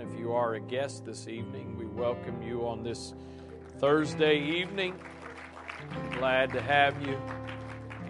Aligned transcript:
If 0.00 0.18
you 0.18 0.32
are 0.32 0.54
a 0.54 0.60
guest 0.60 1.04
this 1.04 1.26
evening, 1.26 1.76
we 1.78 1.86
welcome 1.86 2.42
you 2.42 2.66
on 2.66 2.82
this 2.82 3.14
Thursday 3.78 4.38
evening. 4.38 4.94
Glad 6.18 6.52
to 6.52 6.60
have 6.60 7.00
you. 7.00 7.20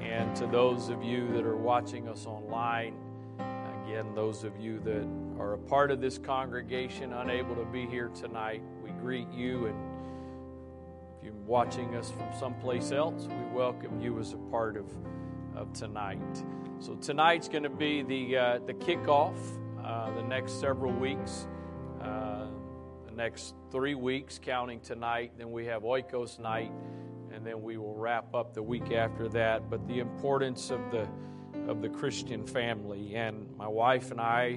And 0.01 0.35
to 0.37 0.47
those 0.47 0.89
of 0.89 1.03
you 1.03 1.33
that 1.33 1.45
are 1.45 1.57
watching 1.57 2.09
us 2.09 2.27
online, 2.27 2.97
again, 3.85 4.15
those 4.15 4.45
of 4.45 4.59
you 4.59 4.81
that 4.81 5.07
are 5.41 5.55
a 5.55 5.59
part 5.59 5.91
of 5.91 6.01
this 6.01 6.19
congregation, 6.19 7.13
unable 7.13 7.55
to 7.55 7.65
be 7.65 7.87
here 7.87 8.09
tonight, 8.09 8.63
we 8.83 8.91
greet 8.91 9.31
you. 9.33 9.67
And 9.67 9.77
if 11.19 11.25
you're 11.25 11.35
watching 11.47 11.95
us 11.95 12.11
from 12.11 12.29
someplace 12.39 12.91
else, 12.93 13.27
we 13.29 13.57
welcome 13.57 14.01
you 14.01 14.19
as 14.19 14.33
a 14.33 14.39
part 14.51 14.77
of, 14.77 14.87
of 15.55 15.73
tonight. 15.73 16.45
So 16.81 16.95
tonight's 16.97 17.49
going 17.49 17.63
to 17.63 17.71
be 17.71 18.03
the 18.03 18.37
uh, 18.37 18.59
the 18.67 18.75
kickoff. 18.75 19.37
Uh, 19.87 20.13
the 20.17 20.23
next 20.23 20.59
several 20.59 20.91
weeks, 20.91 21.47
next 23.17 23.55
three 23.71 23.95
weeks, 23.95 24.39
counting 24.43 24.81
tonight. 24.81 25.33
Then 25.39 25.51
we 25.51 25.67
have 25.67 25.83
Oikos 25.83 26.39
night, 26.39 26.71
and 27.33 27.45
then 27.45 27.63
we 27.63 27.77
will 27.79 27.95
wrap 27.95 28.35
up 28.35 28.55
the 28.55 28.63
week 28.63 28.93
after 28.93 29.29
that. 29.29 29.69
But 29.71 29.87
the 29.89 29.99
importance 30.01 30.71
of 30.71 30.81
the 30.91 31.09
of 31.69 31.83
the 31.83 31.89
Christian 31.89 32.47
family, 32.47 33.17
and 33.17 33.49
my 33.57 33.67
wife 33.67 34.13
and 34.13 34.21
I, 34.21 34.57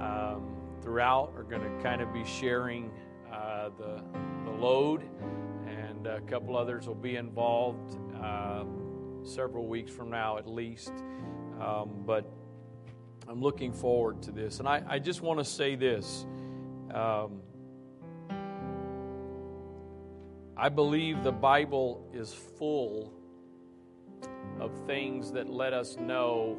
um, 0.00 0.54
throughout, 0.82 1.32
are 1.36 1.42
going 1.42 1.62
to 1.62 1.82
kind 1.82 2.00
of 2.00 2.12
be 2.12 2.24
sharing 2.24 2.90
uh, 3.32 3.70
the 3.78 4.04
the 4.44 4.50
load, 4.50 5.02
and 5.66 6.06
a 6.06 6.20
couple 6.20 6.56
others 6.56 6.86
will 6.86 6.94
be 6.94 7.16
involved. 7.16 7.96
Um, 8.22 8.84
several 9.24 9.66
weeks 9.66 9.90
from 9.90 10.10
now, 10.10 10.36
at 10.36 10.46
least. 10.46 10.92
Um, 11.60 12.02
but 12.06 12.30
I'm 13.28 13.40
looking 13.40 13.72
forward 13.72 14.22
to 14.22 14.32
this. 14.32 14.58
And 14.58 14.68
I, 14.68 14.82
I 14.86 14.98
just 14.98 15.22
want 15.22 15.38
to 15.38 15.44
say 15.44 15.76
this. 15.76 16.26
Um, 16.92 17.40
I 20.56 20.68
believe 20.68 21.24
the 21.24 21.32
Bible 21.32 22.08
is 22.14 22.32
full 22.32 23.12
of 24.60 24.70
things 24.86 25.32
that 25.32 25.50
let 25.50 25.72
us 25.72 25.96
know 25.96 26.56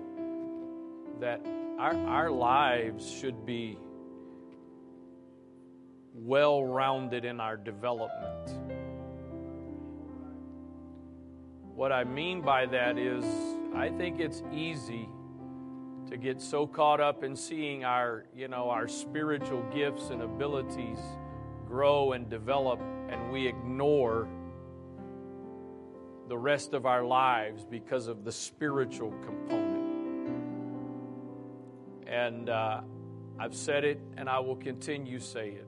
that 1.22 1.46
our, 1.80 1.96
our 2.08 2.30
lives 2.30 3.10
should 3.10 3.46
be 3.46 3.78
well 6.14 6.64
rounded 6.64 7.24
in 7.24 7.40
our 7.40 7.56
development. 7.56 8.52
What 11.74 11.94
I 11.94 12.04
mean 12.04 12.42
by 12.42 12.66
that 12.66 12.98
is, 12.98 13.24
I 13.74 13.90
think 13.90 14.20
it's 14.20 14.44
easy 14.54 15.08
to 16.09 16.18
get 16.18 16.42
so 16.42 16.68
caught 16.68 17.00
up 17.00 17.24
in 17.24 17.36
seeing 17.36 17.86
our, 17.86 18.26
you 18.36 18.50
know, 18.50 18.70
our 18.70 18.90
spiritual 18.90 19.64
gifts 19.74 20.09
and 20.09 20.22
abilities 20.22 21.00
grow 21.68 22.14
and 22.14 22.30
develop, 22.30 22.80
and 23.09 23.31
we 23.31 23.48
ignore 23.48 24.28
the 26.28 26.38
rest 26.38 26.73
of 26.73 26.86
our 26.86 27.03
lives 27.03 27.66
because 27.66 28.08
of 28.08 28.23
the 28.23 28.31
spiritual 28.31 29.14
component. 29.23 29.86
And 32.08 32.50
uh, 32.50 32.81
I've 33.39 33.56
said 33.56 33.84
it, 33.84 34.00
and 34.17 34.30
I 34.30 34.39
will 34.39 34.56
continue 34.56 35.20
say 35.20 35.50
it. 35.50 35.67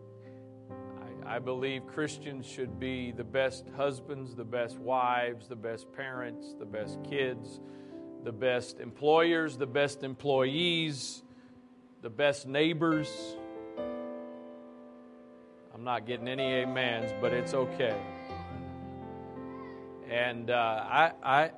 I 1.28 1.40
believe 1.40 1.86
Christians 1.88 2.46
should 2.46 2.80
be 2.80 3.12
the 3.12 3.24
best 3.24 3.66
husbands, 3.76 4.34
the 4.34 4.46
best 4.46 4.78
wives, 4.80 5.50
the 5.50 5.58
best 5.58 5.92
parents, 5.92 6.56
the 6.58 6.66
best 6.66 7.00
kids, 7.04 7.60
the 8.24 8.32
best 8.32 8.80
employers, 8.80 9.58
the 9.58 9.68
best 9.68 10.04
employees, 10.06 11.24
the 12.02 12.10
best 12.10 12.48
neighbors. 12.48 13.10
I'm 15.78 15.84
not 15.84 16.08
getting 16.08 16.28
any 16.28 16.64
amens, 16.64 17.14
but 17.22 17.34
it's 17.34 17.54
okay. 17.54 17.96
And 20.10 20.50
uh, 20.50 20.54
I, 20.56 21.12
I, 21.22 21.52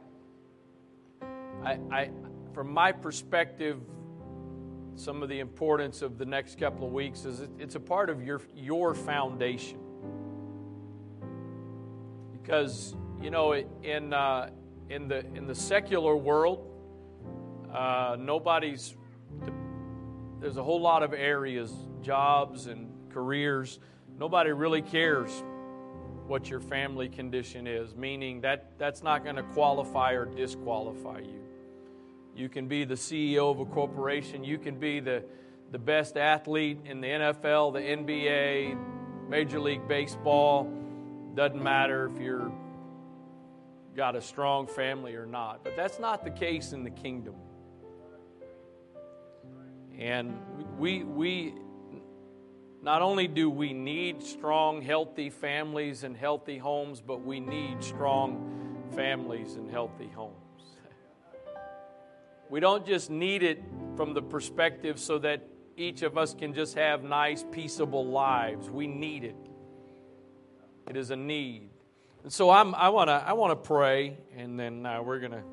I, 1.63 1.79
I, 1.89 2.09
from 2.53 2.73
my 2.73 2.91
perspective, 2.91 3.79
some 4.95 5.23
of 5.23 5.29
the 5.29 5.39
importance 5.39 6.01
of 6.01 6.17
the 6.17 6.25
next 6.25 6.59
couple 6.59 6.85
of 6.85 6.91
weeks 6.91 7.23
is 7.23 7.47
it's 7.59 7.75
a 7.75 7.79
part 7.79 8.09
of 8.09 8.21
your 8.21 8.41
your 8.53 8.93
foundation 8.93 9.79
because 12.33 12.93
you 13.21 13.31
know 13.31 13.53
in 13.53 14.13
uh, 14.13 14.49
in 14.89 15.07
the 15.07 15.25
in 15.33 15.47
the 15.47 15.55
secular 15.55 16.17
world 16.17 16.67
uh, 17.73 18.17
nobody's 18.19 18.97
there's 20.41 20.57
a 20.57 20.63
whole 20.63 20.81
lot 20.81 21.03
of 21.03 21.13
areas 21.13 21.73
jobs 22.01 22.67
and 22.67 22.91
careers 23.13 23.79
nobody 24.19 24.51
really 24.51 24.81
cares 24.81 25.31
what 26.27 26.49
your 26.49 26.59
family 26.59 27.09
condition 27.09 27.65
is 27.65 27.95
meaning 27.95 28.41
that 28.41 28.71
that's 28.77 29.01
not 29.01 29.23
going 29.23 29.35
to 29.35 29.43
qualify 29.43 30.11
or 30.11 30.25
disqualify 30.25 31.19
you 31.19 31.39
you 32.39 32.47
can 32.47 32.69
be 32.69 32.85
the 32.85 32.95
CEO 32.95 33.51
of 33.51 33.59
a 33.59 33.65
corporation. 33.65 34.45
You 34.45 34.57
can 34.57 34.79
be 34.79 35.01
the, 35.01 35.25
the 35.71 35.77
best 35.77 36.15
athlete 36.15 36.79
in 36.85 37.01
the 37.01 37.07
NFL, 37.07 37.73
the 37.73 37.81
NBA, 37.81 39.29
Major 39.29 39.59
League 39.59 39.85
Baseball. 39.89 40.71
Doesn't 41.35 41.61
matter 41.61 42.05
if 42.05 42.21
you're 42.21 42.49
got 43.93 44.15
a 44.15 44.21
strong 44.21 44.67
family 44.67 45.15
or 45.15 45.25
not. 45.25 45.65
But 45.65 45.75
that's 45.75 45.99
not 45.99 46.23
the 46.23 46.31
case 46.31 46.71
in 46.71 46.85
the 46.85 46.89
kingdom. 46.89 47.35
And 49.97 50.39
we, 50.77 51.03
we 51.03 51.55
not 52.81 53.01
only 53.01 53.27
do 53.27 53.49
we 53.49 53.73
need 53.73 54.23
strong, 54.23 54.81
healthy 54.81 55.29
families 55.29 56.03
and 56.03 56.15
healthy 56.15 56.57
homes, 56.57 57.01
but 57.01 57.25
we 57.25 57.39
need 57.39 57.83
strong 57.83 58.87
families 58.95 59.55
and 59.55 59.69
healthy 59.69 60.09
homes. 60.15 60.35
We 62.49 62.59
don't 62.59 62.85
just 62.85 63.09
need 63.09 63.43
it 63.43 63.61
from 63.95 64.13
the 64.13 64.21
perspective 64.21 64.99
so 64.99 65.19
that 65.19 65.45
each 65.77 66.01
of 66.01 66.17
us 66.17 66.33
can 66.33 66.53
just 66.53 66.75
have 66.75 67.03
nice, 67.03 67.45
peaceable 67.51 68.05
lives. 68.05 68.69
We 68.69 68.87
need 68.87 69.23
it. 69.23 69.35
It 70.89 70.97
is 70.97 71.11
a 71.11 71.15
need. 71.15 71.69
And 72.23 72.33
so 72.33 72.49
I'm, 72.49 72.73
I 72.75 72.89
want 72.89 73.09
to 73.09 73.13
I 73.13 73.33
wanna 73.33 73.55
pray, 73.55 74.17
and 74.35 74.59
then 74.59 74.85
uh, 74.85 75.01
we're 75.01 75.19
going 75.19 75.31
to 75.31 75.43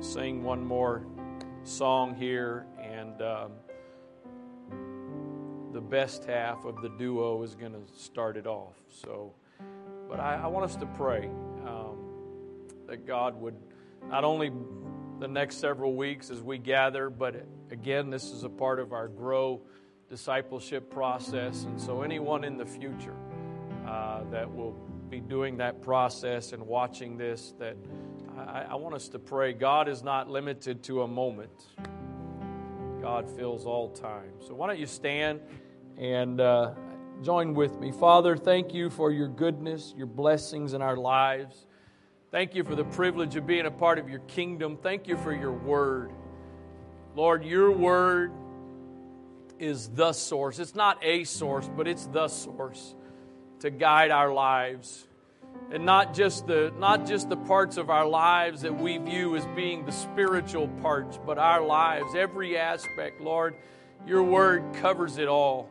sing 0.00 0.42
one 0.42 0.64
more 0.64 1.06
song 1.62 2.14
here. 2.14 2.66
And 2.82 3.20
um, 3.22 3.52
the 5.74 5.80
best 5.80 6.24
half 6.24 6.64
of 6.64 6.80
the 6.80 6.88
duo 6.88 7.42
is 7.42 7.54
going 7.54 7.72
to 7.72 7.82
start 7.94 8.38
it 8.38 8.46
off. 8.46 8.76
So, 8.88 9.34
but 10.08 10.20
I, 10.20 10.36
I 10.44 10.46
want 10.46 10.64
us 10.64 10.76
to 10.76 10.86
pray 10.86 11.28
um, 11.66 11.98
that 12.86 13.06
God 13.06 13.38
would 13.40 13.56
not 14.08 14.24
only 14.24 14.50
the 15.18 15.28
next 15.28 15.56
several 15.56 15.94
weeks 15.94 16.30
as 16.30 16.42
we 16.42 16.58
gather. 16.58 17.10
But 17.10 17.46
again, 17.70 18.10
this 18.10 18.24
is 18.24 18.44
a 18.44 18.48
part 18.48 18.80
of 18.80 18.92
our 18.92 19.08
grow 19.08 19.60
discipleship 20.08 20.90
process. 20.90 21.64
And 21.64 21.80
so, 21.80 22.02
anyone 22.02 22.44
in 22.44 22.56
the 22.56 22.66
future 22.66 23.16
uh, 23.86 24.24
that 24.30 24.52
will 24.52 24.72
be 25.08 25.20
doing 25.20 25.56
that 25.58 25.82
process 25.82 26.52
and 26.52 26.66
watching 26.66 27.16
this, 27.16 27.54
that 27.58 27.76
I, 28.36 28.62
I, 28.70 28.74
want 28.74 28.94
us 28.94 29.08
to 29.10 29.18
pray. 29.18 29.52
God 29.52 29.88
is 29.88 30.02
not 30.02 30.28
limited 30.28 30.82
to 30.84 31.02
a 31.02 31.08
moment, 31.08 31.66
God 33.00 33.28
fills 33.30 33.66
all 33.66 33.90
time. 33.90 34.32
So, 34.40 34.54
why 34.54 34.66
don't 34.66 34.78
you 34.78 34.86
stand 34.86 35.40
and 35.98 36.40
uh, 36.40 36.72
join 37.22 37.54
with 37.54 37.78
me? 37.78 37.92
Father, 37.92 38.36
thank 38.36 38.74
you 38.74 38.90
for 38.90 39.10
your 39.10 39.28
goodness, 39.28 39.94
your 39.96 40.06
blessings 40.06 40.74
in 40.74 40.82
our 40.82 40.96
lives. 40.96 41.66
Thank 42.30 42.54
you 42.54 42.64
for 42.64 42.74
the 42.74 42.84
privilege 42.84 43.36
of 43.36 43.46
being 43.46 43.66
a 43.66 43.70
part 43.70 43.98
of 43.98 44.08
your 44.08 44.18
kingdom. 44.20 44.76
Thank 44.76 45.06
you 45.06 45.16
for 45.16 45.32
your 45.32 45.52
word. 45.52 46.10
Lord, 47.14 47.44
your 47.44 47.70
word 47.70 48.32
is 49.58 49.88
the 49.88 50.12
source. 50.12 50.58
It's 50.58 50.74
not 50.74 50.98
a 51.02 51.24
source, 51.24 51.70
but 51.76 51.86
it's 51.86 52.06
the 52.06 52.26
source 52.28 52.94
to 53.60 53.70
guide 53.70 54.10
our 54.10 54.32
lives. 54.32 55.06
And 55.70 55.86
not 55.86 56.14
just 56.14 56.46
the 56.48 56.72
not 56.78 57.06
just 57.06 57.28
the 57.28 57.36
parts 57.36 57.76
of 57.76 57.88
our 57.88 58.06
lives 58.06 58.62
that 58.62 58.76
we 58.76 58.98
view 58.98 59.36
as 59.36 59.46
being 59.54 59.86
the 59.86 59.92
spiritual 59.92 60.68
parts, 60.82 61.18
but 61.24 61.38
our 61.38 61.64
lives, 61.64 62.14
every 62.16 62.58
aspect, 62.58 63.20
Lord, 63.20 63.54
your 64.06 64.22
word 64.22 64.74
covers 64.74 65.18
it 65.18 65.28
all. 65.28 65.70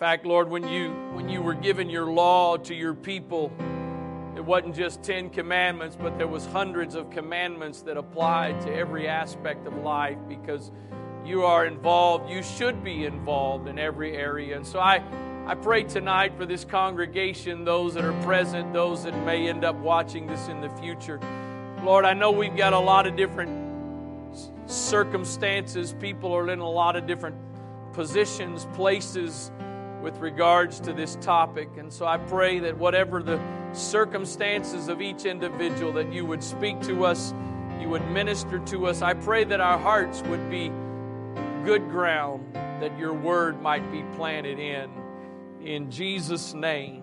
Fact, 0.00 0.24
Lord, 0.24 0.48
when 0.48 0.66
you 0.66 0.92
when 1.12 1.28
you 1.28 1.42
were 1.42 1.52
given 1.52 1.90
your 1.90 2.06
law 2.06 2.56
to 2.56 2.74
your 2.74 2.94
people, 2.94 3.52
it 4.34 4.42
wasn't 4.42 4.74
just 4.74 5.02
10 5.02 5.28
commandments, 5.28 5.94
but 5.94 6.16
there 6.16 6.26
was 6.26 6.46
hundreds 6.46 6.94
of 6.94 7.10
commandments 7.10 7.82
that 7.82 7.98
applied 7.98 8.62
to 8.62 8.74
every 8.74 9.06
aspect 9.06 9.66
of 9.66 9.76
life 9.76 10.16
because 10.26 10.70
you 11.22 11.42
are 11.42 11.66
involved. 11.66 12.30
You 12.30 12.42
should 12.42 12.82
be 12.82 13.04
involved 13.04 13.68
in 13.68 13.78
every 13.78 14.16
area. 14.16 14.56
And 14.56 14.66
so 14.66 14.78
I, 14.78 15.04
I 15.46 15.54
pray 15.54 15.82
tonight 15.82 16.34
for 16.34 16.46
this 16.46 16.64
congregation, 16.64 17.66
those 17.66 17.92
that 17.92 18.06
are 18.06 18.22
present, 18.22 18.72
those 18.72 19.04
that 19.04 19.14
may 19.26 19.50
end 19.50 19.66
up 19.66 19.76
watching 19.76 20.26
this 20.26 20.48
in 20.48 20.62
the 20.62 20.70
future. 20.80 21.20
Lord, 21.84 22.06
I 22.06 22.14
know 22.14 22.30
we've 22.30 22.56
got 22.56 22.72
a 22.72 22.78
lot 22.78 23.06
of 23.06 23.16
different 23.16 23.52
circumstances. 24.64 25.94
People 26.00 26.32
are 26.32 26.48
in 26.48 26.60
a 26.60 26.70
lot 26.70 26.96
of 26.96 27.06
different 27.06 27.36
positions, 27.92 28.66
places 28.72 29.50
with 30.02 30.18
regards 30.18 30.80
to 30.80 30.92
this 30.92 31.16
topic. 31.20 31.68
And 31.76 31.92
so 31.92 32.06
I 32.06 32.18
pray 32.18 32.58
that 32.60 32.76
whatever 32.78 33.22
the 33.22 33.40
circumstances 33.72 34.88
of 34.88 35.00
each 35.00 35.24
individual, 35.24 35.92
that 35.92 36.12
you 36.12 36.24
would 36.26 36.42
speak 36.42 36.80
to 36.82 37.04
us, 37.04 37.34
you 37.80 37.88
would 37.88 38.08
minister 38.10 38.58
to 38.58 38.86
us. 38.86 39.02
I 39.02 39.14
pray 39.14 39.44
that 39.44 39.60
our 39.60 39.78
hearts 39.78 40.22
would 40.22 40.50
be 40.50 40.70
good 41.64 41.88
ground 41.90 42.54
that 42.54 42.98
your 42.98 43.12
word 43.12 43.60
might 43.60 43.90
be 43.92 44.02
planted 44.16 44.58
in. 44.58 44.90
In 45.62 45.90
Jesus' 45.90 46.54
name. 46.54 46.99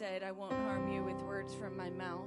Said, 0.00 0.22
I 0.22 0.32
won't 0.32 0.54
harm 0.54 0.90
you 0.90 1.04
with 1.04 1.20
words 1.22 1.54
from 1.54 1.76
my 1.76 1.90
mouth. 1.90 2.24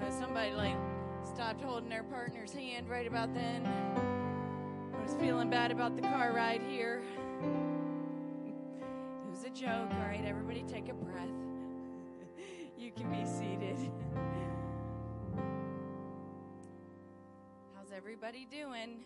Uh, 0.00 0.10
somebody 0.20 0.52
like 0.52 0.76
stopped 1.24 1.62
holding 1.62 1.88
their 1.88 2.02
partner's 2.02 2.52
hand 2.52 2.90
right 2.90 3.06
about 3.06 3.32
then. 3.32 3.64
I 3.64 5.02
was 5.02 5.14
feeling 5.14 5.48
bad 5.48 5.70
about 5.70 5.96
the 5.96 6.02
car 6.02 6.34
ride 6.34 6.60
here. 6.60 7.02
It 7.42 9.30
was 9.30 9.44
a 9.44 9.50
joke. 9.50 9.88
All 9.92 10.06
right, 10.06 10.22
everybody 10.26 10.62
take 10.64 10.90
a 10.90 10.94
breath. 10.94 11.26
you 12.76 12.92
can 12.92 13.10
be 13.10 13.24
seated. 13.24 13.78
How's 17.74 17.92
everybody 17.96 18.46
doing? 18.50 19.04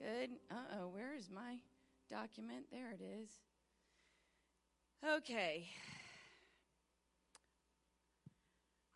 Good. 0.00 0.30
Uh 0.50 0.76
oh, 0.80 0.88
where 0.88 1.14
is 1.16 1.28
my 1.28 1.58
document? 2.08 2.66
There 2.70 2.92
it 2.92 3.00
is. 3.02 3.30
Okay. 5.04 5.68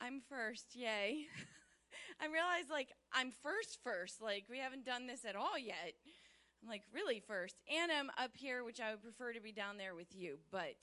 I'm 0.00 0.20
first, 0.28 0.74
yay. 0.74 1.26
I 2.20 2.26
realize 2.26 2.70
like 2.70 2.88
I'm 3.12 3.32
first 3.42 3.78
first. 3.82 4.22
Like 4.22 4.44
we 4.48 4.58
haven't 4.58 4.84
done 4.84 5.06
this 5.06 5.24
at 5.24 5.34
all 5.34 5.58
yet. 5.58 5.94
I'm 6.62 6.68
like 6.68 6.82
really 6.92 7.20
first. 7.26 7.56
And 7.68 7.90
I'm 7.90 8.10
up 8.16 8.32
here, 8.34 8.62
which 8.62 8.80
I 8.80 8.92
would 8.92 9.02
prefer 9.02 9.32
to 9.32 9.40
be 9.40 9.52
down 9.52 9.78
there 9.78 9.94
with 9.96 10.14
you, 10.14 10.38
but 10.52 10.76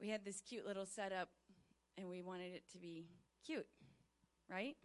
we 0.00 0.08
had 0.08 0.24
this 0.24 0.40
cute 0.40 0.66
little 0.66 0.86
setup 0.86 1.28
and 1.96 2.08
we 2.08 2.20
wanted 2.20 2.52
it 2.54 2.64
to 2.72 2.78
be 2.78 3.06
cute, 3.46 3.66
right? 4.50 4.76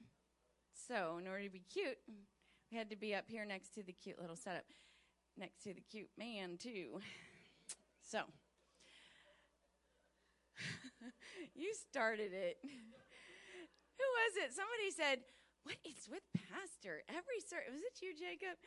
So 0.87 1.17
in 1.19 1.27
order 1.27 1.43
to 1.45 1.49
be 1.49 1.63
cute, 1.71 1.97
had 2.75 2.89
to 2.89 2.95
be 2.95 3.15
up 3.15 3.25
here 3.27 3.45
next 3.45 3.73
to 3.75 3.83
the 3.83 3.93
cute 3.93 4.19
little 4.19 4.35
setup. 4.35 4.65
Next 5.37 5.63
to 5.63 5.73
the 5.73 5.81
cute 5.81 6.11
man 6.17 6.57
too. 6.57 6.99
So 8.05 8.21
you 11.57 11.73
started 11.73 12.31
it. 12.37 12.61
Who 13.97 14.07
was 14.21 14.33
it? 14.45 14.53
Somebody 14.53 14.93
said, 14.93 15.25
What 15.65 15.81
is 15.81 16.05
with 16.05 16.21
Pastor? 16.37 17.01
Every 17.09 17.41
service, 17.41 17.73
was 17.73 17.81
it 17.81 17.97
you, 18.05 18.13
Jacob? 18.13 18.61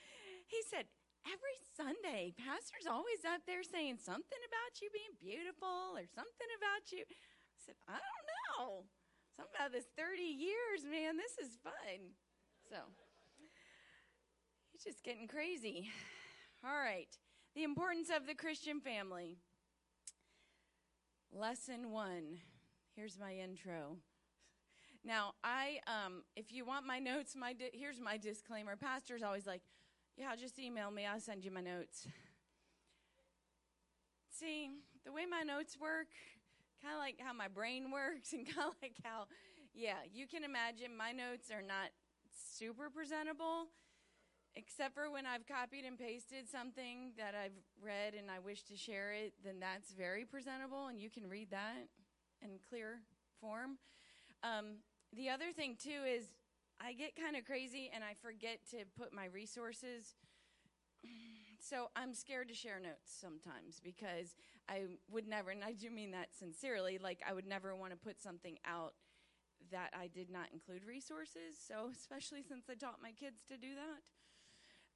He 0.51 0.59
said, 0.67 0.91
every 1.27 1.59
Sunday, 1.77 2.33
Pastor's 2.35 2.89
always 2.89 3.21
up 3.27 3.45
there 3.45 3.63
saying 3.63 4.01
something 4.01 4.43
about 4.49 4.81
you 4.81 4.89
being 4.91 5.15
beautiful 5.21 5.95
or 5.95 6.07
something 6.09 6.51
about 6.57 6.89
you. 6.91 7.05
I 7.05 7.59
said, 7.61 7.79
I 7.85 8.01
don't 8.01 8.27
know. 8.27 8.89
Something 9.37 9.55
about 9.55 9.71
this 9.77 9.87
30 9.95 10.25
years, 10.25 10.89
man, 10.89 11.15
this 11.21 11.37
is 11.39 11.61
fun. 11.61 12.17
So, 12.67 12.91
it's 14.79 14.85
just 14.85 15.03
getting 15.03 15.27
crazy. 15.27 15.91
All 16.65 16.71
right. 16.71 17.09
The 17.57 17.65
importance 17.65 18.11
of 18.15 18.29
the 18.29 18.35
Christian 18.35 18.81
family. 18.81 19.39
Lesson 21.33 21.91
one. 21.91 22.39
Here's 22.95 23.19
my 23.19 23.35
intro. 23.35 23.97
Now, 25.05 25.33
I, 25.43 25.81
um, 25.89 26.23
if 26.37 26.53
you 26.53 26.65
want 26.65 26.87
my 26.87 27.01
notes, 27.01 27.35
my 27.35 27.55
di- 27.55 27.71
here's 27.73 28.01
my 28.01 28.19
disclaimer. 28.19 28.77
Pastor's 28.77 29.23
always 29.25 29.47
like, 29.49 29.63
"Yeah, 30.17 30.35
just 30.37 30.59
email 30.61 30.93
me. 30.93 31.07
I'll 31.07 31.21
send 31.21 31.45
you 31.45 31.51
my 31.51 31.61
notes." 31.61 32.07
See, 34.31 34.71
the 35.05 35.13
way 35.13 35.27
my 35.27 35.43
notes 35.43 35.77
work, 35.81 36.09
kind 36.83 36.95
of 36.95 37.01
like 37.01 37.21
how 37.21 37.33
my 37.33 37.49
brain 37.49 37.91
works, 37.93 38.33
and 38.33 38.47
kind 38.47 38.69
of 38.69 38.75
like 38.81 38.95
how, 39.05 39.27
yeah, 39.75 40.05
you 40.13 40.29
can 40.29 40.45
imagine 40.45 40.97
my 40.97 41.11
notes 41.11 41.51
are 41.51 41.63
not 41.63 41.91
super 42.31 42.91
presentable, 42.91 43.69
except 44.57 44.95
for 44.95 45.11
when 45.11 45.27
I've 45.27 45.47
copied 45.47 45.85
and 45.85 45.99
pasted 45.99 46.49
something 46.49 47.13
that 47.17 47.35
I've 47.35 47.57
read 47.83 48.15
and 48.15 48.31
I 48.31 48.39
wish 48.39 48.63
to 48.65 48.77
share 48.77 49.13
it. 49.13 49.35
Then 49.45 49.61
that's 49.61 49.93
very 49.93 50.25
presentable, 50.25 50.87
and 50.87 51.01
you 51.01 51.11
can 51.11 51.29
read 51.29 51.51
that 51.51 51.89
in 52.43 52.59
clear 52.69 53.01
form. 53.41 53.79
Um, 54.43 54.79
the 55.13 55.29
other 55.29 55.53
thing 55.55 55.77
too 55.81 56.05
is 56.07 56.27
I 56.81 56.93
get 56.93 57.17
kind 57.17 57.37
of 57.37 57.45
crazy 57.45 57.91
and 57.93 58.05
I 58.05 58.15
forget 58.21 58.61
to 58.71 58.79
put 58.97 59.13
my 59.13 59.27
resources. 59.27 60.15
So 61.61 61.91
I'm 61.97 62.15
scared 62.15 62.47
to 62.49 62.55
share 62.55 62.79
notes 62.79 63.11
sometimes 63.21 63.81
because 63.83 64.37
I 64.69 64.83
would 65.11 65.27
never, 65.27 65.51
and 65.51 65.65
I 65.65 65.73
do 65.73 65.91
mean 65.91 66.13
that 66.13 66.29
sincerely, 66.33 66.99
like 66.99 67.21
I 67.29 67.33
would 67.33 67.49
never 67.49 67.75
want 67.75 67.91
to 67.91 67.99
put 67.99 68.21
something 68.21 68.59
out 68.65 68.95
that 69.73 69.91
I 69.93 70.07
did 70.07 70.31
not 70.31 70.51
include 70.53 70.85
resources. 70.85 71.59
So 71.59 71.91
especially 71.99 72.43
since 72.43 72.67
I 72.71 72.75
taught 72.75 73.03
my 73.03 73.11
kids 73.11 73.43
to 73.49 73.57
do 73.57 73.75
that. 73.75 74.03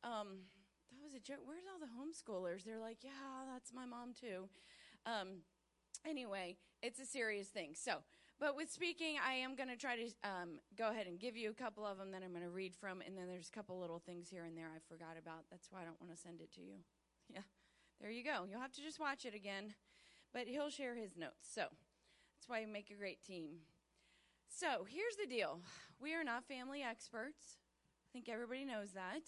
Um, 0.04 0.46
that 0.90 1.02
was 1.02 1.14
a 1.14 1.20
joke. 1.20 1.40
Where's 1.44 1.64
all 1.66 1.80
the 1.80 1.86
homeschoolers? 1.86 2.64
They're 2.64 2.80
like, 2.80 2.98
yeah, 3.02 3.46
that's 3.52 3.72
my 3.72 3.86
mom 3.86 4.12
too. 4.18 4.48
Um, 5.06 5.42
anyway, 6.06 6.56
it's 6.82 7.00
a 7.00 7.06
serious 7.06 7.48
thing. 7.48 7.74
So 7.74 8.02
but 8.42 8.56
with 8.56 8.72
speaking, 8.72 9.22
I 9.24 9.34
am 9.34 9.54
going 9.54 9.68
to 9.68 9.76
try 9.76 9.94
to 9.94 10.06
um, 10.24 10.58
go 10.76 10.90
ahead 10.90 11.06
and 11.06 11.16
give 11.16 11.36
you 11.36 11.50
a 11.50 11.54
couple 11.54 11.86
of 11.86 11.96
them 11.96 12.10
that 12.10 12.24
I'm 12.24 12.32
going 12.32 12.42
to 12.42 12.50
read 12.50 12.74
from, 12.74 13.00
and 13.00 13.16
then 13.16 13.28
there's 13.28 13.46
a 13.46 13.52
couple 13.52 13.78
little 13.78 14.00
things 14.00 14.28
here 14.28 14.42
and 14.42 14.58
there 14.58 14.66
I 14.66 14.80
forgot 14.88 15.14
about. 15.16 15.44
That's 15.48 15.70
why 15.70 15.82
I 15.82 15.84
don't 15.84 16.00
want 16.00 16.12
to 16.12 16.20
send 16.20 16.40
it 16.40 16.52
to 16.54 16.60
you. 16.60 16.82
Yeah, 17.32 17.46
there 18.00 18.10
you 18.10 18.24
go. 18.24 18.44
You'll 18.50 18.60
have 18.60 18.72
to 18.72 18.82
just 18.82 18.98
watch 18.98 19.24
it 19.24 19.32
again. 19.36 19.74
But 20.34 20.48
he'll 20.48 20.70
share 20.70 20.96
his 20.96 21.16
notes. 21.16 21.46
So 21.54 21.66
that's 21.70 22.48
why 22.48 22.58
you 22.58 22.66
make 22.66 22.90
a 22.90 22.98
great 22.98 23.22
team. 23.22 23.62
So 24.48 24.86
here's 24.90 25.14
the 25.14 25.32
deal 25.32 25.60
we 26.00 26.12
are 26.12 26.24
not 26.24 26.42
family 26.44 26.82
experts. 26.82 27.58
I 28.02 28.12
think 28.12 28.28
everybody 28.28 28.64
knows 28.64 28.90
that. 28.94 29.22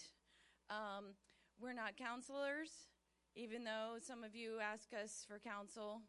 Um, 0.71 1.14
we're 1.61 1.73
not 1.73 1.97
counselors, 1.97 2.71
even 3.37 3.64
though 3.64 3.97
some 4.00 4.25
of 4.25 4.35
you 4.35 4.59
ask 4.61 4.88
us 4.92 5.25
for 5.26 5.38
counsel. 5.38 6.02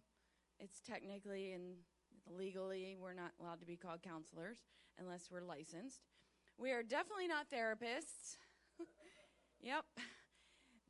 It's 0.59 0.81
technically 0.81 1.51
and 1.51 1.75
Legally, 2.27 2.97
we're 2.99 3.13
not 3.13 3.31
allowed 3.39 3.59
to 3.59 3.65
be 3.65 3.75
called 3.75 4.01
counselors 4.01 4.57
unless 4.99 5.29
we're 5.31 5.41
licensed. 5.41 6.01
We 6.57 6.71
are 6.71 6.81
definitely 6.81 7.27
not 7.27 7.47
therapists. 7.49 8.37
yep. 9.61 9.85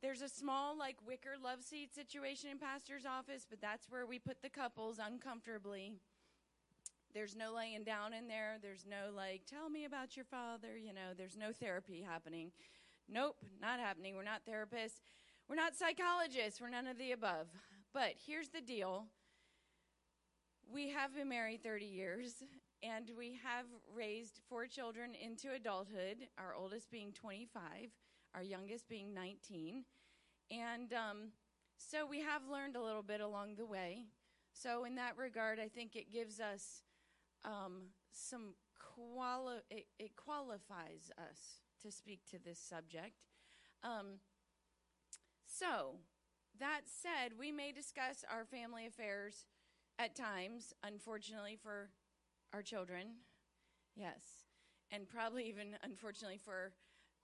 There's 0.02 0.22
a 0.22 0.28
small, 0.28 0.78
like, 0.78 0.96
wicker 1.06 1.34
love 1.42 1.62
seat 1.62 1.94
situation 1.94 2.50
in 2.50 2.58
pastor's 2.58 3.04
office, 3.04 3.46
but 3.48 3.60
that's 3.60 3.90
where 3.90 4.06
we 4.06 4.18
put 4.18 4.42
the 4.42 4.48
couples 4.48 4.98
uncomfortably. 5.04 5.94
There's 7.12 7.34
no 7.34 7.54
laying 7.54 7.84
down 7.84 8.12
in 8.12 8.28
there. 8.28 8.56
There's 8.62 8.84
no, 8.88 9.14
like, 9.14 9.42
tell 9.46 9.68
me 9.68 9.84
about 9.84 10.16
your 10.16 10.26
father. 10.26 10.76
You 10.76 10.92
know, 10.92 11.12
there's 11.16 11.36
no 11.36 11.52
therapy 11.52 12.02
happening. 12.06 12.52
Nope, 13.08 13.36
not 13.60 13.78
happening. 13.78 14.16
We're 14.16 14.24
not 14.24 14.42
therapists. 14.48 15.00
We're 15.48 15.56
not 15.56 15.76
psychologists. 15.76 16.60
We're 16.60 16.70
none 16.70 16.86
of 16.86 16.98
the 16.98 17.12
above. 17.12 17.46
But 17.94 18.14
here's 18.26 18.48
the 18.48 18.60
deal 18.60 19.06
we 20.72 20.90
have 20.90 21.14
been 21.14 21.28
married 21.28 21.62
30 21.62 21.84
years, 21.84 22.42
and 22.82 23.10
we 23.16 23.38
have 23.44 23.66
raised 23.94 24.40
four 24.48 24.66
children 24.66 25.12
into 25.14 25.52
adulthood, 25.52 26.26
our 26.38 26.54
oldest 26.54 26.90
being 26.90 27.12
25, 27.12 27.60
our 28.34 28.42
youngest 28.42 28.88
being 28.88 29.14
19. 29.14 29.84
And 30.50 30.92
um, 30.92 31.28
so 31.78 32.04
we 32.06 32.20
have 32.20 32.42
learned 32.50 32.76
a 32.76 32.82
little 32.82 33.02
bit 33.02 33.20
along 33.20 33.54
the 33.56 33.66
way. 33.66 34.06
So, 34.52 34.84
in 34.84 34.94
that 34.94 35.18
regard, 35.18 35.60
I 35.60 35.68
think 35.68 35.96
it 35.96 36.10
gives 36.10 36.40
us 36.40 36.82
um, 37.44 37.82
some 38.10 38.54
quali- 38.78 39.60
it, 39.70 39.86
it, 39.98 40.16
qualifies 40.16 41.10
us 41.18 41.60
to 41.82 41.90
speak 41.90 42.20
to 42.30 42.38
this 42.38 42.58
subject. 42.58 43.24
Um, 43.82 44.20
so, 45.46 45.96
that 46.58 46.82
said, 46.86 47.38
we 47.38 47.52
may 47.52 47.72
discuss 47.72 48.24
our 48.30 48.44
family 48.44 48.86
affairs 48.86 49.46
at 49.98 50.14
times, 50.14 50.74
unfortunately, 50.82 51.56
for 51.60 51.90
our 52.52 52.62
children. 52.62 53.16
Yes. 53.94 54.44
And 54.90 55.08
probably 55.08 55.48
even, 55.48 55.76
unfortunately, 55.82 56.38
for 56.42 56.72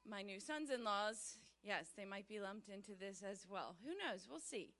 my 0.08 0.22
new 0.22 0.40
sons 0.40 0.70
in 0.70 0.84
laws. 0.84 1.38
Yes, 1.62 1.92
they 1.96 2.04
might 2.04 2.28
be 2.28 2.40
lumped 2.40 2.68
into 2.68 2.92
this 2.98 3.22
as 3.22 3.46
well. 3.48 3.76
Who 3.84 3.90
knows? 3.90 4.26
We'll 4.28 4.40
see. 4.40 4.74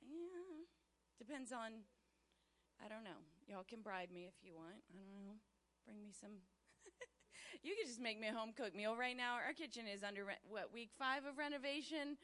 Yeah. 0.00 0.64
Depends 1.18 1.52
on, 1.52 1.84
I 2.82 2.88
don't 2.88 3.04
know. 3.04 3.22
Y'all 3.46 3.66
can 3.68 3.82
bribe 3.82 4.10
me 4.10 4.26
if 4.26 4.34
you 4.42 4.54
want. 4.54 4.82
I 4.90 4.96
don't 4.96 5.26
know. 5.26 5.36
Bring 5.84 6.02
me 6.02 6.12
some. 6.18 6.30
you 7.62 7.74
could 7.76 7.86
just 7.86 8.00
make 8.00 8.20
me 8.20 8.28
a 8.28 8.32
home 8.32 8.52
cooked 8.56 8.76
meal 8.76 8.96
right 8.96 9.16
now. 9.16 9.34
Our 9.34 9.52
kitchen 9.52 9.84
is 9.86 10.02
under, 10.02 10.24
what, 10.48 10.72
week 10.72 10.90
five 10.98 11.24
of 11.24 11.38
renovation? 11.38 12.16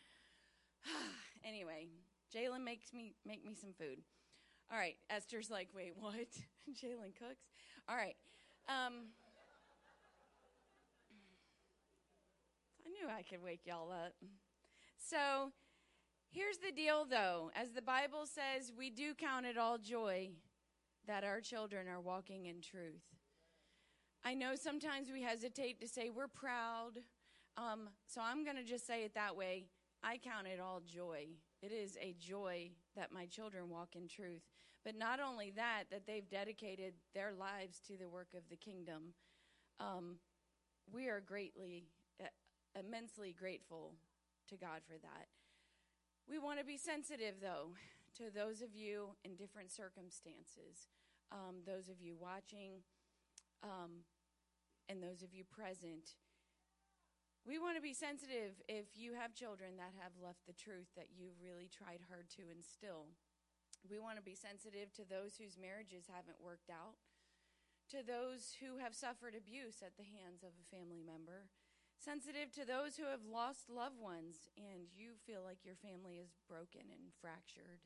anyway, 1.45 1.87
Jalen 2.35 2.65
makes 2.65 2.93
me 2.93 3.15
make 3.27 3.45
me 3.45 3.55
some 3.55 3.73
food. 3.79 3.99
All 4.71 4.79
right. 4.79 4.97
Esther's 5.09 5.51
like, 5.51 5.69
wait, 5.75 5.93
what? 5.99 6.15
Jalen 6.71 7.15
cooks? 7.19 7.45
All 7.89 7.97
right. 7.97 8.17
Um, 8.69 9.09
I 12.87 12.91
knew 12.91 13.09
I 13.09 13.23
could 13.23 13.43
wake 13.43 13.63
y'all 13.65 13.91
up. 13.91 14.15
So 14.99 15.51
here's 16.31 16.59
the 16.59 16.71
deal, 16.71 17.05
though. 17.09 17.51
As 17.55 17.71
the 17.71 17.83
Bible 17.83 18.27
says, 18.27 18.73
we 18.77 18.91
do 18.91 19.15
count 19.15 19.47
it 19.47 19.59
all 19.59 19.79
joy 19.79 20.31
that 21.07 21.25
our 21.25 21.41
children 21.41 21.89
are 21.89 22.01
walking 22.01 22.47
in 22.47 22.61
truth. 22.61 23.10
I 24.25 24.35
know 24.35 24.55
sometimes 24.55 25.11
we 25.13 25.23
hesitate 25.23 25.81
to 25.81 25.89
say 25.89 26.11
we're 26.11 26.29
proud. 26.29 26.93
Um, 27.57 27.89
so 28.07 28.21
I'm 28.21 28.45
going 28.45 28.57
to 28.57 28.65
just 28.65 28.87
say 28.87 29.05
it 29.05 29.15
that 29.15 29.35
way. 29.35 29.67
I 30.03 30.19
count 30.19 30.47
it 30.47 30.61
all 30.61 30.81
joy. 30.81 31.27
It 31.63 31.73
is 31.73 31.97
a 32.01 32.15
joy 32.19 32.71
that 32.97 33.13
my 33.13 33.27
children 33.27 33.69
walk 33.69 33.97
in 33.97 34.09
truth. 34.09 34.43
But 34.85 34.97
not 34.97 35.21
only 35.21 35.53
that, 35.57 35.85
that 35.91 36.07
they've 36.07 36.29
dedicated 36.29 36.95
their 37.15 37.33
lives 37.39 37.81
to 37.89 37.97
the 37.97 38.09
work 38.09 38.29
of 38.35 38.43
the 38.49 38.57
kingdom. 38.57 39.15
Um, 39.79 40.17
we 40.93 41.09
are 41.09 41.21
greatly, 41.21 41.85
uh, 42.21 42.27
immensely 42.79 43.35
grateful 43.39 43.95
to 44.49 44.57
God 44.57 44.81
for 44.87 44.99
that. 44.99 45.29
We 46.29 46.39
want 46.39 46.59
to 46.59 46.65
be 46.65 46.77
sensitive, 46.77 47.35
though, 47.43 47.71
to 48.17 48.31
those 48.35 48.63
of 48.63 48.75
you 48.75 49.11
in 49.25 49.35
different 49.35 49.71
circumstances, 49.71 50.89
um, 51.33 51.57
those 51.67 51.89
of 51.89 52.01
you 52.01 52.17
watching, 52.19 52.83
um, 53.63 54.05
and 54.91 54.99
those 54.99 55.23
of 55.23 55.31
you 55.31 55.47
present. 55.47 56.19
We 57.47 57.63
want 57.63 57.79
to 57.79 57.85
be 57.85 57.95
sensitive 57.95 58.59
if 58.67 58.99
you 58.99 59.15
have 59.15 59.39
children 59.39 59.79
that 59.79 59.95
have 60.03 60.19
left 60.19 60.45
the 60.45 60.59
truth 60.59 60.91
that 60.99 61.15
you've 61.15 61.39
really 61.39 61.71
tried 61.71 62.03
hard 62.11 62.27
to 62.37 62.51
instill. 62.51 63.15
We 63.87 64.03
want 64.03 64.19
to 64.19 64.27
be 64.27 64.35
sensitive 64.35 64.93
to 64.99 65.07
those 65.07 65.39
whose 65.39 65.57
marriages 65.57 66.11
haven't 66.11 66.43
worked 66.43 66.69
out, 66.69 66.99
to 67.95 68.03
those 68.03 68.59
who 68.59 68.83
have 68.83 68.93
suffered 68.93 69.39
abuse 69.39 69.81
at 69.81 69.97
the 69.97 70.05
hands 70.05 70.43
of 70.45 70.53
a 70.59 70.69
family 70.69 71.01
member, 71.01 71.49
sensitive 71.97 72.53
to 72.59 72.67
those 72.67 72.99
who 72.99 73.09
have 73.09 73.25
lost 73.25 73.73
loved 73.73 73.97
ones 73.97 74.51
and 74.59 74.91
you 74.93 75.17
feel 75.25 75.41
like 75.41 75.65
your 75.65 75.79
family 75.79 76.21
is 76.21 76.37
broken 76.45 76.93
and 76.93 77.15
fractured. 77.23 77.81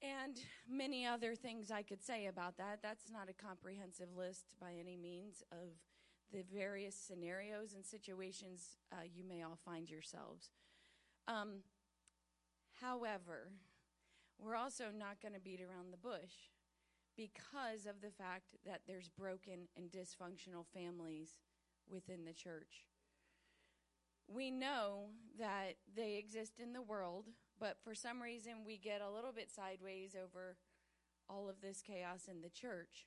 And 0.00 0.38
many 0.70 1.04
other 1.06 1.34
things 1.34 1.70
I 1.70 1.82
could 1.82 2.02
say 2.02 2.26
about 2.26 2.56
that. 2.58 2.78
That's 2.82 3.10
not 3.10 3.28
a 3.28 3.32
comprehensive 3.32 4.08
list 4.16 4.54
by 4.60 4.74
any 4.78 4.96
means 4.96 5.42
of 5.50 5.70
the 6.32 6.44
various 6.54 6.94
scenarios 6.94 7.72
and 7.74 7.84
situations 7.84 8.76
uh, 8.92 8.96
you 9.12 9.24
may 9.24 9.42
all 9.42 9.58
find 9.64 9.90
yourselves. 9.90 10.50
Um, 11.26 11.62
however, 12.80 13.50
we're 14.38 14.56
also 14.56 14.84
not 14.96 15.20
going 15.20 15.34
to 15.34 15.40
beat 15.40 15.60
around 15.60 15.92
the 15.92 15.96
bush 15.96 16.52
because 17.16 17.86
of 17.86 18.00
the 18.00 18.10
fact 18.10 18.54
that 18.64 18.82
there's 18.86 19.08
broken 19.08 19.66
and 19.76 19.90
dysfunctional 19.90 20.64
families 20.72 21.38
within 21.90 22.24
the 22.24 22.32
church. 22.32 22.86
We 24.28 24.50
know 24.50 25.06
that 25.38 25.74
they 25.96 26.16
exist 26.16 26.60
in 26.60 26.72
the 26.72 26.82
world, 26.82 27.24
but 27.58 27.76
for 27.82 27.94
some 27.94 28.22
reason 28.22 28.64
we 28.66 28.78
get 28.78 29.00
a 29.00 29.10
little 29.10 29.32
bit 29.32 29.50
sideways 29.50 30.14
over 30.14 30.56
all 31.28 31.48
of 31.48 31.60
this 31.60 31.82
chaos 31.82 32.28
in 32.28 32.40
the 32.40 32.48
church. 32.48 33.06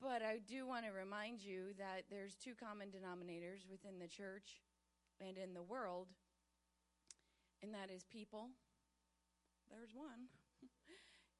But 0.00 0.22
I 0.22 0.38
do 0.44 0.66
want 0.66 0.84
to 0.84 0.92
remind 0.92 1.40
you 1.40 1.72
that 1.78 2.10
there's 2.10 2.34
two 2.34 2.54
common 2.58 2.88
denominators 2.88 3.70
within 3.70 3.98
the 3.98 4.08
church 4.08 4.60
and 5.20 5.38
in 5.38 5.54
the 5.54 5.62
world, 5.62 6.08
and 7.62 7.72
that 7.72 7.90
is 7.94 8.04
people. 8.04 8.50
There's 9.70 9.94
one. 9.94 10.28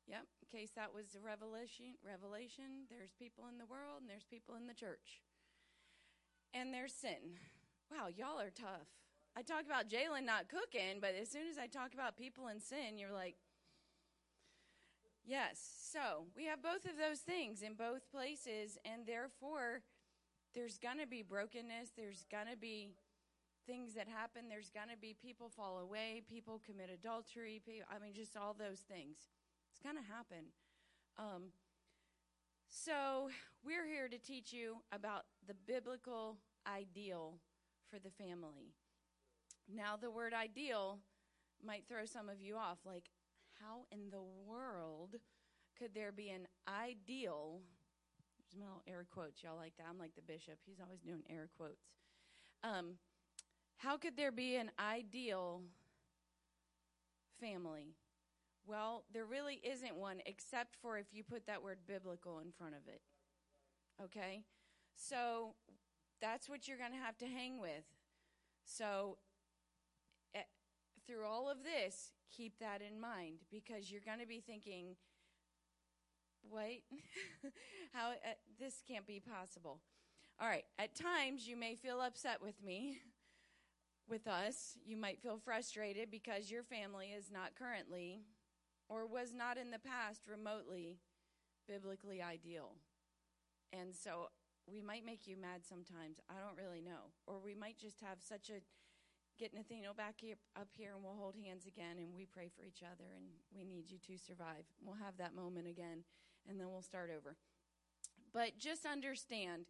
yep, 0.07 0.25
in 0.41 0.49
case 0.49 0.71
that 0.77 0.95
was 0.95 1.15
a 1.15 1.21
revelation, 1.21 1.99
revelation, 2.01 2.89
there's 2.89 3.13
people 3.19 3.45
in 3.51 3.59
the 3.59 3.69
world 3.69 4.01
and 4.01 4.09
there's 4.09 4.25
people 4.25 4.55
in 4.55 4.67
the 4.67 4.75
church. 4.75 5.21
And 6.55 6.73
there's 6.73 6.95
sin. 6.95 7.43
Wow, 7.91 8.09
y'all 8.09 8.41
are 8.41 8.55
tough. 8.55 9.04
I 9.37 9.43
talk 9.43 9.65
about 9.67 9.89
Jalen 9.89 10.25
not 10.25 10.49
cooking, 10.49 11.01
but 11.01 11.15
as 11.21 11.29
soon 11.29 11.49
as 11.51 11.59
I 11.59 11.67
talk 11.67 11.93
about 11.93 12.17
people 12.17 12.49
in 12.49 12.61
sin, 12.61 12.99
you're 12.99 13.13
like, 13.13 13.37
Yes. 15.27 15.89
So 15.91 16.27
we 16.37 16.45
have 16.47 16.63
both 16.63 16.85
of 16.85 16.99
those 16.99 17.21
things 17.21 17.63
in 17.63 17.75
both 17.75 18.11
places, 18.11 18.79
and 18.85 19.07
therefore, 19.07 19.81
there's 20.55 20.79
going 20.79 20.99
to 20.99 21.07
be 21.07 21.23
brokenness. 21.23 21.93
There's 21.97 22.27
going 22.31 22.47
to 22.51 22.57
be 22.57 22.91
things 23.67 23.95
that 23.95 24.07
happen. 24.07 24.49
There's 24.49 24.71
going 24.71 24.89
to 24.91 24.99
be 25.01 25.17
people 25.21 25.49
fall 25.49 25.79
away, 25.79 26.23
people 26.29 26.61
commit 26.65 26.91
adultery. 26.93 27.63
People, 27.65 27.89
I 27.91 27.99
mean, 28.05 28.13
just 28.15 28.37
all 28.37 28.55
those 28.55 28.81
things. 28.81 29.17
It's 29.73 29.81
going 29.83 29.97
to 29.97 30.13
happen. 30.13 30.53
Um, 31.19 31.45
so 32.69 33.31
we're 33.65 33.87
here 33.87 34.09
to 34.09 34.19
teach 34.19 34.53
you 34.53 34.77
about 34.93 35.25
the 35.47 35.55
biblical 35.67 36.37
ideal 36.67 37.35
for 37.91 37.99
the 37.99 38.11
family. 38.11 38.75
Now, 39.73 39.97
the 39.97 40.11
word 40.11 40.33
ideal 40.35 40.99
might 41.65 41.85
throw 41.89 42.05
some 42.05 42.29
of 42.29 42.41
you 42.41 42.57
off, 42.57 42.79
like, 42.85 43.05
how 43.61 43.87
in 43.91 44.11
the 44.11 44.23
world 44.47 45.17
could 45.79 45.95
there 45.95 46.13
be 46.13 46.31
an 46.31 46.47
ideal? 46.69 47.61
There's 48.39 48.61
my 48.61 48.67
little 48.67 48.83
air 48.87 49.07
quotes. 49.11 49.43
Y'all 49.43 49.57
like 49.57 49.77
that? 49.79 49.87
I'm 49.89 49.99
like 49.99 50.15
the 50.15 50.23
bishop. 50.23 50.59
He's 50.67 50.81
always 50.81 51.01
doing 51.01 51.23
air 51.31 51.49
quotes. 51.57 51.87
Um, 52.63 52.95
how 53.77 53.97
could 53.97 54.17
there 54.17 54.33
be 54.33 54.57
an 54.57 54.71
ideal 54.79 55.63
family? 57.41 57.95
Well, 58.67 59.05
there 59.13 59.27
really 59.27 59.61
isn't 59.63 59.97
one 59.97 60.21
except 60.27 60.77
for 60.81 60.97
if 60.99 61.07
you 61.13 61.23
put 61.23 61.47
that 61.47 61.63
word 61.63 61.79
biblical 61.87 62.39
in 62.39 62.53
front 62.53 62.75
of 62.75 62.89
it. 62.89 63.03
Okay? 64.03 64.43
So 64.95 65.55
that's 66.21 66.49
what 66.49 66.67
you're 66.67 66.79
going 66.79 66.93
to 66.93 66.99
have 66.99 67.19
to 67.19 67.27
hang 67.27 67.61
with. 67.61 67.85
So 68.65 69.19
through 71.07 71.27
all 71.27 71.51
of 71.51 71.59
this, 71.63 72.13
keep 72.35 72.59
that 72.59 72.81
in 72.83 73.01
mind 73.01 73.39
because 73.51 73.91
you're 73.91 74.01
going 74.05 74.21
to 74.21 74.27
be 74.27 74.41
thinking, 74.41 74.97
wait, 76.51 76.85
how 77.93 78.11
uh, 78.11 78.35
this 78.59 78.83
can't 78.87 79.07
be 79.07 79.21
possible. 79.21 79.81
All 80.41 80.49
right, 80.49 80.65
at 80.79 80.95
times 80.95 81.47
you 81.47 81.57
may 81.57 81.75
feel 81.75 82.01
upset 82.01 82.43
with 82.43 82.63
me, 82.63 82.99
with 84.09 84.27
us. 84.27 84.77
You 84.85 84.97
might 84.97 85.21
feel 85.23 85.39
frustrated 85.39 86.11
because 86.11 86.51
your 86.51 86.63
family 86.63 87.09
is 87.17 87.31
not 87.31 87.55
currently 87.57 88.23
or 88.89 89.07
was 89.07 89.33
not 89.33 89.57
in 89.57 89.71
the 89.71 89.79
past 89.79 90.23
remotely 90.29 90.99
biblically 91.69 92.21
ideal. 92.21 92.73
And 93.73 93.95
so 93.95 94.29
we 94.71 94.83
might 94.83 95.05
make 95.05 95.27
you 95.27 95.37
mad 95.37 95.65
sometimes. 95.67 96.21
I 96.29 96.35
don't 96.35 96.63
really 96.63 96.81
know. 96.81 97.13
Or 97.27 97.39
we 97.43 97.55
might 97.55 97.79
just 97.79 98.01
have 98.01 98.19
such 98.21 98.51
a 98.51 98.61
get 99.39 99.55
Nathaniel 99.55 99.95
back 99.95 100.17
up 100.57 100.69
here 100.77 100.93
and 100.95 101.03
we'll 101.03 101.17
hold 101.19 101.35
hands 101.35 101.67
again 101.67 101.99
and 101.99 102.15
we 102.15 102.27
pray 102.27 102.51
for 102.55 102.65
each 102.65 102.83
other 102.83 103.05
and 103.17 103.27
we 103.55 103.65
need 103.65 103.91
you 103.91 103.99
to 103.99 104.19
survive. 104.19 104.65
We'll 104.83 104.97
have 105.03 105.17
that 105.19 105.35
moment 105.35 105.67
again 105.67 106.05
and 106.49 106.61
then 106.61 106.71
we'll 106.71 106.83
start 106.83 107.11
over. 107.17 107.37
But 108.33 108.59
just 108.59 108.87
understand 108.87 109.67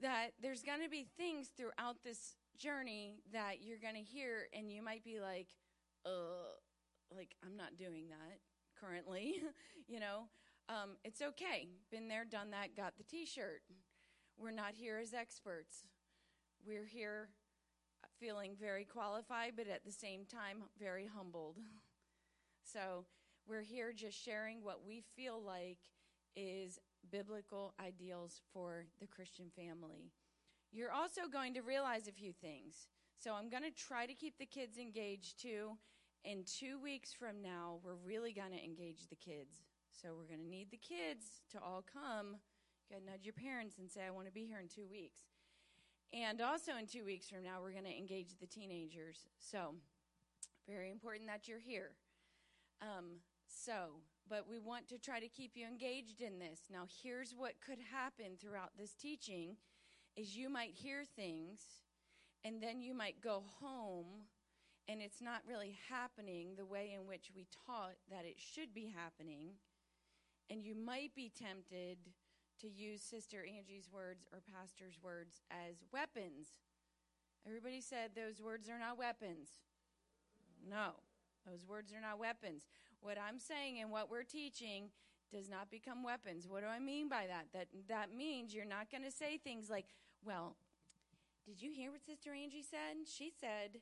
that 0.00 0.30
there's 0.40 0.62
going 0.62 0.82
to 0.82 0.88
be 0.88 1.06
things 1.16 1.48
throughout 1.56 2.02
this 2.04 2.36
journey 2.56 3.20
that 3.32 3.62
you're 3.62 3.78
going 3.78 3.94
to 3.94 4.02
hear 4.02 4.48
and 4.52 4.70
you 4.70 4.82
might 4.82 5.04
be 5.04 5.20
like, 5.20 5.48
uh, 6.04 6.56
like, 7.14 7.34
I'm 7.44 7.56
not 7.56 7.76
doing 7.76 8.08
that 8.10 8.38
currently, 8.78 9.42
you 9.88 10.00
know. 10.00 10.28
Um, 10.68 10.96
it's 11.02 11.22
okay. 11.22 11.68
Been 11.90 12.08
there, 12.08 12.26
done 12.26 12.50
that, 12.50 12.76
got 12.76 12.98
the 12.98 13.04
t 13.04 13.24
shirt. 13.24 13.62
We're 14.36 14.50
not 14.50 14.74
here 14.74 14.98
as 14.98 15.14
experts. 15.14 15.88
We're 16.66 16.84
here 16.84 17.30
feeling 18.20 18.56
very 18.58 18.84
qualified, 18.84 19.52
but 19.56 19.68
at 19.68 19.84
the 19.84 19.92
same 19.92 20.24
time, 20.24 20.64
very 20.78 21.06
humbled. 21.06 21.56
So 22.70 23.06
we're 23.48 23.62
here 23.62 23.94
just 23.94 24.22
sharing 24.22 24.62
what 24.62 24.86
we 24.86 25.02
feel 25.16 25.42
like 25.42 25.78
is 26.36 26.78
biblical 27.10 27.72
ideals 27.80 28.42
for 28.52 28.84
the 29.00 29.06
Christian 29.06 29.46
family. 29.56 30.12
You're 30.70 30.92
also 30.92 31.22
going 31.32 31.54
to 31.54 31.62
realize 31.62 32.08
a 32.08 32.12
few 32.12 32.32
things. 32.32 32.88
So 33.16 33.32
I'm 33.32 33.48
going 33.48 33.62
to 33.62 33.70
try 33.70 34.04
to 34.04 34.12
keep 34.12 34.38
the 34.38 34.46
kids 34.46 34.76
engaged 34.76 35.40
too. 35.40 35.78
In 36.24 36.44
two 36.44 36.78
weeks 36.78 37.12
from 37.12 37.40
now, 37.40 37.78
we're 37.82 37.94
really 37.94 38.32
going 38.32 38.52
to 38.52 38.62
engage 38.62 39.08
the 39.08 39.16
kids. 39.16 39.62
So 39.90 40.10
we're 40.16 40.28
going 40.28 40.44
to 40.44 40.50
need 40.50 40.70
the 40.70 40.76
kids 40.76 41.42
to 41.52 41.58
all 41.58 41.82
come. 41.90 42.36
You 42.88 42.96
got 42.96 43.04
to 43.04 43.10
nudge 43.10 43.24
your 43.24 43.32
parents 43.32 43.78
and 43.78 43.90
say, 43.90 44.02
I 44.06 44.10
want 44.10 44.26
to 44.26 44.32
be 44.32 44.44
here 44.44 44.60
in 44.60 44.68
two 44.68 44.86
weeks. 44.90 45.20
And 46.12 46.40
also, 46.40 46.72
in 46.78 46.86
two 46.86 47.04
weeks 47.04 47.28
from 47.28 47.42
now, 47.42 47.60
we're 47.60 47.72
going 47.72 47.84
to 47.84 47.96
engage 47.96 48.38
the 48.40 48.46
teenagers. 48.46 49.26
So, 49.38 49.74
very 50.66 50.90
important 50.90 51.26
that 51.26 51.46
you're 51.46 51.58
here. 51.58 51.92
Um, 52.80 53.20
so, 53.46 54.00
but 54.28 54.46
we 54.48 54.58
want 54.58 54.88
to 54.88 54.98
try 54.98 55.20
to 55.20 55.28
keep 55.28 55.52
you 55.54 55.66
engaged 55.66 56.20
in 56.20 56.38
this. 56.38 56.60
Now, 56.70 56.84
here's 57.02 57.34
what 57.36 57.54
could 57.64 57.78
happen 57.92 58.36
throughout 58.40 58.70
this 58.78 58.94
teaching 58.94 59.56
is 60.16 60.36
you 60.36 60.48
might 60.48 60.72
hear 60.72 61.04
things 61.16 61.60
and 62.44 62.62
then 62.62 62.82
you 62.82 62.94
might 62.94 63.20
go 63.20 63.42
home 63.60 64.26
and 64.88 65.02
it's 65.02 65.20
not 65.20 65.42
really 65.46 65.78
happening 65.90 66.54
the 66.56 66.64
way 66.64 66.96
in 66.98 67.06
which 67.06 67.30
we 67.34 67.46
taught 67.66 67.96
that 68.10 68.24
it 68.24 68.36
should 68.38 68.74
be 68.74 68.92
happening. 68.94 69.50
And 70.50 70.64
you 70.64 70.74
might 70.74 71.14
be 71.14 71.30
tempted 71.30 71.98
to 72.60 72.68
use 72.68 73.02
Sister 73.02 73.44
Angie's 73.46 73.88
words 73.92 74.26
or 74.32 74.40
Pastor's 74.40 74.98
words 75.02 75.42
as 75.50 75.84
weapons. 75.92 76.58
Everybody 77.46 77.80
said 77.80 78.10
those 78.14 78.42
words 78.42 78.68
are 78.68 78.78
not 78.78 78.98
weapons. 78.98 79.48
No, 80.68 80.98
those 81.46 81.66
words 81.66 81.92
are 81.92 82.00
not 82.00 82.18
weapons. 82.18 82.66
What 83.00 83.16
I'm 83.18 83.38
saying 83.38 83.80
and 83.80 83.90
what 83.90 84.10
we're 84.10 84.24
teaching 84.24 84.90
does 85.30 85.48
not 85.48 85.70
become 85.70 86.02
weapons. 86.02 86.48
What 86.48 86.62
do 86.62 86.68
I 86.68 86.78
mean 86.78 87.08
by 87.08 87.26
that? 87.28 87.46
That 87.52 87.68
that 87.88 88.14
means 88.14 88.54
you're 88.54 88.64
not 88.64 88.90
going 88.90 89.04
to 89.04 89.10
say 89.10 89.38
things 89.38 89.70
like, 89.70 89.86
"Well, 90.24 90.56
did 91.46 91.62
you 91.62 91.70
hear 91.70 91.90
what 91.92 92.04
Sister 92.04 92.32
Angie 92.32 92.62
said? 92.62 93.06
She 93.06 93.30
said 93.30 93.80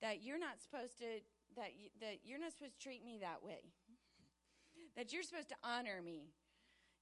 that 0.00 0.22
you're 0.22 0.38
not 0.38 0.60
supposed 0.62 0.98
to 0.98 1.20
that 1.56 1.72
you, 1.76 1.88
that 2.00 2.20
you're 2.24 2.38
not 2.38 2.52
supposed 2.52 2.78
to 2.78 2.82
treat 2.82 3.04
me 3.04 3.18
that 3.20 3.42
way. 3.42 3.72
that 4.96 5.12
you're 5.12 5.22
supposed 5.22 5.48
to 5.48 5.56
honor 5.64 6.00
me." 6.04 6.30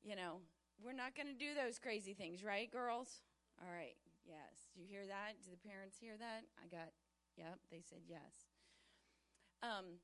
You 0.03 0.17
know, 0.17 0.41
we're 0.85 0.97
not 0.97 1.15
going 1.15 1.29
to 1.29 1.39
do 1.39 1.55
those 1.55 1.79
crazy 1.79 2.15
things, 2.15 2.45
right, 2.45 2.71
girls? 2.71 3.21
All 3.61 3.73
right. 3.73 3.97
Yes. 4.27 4.71
You 4.75 4.85
hear 4.89 5.07
that? 5.07 5.37
Do 5.45 5.51
the 5.51 5.69
parents 5.69 5.97
hear 6.01 6.17
that? 6.19 6.45
I 6.59 6.69
got, 6.69 6.91
yep, 7.37 7.59
they 7.71 7.83
said 7.89 8.01
yes. 8.09 8.49
Um, 9.63 10.01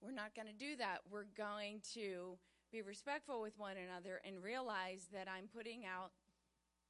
we're 0.00 0.12
not 0.12 0.34
going 0.34 0.46
to 0.46 0.54
do 0.54 0.76
that. 0.76 0.98
We're 1.10 1.30
going 1.36 1.80
to 1.94 2.38
be 2.70 2.82
respectful 2.82 3.40
with 3.40 3.58
one 3.58 3.76
another 3.76 4.20
and 4.24 4.42
realize 4.42 5.08
that 5.12 5.26
I'm 5.28 5.48
putting 5.48 5.84
out 5.84 6.12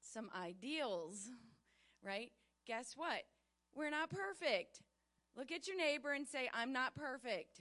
some 0.00 0.30
ideals, 0.36 1.30
right? 2.04 2.32
Guess 2.66 2.94
what? 2.96 3.22
We're 3.74 3.90
not 3.90 4.10
perfect. 4.10 4.82
Look 5.36 5.52
at 5.52 5.68
your 5.68 5.76
neighbor 5.76 6.12
and 6.12 6.26
say, 6.26 6.50
I'm 6.52 6.72
not 6.72 6.94
perfect. 6.94 7.60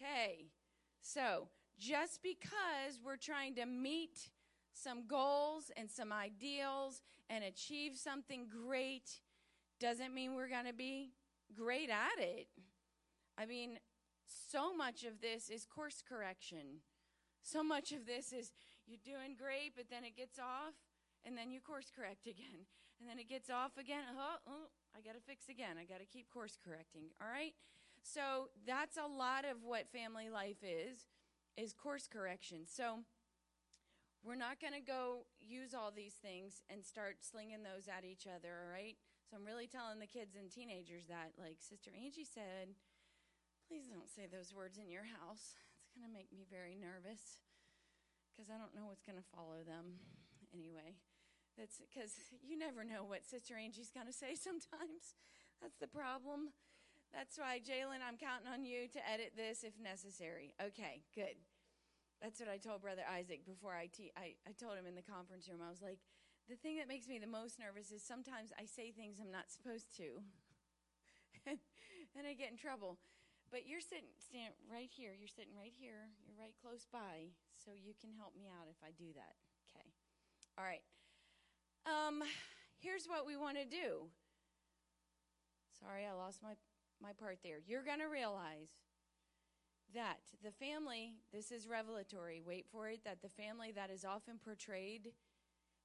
Okay. 0.00 0.46
So, 1.02 1.48
just 1.78 2.22
because 2.22 3.00
we're 3.04 3.16
trying 3.16 3.54
to 3.56 3.66
meet 3.66 4.30
some 4.72 5.06
goals 5.06 5.70
and 5.76 5.90
some 5.90 6.12
ideals 6.12 7.02
and 7.30 7.44
achieve 7.44 7.96
something 7.96 8.46
great 8.48 9.20
doesn't 9.80 10.14
mean 10.14 10.34
we're 10.34 10.48
going 10.48 10.66
to 10.66 10.74
be 10.74 11.12
great 11.54 11.90
at 11.90 12.22
it. 12.22 12.48
I 13.38 13.46
mean, 13.46 13.78
so 14.50 14.74
much 14.74 15.04
of 15.04 15.20
this 15.20 15.48
is 15.48 15.66
course 15.66 16.02
correction. 16.06 16.80
So 17.42 17.62
much 17.62 17.92
of 17.92 18.06
this 18.06 18.32
is 18.32 18.52
you're 18.86 19.02
doing 19.04 19.36
great, 19.38 19.72
but 19.76 19.86
then 19.90 20.04
it 20.04 20.16
gets 20.16 20.38
off, 20.38 20.74
and 21.24 21.36
then 21.36 21.50
you 21.50 21.60
course 21.60 21.90
correct 21.94 22.26
again. 22.26 22.66
And 22.98 23.06
then 23.10 23.18
it 23.18 23.28
gets 23.28 23.50
off 23.50 23.76
again. 23.76 24.04
Oh, 24.16 24.36
oh 24.48 24.66
I 24.96 25.02
got 25.02 25.12
to 25.12 25.20
fix 25.20 25.50
again. 25.50 25.76
I 25.78 25.84
got 25.84 26.00
to 26.00 26.06
keep 26.06 26.30
course 26.30 26.56
correcting. 26.56 27.12
All 27.20 27.28
right? 27.28 27.52
So 28.02 28.48
that's 28.66 28.96
a 28.96 29.06
lot 29.06 29.44
of 29.44 29.64
what 29.64 29.92
family 29.92 30.30
life 30.30 30.64
is 30.64 31.04
is 31.56 31.72
course 31.72 32.06
correction. 32.06 32.66
So 32.66 33.00
We're 34.24 34.34
not 34.34 34.58
going 34.58 34.74
to 34.74 34.82
go 34.82 35.26
use 35.38 35.70
all 35.70 35.94
these 35.94 36.18
things 36.18 36.62
and 36.66 36.82
start 36.82 37.22
slinging 37.22 37.62
those 37.62 37.86
at 37.86 38.02
each 38.02 38.26
other, 38.26 38.50
all 38.50 38.72
right? 38.74 38.98
So 39.30 39.38
I'm 39.38 39.46
really 39.46 39.70
telling 39.70 40.02
the 40.02 40.10
kids 40.10 40.34
and 40.34 40.50
teenagers 40.50 41.06
that, 41.06 41.38
like 41.38 41.62
Sister 41.62 41.94
Angie 41.94 42.26
said, 42.26 42.74
please 43.70 43.86
don't 43.86 44.10
say 44.10 44.26
those 44.26 44.50
words 44.50 44.78
in 44.82 44.90
your 44.90 45.06
house. 45.06 45.54
It's 45.86 45.94
going 45.94 46.06
to 46.06 46.10
make 46.10 46.34
me 46.34 46.42
very 46.50 46.74
nervous 46.74 47.38
because 48.34 48.50
I 48.50 48.58
don't 48.58 48.74
know 48.74 48.90
what's 48.90 49.06
going 49.06 49.18
to 49.18 49.30
follow 49.30 49.62
them 49.62 50.02
anyway. 50.50 50.98
That's 51.54 51.78
because 51.78 52.18
you 52.42 52.58
never 52.58 52.82
know 52.82 53.06
what 53.06 53.22
Sister 53.24 53.54
Angie's 53.54 53.94
going 53.94 54.10
to 54.10 54.12
say 54.12 54.34
sometimes. 54.48 55.14
That's 55.62 55.78
the 55.78 55.88
problem. 55.88 56.50
That's 57.12 57.38
why, 57.38 57.60
Jalen, 57.60 58.04
I'm 58.06 58.18
counting 58.18 58.50
on 58.50 58.64
you 58.64 58.88
to 58.92 59.00
edit 59.02 59.32
this 59.36 59.64
if 59.64 59.78
necessary. 59.80 60.54
Okay, 60.60 61.02
good. 61.14 61.38
That's 62.20 62.40
what 62.40 62.48
I 62.48 62.56
told 62.56 62.80
Brother 62.82 63.04
Isaac 63.04 63.44
before 63.44 63.72
I, 63.76 63.88
te- 63.92 64.12
I, 64.16 64.36
I 64.48 64.52
told 64.56 64.76
him 64.76 64.86
in 64.88 64.96
the 64.96 65.04
conference 65.04 65.48
room. 65.48 65.60
I 65.60 65.68
was 65.68 65.84
like, 65.84 66.00
the 66.48 66.56
thing 66.56 66.78
that 66.78 66.88
makes 66.88 67.08
me 67.08 67.18
the 67.18 67.28
most 67.28 67.58
nervous 67.58 67.90
is 67.90 68.02
sometimes 68.02 68.54
I 68.56 68.64
say 68.64 68.92
things 68.92 69.18
I'm 69.20 69.32
not 69.34 69.50
supposed 69.50 69.90
to. 69.98 70.22
and, 71.46 71.58
and 72.16 72.24
I 72.24 72.32
get 72.32 72.50
in 72.50 72.58
trouble. 72.58 72.98
But 73.50 73.66
you're 73.66 73.84
sitting 73.84 74.10
stand 74.18 74.54
right 74.66 74.90
here. 74.90 75.14
You're 75.14 75.30
sitting 75.30 75.54
right 75.54 75.74
here. 75.74 76.10
You're 76.26 76.38
right 76.38 76.54
close 76.58 76.86
by, 76.90 77.30
so 77.54 77.70
you 77.70 77.94
can 77.94 78.10
help 78.18 78.34
me 78.34 78.50
out 78.50 78.66
if 78.66 78.78
I 78.82 78.90
do 78.90 79.14
that. 79.14 79.38
Okay. 79.70 79.86
All 80.58 80.66
right. 80.66 80.82
Um, 81.86 82.26
here's 82.82 83.06
what 83.06 83.26
we 83.26 83.36
want 83.38 83.56
to 83.58 83.64
do. 83.64 84.10
Sorry, 85.78 86.02
I 86.06 86.14
lost 86.14 86.42
my 86.42 86.58
my 87.02 87.12
part 87.12 87.38
there. 87.42 87.58
You're 87.66 87.84
going 87.84 88.00
to 88.00 88.06
realize 88.06 88.70
that 89.94 90.18
the 90.42 90.50
family, 90.50 91.14
this 91.32 91.52
is 91.52 91.68
revelatory, 91.68 92.42
wait 92.44 92.66
for 92.70 92.88
it, 92.88 93.00
that 93.04 93.22
the 93.22 93.28
family 93.28 93.72
that 93.74 93.90
is 93.90 94.04
often 94.04 94.38
portrayed 94.42 95.12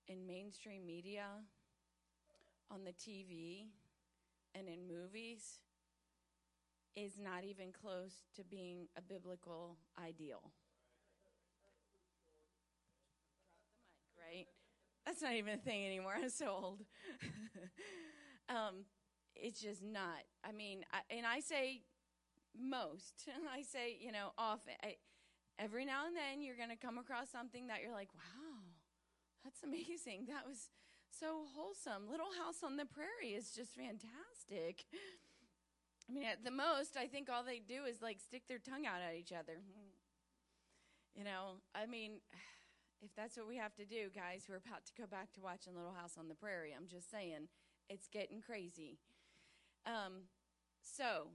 in 0.08 0.26
mainstream 0.26 0.86
media, 0.86 1.26
on 2.70 2.84
the 2.84 2.92
TV, 2.92 3.66
and 4.56 4.68
in 4.68 4.88
movies 4.88 5.60
is 6.96 7.20
not 7.22 7.44
even 7.44 7.72
close 7.72 8.24
to 8.36 8.44
being 8.44 8.88
a 8.98 9.02
biblical 9.02 9.78
ideal. 10.04 10.52
Right? 14.18 14.48
That's 15.06 15.22
not 15.22 15.34
even 15.34 15.54
a 15.54 15.58
thing 15.58 15.86
anymore. 15.86 16.16
I'm 16.22 16.30
so 16.30 16.48
old. 16.48 16.82
um, 18.50 18.86
it's 19.42 19.60
just 19.60 19.84
not. 19.84 20.24
I 20.44 20.52
mean, 20.52 20.86
I, 20.94 21.02
and 21.14 21.26
I 21.26 21.40
say 21.40 21.82
most. 22.58 23.28
I 23.54 23.64
say, 23.64 23.98
you 24.00 24.12
know, 24.12 24.32
often. 24.38 24.74
Eh, 24.84 24.88
I, 24.88 24.96
every 25.64 25.86
now 25.86 26.08
and 26.08 26.16
then 26.16 26.42
you're 26.42 26.58
going 26.58 26.70
to 26.70 26.80
come 26.80 26.98
across 26.98 27.30
something 27.30 27.68
that 27.68 27.82
you're 27.82 27.92
like, 27.92 28.10
wow, 28.14 28.62
that's 29.44 29.64
amazing. 29.68 30.26
That 30.28 30.48
was 30.48 30.70
so 31.10 31.46
wholesome. 31.56 32.10
Little 32.10 32.32
House 32.44 32.64
on 32.64 32.78
the 32.78 32.86
Prairie 32.86 33.36
is 33.36 33.52
just 33.52 33.76
fantastic. 33.76 34.86
I 36.10 36.14
mean, 36.14 36.26
at 36.26 36.44
the 36.44 36.52
most, 36.52 36.98
I 36.98 37.08
think 37.08 37.30
all 37.30 37.44
they 37.44 37.60
do 37.60 37.86
is 37.86 38.02
like 38.02 38.20
stick 38.20 38.48
their 38.48 38.60
tongue 38.60 38.86
out 38.86 39.02
at 39.02 39.16
each 39.16 39.32
other. 39.32 39.62
You 41.16 41.24
know, 41.24 41.62
I 41.76 41.86
mean, 41.86 42.22
if 43.02 43.14
that's 43.16 43.38
what 43.38 43.48
we 43.48 43.58
have 43.58 43.76
to 43.76 43.86
do, 43.86 44.10
guys, 44.14 44.46
we're 44.50 44.62
about 44.66 44.86
to 44.86 44.94
go 44.98 45.08
back 45.08 45.32
to 45.34 45.42
watching 45.42 45.76
Little 45.76 45.94
House 45.94 46.16
on 46.18 46.28
the 46.28 46.36
Prairie. 46.36 46.74
I'm 46.76 46.88
just 46.88 47.12
saying, 47.12 47.50
it's 47.90 48.08
getting 48.08 48.42
crazy. 48.42 49.00
Um, 49.86 50.24
so, 50.82 51.28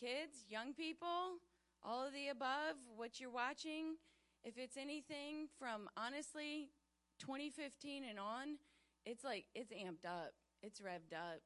kids, 0.00 0.44
young 0.48 0.72
people, 0.72 1.40
all 1.82 2.06
of 2.06 2.12
the 2.12 2.28
above, 2.28 2.76
what 2.96 3.20
you're 3.20 3.30
watching, 3.30 3.96
if 4.44 4.56
it's 4.56 4.76
anything 4.76 5.48
from 5.58 5.88
honestly 5.96 6.70
2015 7.18 8.04
and 8.08 8.18
on, 8.18 8.58
it's 9.04 9.24
like 9.24 9.46
it's 9.54 9.72
amped 9.72 10.06
up, 10.06 10.32
it's 10.62 10.80
revved 10.80 11.14
up. 11.14 11.40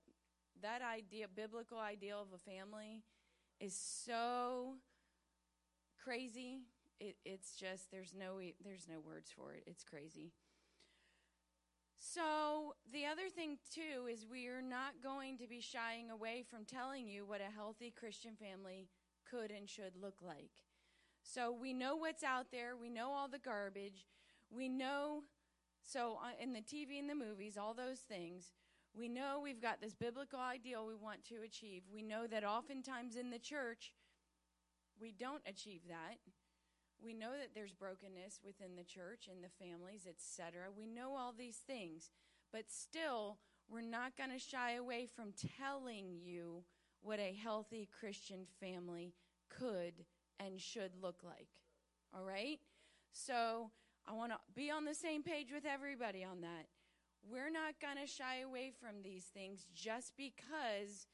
That 0.63 0.83
idea, 0.83 1.27
biblical 1.29 1.79
ideal 1.79 2.21
of 2.21 2.29
a 2.35 2.39
family, 2.39 3.03
is 3.61 3.75
so 3.75 4.75
crazy. 6.03 6.61
It, 7.01 7.17
it's 7.25 7.55
just 7.55 7.91
there's 7.91 8.15
no 8.19 8.41
there's 8.63 8.87
no 8.89 9.01
words 9.01 9.31
for 9.35 9.53
it. 9.53 9.63
It's 9.67 9.85
crazy. 9.85 10.33
So, 12.03 12.73
the 12.91 13.05
other 13.05 13.29
thing, 13.29 13.59
too, 13.75 14.07
is 14.11 14.25
we 14.27 14.47
are 14.47 14.63
not 14.63 15.03
going 15.03 15.37
to 15.37 15.47
be 15.47 15.61
shying 15.61 16.11
away 16.11 16.43
from 16.49 16.65
telling 16.65 17.07
you 17.07 17.27
what 17.27 17.43
a 17.43 17.55
healthy 17.55 17.93
Christian 17.95 18.37
family 18.37 18.89
could 19.31 19.51
and 19.51 19.69
should 19.69 19.93
look 20.01 20.17
like. 20.23 20.51
So, 21.23 21.53
we 21.53 21.75
know 21.75 21.97
what's 21.97 22.25
out 22.25 22.47
there, 22.51 22.75
we 22.75 22.89
know 22.89 23.13
all 23.13 23.29
the 23.29 23.39
garbage, 23.39 24.07
we 24.49 24.67
know, 24.67 25.25
so 25.83 26.19
uh, 26.23 26.43
in 26.43 26.55
the 26.55 26.63
TV 26.63 26.99
and 26.99 27.09
the 27.09 27.15
movies, 27.15 27.59
all 27.59 27.75
those 27.75 27.99
things, 27.99 28.53
we 28.95 29.07
know 29.07 29.39
we've 29.43 29.61
got 29.61 29.83
this 29.83 29.95
biblical 29.95 30.41
ideal 30.41 30.87
we 30.87 30.95
want 30.95 31.23
to 31.27 31.43
achieve. 31.45 31.83
We 31.93 32.03
know 32.03 32.27
that 32.27 32.45
oftentimes 32.45 33.15
in 33.15 33.29
the 33.29 33.39
church, 33.39 33.93
we 34.99 35.13
don't 35.13 35.43
achieve 35.47 35.83
that. 35.89 36.17
We 37.03 37.15
know 37.15 37.31
that 37.33 37.55
there's 37.55 37.73
brokenness 37.73 38.41
within 38.45 38.77
the 38.77 38.85
church 38.85 39.29
and 39.31 39.43
the 39.43 39.65
families, 39.65 40.07
etc. 40.09 40.67
We 40.77 40.87
know 40.87 41.17
all 41.17 41.35
these 41.37 41.57
things, 41.57 42.11
but 42.53 42.65
still, 42.71 43.39
we're 43.71 43.81
not 43.81 44.17
going 44.17 44.31
to 44.31 44.39
shy 44.39 44.75
away 44.75 45.07
from 45.07 45.33
telling 45.59 46.19
you 46.23 46.65
what 47.03 47.19
a 47.19 47.37
healthy 47.43 47.89
Christian 47.99 48.47
family 48.61 49.15
could 49.49 50.05
and 50.39 50.61
should 50.61 50.93
look 51.01 51.23
like. 51.25 51.49
All 52.15 52.25
right? 52.25 52.59
So, 53.13 53.71
I 54.09 54.13
want 54.13 54.33
to 54.33 54.39
be 54.55 54.71
on 54.71 54.85
the 54.85 54.95
same 54.95 55.23
page 55.23 55.53
with 55.53 55.65
everybody 55.65 56.25
on 56.25 56.41
that. 56.41 56.67
We're 57.31 57.51
not 57.51 57.81
going 57.81 57.97
to 58.05 58.11
shy 58.11 58.41
away 58.41 58.73
from 58.81 59.03
these 59.03 59.25
things 59.25 59.67
just 59.75 60.13
because 60.17 61.07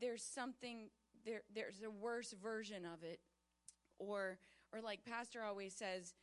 there's 0.00 0.22
something 0.22 0.90
there 1.24 1.42
there's 1.54 1.82
a 1.82 1.90
worse 1.90 2.34
version 2.42 2.84
of 2.84 3.02
it 3.02 3.20
or 3.98 4.38
or 4.74 4.82
like 4.82 5.06
pastor 5.06 5.46
always 5.46 5.72
says 5.72 6.14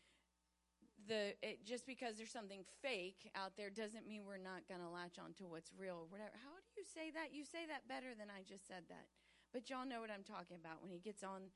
the 1.07 1.33
it, 1.41 1.63
just 1.63 1.87
because 1.87 2.19
there's 2.19 2.35
something 2.35 2.67
fake 2.83 3.31
out 3.33 3.55
there 3.55 3.71
doesn't 3.71 4.05
mean 4.05 4.27
we're 4.27 4.37
not 4.37 4.67
going 4.67 4.83
to 4.83 4.91
latch 4.91 5.15
on 5.17 5.31
to 5.39 5.47
what's 5.47 5.71
real 5.73 6.03
or 6.03 6.09
whatever. 6.11 6.35
How 6.35 6.59
do 6.59 6.69
you 6.75 6.83
say 6.83 7.09
that? 7.15 7.33
You 7.33 7.47
say 7.47 7.65
that 7.71 7.87
better 7.87 8.11
than 8.13 8.27
i 8.27 8.43
just 8.43 8.67
said 8.67 8.83
that. 8.91 9.07
But 9.55 9.71
y'all 9.71 9.87
know 9.87 10.03
what 10.03 10.11
i'm 10.11 10.27
talking 10.27 10.59
about 10.59 10.83
when 10.83 10.91
he 10.91 10.99
gets 10.99 11.23
on 11.23 11.47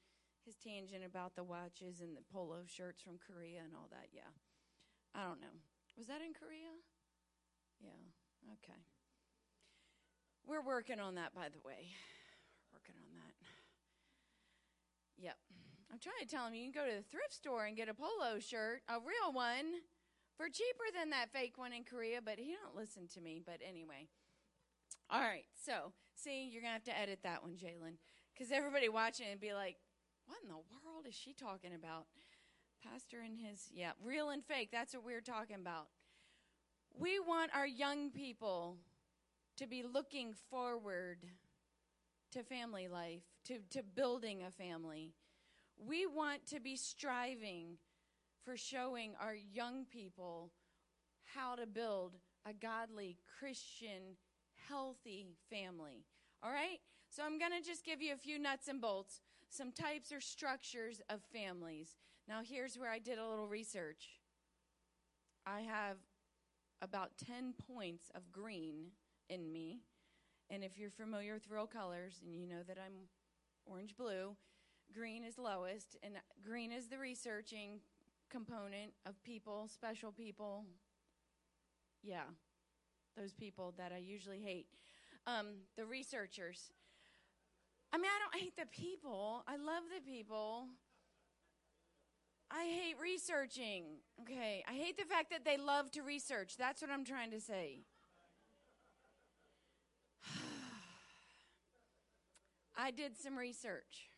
his 0.47 0.55
tangent 0.55 1.03
about 1.03 1.35
the 1.35 1.43
watches 1.43 1.99
and 1.99 2.15
the 2.15 2.23
polo 2.31 2.63
shirts 2.65 3.03
from 3.03 3.19
korea 3.19 3.59
and 3.59 3.75
all 3.75 3.91
that. 3.91 4.09
Yeah. 4.15 4.31
I 5.11 5.27
don't 5.27 5.43
know. 5.43 5.53
Was 5.99 6.07
that 6.07 6.23
in 6.23 6.31
korea? 6.31 6.71
Yeah. 7.83 8.55
Okay. 8.55 8.79
We're 10.47 10.63
working 10.63 11.03
on 11.03 11.19
that 11.19 11.35
by 11.35 11.51
the 11.51 11.59
way. 11.59 11.91
Working 12.71 12.95
on 12.97 13.09
that. 13.19 13.35
Yep 15.17 15.37
I'm 15.91 15.99
trying 15.99 16.21
to 16.21 16.27
tell 16.27 16.47
him 16.47 16.53
you 16.53 16.71
can 16.71 16.83
go 16.83 16.89
to 16.89 16.97
the 16.97 17.09
thrift 17.09 17.33
store 17.33 17.65
and 17.65 17.77
get 17.77 17.89
a 17.89 17.93
polo 17.93 18.39
shirt, 18.39 18.81
a 18.89 18.99
real 18.99 19.31
one, 19.31 19.81
for 20.35 20.49
cheaper 20.49 20.91
than 20.93 21.11
that 21.11 21.31
fake 21.31 21.57
one 21.57 21.73
in 21.73 21.83
Korea, 21.83 22.19
but 22.23 22.39
he 22.39 22.55
don't 22.61 22.75
listen 22.75 23.07
to 23.13 23.21
me. 23.21 23.41
But 23.43 23.59
anyway. 23.67 24.07
All 25.09 25.21
right, 25.21 25.45
so 25.53 25.93
see, 26.15 26.49
you're 26.49 26.61
gonna 26.61 26.73
have 26.73 26.83
to 26.85 26.97
edit 26.97 27.19
that 27.23 27.43
one, 27.43 27.53
Jalen, 27.53 27.97
because 28.33 28.51
everybody 28.51 28.89
watching 28.89 29.27
and 29.31 29.39
be 29.39 29.53
like, 29.53 29.77
"What 30.25 30.41
in 30.41 30.49
the 30.49 30.55
world 30.55 31.05
is 31.07 31.13
she 31.13 31.33
talking 31.33 31.73
about?" 31.73 32.07
Pastor 32.83 33.21
and 33.21 33.37
his 33.37 33.69
yeah, 33.71 33.91
real 34.01 34.29
and 34.29 34.43
fake. 34.43 34.69
That's 34.71 34.93
what 34.93 35.03
we're 35.03 35.21
talking 35.21 35.57
about. 35.57 35.89
We 36.93 37.19
want 37.19 37.53
our 37.53 37.67
young 37.67 38.09
people 38.09 38.77
to 39.57 39.67
be 39.67 39.83
looking 39.83 40.33
forward 40.33 41.29
to 42.31 42.43
family 42.43 42.87
life, 42.87 43.23
to 43.45 43.59
to 43.71 43.83
building 43.83 44.43
a 44.43 44.51
family 44.51 45.13
we 45.77 46.05
want 46.05 46.45
to 46.47 46.59
be 46.59 46.75
striving 46.75 47.77
for 48.43 48.55
showing 48.57 49.13
our 49.19 49.35
young 49.35 49.85
people 49.85 50.51
how 51.33 51.55
to 51.55 51.65
build 51.65 52.17
a 52.47 52.53
godly, 52.53 53.17
Christian, 53.39 54.17
healthy 54.67 55.25
family. 55.49 56.05
All 56.43 56.51
right? 56.51 56.79
So 57.09 57.23
I'm 57.23 57.39
going 57.39 57.51
to 57.51 57.67
just 57.67 57.85
give 57.85 58.01
you 58.01 58.13
a 58.13 58.17
few 58.17 58.37
nuts 58.37 58.67
and 58.67 58.79
bolts, 58.79 59.21
some 59.49 59.71
types 59.71 60.11
or 60.11 60.21
structures 60.21 61.01
of 61.09 61.21
families. 61.33 61.97
Now, 62.27 62.41
here's 62.43 62.77
where 62.77 62.91
I 62.91 62.99
did 62.99 63.17
a 63.17 63.27
little 63.27 63.47
research. 63.47 64.19
I 65.45 65.61
have 65.61 65.97
about 66.81 67.11
10 67.25 67.53
points 67.67 68.11
of 68.15 68.31
green 68.31 68.87
in 69.29 69.51
me. 69.51 69.81
And 70.49 70.63
if 70.63 70.77
you're 70.77 70.89
familiar 70.89 71.33
with 71.33 71.49
real 71.49 71.67
colors 71.67 72.21
and 72.23 72.35
you 72.35 72.47
know 72.47 72.63
that 72.67 72.77
I'm 72.83 73.07
orange 73.65 73.95
blue, 73.95 74.35
green 74.93 75.23
is 75.23 75.37
lowest, 75.37 75.97
and 76.03 76.15
green 76.45 76.71
is 76.71 76.87
the 76.87 76.97
researching 76.97 77.79
component 78.29 78.91
of 79.05 79.21
people, 79.23 79.67
special 79.71 80.11
people. 80.11 80.65
Yeah, 82.03 82.23
those 83.17 83.33
people 83.33 83.73
that 83.77 83.91
I 83.93 83.97
usually 83.97 84.41
hate. 84.41 84.67
Um, 85.27 85.47
the 85.77 85.85
researchers. 85.85 86.71
I 87.91 87.97
mean, 87.97 88.11
I 88.11 88.19
don't 88.19 88.35
hate 88.41 88.55
the 88.57 88.67
people. 88.67 89.43
I 89.47 89.55
love 89.55 89.83
the 89.95 90.01
people. 90.09 90.67
I 92.51 92.65
hate 92.65 92.95
researching. 93.01 93.83
Okay. 94.21 94.63
I 94.67 94.73
hate 94.73 94.97
the 94.97 95.05
fact 95.05 95.31
that 95.31 95.45
they 95.45 95.57
love 95.57 95.91
to 95.91 96.01
research. 96.01 96.57
That's 96.57 96.81
what 96.81 96.91
I'm 96.91 97.05
trying 97.05 97.31
to 97.31 97.41
say. 97.41 97.79
I 102.77 102.91
did 102.91 103.17
some 103.17 103.37
research. 103.37 104.09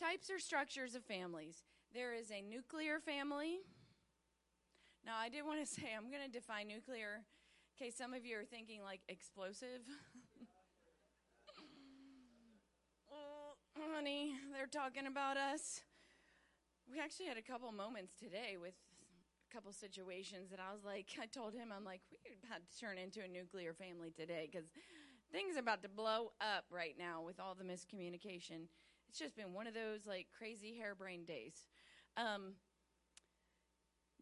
Types 0.00 0.30
or 0.30 0.38
structures 0.38 0.94
of 0.94 1.04
families. 1.04 1.62
There 1.92 2.14
is 2.14 2.30
a 2.30 2.40
nuclear 2.40 3.00
family. 3.00 3.60
Now, 5.04 5.20
I 5.20 5.28
did 5.28 5.44
want 5.44 5.60
to 5.60 5.66
say 5.74 5.92
I'm 5.94 6.08
going 6.08 6.24
to 6.24 6.32
define 6.32 6.68
nuclear 6.68 7.20
in 7.20 7.84
case 7.84 7.96
some 7.98 8.14
of 8.14 8.24
you 8.24 8.38
are 8.38 8.48
thinking 8.48 8.80
like 8.82 9.00
explosive. 9.10 9.84
oh, 13.12 13.52
honey, 13.76 14.32
they're 14.56 14.66
talking 14.66 15.06
about 15.06 15.36
us. 15.36 15.82
We 16.90 16.98
actually 16.98 17.26
had 17.26 17.36
a 17.36 17.42
couple 17.42 17.70
moments 17.70 18.14
today 18.18 18.56
with 18.58 18.72
a 18.72 19.54
couple 19.54 19.70
situations 19.70 20.48
that 20.48 20.60
I 20.60 20.72
was 20.72 20.82
like, 20.82 21.08
I 21.22 21.26
told 21.26 21.52
him, 21.52 21.74
I'm 21.76 21.84
like, 21.84 22.00
we're 22.24 22.40
about 22.48 22.64
to 22.64 22.80
turn 22.80 22.96
into 22.96 23.20
a 23.20 23.28
nuclear 23.28 23.74
family 23.74 24.14
today 24.16 24.48
because 24.50 24.70
things 25.30 25.56
are 25.56 25.60
about 25.60 25.82
to 25.82 25.90
blow 25.90 26.32
up 26.40 26.64
right 26.70 26.96
now 26.98 27.20
with 27.20 27.38
all 27.38 27.54
the 27.54 27.64
miscommunication. 27.64 28.64
It's 29.10 29.18
just 29.18 29.34
been 29.34 29.52
one 29.52 29.66
of 29.66 29.74
those 29.74 30.06
like 30.06 30.28
crazy 30.38 30.78
harebrained 30.78 31.26
days. 31.26 31.66
Um, 32.16 32.54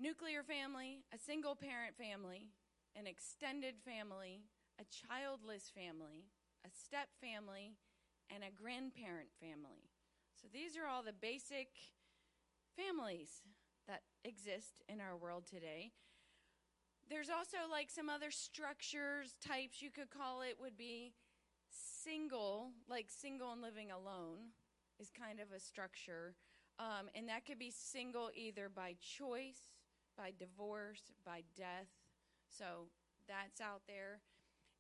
nuclear 0.01 0.43
family, 0.43 1.05
a 1.13 1.19
single 1.19 1.55
parent 1.55 1.95
family, 1.95 2.49
an 2.97 3.07
extended 3.07 3.75
family, 3.85 4.45
a 4.81 4.85
childless 4.89 5.69
family, 5.69 6.25
a 6.65 6.71
step 6.73 7.09
family, 7.21 7.77
and 8.35 8.43
a 8.43 8.51
grandparent 8.51 9.29
family. 9.39 9.93
So 10.41 10.49
these 10.51 10.75
are 10.79 10.87
all 10.87 11.03
the 11.03 11.13
basic 11.13 11.69
families 12.75 13.43
that 13.89 14.01
exist 14.25 14.81
in 14.89 15.03
our 15.03 15.19
world 15.19 15.45
today. 15.45 15.93
There's 17.11 17.29
also 17.29 17.69
like 17.71 17.91
some 17.91 18.09
other 18.09 18.31
structures, 18.31 19.37
types 19.47 19.83
you 19.83 19.91
could 19.91 20.09
call 20.09 20.41
it, 20.41 20.57
would 20.59 20.79
be 20.79 21.13
single, 21.69 22.71
like 22.89 23.11
single 23.11 23.53
and 23.53 23.61
living 23.61 23.91
alone 23.91 24.57
is 25.01 25.11
kind 25.11 25.41
of 25.41 25.53
a 25.55 25.61
structure. 25.61 26.35
Um, 26.79 27.11
and 27.15 27.29
that 27.29 27.47
could 27.47 27.59
be 27.59 27.73
single 27.75 28.31
either 28.35 28.69
by 28.69 28.95
choice, 29.01 29.75
by 30.17 30.33
divorce, 30.39 31.13
by 31.25 31.43
death. 31.57 31.91
So 32.47 32.91
that's 33.27 33.61
out 33.61 33.83
there. 33.87 34.21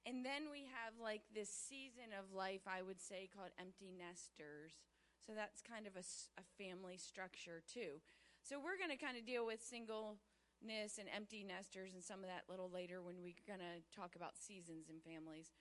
And 0.06 0.24
then 0.24 0.48
we 0.50 0.64
have 0.70 0.94
like 1.02 1.22
this 1.34 1.50
season 1.50 2.14
of 2.16 2.32
life, 2.34 2.64
I 2.66 2.82
would 2.82 3.00
say, 3.00 3.28
called 3.28 3.50
empty 3.58 3.90
nesters. 3.92 4.80
So 5.26 5.34
that's 5.34 5.60
kind 5.60 5.86
of 5.86 5.96
a, 5.96 6.06
a 6.40 6.44
family 6.56 6.96
structure 6.96 7.62
too. 7.66 8.00
So 8.40 8.56
we're 8.56 8.78
going 8.78 8.94
to 8.94 8.96
kind 8.96 9.18
of 9.18 9.26
deal 9.26 9.44
with 9.44 9.60
singleness 9.60 10.96
and 10.96 11.10
empty 11.12 11.44
nesters 11.44 11.92
and 11.92 12.02
some 12.02 12.24
of 12.24 12.30
that 12.30 12.48
little 12.48 12.70
later 12.70 13.02
when 13.02 13.20
we're 13.20 13.36
going 13.44 13.60
to 13.60 13.82
talk 13.92 14.16
about 14.16 14.38
seasons 14.38 14.88
and 14.88 15.02
families. 15.02 15.52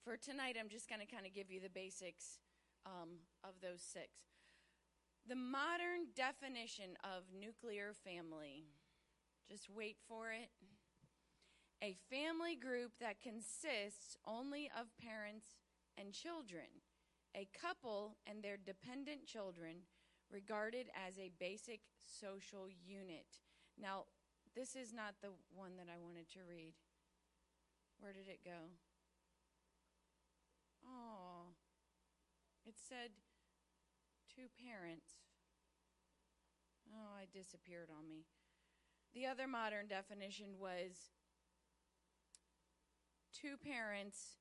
For 0.00 0.16
tonight, 0.16 0.56
I'm 0.58 0.68
just 0.68 0.88
going 0.88 1.04
to 1.04 1.10
kind 1.10 1.26
of 1.26 1.34
give 1.34 1.50
you 1.50 1.60
the 1.60 1.72
basics 1.72 2.40
um, 2.86 3.24
of 3.42 3.54
those 3.62 3.80
six. 3.80 4.08
The 5.26 5.36
modern 5.36 6.12
definition 6.14 6.96
of 7.02 7.24
nuclear 7.32 7.92
family, 8.04 8.66
just 9.50 9.70
wait 9.70 9.96
for 10.06 10.32
it. 10.32 10.50
A 11.82 11.96
family 12.10 12.56
group 12.56 12.92
that 13.00 13.20
consists 13.20 14.16
only 14.26 14.70
of 14.78 14.96
parents 15.00 15.56
and 15.98 16.12
children, 16.12 16.68
a 17.34 17.48
couple 17.58 18.16
and 18.26 18.42
their 18.42 18.56
dependent 18.56 19.26
children, 19.26 19.88
regarded 20.30 20.86
as 20.94 21.18
a 21.18 21.32
basic 21.38 21.80
social 22.00 22.68
unit. 22.68 23.40
Now, 23.80 24.04
this 24.54 24.76
is 24.76 24.92
not 24.92 25.14
the 25.20 25.30
one 25.54 25.76
that 25.76 25.88
I 25.92 25.98
wanted 25.98 26.28
to 26.32 26.40
read. 26.48 26.74
Where 27.98 28.12
did 28.12 28.28
it 28.28 28.40
go? 28.44 28.70
Oh, 30.86 31.33
it 32.66 32.74
said 32.76 33.10
two 34.34 34.48
parents. 34.60 35.20
Oh, 36.90 37.22
it 37.22 37.32
disappeared 37.32 37.88
on 37.90 38.08
me. 38.08 38.24
The 39.14 39.26
other 39.26 39.46
modern 39.46 39.86
definition 39.86 40.58
was 40.58 41.10
two 43.32 43.56
parents 43.56 44.36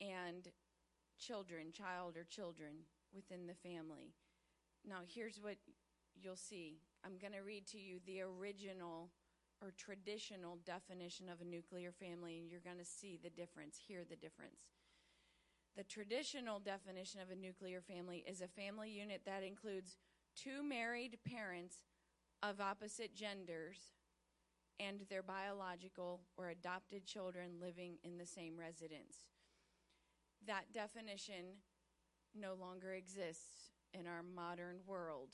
and 0.00 0.48
children, 1.18 1.72
child 1.72 2.16
or 2.16 2.24
children 2.24 2.86
within 3.14 3.46
the 3.46 3.54
family. 3.54 4.14
Now, 4.86 5.00
here's 5.06 5.40
what 5.40 5.56
you'll 6.14 6.36
see. 6.36 6.78
I'm 7.04 7.18
going 7.18 7.32
to 7.32 7.44
read 7.46 7.66
to 7.68 7.78
you 7.78 7.98
the 8.06 8.22
original 8.22 9.10
or 9.60 9.72
traditional 9.76 10.58
definition 10.64 11.28
of 11.28 11.40
a 11.40 11.44
nuclear 11.44 11.92
family, 11.92 12.38
and 12.38 12.50
you're 12.50 12.60
going 12.60 12.78
to 12.78 12.84
see 12.84 13.18
the 13.22 13.30
difference, 13.30 13.76
hear 13.76 14.04
the 14.08 14.16
difference. 14.16 14.60
The 15.76 15.84
traditional 15.84 16.58
definition 16.58 17.20
of 17.20 17.30
a 17.30 17.36
nuclear 17.36 17.80
family 17.80 18.24
is 18.26 18.40
a 18.40 18.48
family 18.48 18.90
unit 18.90 19.22
that 19.26 19.42
includes 19.42 19.96
two 20.34 20.62
married 20.62 21.18
parents 21.24 21.76
of 22.42 22.60
opposite 22.60 23.14
genders 23.14 23.78
and 24.80 25.00
their 25.08 25.22
biological 25.22 26.20
or 26.36 26.48
adopted 26.48 27.04
children 27.04 27.60
living 27.60 27.98
in 28.04 28.18
the 28.18 28.26
same 28.26 28.58
residence. 28.58 29.16
That 30.46 30.72
definition 30.72 31.62
no 32.34 32.54
longer 32.54 32.94
exists 32.94 33.72
in 33.92 34.06
our 34.06 34.22
modern 34.22 34.78
world. 34.86 35.30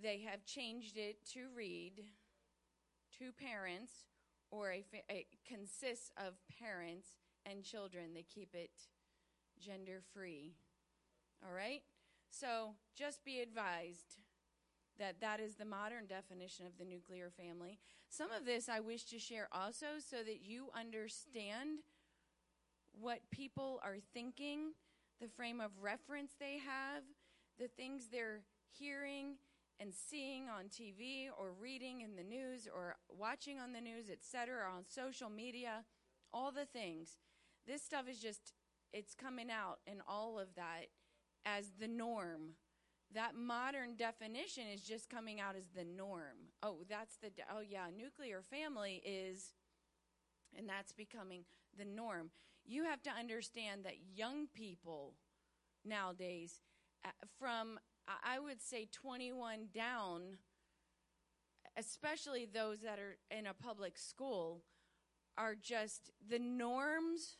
They 0.00 0.20
have 0.30 0.44
changed 0.44 0.96
it 0.96 1.24
to 1.32 1.46
read 1.56 2.04
two 3.18 3.32
parents 3.32 3.92
or 4.50 4.70
a, 4.70 4.82
fa- 4.82 5.10
a 5.10 5.26
consists 5.46 6.12
of 6.16 6.34
parents 6.60 7.08
and 7.50 7.62
children. 7.62 8.14
They 8.14 8.24
keep 8.24 8.54
it 8.54 8.70
gender 9.60 10.00
free. 10.14 10.54
All 11.44 11.54
right? 11.54 11.82
So 12.30 12.74
just 12.96 13.24
be 13.24 13.40
advised 13.40 14.18
that 14.98 15.20
that 15.20 15.40
is 15.40 15.54
the 15.54 15.64
modern 15.64 16.06
definition 16.06 16.66
of 16.66 16.76
the 16.78 16.84
nuclear 16.84 17.30
family. 17.30 17.78
Some 18.08 18.32
of 18.32 18.44
this 18.44 18.68
I 18.68 18.80
wish 18.80 19.04
to 19.06 19.18
share 19.18 19.48
also 19.52 19.86
so 19.98 20.18
that 20.18 20.40
you 20.42 20.68
understand 20.76 21.80
what 23.00 23.20
people 23.30 23.80
are 23.84 23.98
thinking, 24.12 24.72
the 25.20 25.28
frame 25.28 25.60
of 25.60 25.70
reference 25.80 26.32
they 26.38 26.58
have, 26.58 27.02
the 27.58 27.68
things 27.68 28.08
they're 28.10 28.40
hearing 28.76 29.36
and 29.80 29.92
seeing 29.94 30.48
on 30.48 30.64
TV 30.64 31.28
or 31.38 31.52
reading 31.60 32.00
in 32.00 32.16
the 32.16 32.22
news 32.24 32.68
or 32.72 32.96
watching 33.08 33.60
on 33.60 33.72
the 33.72 33.80
news, 33.80 34.10
etc., 34.10 34.66
on 34.74 34.82
social 34.88 35.30
media, 35.30 35.84
all 36.32 36.50
the 36.50 36.64
things 36.64 37.18
this 37.68 37.82
stuff 37.82 38.08
is 38.10 38.18
just 38.18 38.52
it's 38.92 39.14
coming 39.14 39.48
out 39.50 39.78
in 39.86 39.98
all 40.08 40.38
of 40.38 40.48
that 40.56 40.86
as 41.44 41.72
the 41.78 41.86
norm. 41.86 42.54
That 43.14 43.34
modern 43.36 43.96
definition 43.96 44.64
is 44.72 44.82
just 44.82 45.08
coming 45.08 45.40
out 45.40 45.54
as 45.56 45.68
the 45.74 45.84
norm. 45.84 46.50
Oh 46.62 46.78
that's 46.88 47.16
the 47.18 47.30
oh 47.50 47.60
yeah 47.60 47.86
nuclear 47.96 48.42
family 48.42 49.02
is 49.04 49.52
and 50.56 50.68
that's 50.68 50.92
becoming 50.92 51.44
the 51.78 51.84
norm. 51.84 52.30
You 52.64 52.84
have 52.84 53.02
to 53.04 53.10
understand 53.10 53.84
that 53.84 53.94
young 54.14 54.46
people 54.52 55.14
nowadays 55.84 56.60
uh, 57.04 57.10
from 57.38 57.78
i 58.24 58.38
would 58.38 58.60
say 58.60 58.88
21 58.92 59.68
down 59.74 60.38
especially 61.76 62.46
those 62.46 62.80
that 62.80 62.98
are 62.98 63.16
in 63.30 63.46
a 63.46 63.54
public 63.54 63.96
school 63.96 64.62
are 65.36 65.54
just 65.54 66.10
the 66.28 66.38
norms 66.38 67.36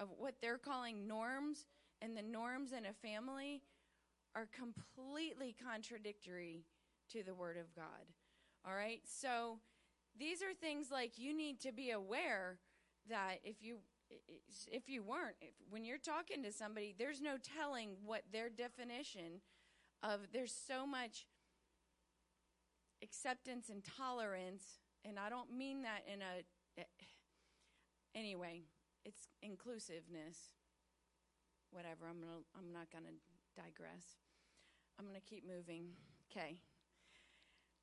of 0.00 0.08
what 0.18 0.34
they're 0.40 0.58
calling 0.58 1.06
norms 1.06 1.66
and 2.02 2.16
the 2.16 2.22
norms 2.22 2.72
in 2.72 2.86
a 2.86 2.92
family 2.92 3.62
are 4.34 4.48
completely 4.54 5.54
contradictory 5.64 6.64
to 7.10 7.22
the 7.22 7.34
Word 7.34 7.56
of 7.56 7.74
God. 7.74 8.12
All 8.66 8.74
right? 8.74 9.00
So 9.04 9.58
these 10.18 10.42
are 10.42 10.54
things 10.54 10.88
like 10.90 11.18
you 11.18 11.34
need 11.34 11.60
to 11.60 11.72
be 11.72 11.90
aware 11.90 12.58
that 13.08 13.36
if 13.44 13.62
you 13.62 13.78
if 14.70 14.88
you 14.88 15.02
weren't 15.02 15.34
if, 15.40 15.50
when 15.68 15.84
you're 15.84 15.98
talking 15.98 16.40
to 16.40 16.52
somebody 16.52 16.94
there's 16.96 17.20
no 17.20 17.36
telling 17.58 17.90
what 18.04 18.22
their 18.32 18.48
definition 18.48 19.40
of 20.02 20.20
there's 20.32 20.54
so 20.54 20.86
much 20.86 21.26
acceptance 23.02 23.68
and 23.68 23.82
tolerance 23.84 24.78
and 25.04 25.18
I 25.18 25.28
don't 25.28 25.52
mean 25.52 25.82
that 25.82 26.04
in 26.12 26.20
a 26.22 26.80
eh, 26.80 26.84
anyway 28.14 28.62
it's 29.06 29.28
inclusiveness. 29.40 30.50
Whatever. 31.70 32.06
I'm 32.10 32.20
gonna. 32.20 32.42
I'm 32.58 32.72
not 32.72 32.90
gonna 32.90 33.14
digress. 33.54 34.18
I'm 34.98 35.06
gonna 35.06 35.20
keep 35.20 35.44
moving. 35.46 35.90
Okay. 36.30 36.56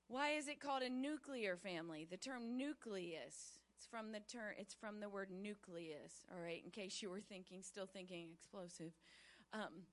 Why 0.08 0.32
is 0.32 0.48
it 0.48 0.60
called 0.60 0.84
a 0.84 0.90
nuclear 0.90 1.56
family? 1.56 2.06
The 2.10 2.18
term 2.18 2.58
nucleus. 2.58 3.60
It's 3.78 3.88
from 3.90 4.12
the 4.12 4.20
term. 4.20 4.54
It's 4.58 4.74
from 4.74 5.00
the 5.00 5.10
word 5.10 5.30
nucleus. 5.32 6.26
All 6.32 6.42
right. 6.44 6.62
In 6.64 6.72
case 6.72 7.02
you 7.02 7.10
were 7.10 7.22
thinking, 7.22 7.62
still 7.62 7.88
thinking 7.88 8.28
explosive. 8.34 8.92
Um, 9.54 9.88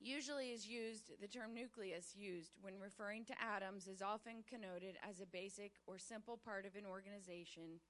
usually 0.00 0.48
is 0.48 0.66
used, 0.66 1.10
the 1.20 1.28
term 1.28 1.54
nucleus 1.54 2.14
used 2.16 2.52
when 2.60 2.74
referring 2.78 3.24
to 3.24 3.34
atoms 3.40 3.86
is 3.86 4.02
often 4.02 4.44
connoted 4.48 4.96
as 5.08 5.20
a 5.20 5.26
basic 5.26 5.72
or 5.86 5.98
simple 5.98 6.36
part 6.36 6.66
of 6.66 6.76
an 6.76 6.84
organization. 6.84 7.80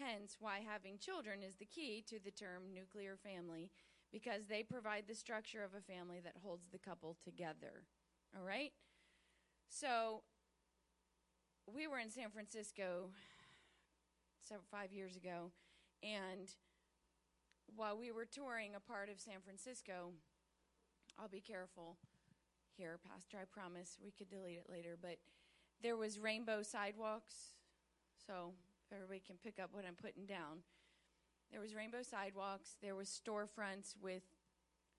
Hence, 0.00 0.36
why 0.40 0.60
having 0.66 0.98
children 0.98 1.42
is 1.42 1.56
the 1.56 1.66
key 1.66 2.02
to 2.08 2.18
the 2.18 2.30
term 2.30 2.72
nuclear 2.72 3.16
family 3.16 3.70
because 4.10 4.46
they 4.48 4.62
provide 4.62 5.04
the 5.06 5.14
structure 5.14 5.62
of 5.62 5.74
a 5.74 5.92
family 5.92 6.20
that 6.24 6.34
holds 6.42 6.66
the 6.72 6.78
couple 6.78 7.16
together. 7.22 7.84
All 8.34 8.44
right? 8.44 8.72
So, 9.68 10.22
we 11.72 11.86
were 11.86 11.98
in 11.98 12.10
San 12.10 12.30
Francisco 12.30 13.10
several, 14.42 14.64
five 14.70 14.92
years 14.92 15.16
ago, 15.16 15.52
and 16.02 16.48
while 17.76 17.96
we 17.96 18.10
were 18.10 18.24
touring 18.24 18.74
a 18.74 18.80
part 18.80 19.08
of 19.10 19.20
San 19.20 19.40
Francisco, 19.44 20.10
I'll 21.18 21.28
be 21.28 21.40
careful 21.40 21.98
here, 22.76 22.98
Pastor. 23.06 23.38
I 23.40 23.44
promise 23.44 23.98
we 24.02 24.10
could 24.10 24.30
delete 24.30 24.58
it 24.58 24.66
later. 24.70 24.96
But 25.00 25.18
there 25.82 25.96
was 25.96 26.18
rainbow 26.18 26.62
sidewalks, 26.62 27.54
so 28.26 28.54
everybody 28.92 29.22
can 29.24 29.36
pick 29.42 29.58
up 29.62 29.70
what 29.72 29.84
I'm 29.86 29.94
putting 29.94 30.26
down. 30.26 30.62
There 31.50 31.60
was 31.60 31.74
rainbow 31.74 32.02
sidewalks. 32.02 32.76
There 32.82 32.94
was 32.94 33.08
storefronts 33.08 33.94
with 34.00 34.22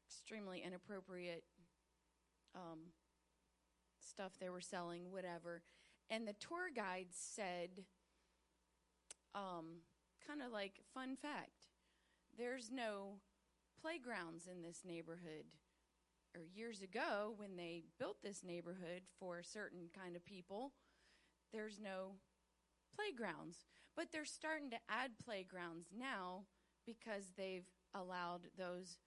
extremely 0.08 0.62
inappropriate 0.66 1.44
um, 2.56 2.80
stuff 4.00 4.34
they 4.40 4.50
were 4.50 4.62
selling, 4.62 5.12
whatever. 5.12 5.62
And 6.10 6.28
the 6.28 6.34
tour 6.34 6.70
guide 6.76 7.08
said, 7.12 7.70
um, 9.34 9.82
kind 10.28 10.42
of 10.42 10.52
like 10.52 10.82
fun 10.94 11.16
fact, 11.16 11.68
there's 12.38 12.70
no 12.72 13.20
playgrounds 13.82 14.48
in 14.48 14.62
this 14.62 14.82
neighborhood 14.86 15.46
or 16.36 16.42
years 16.54 16.82
ago 16.82 17.34
when 17.38 17.56
they 17.56 17.84
built 18.00 18.18
this 18.24 18.44
neighborhood 18.44 19.02
for 19.20 19.42
certain 19.44 19.90
kind 19.98 20.16
of 20.16 20.26
people, 20.26 20.72
there's 21.52 21.80
no 21.80 22.14
playgrounds. 22.96 23.66
But 23.96 24.08
they're 24.12 24.26
starting 24.26 24.70
to 24.72 24.78
add 24.90 25.12
playgrounds 25.24 25.88
now 25.98 26.46
because 26.86 27.32
they've 27.38 27.68
allowed 27.94 28.48
those 28.58 28.98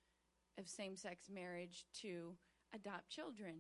of 0.59 0.69
same 0.69 0.97
sex 0.97 1.29
marriage 1.33 1.85
to 2.03 2.37
adopt 2.75 3.09
children. 3.09 3.55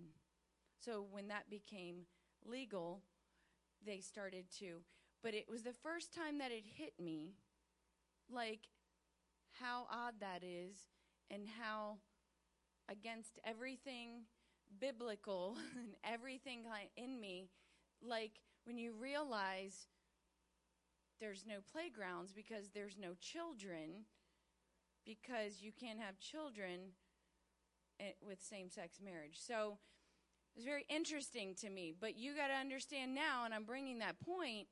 So 0.84 1.06
when 1.10 1.28
that 1.28 1.50
became 1.50 2.06
legal, 2.44 3.02
they 3.84 4.00
started 4.00 4.44
to. 4.58 4.82
But 5.22 5.34
it 5.34 5.46
was 5.48 5.62
the 5.62 5.72
first 5.72 6.14
time 6.14 6.38
that 6.38 6.52
it 6.52 6.64
hit 6.76 6.92
me 7.00 7.34
like 8.30 8.68
how 9.52 9.86
odd 9.90 10.14
that 10.20 10.42
is 10.42 10.74
and 11.30 11.46
how 11.60 11.98
against 12.90 13.38
everything 13.44 14.24
biblical 14.80 15.56
and 15.76 15.94
everything 16.04 16.64
in 16.96 17.20
me. 17.20 17.48
Like 18.02 18.32
when 18.64 18.78
you 18.78 18.94
realize 18.98 19.86
there's 21.20 21.44
no 21.46 21.56
playgrounds 21.70 22.32
because 22.32 22.70
there's 22.70 22.96
no 22.98 23.14
children, 23.20 24.06
because 25.04 25.62
you 25.62 25.72
can't 25.72 26.00
have 26.00 26.18
children 26.18 26.92
eh, 28.00 28.12
with 28.26 28.42
same 28.42 28.70
sex 28.70 28.98
marriage. 29.02 29.38
So 29.38 29.78
it's 30.56 30.64
very 30.64 30.84
interesting 30.88 31.54
to 31.60 31.70
me. 31.70 31.92
But 31.98 32.16
you 32.16 32.34
got 32.36 32.48
to 32.48 32.54
understand 32.54 33.14
now, 33.14 33.44
and 33.44 33.52
I'm 33.52 33.64
bringing 33.64 33.98
that 33.98 34.20
point 34.20 34.68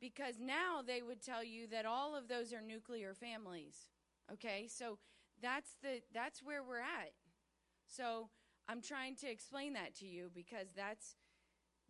because 0.00 0.34
now 0.40 0.82
they 0.84 1.00
would 1.00 1.22
tell 1.22 1.44
you 1.44 1.68
that 1.68 1.86
all 1.86 2.16
of 2.16 2.28
those 2.28 2.52
are 2.52 2.60
nuclear 2.60 3.14
families. 3.14 3.86
Okay, 4.32 4.66
so 4.68 4.98
that's 5.40 5.76
the 5.82 6.00
that's 6.12 6.42
where 6.42 6.62
we're 6.62 6.80
at. 6.80 7.12
So 7.86 8.28
I'm 8.68 8.80
trying 8.80 9.16
to 9.16 9.30
explain 9.30 9.74
that 9.74 9.94
to 9.96 10.06
you 10.06 10.30
because 10.34 10.68
that's 10.76 11.16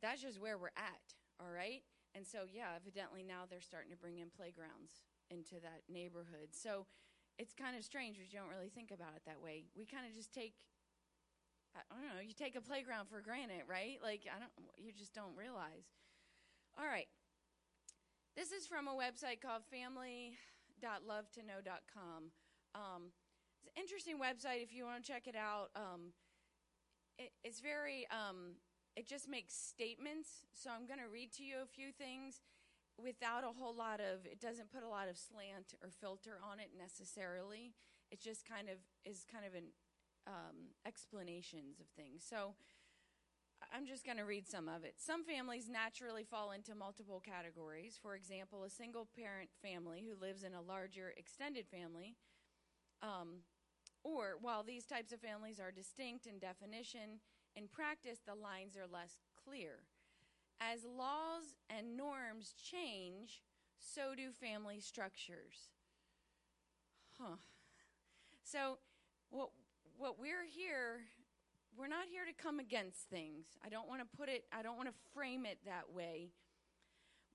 that's 0.02 0.20
just 0.20 0.40
where 0.40 0.58
we're 0.58 0.68
at, 0.76 1.14
all 1.40 1.50
right? 1.50 1.82
And 2.14 2.26
so 2.26 2.44
yeah, 2.48 2.76
evidently 2.76 3.24
now 3.24 3.48
they're 3.48 3.64
starting 3.64 3.90
to 3.90 3.96
bring 3.96 4.18
in 4.18 4.28
playgrounds 4.28 5.04
into 5.30 5.56
that 5.64 5.88
neighborhood. 5.88 6.52
So 6.52 6.86
it's 7.38 7.54
kind 7.56 7.76
of 7.76 7.84
strange 7.84 8.16
because 8.16 8.32
you 8.32 8.38
don't 8.38 8.52
really 8.52 8.68
think 8.68 8.90
about 8.92 9.16
it 9.16 9.24
that 9.24 9.40
way. 9.40 9.64
We 9.76 9.86
kind 9.86 10.04
of 10.04 10.12
just 10.12 10.32
take 10.32 10.54
I 11.72 11.80
don't 11.96 12.04
know, 12.04 12.20
you 12.20 12.36
take 12.36 12.52
a 12.52 12.60
playground 12.60 13.08
for 13.08 13.24
granted, 13.24 13.64
right? 13.64 13.96
Like 14.02 14.28
I 14.28 14.38
don't 14.38 14.52
you 14.76 14.92
just 14.92 15.14
don't 15.14 15.34
realize. 15.36 15.88
All 16.78 16.86
right. 16.86 17.08
This 18.36 18.52
is 18.52 18.66
from 18.66 18.88
a 18.88 18.92
website 18.92 19.40
called 19.40 19.64
family.lovetoknow.com. 19.68 22.32
Um, 22.74 23.12
it's 23.60 23.68
an 23.68 23.72
interesting 23.76 24.16
website 24.16 24.62
if 24.62 24.72
you 24.72 24.84
want 24.84 25.04
to 25.04 25.12
check 25.12 25.28
it 25.28 25.36
out. 25.36 25.68
Um, 25.76 26.14
it, 27.18 27.32
it's 27.44 27.60
very, 27.60 28.06
um, 28.08 28.56
it 28.96 29.08
just 29.08 29.28
makes 29.28 29.54
statements. 29.54 30.46
So 30.52 30.70
I'm 30.70 30.86
going 30.86 31.00
to 31.00 31.08
read 31.10 31.32
to 31.34 31.44
you 31.44 31.56
a 31.62 31.66
few 31.66 31.92
things 31.92 32.40
without 33.02 33.44
a 33.44 33.52
whole 33.58 33.74
lot 33.74 34.00
of, 34.00 34.26
it 34.26 34.40
doesn't 34.40 34.70
put 34.70 34.82
a 34.82 34.88
lot 34.88 35.08
of 35.08 35.16
slant 35.16 35.74
or 35.82 35.90
filter 35.90 36.38
on 36.44 36.60
it 36.60 36.70
necessarily. 36.76 37.72
It 38.10 38.20
just 38.20 38.46
kind 38.46 38.68
of 38.68 38.76
is 39.04 39.24
kind 39.30 39.44
of 39.46 39.54
an 39.54 39.72
um, 40.26 40.76
explanations 40.86 41.80
of 41.80 41.86
things. 41.96 42.22
So 42.28 42.54
I'm 43.72 43.86
just 43.86 44.04
going 44.04 44.18
to 44.18 44.24
read 44.24 44.46
some 44.46 44.68
of 44.68 44.84
it. 44.84 44.94
Some 44.98 45.24
families 45.24 45.68
naturally 45.70 46.24
fall 46.24 46.52
into 46.52 46.74
multiple 46.74 47.22
categories. 47.24 47.98
For 48.00 48.14
example, 48.14 48.64
a 48.64 48.70
single 48.70 49.08
parent 49.16 49.50
family 49.62 50.04
who 50.06 50.20
lives 50.20 50.44
in 50.44 50.52
a 50.54 50.60
larger 50.60 51.14
extended 51.16 51.66
family 51.66 52.16
um, 53.02 53.42
or, 54.04 54.36
while 54.40 54.62
these 54.62 54.84
types 54.84 55.12
of 55.12 55.20
families 55.20 55.60
are 55.60 55.70
distinct 55.70 56.26
in 56.26 56.38
definition, 56.38 57.20
in 57.56 57.68
practice 57.68 58.18
the 58.26 58.34
lines 58.34 58.76
are 58.76 58.86
less 58.92 59.18
clear. 59.44 59.84
As 60.60 60.84
laws 60.84 61.56
and 61.68 61.96
norms 61.96 62.54
change, 62.62 63.42
so 63.78 64.14
do 64.16 64.30
family 64.30 64.80
structures. 64.80 65.70
Huh. 67.18 67.36
So, 68.44 68.78
what, 69.30 69.50
what 69.98 70.18
we're 70.18 70.44
here, 70.44 71.00
we're 71.76 71.88
not 71.88 72.06
here 72.10 72.24
to 72.24 72.42
come 72.42 72.60
against 72.60 73.08
things. 73.10 73.46
I 73.64 73.68
don't 73.68 73.88
want 73.88 74.00
to 74.00 74.16
put 74.16 74.28
it, 74.28 74.44
I 74.52 74.62
don't 74.62 74.76
want 74.76 74.88
to 74.88 74.94
frame 75.14 75.46
it 75.46 75.58
that 75.64 75.92
way 75.92 76.30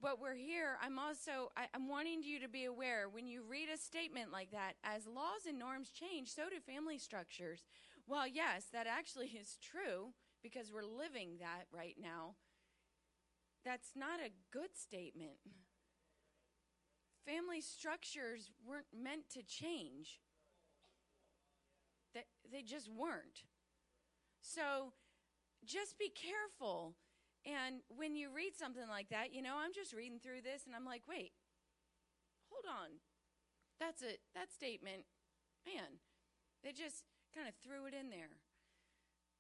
but 0.02 0.20
we're 0.22 0.36
here. 0.36 0.78
I'm 0.82 1.00
also, 1.00 1.52
I, 1.58 1.66
am 1.76 1.90
wanting 1.90 2.22
you 2.24 2.40
to 2.40 2.48
be 2.48 2.66
aware 2.66 3.10
when 3.10 3.28
you 3.28 3.42
read 3.48 3.68
a 3.74 3.78
statement 3.78 4.32
like 4.32 4.52
that, 4.52 4.74
as 4.84 5.08
laws 5.08 5.46
and 5.48 5.58
norms 5.58 5.90
change, 5.90 6.34
so 6.34 6.44
do 6.50 6.60
family 6.60 6.98
structures. 6.98 7.66
Well, 8.08 8.28
yes, 8.28 8.66
that 8.72 8.88
actually 8.88 9.28
is 9.40 9.58
true 9.62 10.14
because 10.42 10.72
we're 10.72 10.84
living 10.84 11.38
that 11.40 11.66
right 11.72 11.96
now. 12.02 12.36
That's 13.66 13.92
not 13.96 14.20
a 14.20 14.32
good 14.52 14.76
statement. 14.76 15.40
Family 17.26 17.60
structures 17.60 18.50
weren't 18.66 18.86
meant 18.96 19.30
to 19.32 19.44
change. 19.44 20.22
That 22.14 22.26
they 22.50 22.62
just 22.62 22.90
weren't. 22.90 23.44
So 24.42 24.94
just 25.66 26.00
be 26.00 26.10
careful 26.10 26.96
and 27.48 27.80
when 27.88 28.16
you 28.16 28.28
read 28.34 28.60
something 28.60 28.88
like 28.90 29.08
that, 29.10 29.34
you 29.34 29.42
know, 29.42 29.56
I'm 29.56 29.72
just 29.74 29.94
reading 29.94 30.20
through 30.20 30.42
this 30.44 30.66
and 30.66 30.76
I'm 30.76 30.84
like, 30.84 31.04
wait, 31.08 31.32
hold 32.52 32.68
on. 32.68 33.00
That's 33.80 34.02
it. 34.02 34.20
That 34.36 34.52
statement, 34.52 35.08
man, 35.66 36.04
they 36.64 36.72
just 36.74 37.04
kind 37.38 37.48
of 37.48 37.54
threw 37.62 37.86
it 37.86 37.94
in 37.94 38.10
there. 38.10 38.42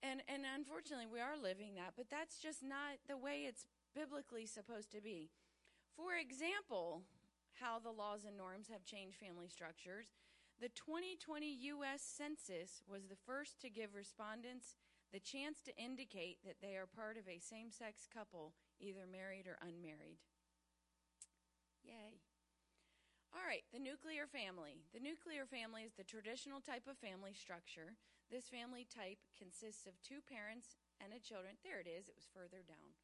And, 0.06 0.22
and 0.30 0.46
unfortunately, 0.46 1.10
we 1.10 1.18
are 1.18 1.34
living 1.34 1.74
that, 1.82 1.98
but 1.98 2.14
that's 2.14 2.38
just 2.38 2.62
not 2.62 3.02
the 3.10 3.18
way 3.18 3.50
it's 3.50 3.66
biblically 3.98 4.46
supposed 4.46 4.94
to 4.94 5.02
be. 5.02 5.34
For 5.98 6.14
example, 6.14 7.02
how 7.58 7.82
the 7.82 7.90
laws 7.90 8.22
and 8.22 8.38
norms 8.38 8.70
have 8.70 8.86
changed 8.86 9.18
family 9.18 9.50
structures. 9.50 10.14
The 10.62 10.70
2020 10.70 11.74
U.S. 11.82 12.06
Census 12.06 12.86
was 12.86 13.10
the 13.10 13.18
first 13.26 13.58
to 13.62 13.74
give 13.74 13.98
respondents 13.98 14.78
the 15.12 15.20
chance 15.20 15.66
to 15.66 15.78
indicate 15.82 16.38
that 16.46 16.62
they 16.62 16.78
are 16.78 16.86
part 16.86 17.18
of 17.18 17.26
a 17.26 17.42
same 17.42 17.72
sex 17.72 18.06
couple, 18.06 18.54
either 18.80 19.10
married 19.10 19.48
or 19.48 19.58
unmarried. 19.66 20.22
Yay. 21.84 22.22
All 23.38 23.46
right, 23.46 23.62
the 23.70 23.78
nuclear 23.78 24.26
family. 24.26 24.82
The 24.98 25.04
nuclear 25.04 25.46
family 25.46 25.86
is 25.86 25.94
the 25.94 26.02
traditional 26.02 26.58
type 26.58 26.90
of 26.90 26.98
family 26.98 27.38
structure. 27.38 27.94
This 28.34 28.50
family 28.50 28.90
type 28.90 29.22
consists 29.38 29.86
of 29.86 29.94
two 30.02 30.26
parents 30.26 30.74
and 30.98 31.14
a 31.14 31.22
children. 31.22 31.54
There 31.62 31.78
it 31.78 31.86
is. 31.86 32.10
It 32.10 32.18
was 32.18 32.26
further 32.34 32.66
down. 32.66 32.98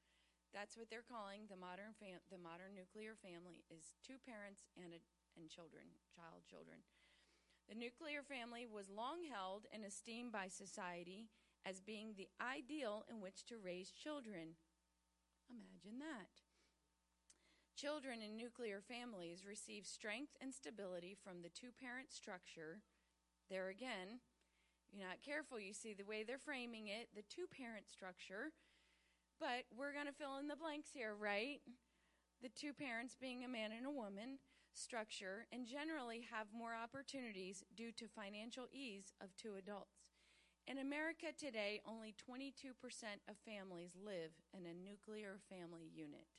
That's 0.50 0.74
what 0.74 0.90
they're 0.90 1.06
calling 1.06 1.46
the 1.46 1.62
modern 1.62 1.94
fam- 2.02 2.26
the 2.34 2.42
modern 2.42 2.74
nuclear 2.74 3.14
family 3.14 3.62
is 3.70 3.94
two 4.02 4.18
parents 4.26 4.66
and 4.74 4.98
a, 4.98 5.02
and 5.38 5.54
children, 5.54 5.86
child 6.10 6.42
children. 6.50 6.82
The 7.70 7.78
nuclear 7.78 8.26
family 8.26 8.66
was 8.66 8.90
long 8.90 9.30
held 9.30 9.70
and 9.70 9.86
esteemed 9.86 10.34
by 10.34 10.50
society 10.50 11.30
as 11.62 11.78
being 11.78 12.18
the 12.18 12.34
ideal 12.42 13.06
in 13.06 13.22
which 13.22 13.46
to 13.54 13.62
raise 13.62 13.94
children. 13.94 14.58
Imagine 15.46 16.02
that. 16.02 16.53
Children 17.76 18.22
in 18.22 18.38
nuclear 18.38 18.82
families 18.82 19.46
receive 19.48 19.86
strength 19.86 20.38
and 20.40 20.54
stability 20.54 21.18
from 21.24 21.42
the 21.42 21.50
two 21.50 21.74
parent 21.74 22.12
structure. 22.12 22.82
There 23.50 23.70
again, 23.70 24.22
you're 24.92 25.08
not 25.08 25.26
careful, 25.26 25.60
you 25.60 25.74
see 25.74 25.94
the 25.94 26.06
way 26.06 26.22
they're 26.22 26.38
framing 26.38 26.88
it, 26.88 27.10
the 27.16 27.26
two 27.34 27.50
parent 27.50 27.90
structure. 27.90 28.54
But 29.40 29.66
we're 29.76 29.92
going 29.92 30.06
to 30.06 30.14
fill 30.14 30.38
in 30.38 30.48
the 30.48 30.56
blanks 30.56 30.90
here, 30.94 31.16
right? 31.18 31.62
The 32.42 32.54
two 32.54 32.74
parents 32.74 33.18
being 33.20 33.44
a 33.44 33.50
man 33.50 33.72
and 33.76 33.88
a 33.88 33.92
woman 33.92 34.38
structure 34.74 35.48
and 35.52 35.66
generally 35.66 36.26
have 36.30 36.54
more 36.54 36.78
opportunities 36.78 37.64
due 37.76 37.92
to 37.94 38.06
financial 38.08 38.68
ease 38.72 39.14
of 39.22 39.36
two 39.36 39.56
adults. 39.58 40.06
In 40.68 40.78
America 40.78 41.34
today, 41.36 41.82
only 41.86 42.14
22% 42.30 42.54
of 43.28 43.36
families 43.44 43.98
live 43.98 44.32
in 44.54 44.66
a 44.66 44.78
nuclear 44.78 45.42
family 45.50 45.90
unit. 45.94 46.30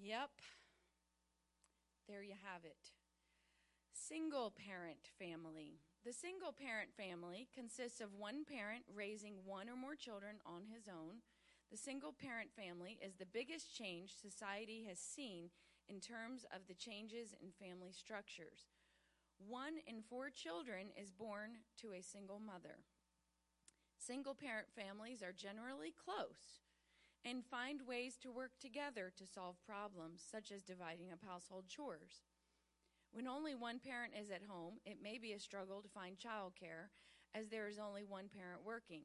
Yep. 0.00 0.30
There 2.08 2.22
you 2.22 2.32
have 2.32 2.64
it. 2.64 2.96
Single 3.92 4.50
parent 4.56 5.12
family. 5.18 5.76
The 6.06 6.12
single 6.14 6.52
parent 6.56 6.88
family 6.96 7.48
consists 7.54 8.00
of 8.00 8.16
one 8.16 8.46
parent 8.48 8.84
raising 8.88 9.44
one 9.44 9.68
or 9.68 9.76
more 9.76 9.94
children 9.94 10.40
on 10.46 10.64
his 10.64 10.88
own. 10.88 11.20
The 11.70 11.76
single 11.76 12.14
parent 12.16 12.48
family 12.56 12.98
is 13.04 13.14
the 13.14 13.28
biggest 13.28 13.76
change 13.76 14.16
society 14.16 14.86
has 14.88 14.98
seen 14.98 15.50
in 15.86 16.00
terms 16.00 16.46
of 16.48 16.66
the 16.66 16.74
changes 16.74 17.34
in 17.36 17.52
family 17.52 17.92
structures. 17.92 18.72
One 19.36 19.84
in 19.86 20.00
four 20.00 20.30
children 20.30 20.96
is 20.96 21.12
born 21.12 21.60
to 21.82 21.92
a 21.92 22.00
single 22.00 22.40
mother. 22.40 22.88
Single 23.98 24.34
parent 24.34 24.68
families 24.74 25.22
are 25.22 25.36
generally 25.36 25.92
close 25.92 26.64
and 27.24 27.44
find 27.44 27.82
ways 27.86 28.16
to 28.22 28.32
work 28.32 28.52
together 28.60 29.12
to 29.16 29.26
solve 29.26 29.56
problems, 29.66 30.22
such 30.24 30.50
as 30.50 30.62
dividing 30.62 31.12
up 31.12 31.20
household 31.26 31.64
chores. 31.68 32.22
When 33.12 33.26
only 33.26 33.54
one 33.54 33.78
parent 33.78 34.14
is 34.18 34.30
at 34.30 34.46
home, 34.48 34.78
it 34.86 35.02
may 35.02 35.18
be 35.18 35.32
a 35.32 35.40
struggle 35.40 35.82
to 35.82 35.88
find 35.88 36.16
childcare, 36.16 36.94
as 37.34 37.48
there 37.48 37.68
is 37.68 37.78
only 37.78 38.04
one 38.04 38.28
parent 38.30 38.64
working. 38.64 39.02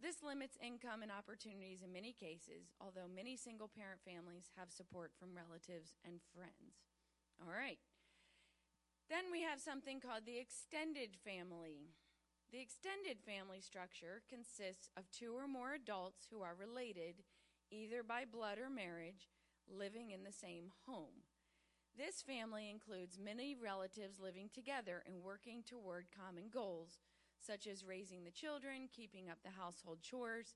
This 0.00 0.22
limits 0.22 0.58
income 0.60 1.00
and 1.02 1.10
opportunities 1.10 1.80
in 1.80 1.92
many 1.92 2.12
cases, 2.12 2.76
although 2.80 3.08
many 3.08 3.36
single 3.36 3.68
parent 3.72 4.00
families 4.04 4.52
have 4.56 4.70
support 4.70 5.12
from 5.18 5.32
relatives 5.32 5.96
and 6.04 6.20
friends. 6.36 6.84
All 7.40 7.52
right. 7.52 7.80
Then 9.08 9.32
we 9.32 9.40
have 9.42 9.60
something 9.60 10.00
called 10.00 10.26
the 10.26 10.38
extended 10.38 11.16
family. 11.24 11.96
The 12.52 12.60
extended 12.60 13.24
family 13.24 13.60
structure 13.60 14.22
consists 14.28 14.90
of 14.96 15.10
two 15.10 15.32
or 15.32 15.48
more 15.48 15.72
adults 15.72 16.28
who 16.30 16.42
are 16.42 16.54
related 16.54 17.24
either 17.70 18.02
by 18.02 18.24
blood 18.24 18.58
or 18.58 18.70
marriage, 18.70 19.28
living 19.68 20.10
in 20.10 20.22
the 20.22 20.32
same 20.32 20.70
home. 20.86 21.26
This 21.96 22.22
family 22.22 22.68
includes 22.70 23.18
many 23.18 23.54
relatives 23.54 24.20
living 24.20 24.50
together 24.52 25.02
and 25.06 25.22
working 25.22 25.62
toward 25.64 26.06
common 26.12 26.50
goals, 26.52 26.98
such 27.40 27.66
as 27.66 27.84
raising 27.84 28.24
the 28.24 28.30
children, 28.30 28.88
keeping 28.94 29.30
up 29.30 29.38
the 29.42 29.58
household 29.58 30.02
chores. 30.02 30.54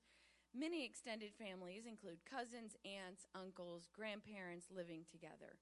Many 0.53 0.85
extended 0.85 1.33
families 1.33 1.85
include 1.87 2.25
cousins, 2.29 2.75
aunts, 2.85 3.25
uncles, 3.33 3.87
grandparents 3.93 4.67
living 4.69 5.05
together. 5.09 5.57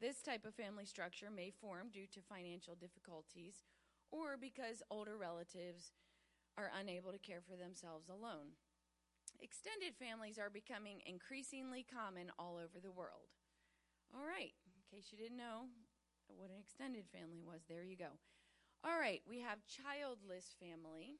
This 0.00 0.22
type 0.22 0.44
of 0.46 0.54
family 0.54 0.84
structure 0.84 1.30
may 1.34 1.50
form 1.50 1.88
due 1.92 2.06
to 2.12 2.20
financial 2.20 2.76
difficulties 2.76 3.64
or 4.12 4.36
because 4.38 4.82
older 4.90 5.16
relatives 5.16 5.92
are 6.56 6.70
unable 6.78 7.10
to 7.10 7.18
care 7.18 7.40
for 7.40 7.56
themselves 7.56 8.08
alone. 8.08 8.54
Extended 9.40 9.94
families 9.94 10.38
are 10.38 10.50
becoming 10.50 11.00
increasingly 11.06 11.86
common 11.86 12.30
all 12.38 12.58
over 12.58 12.80
the 12.82 12.90
world. 12.90 13.30
All 14.14 14.26
right, 14.26 14.54
in 14.66 14.82
case 14.90 15.08
you 15.12 15.18
didn't 15.18 15.38
know 15.38 15.70
what 16.26 16.50
an 16.50 16.58
extended 16.58 17.06
family 17.12 17.40
was, 17.40 17.62
there 17.68 17.84
you 17.84 17.96
go. 17.96 18.18
All 18.84 18.98
right, 18.98 19.22
we 19.28 19.40
have 19.40 19.66
childless 19.66 20.54
family. 20.58 21.18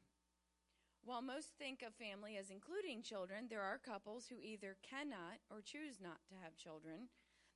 While 1.04 1.22
most 1.22 1.54
think 1.58 1.82
of 1.82 1.94
family 1.94 2.36
as 2.36 2.50
including 2.50 3.02
children, 3.02 3.46
there 3.48 3.62
are 3.62 3.78
couples 3.78 4.26
who 4.26 4.42
either 4.42 4.76
cannot 4.82 5.38
or 5.50 5.62
choose 5.62 6.00
not 6.02 6.18
to 6.28 6.34
have 6.42 6.56
children. 6.56 7.08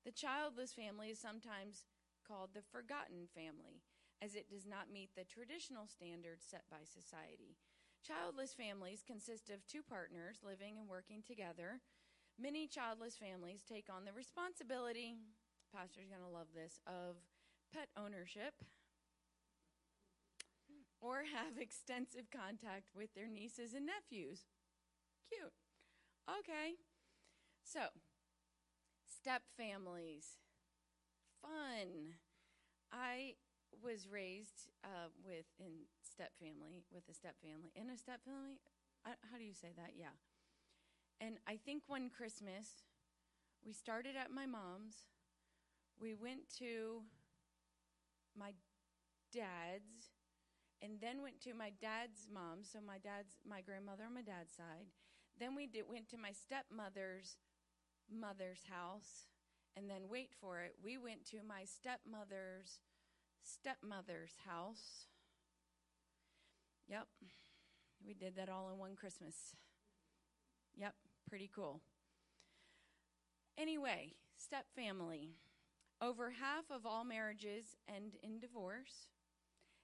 The 0.04 0.12
childless 0.12 0.72
family 0.72 1.10
is 1.10 1.18
sometimes 1.18 1.86
called 2.26 2.50
the 2.54 2.62
forgotten 2.62 3.26
family, 3.34 3.82
as 4.22 4.34
it 4.34 4.48
does 4.48 4.66
not 4.66 4.92
meet 4.92 5.10
the 5.14 5.24
traditional 5.24 5.86
standards 5.86 6.46
set 6.48 6.64
by 6.70 6.86
society. 6.86 7.58
Childless 8.06 8.52
families 8.52 9.04
consist 9.06 9.48
of 9.50 9.66
two 9.66 9.82
partners 9.82 10.38
living 10.42 10.76
and 10.78 10.88
working 10.88 11.22
together. 11.22 11.80
Many 12.40 12.66
childless 12.66 13.16
families 13.16 13.62
take 13.62 13.86
on 13.88 14.04
the 14.04 14.12
responsibility, 14.12 15.14
Pastor's 15.74 16.08
going 16.08 16.22
to 16.22 16.28
love 16.28 16.48
this, 16.54 16.80
of 16.86 17.16
pet 17.72 17.88
ownership 17.96 18.54
or 21.00 21.24
have 21.34 21.58
extensive 21.58 22.30
contact 22.30 22.90
with 22.94 23.14
their 23.14 23.28
nieces 23.28 23.74
and 23.74 23.86
nephews. 23.86 24.46
Cute. 25.28 25.52
Okay. 26.28 26.74
So, 27.64 27.80
step 29.06 29.42
families. 29.56 30.38
Fun. 31.42 32.14
I 32.92 33.34
was 33.82 34.06
raised 34.06 34.70
uh, 34.84 35.08
with 35.24 35.46
in 35.58 35.86
step 36.12 36.36
family 36.36 36.84
with 36.92 37.08
a 37.08 37.14
step 37.16 37.40
family 37.40 37.72
in 37.72 37.88
a 37.88 37.96
step 37.96 38.20
family. 38.24 38.60
I, 39.04 39.16
how 39.32 39.38
do 39.40 39.44
you 39.44 39.56
say 39.56 39.72
that? 39.80 39.96
Yeah. 39.96 40.12
And 41.20 41.40
I 41.48 41.56
think 41.56 41.88
one 41.88 42.10
Christmas 42.12 42.84
we 43.64 43.72
started 43.72 44.16
at 44.16 44.30
my 44.30 44.44
mom's. 44.44 45.06
We 46.00 46.14
went 46.14 46.50
to 46.58 47.02
my 48.36 48.52
dad's, 49.32 50.10
and 50.82 50.98
then 51.00 51.22
went 51.22 51.40
to 51.42 51.54
my 51.54 51.70
dad's 51.80 52.28
mom. 52.32 52.64
So 52.64 52.80
my 52.84 52.98
dad's 52.98 53.38
my 53.48 53.60
grandmother 53.60 54.04
on 54.04 54.14
my 54.14 54.22
dad's 54.22 54.52
side. 54.54 54.90
Then 55.38 55.54
we 55.54 55.66
did, 55.66 55.84
went 55.88 56.08
to 56.10 56.18
my 56.18 56.32
stepmother's 56.32 57.36
mother's 58.10 58.64
house, 58.68 59.30
and 59.76 59.88
then 59.88 60.10
wait 60.10 60.30
for 60.40 60.60
it. 60.62 60.74
We 60.82 60.98
went 60.98 61.24
to 61.30 61.38
my 61.46 61.64
stepmother's 61.64 62.80
stepmother's 63.42 64.34
house. 64.44 65.06
Yep, 66.92 67.06
we 68.06 68.12
did 68.12 68.36
that 68.36 68.50
all 68.50 68.68
in 68.70 68.78
one 68.78 68.96
Christmas. 68.96 69.56
Yep, 70.76 70.92
pretty 71.26 71.48
cool. 71.54 71.80
Anyway, 73.56 74.12
step 74.36 74.66
family. 74.76 75.30
Over 76.02 76.32
half 76.32 76.64
of 76.70 76.84
all 76.84 77.02
marriages 77.02 77.76
end 77.88 78.16
in 78.22 78.38
divorce, 78.38 79.06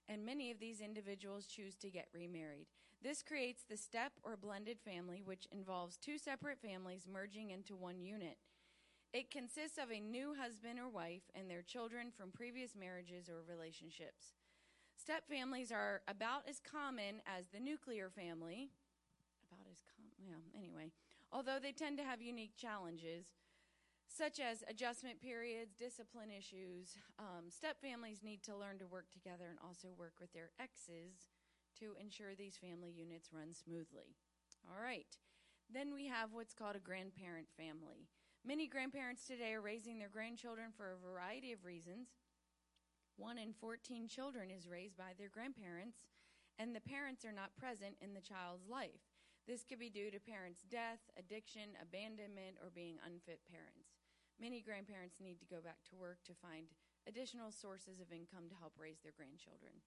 and 0.07 0.27
many 0.27 0.51
of 0.51 0.61
these 0.61 0.83
individuals 0.83 1.47
choose 1.47 1.77
to 1.77 1.89
get 1.89 2.09
remarried. 2.13 2.67
This 3.03 3.23
creates 3.23 3.65
the 3.67 3.79
step 3.79 4.13
or 4.23 4.37
blended 4.37 4.79
family, 4.79 5.23
which 5.25 5.49
involves 5.51 5.97
two 5.97 6.19
separate 6.19 6.61
families 6.61 7.07
merging 7.11 7.53
into 7.53 7.75
one 7.75 8.03
unit. 8.03 8.37
It 9.15 9.31
consists 9.31 9.79
of 9.79 9.91
a 9.91 9.99
new 9.99 10.35
husband 10.39 10.79
or 10.79 10.91
wife 10.91 11.23
and 11.35 11.49
their 11.49 11.63
children 11.63 12.09
from 12.15 12.33
previous 12.33 12.77
marriages 12.77 13.31
or 13.31 13.43
relationships. 13.49 14.35
Step 15.09 15.25
families 15.25 15.73
are 15.73 16.03
about 16.07 16.45
as 16.45 16.61
common 16.61 17.25
as 17.25 17.49
the 17.49 17.59
nuclear 17.59 18.11
family. 18.13 18.69
About 19.49 19.65
as 19.73 19.81
common, 19.97 20.13
yeah, 20.21 20.45
anyway. 20.53 20.93
Although 21.33 21.57
they 21.57 21.73
tend 21.73 21.97
to 21.97 22.05
have 22.05 22.21
unique 22.21 22.53
challenges, 22.61 23.25
such 24.07 24.39
as 24.39 24.63
adjustment 24.69 25.19
periods, 25.19 25.73
discipline 25.73 26.29
issues. 26.29 26.93
Um, 27.19 27.49
step 27.49 27.81
families 27.81 28.21
need 28.23 28.43
to 28.43 28.55
learn 28.55 28.77
to 28.81 28.87
work 28.87 29.07
together 29.11 29.49
and 29.49 29.57
also 29.67 29.97
work 29.97 30.13
with 30.21 30.31
their 30.35 30.51
exes 30.61 31.33
to 31.81 31.97
ensure 31.99 32.35
these 32.37 32.59
family 32.61 32.93
units 32.93 33.33
run 33.33 33.55
smoothly. 33.55 34.13
All 34.69 34.77
right. 34.77 35.17
Then 35.73 35.95
we 35.95 36.05
have 36.09 36.35
what's 36.35 36.53
called 36.53 36.77
a 36.77 36.85
grandparent 36.85 37.49
family. 37.57 38.13
Many 38.45 38.69
grandparents 38.69 39.25
today 39.25 39.55
are 39.55 39.63
raising 39.63 39.99
their 39.99 40.13
grandchildren 40.13 40.69
for 40.77 40.93
a 40.93 41.01
variety 41.01 41.53
of 41.53 41.65
reasons. 41.65 42.09
One 43.19 43.37
in 43.37 43.51
14 43.51 44.07
children 44.07 44.47
is 44.47 44.71
raised 44.71 44.97
by 44.97 45.11
their 45.19 45.29
grandparents, 45.29 46.07
and 46.55 46.71
the 46.71 46.81
parents 46.81 47.27
are 47.27 47.35
not 47.35 47.59
present 47.59 47.99
in 47.99 48.15
the 48.15 48.23
child's 48.23 48.71
life. 48.71 49.03
This 49.43 49.67
could 49.67 49.83
be 49.83 49.91
due 49.91 50.15
to 50.15 50.23
parents' 50.23 50.63
death, 50.71 51.03
addiction, 51.19 51.75
abandonment, 51.83 52.63
or 52.63 52.71
being 52.71 53.03
unfit 53.03 53.43
parents. 53.51 53.99
Many 54.39 54.63
grandparents 54.63 55.19
need 55.19 55.43
to 55.43 55.51
go 55.51 55.59
back 55.59 55.83
to 55.91 55.99
work 55.99 56.23
to 56.31 56.39
find 56.39 56.71
additional 57.11 57.51
sources 57.51 57.99
of 57.99 58.15
income 58.15 58.47
to 58.55 58.61
help 58.63 58.79
raise 58.79 59.03
their 59.03 59.17
grandchildren. 59.17 59.83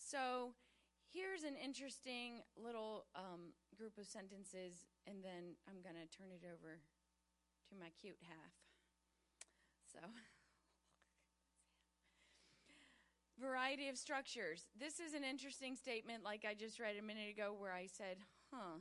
So, 0.00 0.56
here's 1.12 1.44
an 1.44 1.60
interesting 1.60 2.40
little 2.56 3.04
um, 3.12 3.52
group 3.76 4.00
of 4.00 4.08
sentences, 4.08 4.88
and 5.04 5.20
then 5.20 5.60
I'm 5.68 5.84
going 5.84 6.00
to 6.00 6.08
turn 6.08 6.32
it 6.32 6.48
over 6.48 6.80
to 7.68 7.74
my 7.76 7.92
cute 8.00 8.24
half. 8.24 8.56
So, 9.92 10.00
variety 13.40 13.88
of 13.88 13.98
structures. 13.98 14.64
This 14.78 15.00
is 15.00 15.14
an 15.14 15.24
interesting 15.24 15.76
statement, 15.76 16.24
like 16.24 16.44
I 16.48 16.54
just 16.54 16.80
read 16.80 16.96
a 16.98 17.02
minute 17.02 17.30
ago, 17.30 17.54
where 17.56 17.72
I 17.72 17.86
said, 17.86 18.18
huh. 18.52 18.80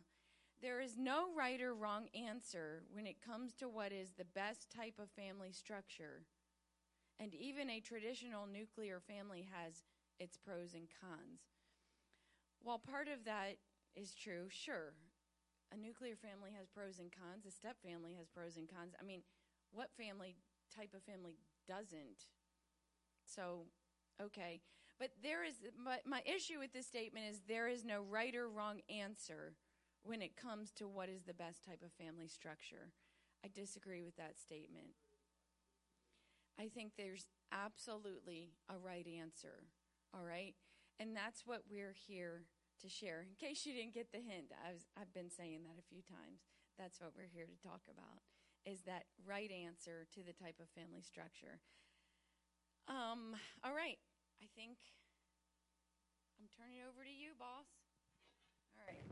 There 0.61 0.79
is 0.79 0.97
no 0.97 1.27
right 1.35 1.61
or 1.61 1.75
wrong 1.75 2.07
answer 2.15 2.83
when 2.89 3.05
it 3.05 3.21
comes 3.21 3.53
to 3.55 3.67
what 3.67 3.91
is 3.91 4.11
the 4.11 4.25
best 4.25 4.71
type 4.71 4.95
of 4.99 5.09
family 5.11 5.51
structure. 5.51 6.23
And 7.19 7.33
even 7.33 7.69
a 7.69 7.81
traditional 7.81 8.47
nuclear 8.47 8.99
family 8.99 9.47
has 9.51 9.83
its 10.17 10.37
pros 10.37 10.73
and 10.73 10.87
cons. 11.01 11.41
While 12.63 12.79
part 12.79 13.07
of 13.07 13.25
that 13.25 13.57
is 13.95 14.15
true, 14.15 14.47
sure, 14.49 14.93
a 15.71 15.77
nuclear 15.77 16.15
family 16.15 16.51
has 16.57 16.67
pros 16.67 16.99
and 16.99 17.11
cons, 17.11 17.45
a 17.45 17.51
step 17.51 17.75
family 17.83 18.15
has 18.17 18.27
pros 18.27 18.57
and 18.57 18.67
cons. 18.67 18.95
I 18.99 19.03
mean, 19.03 19.21
what 19.71 19.91
family 19.97 20.35
type 20.73 20.93
of 20.95 21.03
family 21.03 21.35
doesn't? 21.67 22.31
So, 23.25 23.67
okay. 24.21 24.61
But 24.99 25.09
there 25.21 25.43
is 25.43 25.55
my, 25.83 25.99
my 26.05 26.21
issue 26.25 26.59
with 26.59 26.71
this 26.71 26.87
statement 26.87 27.25
is 27.29 27.41
there 27.47 27.67
is 27.67 27.83
no 27.83 28.01
right 28.01 28.33
or 28.35 28.47
wrong 28.47 28.79
answer 28.89 29.55
when 30.03 30.21
it 30.21 30.37
comes 30.37 30.71
to 30.73 30.87
what 30.87 31.09
is 31.09 31.23
the 31.23 31.33
best 31.33 31.65
type 31.65 31.81
of 31.83 31.91
family 31.93 32.27
structure. 32.27 32.93
I 33.43 33.49
disagree 33.53 34.03
with 34.03 34.15
that 34.15 34.39
statement. 34.39 34.95
I 36.59 36.69
think 36.69 36.93
there's 36.95 37.27
absolutely 37.51 38.53
a 38.69 38.77
right 38.77 39.05
answer. 39.05 39.67
All 40.13 40.23
right? 40.23 40.55
And 40.99 41.15
that's 41.15 41.45
what 41.45 41.63
we're 41.69 41.95
here 42.07 42.45
to 42.81 42.87
share. 42.87 43.25
In 43.27 43.35
case 43.35 43.65
you 43.65 43.73
didn't 43.73 43.93
get 43.93 44.11
the 44.11 44.23
hint, 44.23 44.55
I 44.55 44.71
was, 44.71 44.87
I've 44.95 45.13
been 45.13 45.29
saying 45.29 45.63
that 45.63 45.79
a 45.79 45.89
few 45.89 46.01
times. 46.01 46.47
That's 46.79 47.01
what 47.01 47.11
we're 47.15 47.31
here 47.31 47.47
to 47.47 47.67
talk 47.67 47.81
about 47.91 48.23
is 48.65 48.81
that 48.81 49.05
right 49.23 49.51
answer 49.51 50.07
to 50.11 50.25
the 50.25 50.33
type 50.33 50.57
of 50.59 50.67
family 50.73 51.01
structure. 51.01 51.61
Um, 52.87 53.35
all 53.63 53.73
right. 53.73 53.97
I 54.41 54.45
think 54.55 54.77
I'm 56.39 56.47
turning 56.57 56.77
it 56.77 56.83
over 56.87 57.03
to 57.03 57.09
you, 57.09 57.31
boss. 57.39 57.65
All 58.77 58.85
right. 58.87 59.03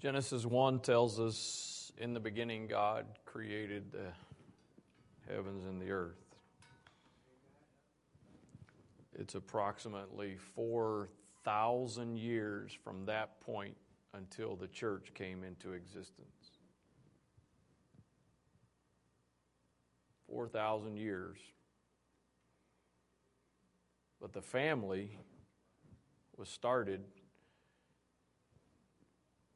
Genesis 0.00 0.44
1 0.44 0.80
tells 0.80 1.20
us 1.20 1.92
in 1.98 2.14
the 2.14 2.20
beginning, 2.20 2.66
God 2.66 3.06
created 3.24 3.92
the 3.92 5.32
heavens 5.32 5.64
and 5.64 5.80
the 5.80 5.90
earth. 5.90 6.16
It's 9.18 9.34
approximately 9.34 10.36
4,000 10.54 12.16
years 12.16 12.76
from 12.84 13.04
that 13.06 13.40
point 13.40 13.76
until 14.14 14.56
the 14.56 14.68
church 14.68 15.12
came 15.14 15.42
into 15.42 15.72
existence. 15.72 16.37
4,000 20.28 20.96
years. 20.96 21.38
But 24.20 24.32
the 24.32 24.42
family 24.42 25.18
was 26.36 26.48
started 26.48 27.04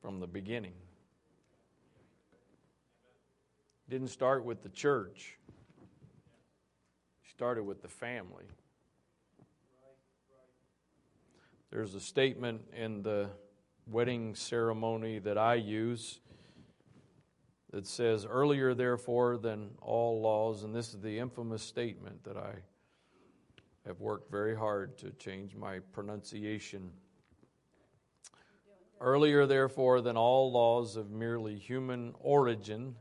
from 0.01 0.21
the 0.21 0.27
beginning. 0.27 0.75
Didn't 3.89 4.09
start 4.09 4.45
with 4.45 4.63
the 4.63 4.69
church. 4.69 5.39
Started 7.29 7.65
with 7.65 7.83
the 7.83 7.89
family. 7.89 8.45
There's 11.71 11.95
a 11.95 12.01
statement 12.01 12.63
in 12.77 13.03
the 13.03 13.31
wedding 13.87 14.35
ceremony 14.35 15.19
that 15.21 15.39
I 15.39 15.55
use 15.55 16.21
that 17.73 17.87
says, 17.87 18.25
Earlier, 18.29 18.75
therefore, 18.75 19.39
than 19.39 19.71
all 19.81 20.21
laws, 20.21 20.63
and 20.63 20.75
this 20.75 20.95
is 20.95 21.01
the 21.01 21.19
infamous 21.19 21.63
statement 21.63 22.23
that 22.25 22.37
I 22.37 22.55
have 23.87 24.01
worked 24.01 24.31
very 24.31 24.55
hard 24.55 24.97
to 24.99 25.11
change 25.13 25.57
my 25.57 25.81
pronunciation. 25.81 26.93
Earlier, 29.01 29.47
therefore, 29.47 30.01
than 30.01 30.17
all 30.17 30.53
laws 30.53 30.97
of 30.97 31.11
merely 31.11 31.59
human 31.59 32.15
origin, 32.21 32.95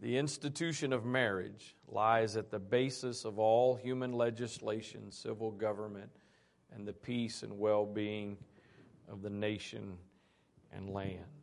the 0.00 0.18
institution 0.18 0.92
of 0.92 1.04
marriage 1.04 1.76
lies 1.88 2.36
at 2.36 2.50
the 2.50 2.58
basis 2.58 3.24
of 3.24 3.38
all 3.38 3.76
human 3.76 4.12
legislation, 4.12 5.10
civil 5.10 5.50
government, 5.50 6.10
and 6.72 6.86
the 6.86 6.92
peace 6.92 7.42
and 7.42 7.58
well 7.58 7.86
being 7.86 8.36
of 9.10 9.22
the 9.22 9.30
nation 9.30 9.96
and 10.72 10.90
land. 10.90 11.39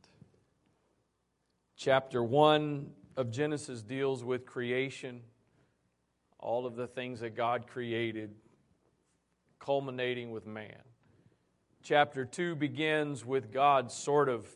Chapter 1.79 2.23
1 2.23 2.89
of 3.17 3.29
Genesis 3.29 3.83
deals 3.83 4.23
with 4.23 4.47
creation, 4.47 5.21
all 6.39 6.65
of 6.65 6.75
the 6.75 6.87
things 6.87 7.19
that 7.19 7.35
God 7.35 7.67
created, 7.67 8.33
culminating 9.59 10.31
with 10.31 10.47
man. 10.47 10.81
Chapter 11.83 12.25
2 12.25 12.55
begins 12.55 13.23
with 13.23 13.51
God 13.51 13.91
sort 13.91 14.27
of 14.27 14.47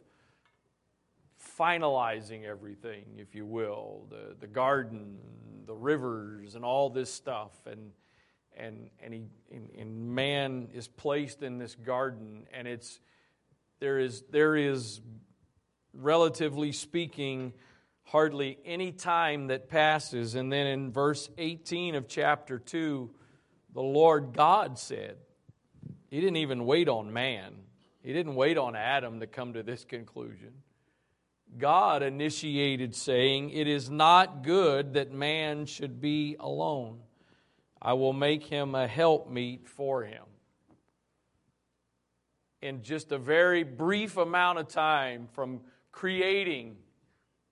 finalizing 1.60 2.44
everything, 2.44 3.06
if 3.20 3.36
you 3.36 3.46
will 3.46 4.08
the, 4.10 4.36
the 4.40 4.48
garden, 4.48 5.20
the 5.68 5.76
rivers, 5.76 6.56
and 6.56 6.66
all 6.66 6.90
this 6.90 7.14
stuff. 7.14 7.54
And, 7.68 7.92
and, 8.58 8.90
and, 9.00 9.14
he, 9.14 9.22
and, 9.54 9.70
and 9.78 10.16
man 10.16 10.70
is 10.74 10.88
placed 10.88 11.44
in 11.44 11.60
this 11.60 11.76
garden, 11.76 12.48
and 12.52 12.68
it's, 12.68 13.00
there, 13.80 14.00
is, 14.00 14.24
there 14.32 14.56
is, 14.56 15.02
relatively 15.94 16.72
speaking, 16.72 17.54
hardly 18.04 18.58
any 18.66 18.92
time 18.92 19.48
that 19.48 19.70
passes. 19.70 20.36
And 20.36 20.52
then 20.52 20.68
in 20.68 20.92
verse 20.92 21.30
18 21.38 21.96
of 21.96 22.08
chapter 22.08 22.60
2, 22.60 23.10
the 23.74 23.82
Lord 23.82 24.34
God 24.34 24.78
said, 24.78 25.18
He 26.10 26.20
didn't 26.20 26.38
even 26.38 26.66
wait 26.66 26.90
on 26.90 27.14
man, 27.14 27.56
He 28.04 28.14
didn't 28.14 28.36
wait 28.36 28.58
on 28.58 28.76
Adam 28.76 29.20
to 29.20 29.28
come 29.28 29.54
to 29.54 29.64
this 29.64 29.86
conclusion. 29.86 30.54
God 31.58 32.02
initiated 32.02 32.96
saying, 32.96 33.50
It 33.50 33.68
is 33.68 33.90
not 33.90 34.44
good 34.44 34.94
that 34.94 35.12
man 35.12 35.66
should 35.66 36.00
be 36.00 36.36
alone. 36.40 37.00
I 37.82 37.94
will 37.94 38.14
make 38.14 38.46
him 38.46 38.76
a 38.76 38.88
helpmeet 38.88 39.68
for 39.68 40.04
him. 40.04 40.24
In 42.62 42.84
just 42.84 43.12
a 43.12 43.18
very 43.18 43.64
brief 43.64 44.18
amount 44.18 44.60
of 44.60 44.68
time 44.68 45.28
from 45.34 45.62
creating 45.92 46.78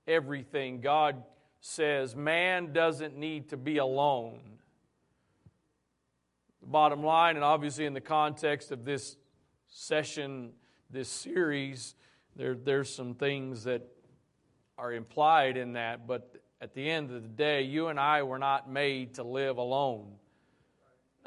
everything, 0.08 0.82
God 0.82 1.24
says 1.62 2.16
man 2.16 2.74
doesn't 2.74 3.18
need 3.18 3.50
to 3.50 3.58
be 3.58 3.78
alone. 3.78 4.40
The 6.62 6.68
bottom 6.68 7.04
line, 7.04 7.36
and 7.36 7.44
obviously 7.44 7.86
in 7.86 7.94
the 7.94 8.02
context 8.02 8.72
of 8.72 8.86
this 8.86 9.18
session, 9.68 10.52
this 10.90 11.10
series, 11.10 11.96
there, 12.36 12.56
there's 12.56 12.94
some 12.94 13.14
things 13.14 13.64
that 13.66 13.84
are 14.78 14.94
implied 14.94 15.58
in 15.58 15.74
that, 15.74 16.08
but 16.08 16.36
at 16.62 16.74
the 16.74 16.90
end 16.90 17.12
of 17.12 17.22
the 17.22 17.30
day, 17.30 17.62
you 17.62 17.88
and 17.88 18.00
I 18.00 18.24
were 18.24 18.40
not 18.40 18.70
made 18.70 19.16
to 19.16 19.24
live 19.24 19.58
alone. 19.58 20.14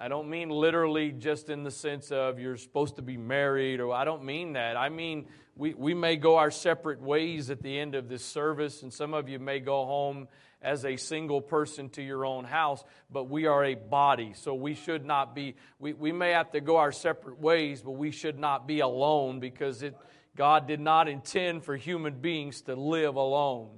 I 0.03 0.09
don't 0.09 0.29
mean 0.29 0.49
literally 0.49 1.13
just 1.13 1.49
in 1.49 1.63
the 1.63 1.71
sense 1.71 2.11
of 2.11 2.41
you're 2.41 2.57
supposed 2.57 2.97
to 2.97 3.03
be 3.03 3.17
married, 3.17 3.79
or 3.79 3.93
I 3.93 4.05
don't 4.05 4.25
mean 4.25 4.55
that. 4.55 4.77
I 4.77 4.89
mean, 4.89 5.29
we, 5.55 5.75
we 5.75 5.95
may 5.95 6.17
go 6.17 6.39
our 6.39 6.51
separate 6.51 7.01
ways 7.01 7.51
at 7.51 7.63
the 7.63 7.79
end 7.79 7.95
of 7.95 8.09
this 8.09 8.25
service, 8.25 8.83
and 8.83 8.93
some 8.93 9.15
of 9.15 9.29
you 9.29 9.39
may 9.39 9.61
go 9.61 9.85
home 9.85 10.27
as 10.61 10.85
a 10.85 10.97
single 10.97 11.41
person 11.41 11.89
to 11.91 12.03
your 12.03 12.27
own 12.27 12.43
house, 12.43 12.83
but 13.13 13.31
we 13.31 13.47
are 13.47 13.65
a 13.65 13.77
body, 13.77 14.33
so 14.35 14.55
we 14.55 14.75
should 14.75 15.05
not 15.05 15.37
be, 15.37 15.55
we, 15.79 15.93
we 15.93 16.11
may 16.11 16.31
have 16.31 16.51
to 16.51 16.61
go 16.61 16.79
our 16.79 16.91
separate 16.91 17.41
ways, 17.41 17.81
but 17.81 17.93
we 17.93 18.11
should 18.11 18.41
not 18.41 18.67
be 18.67 18.81
alone 18.81 19.39
because 19.39 19.85
it, 19.85 19.97
God 20.35 20.67
did 20.67 20.81
not 20.81 21.07
intend 21.07 21.63
for 21.63 21.77
human 21.77 22.15
beings 22.15 22.63
to 22.63 22.75
live 22.75 23.15
alone. 23.15 23.71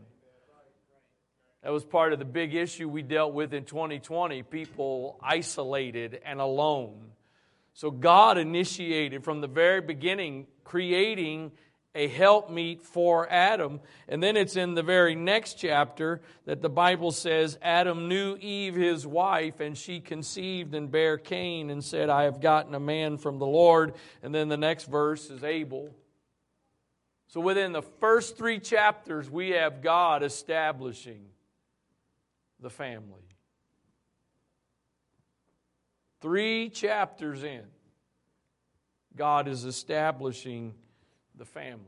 That 1.64 1.72
was 1.72 1.82
part 1.82 2.12
of 2.12 2.18
the 2.18 2.26
big 2.26 2.54
issue 2.54 2.90
we 2.90 3.00
dealt 3.00 3.32
with 3.32 3.54
in 3.54 3.64
2020 3.64 4.42
people 4.42 5.18
isolated 5.22 6.20
and 6.22 6.38
alone. 6.38 7.12
So 7.72 7.90
God 7.90 8.36
initiated 8.36 9.24
from 9.24 9.40
the 9.40 9.48
very 9.48 9.80
beginning 9.80 10.46
creating 10.62 11.52
a 11.94 12.06
helpmeet 12.06 12.84
for 12.84 13.26
Adam. 13.30 13.80
And 14.08 14.22
then 14.22 14.36
it's 14.36 14.56
in 14.56 14.74
the 14.74 14.82
very 14.82 15.14
next 15.14 15.54
chapter 15.54 16.20
that 16.44 16.60
the 16.60 16.68
Bible 16.68 17.12
says 17.12 17.56
Adam 17.62 18.08
knew 18.08 18.36
Eve, 18.36 18.74
his 18.74 19.06
wife, 19.06 19.60
and 19.60 19.76
she 19.76 20.00
conceived 20.00 20.74
and 20.74 20.90
bare 20.90 21.16
Cain 21.16 21.70
and 21.70 21.82
said, 21.82 22.10
I 22.10 22.24
have 22.24 22.42
gotten 22.42 22.74
a 22.74 22.80
man 22.80 23.16
from 23.16 23.38
the 23.38 23.46
Lord. 23.46 23.94
And 24.22 24.34
then 24.34 24.50
the 24.50 24.58
next 24.58 24.84
verse 24.84 25.30
is 25.30 25.42
Abel. 25.42 25.94
So 27.28 27.40
within 27.40 27.72
the 27.72 27.82
first 27.82 28.36
three 28.36 28.58
chapters, 28.58 29.30
we 29.30 29.50
have 29.50 29.80
God 29.80 30.22
establishing 30.22 31.24
the 32.64 32.70
family. 32.70 33.22
Three 36.20 36.70
chapters 36.70 37.44
in, 37.44 37.62
God 39.14 39.46
is 39.46 39.64
establishing 39.64 40.74
the 41.36 41.44
family. 41.44 41.84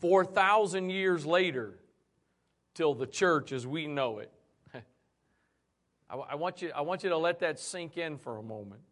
4,000 0.00 0.90
years 0.90 1.24
later, 1.24 1.78
till 2.74 2.94
the 2.94 3.06
church 3.06 3.52
as 3.52 3.64
we 3.64 3.86
know 3.86 4.18
it. 4.18 4.32
I, 6.10 6.34
want 6.34 6.60
you, 6.60 6.72
I 6.74 6.80
want 6.80 7.04
you 7.04 7.10
to 7.10 7.16
let 7.16 7.38
that 7.38 7.60
sink 7.60 7.96
in 7.96 8.18
for 8.18 8.38
a 8.38 8.42
moment. 8.42 8.82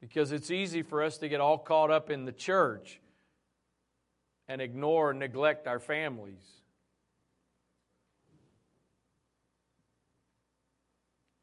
Because 0.00 0.32
it's 0.32 0.50
easy 0.50 0.80
for 0.80 1.02
us 1.02 1.18
to 1.18 1.28
get 1.28 1.40
all 1.40 1.58
caught 1.58 1.90
up 1.90 2.08
in 2.08 2.24
the 2.24 2.32
church 2.32 3.00
and 4.48 4.62
ignore 4.62 5.10
and 5.10 5.18
neglect 5.18 5.66
our 5.66 5.78
families. 5.78 6.57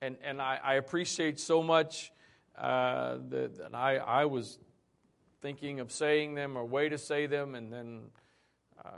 And, 0.06 0.18
and 0.24 0.42
I, 0.42 0.60
I 0.64 0.74
appreciate 0.76 1.40
so 1.40 1.64
much 1.64 2.12
uh, 2.58 3.18
that, 3.30 3.58
that 3.58 3.74
I, 3.74 3.98
I 3.98 4.26
was 4.26 4.60
thinking 5.42 5.80
of 5.80 5.92
saying 5.92 6.36
them 6.36 6.56
or 6.56 6.64
way 6.64 6.90
to 6.90 6.98
say 6.98 7.26
them, 7.26 7.56
and 7.56 7.74
then 7.74 8.02
uh, 8.84 8.90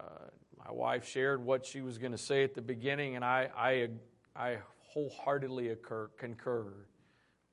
my 0.58 0.72
wife 0.72 1.08
shared 1.08 1.43
what 1.43 1.66
she 1.66 1.82
was 1.82 1.97
going 1.97 2.12
to 2.12 2.18
say 2.18 2.43
at 2.43 2.53
the 2.53 2.62
beginning, 2.62 3.16
and 3.16 3.24
I, 3.24 3.49
I, 3.58 3.88
I 4.36 4.58
wholeheartedly 4.80 5.70
occur, 5.70 6.10
concur. 6.18 6.66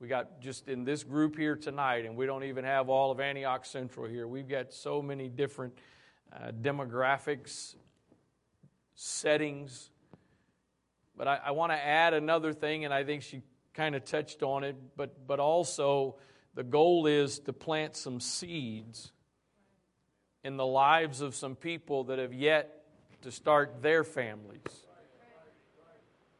We 0.01 0.09
got 0.09 0.41
just 0.41 0.67
in 0.67 0.83
this 0.83 1.05
group 1.05 1.37
here 1.37 1.55
tonight, 1.55 2.05
and 2.05 2.17
we 2.17 2.25
don't 2.25 2.43
even 2.43 2.65
have 2.65 2.89
all 2.89 3.09
of 3.09 3.21
Antioch 3.21 3.65
Central 3.65 4.05
here. 4.05 4.27
We've 4.27 4.49
got 4.49 4.73
so 4.73 5.01
many 5.01 5.29
different 5.29 5.77
uh, 6.33 6.51
demographics, 6.61 7.75
settings. 8.95 9.91
But 11.17 11.27
I, 11.27 11.39
I 11.45 11.51
want 11.51 11.71
to 11.71 11.77
add 11.77 12.13
another 12.13 12.53
thing, 12.53 12.85
and 12.85 12.93
I 12.93 13.03
think 13.03 13.23
she 13.23 13.41
kind 13.73 13.95
of 13.95 14.05
touched 14.05 14.43
on 14.43 14.63
it, 14.63 14.75
but, 14.95 15.27
but 15.27 15.39
also 15.39 16.15
the 16.53 16.63
goal 16.63 17.07
is 17.07 17.39
to 17.39 17.53
plant 17.53 17.95
some 17.95 18.19
seeds 18.19 19.11
in 20.43 20.57
the 20.57 20.65
lives 20.65 21.21
of 21.21 21.35
some 21.35 21.55
people 21.55 22.05
that 22.05 22.19
have 22.19 22.33
yet 22.33 22.83
to 23.23 23.31
start 23.31 23.81
their 23.81 24.03
families. 24.03 24.61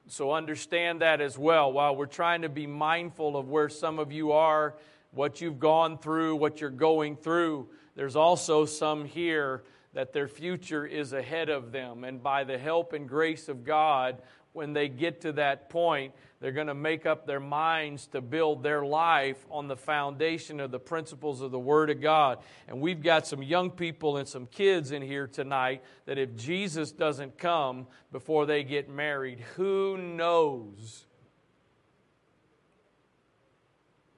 So 0.08 0.32
understand 0.32 1.02
that 1.02 1.20
as 1.20 1.38
well. 1.38 1.74
While 1.74 1.96
we're 1.96 2.06
trying 2.06 2.44
to 2.44 2.50
be 2.50 2.68
mindful 2.68 3.36
of 3.36 3.50
where 3.50 3.70
some 3.70 3.98
of 3.98 4.12
you 4.12 4.34
are, 4.34 4.76
what 5.12 5.42
you've 5.42 5.60
gone 5.60 5.98
through, 5.98 6.36
what 6.36 6.62
you're 6.62 6.70
going 6.70 7.16
through, 7.16 7.70
there's 7.96 8.16
also 8.16 8.66
some 8.66 9.06
here 9.06 9.64
that 9.94 10.14
their 10.14 10.28
future 10.28 10.86
is 10.86 11.14
ahead 11.14 11.50
of 11.50 11.72
them. 11.72 12.04
And 12.04 12.22
by 12.22 12.44
the 12.44 12.58
help 12.58 12.94
and 12.94 13.10
grace 13.10 13.50
of 13.50 13.64
God, 13.64 14.22
when 14.56 14.74
they 14.74 14.88
get 14.88 15.22
to 15.22 15.34
that 15.34 15.70
point, 15.70 16.14
they're 16.40 16.52
going 16.52 16.68
to 16.68 16.74
make 16.74 17.06
up 17.06 17.26
their 17.26 17.40
minds 17.40 18.08
to 18.08 18.22
build 18.22 18.62
their 18.62 18.86
life 18.86 19.44
on 19.50 19.68
the 19.68 19.76
foundation 19.76 20.60
of 20.60 20.72
the 20.72 20.80
principles 20.80 21.42
of 21.42 21.52
the 21.52 21.60
Word 21.60 21.90
of 21.90 22.02
God. 22.02 22.40
And 22.68 22.82
we've 22.82 23.02
got 23.02 23.26
some 23.26 23.42
young 23.42 23.72
people 23.72 24.18
and 24.18 24.28
some 24.28 24.46
kids 24.46 24.92
in 24.92 25.02
here 25.02 25.28
tonight 25.28 25.84
that 26.06 26.18
if 26.18 26.36
Jesus 26.36 26.92
doesn't 26.92 27.38
come 27.38 27.88
before 28.12 28.46
they 28.46 28.64
get 28.64 28.90
married, 28.90 29.40
who 29.56 29.98
knows? 29.98 31.06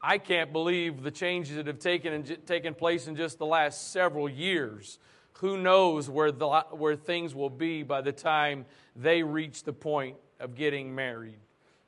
I 0.02 0.18
can't 0.18 0.52
believe 0.52 1.04
the 1.04 1.12
changes 1.12 1.56
that 1.56 1.68
have 1.68 1.80
taken, 1.80 2.14
and 2.14 2.46
taken 2.46 2.74
place 2.74 3.08
in 3.08 3.16
just 3.16 3.40
the 3.40 3.46
last 3.46 3.92
several 3.92 4.30
years. 4.30 5.00
Who 5.40 5.58
knows 5.58 6.10
where, 6.10 6.32
the, 6.32 6.48
where 6.72 6.96
things 6.96 7.36
will 7.36 7.50
be 7.50 7.84
by 7.84 8.02
the 8.02 8.12
time 8.12 8.66
they 8.96 9.24
reach 9.24 9.64
the 9.64 9.74
point 9.74 10.18
of 10.40 10.56
getting 10.56 10.96
married. 10.96 11.40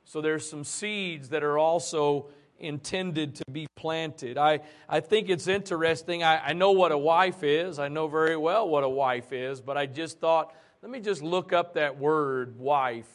So 0.04 0.20
there's 0.20 0.48
some 0.48 0.64
seeds 0.64 1.28
that 1.30 1.42
are 1.44 1.58
also 1.58 2.26
intended 2.58 3.36
to 3.36 3.44
be 3.50 3.66
planted. 3.74 4.36
I, 4.36 4.60
I 4.88 5.00
think 5.00 5.30
it's 5.30 5.48
interesting. 5.48 6.22
I, 6.22 6.48
I 6.48 6.52
know 6.52 6.72
what 6.72 6.92
a 6.92 6.98
wife 6.98 7.42
is. 7.42 7.78
I 7.78 7.88
know 7.88 8.06
very 8.08 8.36
well 8.36 8.68
what 8.68 8.84
a 8.84 8.88
wife 8.88 9.32
is, 9.32 9.60
but 9.60 9.76
I 9.76 9.86
just 9.86 10.20
thought, 10.20 10.54
let 10.82 10.90
me 10.90 11.00
just 11.00 11.22
look 11.22 11.52
up 11.52 11.74
that 11.74 11.98
word 11.98 12.58
wife 12.58 13.08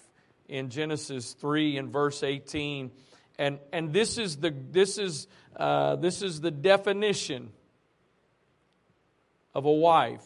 in 0.47 0.69
Genesis 0.69 1.33
3 1.33 1.77
and 1.77 1.91
verse 1.91 2.23
18. 2.23 2.91
And, 3.37 3.59
and 3.71 3.93
this 3.93 4.17
is 4.17 4.37
the 4.37 4.53
this 4.71 4.97
is 4.97 5.27
uh, 5.55 5.97
this 5.97 6.21
is 6.21 6.41
the 6.41 6.51
definition 6.51 7.51
of 9.53 9.65
a 9.65 9.71
wife. 9.71 10.25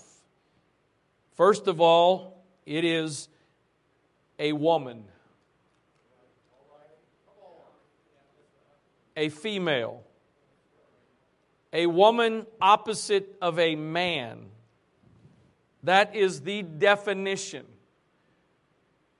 First 1.35 1.67
of 1.67 1.81
all, 1.81 2.43
it 2.65 2.83
is 2.83 3.29
a 4.39 4.53
woman. 4.53 5.03
A 9.15 9.29
female. 9.29 10.01
A 11.73 11.85
woman 11.85 12.47
opposite 12.59 13.35
of 13.41 13.59
a 13.59 13.75
man. 13.75 14.45
That 15.83 16.15
is 16.15 16.41
the 16.41 16.63
definition. 16.63 17.65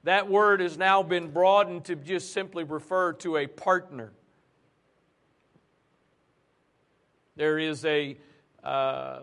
That 0.04 0.30
word 0.30 0.62
has 0.62 0.78
now 0.78 1.04
been 1.04 1.32
broadened 1.32 1.86
to 1.86 1.96
just 1.96 2.32
simply 2.32 2.64
refer 2.64 3.14
to 3.14 3.38
a 3.38 3.48
partner. 3.48 4.14
There 7.36 7.60
is 7.60 7.86
a 7.86 8.18
uh, 8.64 9.20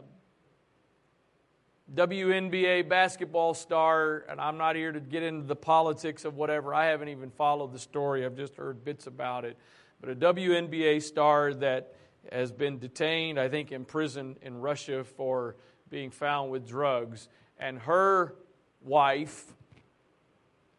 WNBA 1.94 2.88
basketball 2.88 3.54
star, 3.54 4.24
and 4.28 4.40
I'm 4.40 4.58
not 4.58 4.74
here 4.74 4.90
to 4.90 4.98
get 4.98 5.22
into 5.22 5.46
the 5.46 5.54
politics 5.54 6.24
of 6.24 6.34
whatever. 6.34 6.74
I 6.74 6.86
haven't 6.86 7.08
even 7.08 7.30
followed 7.30 7.72
the 7.72 7.78
story, 7.78 8.26
I've 8.26 8.36
just 8.36 8.56
heard 8.56 8.84
bits 8.84 9.06
about 9.06 9.44
it. 9.44 9.56
But 10.00 10.10
a 10.10 10.16
WNBA 10.16 11.00
star 11.00 11.54
that 11.54 11.94
has 12.32 12.50
been 12.50 12.78
detained, 12.78 13.38
I 13.38 13.48
think, 13.48 13.70
in 13.70 13.84
prison 13.84 14.36
in 14.42 14.60
Russia 14.60 15.04
for 15.04 15.54
being 15.88 16.10
found 16.10 16.50
with 16.50 16.66
drugs, 16.66 17.28
and 17.58 17.78
her 17.78 18.34
wife 18.82 19.44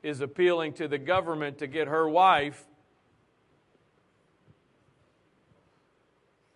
is 0.03 0.19
appealing 0.19 0.73
to 0.73 0.89
the 0.89 0.97
government 0.97 1.57
to 1.59 1.67
get 1.67 1.87
her 1.87 2.07
wife. 2.09 2.65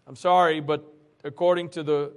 I'm 0.06 0.18
sorry, 0.18 0.60
but 0.60 0.94
according 1.24 1.70
to 1.70 1.84
the 1.84 2.14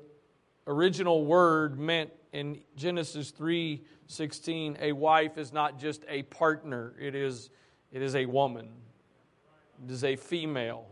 original 0.67 1.25
word 1.25 1.79
meant 1.79 2.11
in 2.35 2.61
Genesis 2.75 3.31
3:16, 3.31 4.77
a 4.81 4.93
wife 4.93 5.39
is 5.39 5.53
not 5.53 5.79
just 5.79 6.05
a 6.09 6.25
partner, 6.25 6.95
it 7.01 7.15
is, 7.15 7.49
it 7.93 8.03
is 8.03 8.17
a 8.17 8.27
woman. 8.27 8.69
It 9.85 9.91
is 9.91 10.03
a 10.03 10.17
female. 10.17 10.87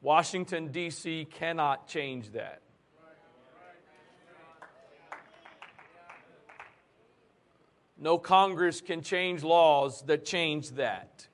Washington, 0.00 0.68
D.C. 0.68 1.26
cannot 1.30 1.86
change 1.86 2.32
that. 2.32 2.62
No 7.96 8.18
Congress 8.18 8.80
can 8.80 9.02
change 9.02 9.42
laws 9.42 10.02
that 10.02 10.24
change 10.24 10.70
that. 10.72 11.28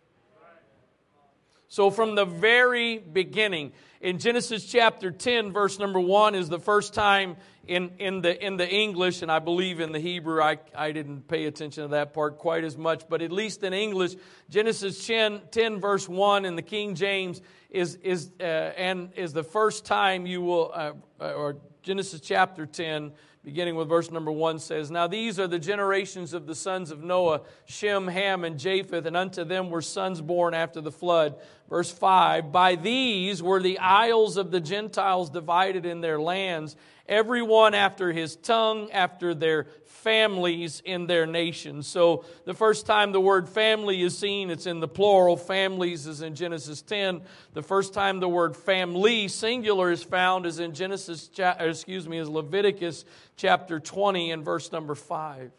So, 1.73 1.89
from 1.91 2.17
the 2.17 2.25
very 2.25 2.99
beginning, 2.99 3.71
in 4.01 4.19
Genesis 4.19 4.65
chapter 4.65 5.13
10, 5.13 5.53
verse 5.53 5.79
number 5.79 6.01
1 6.01 6.35
is 6.35 6.49
the 6.49 6.59
first 6.59 6.95
time 6.95 7.37
in, 7.65 7.93
in, 8.01 8.23
the, 8.23 8.45
in 8.45 8.57
the 8.57 8.69
English, 8.69 9.23
and 9.23 9.31
I 9.31 9.39
believe 9.39 9.79
in 9.79 9.93
the 9.93 10.01
Hebrew, 10.01 10.43
I, 10.43 10.59
I 10.75 10.91
didn't 10.91 11.29
pay 11.29 11.45
attention 11.45 11.85
to 11.85 11.89
that 11.91 12.13
part 12.13 12.39
quite 12.39 12.65
as 12.65 12.77
much, 12.77 13.05
but 13.09 13.23
at 13.23 13.31
least 13.31 13.63
in 13.63 13.73
English, 13.73 14.17
Genesis 14.49 15.07
10, 15.07 15.43
10 15.53 15.81
verse 15.81 16.09
1 16.09 16.45
in 16.45 16.57
the 16.57 16.63
King 16.63 16.97
James 16.97 17.41
is, 17.71 17.95
is, 18.03 18.33
uh, 18.41 18.43
and 18.43 19.13
is 19.15 19.33
the 19.33 19.45
first 19.45 19.85
time 19.85 20.27
you 20.27 20.43
will, 20.43 20.73
uh, 20.75 20.91
or 21.21 21.59
Genesis 21.83 22.21
chapter 22.21 22.67
10, 22.67 23.13
beginning 23.43 23.75
with 23.75 23.89
verse 23.89 24.11
number 24.11 24.31
one, 24.31 24.59
says, 24.59 24.91
Now 24.91 25.07
these 25.07 25.39
are 25.39 25.47
the 25.47 25.59
generations 25.59 26.35
of 26.35 26.47
the 26.47 26.55
sons 26.55 26.91
of 26.91 27.03
Noah, 27.03 27.43
Shem, 27.65 28.09
Ham, 28.09 28.45
and 28.45 28.59
Japheth, 28.59 29.07
and 29.07 29.17
unto 29.17 29.45
them 29.45 29.71
were 29.71 29.83
sons 29.83 30.21
born 30.21 30.53
after 30.53 30.81
the 30.81 30.93
flood. 30.93 31.37
Verse 31.69 31.91
5 31.91 32.53
By 32.53 32.75
these 32.77 33.43
were 33.43 33.61
the 33.61 33.79
isles 33.79 34.37
of 34.37 34.51
the 34.51 34.61
Gentiles 34.61 35.31
divided 35.31 35.87
in 35.87 36.01
their 36.01 36.21
lands, 36.21 36.77
everyone 37.11 37.75
after 37.75 38.13
his 38.13 38.37
tongue, 38.37 38.91
after 38.93 39.35
their 39.35 39.67
families 39.85 40.81
in 40.85 41.07
their 41.07 41.27
nations. 41.27 41.87
So 41.87 42.25
the 42.47 42.55
first 42.55 42.87
time 42.87 43.13
the 43.13 43.21
word 43.21 43.49
family 43.49 44.01
is 44.01 44.17
seen, 44.17 44.49
it's 44.49 44.65
in 44.65 44.81
the 44.81 44.89
plural. 44.89 45.37
Families 45.37 46.07
is 46.07 46.23
in 46.23 46.35
Genesis 46.35 46.81
10. 46.81 47.21
The 47.53 47.63
first 47.63 47.93
time 47.93 48.21
the 48.21 48.29
word 48.29 48.57
family, 48.57 49.29
singular, 49.29 49.91
is 49.91 50.03
found 50.03 50.47
is 50.47 50.59
in 50.59 50.73
Genesis, 50.73 51.29
excuse 51.39 52.09
me, 52.09 52.19
is 52.19 52.29
Leviticus 52.29 53.05
chapter 53.37 53.79
20 53.79 54.31
and 54.31 54.45
verse 54.45 54.73
number 54.73 54.95
5. 54.95 55.51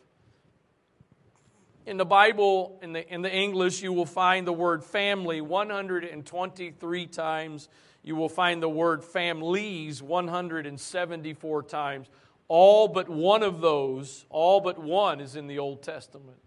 In 1.85 1.97
the 1.97 2.05
Bible, 2.05 2.79
in 2.81 2.93
the, 2.93 3.13
in 3.13 3.21
the 3.21 3.31
English, 3.31 3.81
you 3.81 3.91
will 3.91 4.05
find 4.05 4.47
the 4.47 4.53
word 4.53 4.83
family 4.83 5.41
123 5.41 7.07
times. 7.07 7.69
You 8.03 8.15
will 8.15 8.29
find 8.29 8.61
the 8.61 8.69
word 8.69 9.03
families 9.03 10.01
174 10.01 11.63
times. 11.63 12.07
All 12.47 12.87
but 12.87 13.07
one 13.07 13.43
of 13.43 13.61
those, 13.61 14.25
all 14.29 14.59
but 14.59 14.77
one, 14.77 15.21
is 15.21 15.35
in 15.35 15.47
the 15.47 15.59
Old 15.59 15.83
Testament. 15.83 16.37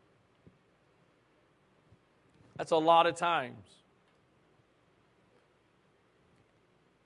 That's 2.57 2.73
a 2.73 2.77
lot 2.77 3.07
of 3.07 3.15
times. 3.15 3.67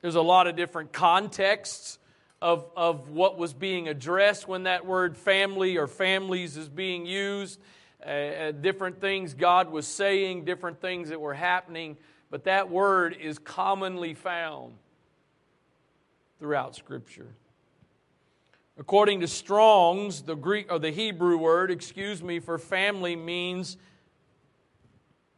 There's 0.01 0.14
a 0.14 0.22
lot 0.22 0.46
of 0.46 0.57
different 0.57 0.92
contexts 0.92 1.99
of, 2.40 2.66
of 2.76 3.11
what 3.11 3.36
was 3.36 3.53
being 3.53 3.88
addressed 3.88 4.46
when 4.46 4.64
that 4.64 4.86
word 4.86 5.16
family 5.16 5.76
or 5.76 5.86
families 5.86 6.57
is 6.57 6.68
being 6.68 7.05
used, 7.05 7.61
uh, 8.07 8.09
uh 8.09 8.53
different 8.53 9.01
things 9.01 9.34
God 9.34 9.70
was 9.70 9.86
saying, 9.86 10.44
different 10.44 10.80
things 10.80 11.09
that 11.09 11.20
were 11.20 11.34
happening, 11.34 11.96
but 12.30 12.44
that 12.44 12.70
word 12.70 13.16
is 13.20 13.38
commonly 13.38 14.14
found 14.14 14.74
throughout 16.38 16.76
Scripture. 16.76 17.34
According 18.78 19.20
to 19.20 19.28
Strong's, 19.28 20.22
the 20.22 20.36
Greek 20.36 20.70
or 20.70 20.78
the 20.78 20.90
Hebrew 20.90 21.36
word, 21.36 21.70
excuse 21.70 22.22
me, 22.22 22.38
for 22.38 22.58
family 22.58 23.16
means 23.16 23.76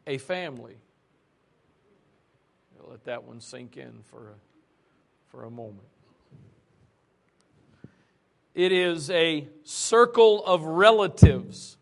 a 0.07 0.19
family. 0.19 0.77
Let 2.87 3.05
that 3.05 3.23
one 3.23 3.41
sink 3.41 3.77
in 3.77 4.03
for 4.11 4.31
a, 4.31 4.35
for 5.29 5.45
a 5.45 5.51
moment. 5.51 5.87
It 8.53 8.73
is 8.73 9.11
a 9.11 9.49
circle 9.63 10.45
of 10.45 10.65
relatives. 10.65 11.77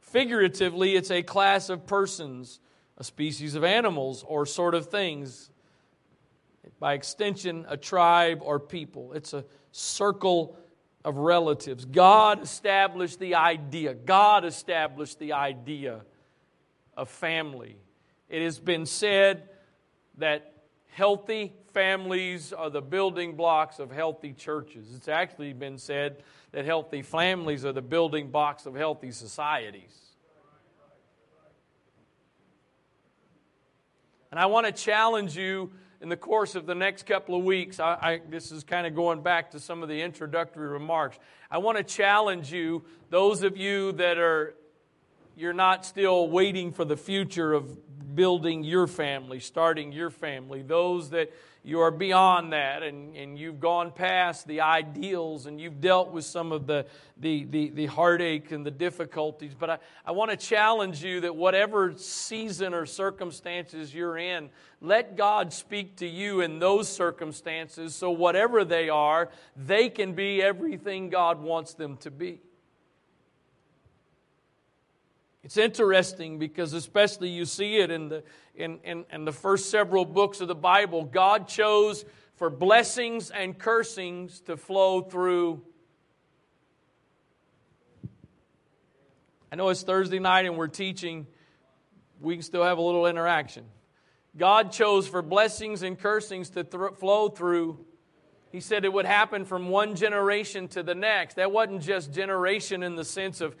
Figuratively, 0.00 0.94
it's 0.94 1.10
a 1.10 1.22
class 1.22 1.70
of 1.70 1.86
persons, 1.86 2.60
a 3.02 3.04
species 3.04 3.56
of 3.56 3.64
animals, 3.64 4.24
or 4.28 4.46
sort 4.46 4.76
of 4.76 4.86
things. 4.86 5.50
By 6.78 6.94
extension, 6.94 7.66
a 7.68 7.76
tribe 7.76 8.42
or 8.44 8.60
people. 8.60 9.12
It's 9.12 9.32
a 9.34 9.44
circle 9.72 10.56
of 11.04 11.16
relatives. 11.16 11.84
God 11.84 12.44
established 12.44 13.18
the 13.18 13.34
idea. 13.34 13.92
God 13.92 14.44
established 14.44 15.18
the 15.18 15.32
idea 15.32 16.02
of 16.96 17.08
family. 17.08 17.76
It 18.28 18.42
has 18.42 18.60
been 18.60 18.86
said 18.86 19.48
that 20.18 20.52
healthy 20.90 21.54
families 21.74 22.52
are 22.52 22.70
the 22.70 22.82
building 22.82 23.34
blocks 23.34 23.80
of 23.80 23.90
healthy 23.90 24.32
churches. 24.32 24.94
It's 24.94 25.08
actually 25.08 25.54
been 25.54 25.78
said 25.78 26.22
that 26.52 26.64
healthy 26.66 27.02
families 27.02 27.64
are 27.64 27.72
the 27.72 27.82
building 27.82 28.30
blocks 28.30 28.64
of 28.64 28.76
healthy 28.76 29.10
societies. 29.10 30.11
And 34.32 34.40
I 34.40 34.46
want 34.46 34.64
to 34.64 34.72
challenge 34.72 35.36
you 35.36 35.70
in 36.00 36.08
the 36.08 36.16
course 36.16 36.54
of 36.54 36.64
the 36.64 36.74
next 36.74 37.04
couple 37.04 37.34
of 37.36 37.44
weeks. 37.44 37.78
I, 37.78 37.98
I, 38.00 38.20
this 38.30 38.50
is 38.50 38.64
kind 38.64 38.86
of 38.86 38.94
going 38.94 39.20
back 39.20 39.50
to 39.50 39.60
some 39.60 39.82
of 39.82 39.90
the 39.90 40.00
introductory 40.00 40.68
remarks. 40.68 41.18
I 41.50 41.58
want 41.58 41.76
to 41.76 41.84
challenge 41.84 42.50
you, 42.50 42.82
those 43.10 43.42
of 43.42 43.58
you 43.58 43.92
that 43.92 44.16
are 44.16 44.54
you're 45.36 45.52
not 45.52 45.84
still 45.86 46.28
waiting 46.28 46.72
for 46.72 46.84
the 46.84 46.96
future 46.96 47.52
of 47.52 48.14
building 48.14 48.62
your 48.64 48.86
family, 48.86 49.40
starting 49.40 49.92
your 49.92 50.10
family. 50.10 50.62
Those 50.62 51.10
that 51.10 51.32
you 51.64 51.80
are 51.80 51.92
beyond 51.92 52.52
that 52.52 52.82
and, 52.82 53.16
and 53.16 53.38
you've 53.38 53.60
gone 53.60 53.92
past 53.92 54.46
the 54.48 54.60
ideals 54.60 55.46
and 55.46 55.60
you've 55.60 55.80
dealt 55.80 56.10
with 56.10 56.24
some 56.24 56.50
of 56.50 56.66
the, 56.66 56.86
the, 57.18 57.44
the, 57.44 57.70
the 57.70 57.86
heartache 57.86 58.50
and 58.50 58.66
the 58.66 58.70
difficulties. 58.70 59.54
But 59.56 59.70
I, 59.70 59.78
I 60.04 60.10
want 60.12 60.32
to 60.32 60.36
challenge 60.36 61.04
you 61.04 61.20
that 61.20 61.36
whatever 61.36 61.94
season 61.96 62.74
or 62.74 62.84
circumstances 62.84 63.94
you're 63.94 64.18
in, 64.18 64.50
let 64.80 65.16
God 65.16 65.52
speak 65.52 65.96
to 65.96 66.06
you 66.06 66.40
in 66.40 66.58
those 66.58 66.88
circumstances 66.88 67.94
so 67.94 68.10
whatever 68.10 68.64
they 68.64 68.88
are, 68.88 69.30
they 69.56 69.88
can 69.88 70.14
be 70.14 70.42
everything 70.42 71.10
God 71.10 71.40
wants 71.40 71.74
them 71.74 71.96
to 71.98 72.10
be. 72.10 72.40
It's 75.44 75.56
interesting 75.56 76.38
because, 76.38 76.72
especially, 76.72 77.28
you 77.28 77.44
see 77.44 77.78
it 77.78 77.90
in 77.90 78.08
the, 78.08 78.22
in, 78.54 78.78
in, 78.84 79.04
in, 79.12 79.24
the 79.24 79.32
first 79.32 79.70
several 79.70 80.04
books 80.04 80.40
of 80.40 80.46
the 80.46 80.54
Bible. 80.54 81.04
God 81.04 81.48
chose 81.48 82.04
for 82.36 82.48
blessings 82.48 83.30
and 83.30 83.58
cursings 83.58 84.40
to 84.42 84.56
flow 84.56 85.00
through. 85.00 85.62
I 89.50 89.56
know 89.56 89.68
it's 89.68 89.82
Thursday 89.82 90.20
night 90.20 90.46
and 90.46 90.56
we're 90.56 90.68
teaching, 90.68 91.26
we 92.20 92.36
can 92.36 92.42
still 92.42 92.62
have 92.62 92.78
a 92.78 92.82
little 92.82 93.06
interaction. 93.06 93.64
God 94.36 94.72
chose 94.72 95.06
for 95.06 95.20
blessings 95.20 95.82
and 95.82 95.98
cursings 95.98 96.50
to 96.50 96.64
th- 96.64 96.94
flow 96.98 97.28
through. 97.28 97.84
He 98.50 98.60
said 98.60 98.84
it 98.84 98.92
would 98.92 99.06
happen 99.06 99.44
from 99.44 99.68
one 99.68 99.94
generation 99.94 100.68
to 100.68 100.82
the 100.82 100.94
next. 100.94 101.34
That 101.34 101.52
wasn't 101.52 101.82
just 101.82 102.14
generation 102.14 102.82
in 102.82 102.96
the 102.96 103.04
sense 103.04 103.40
of 103.40 103.56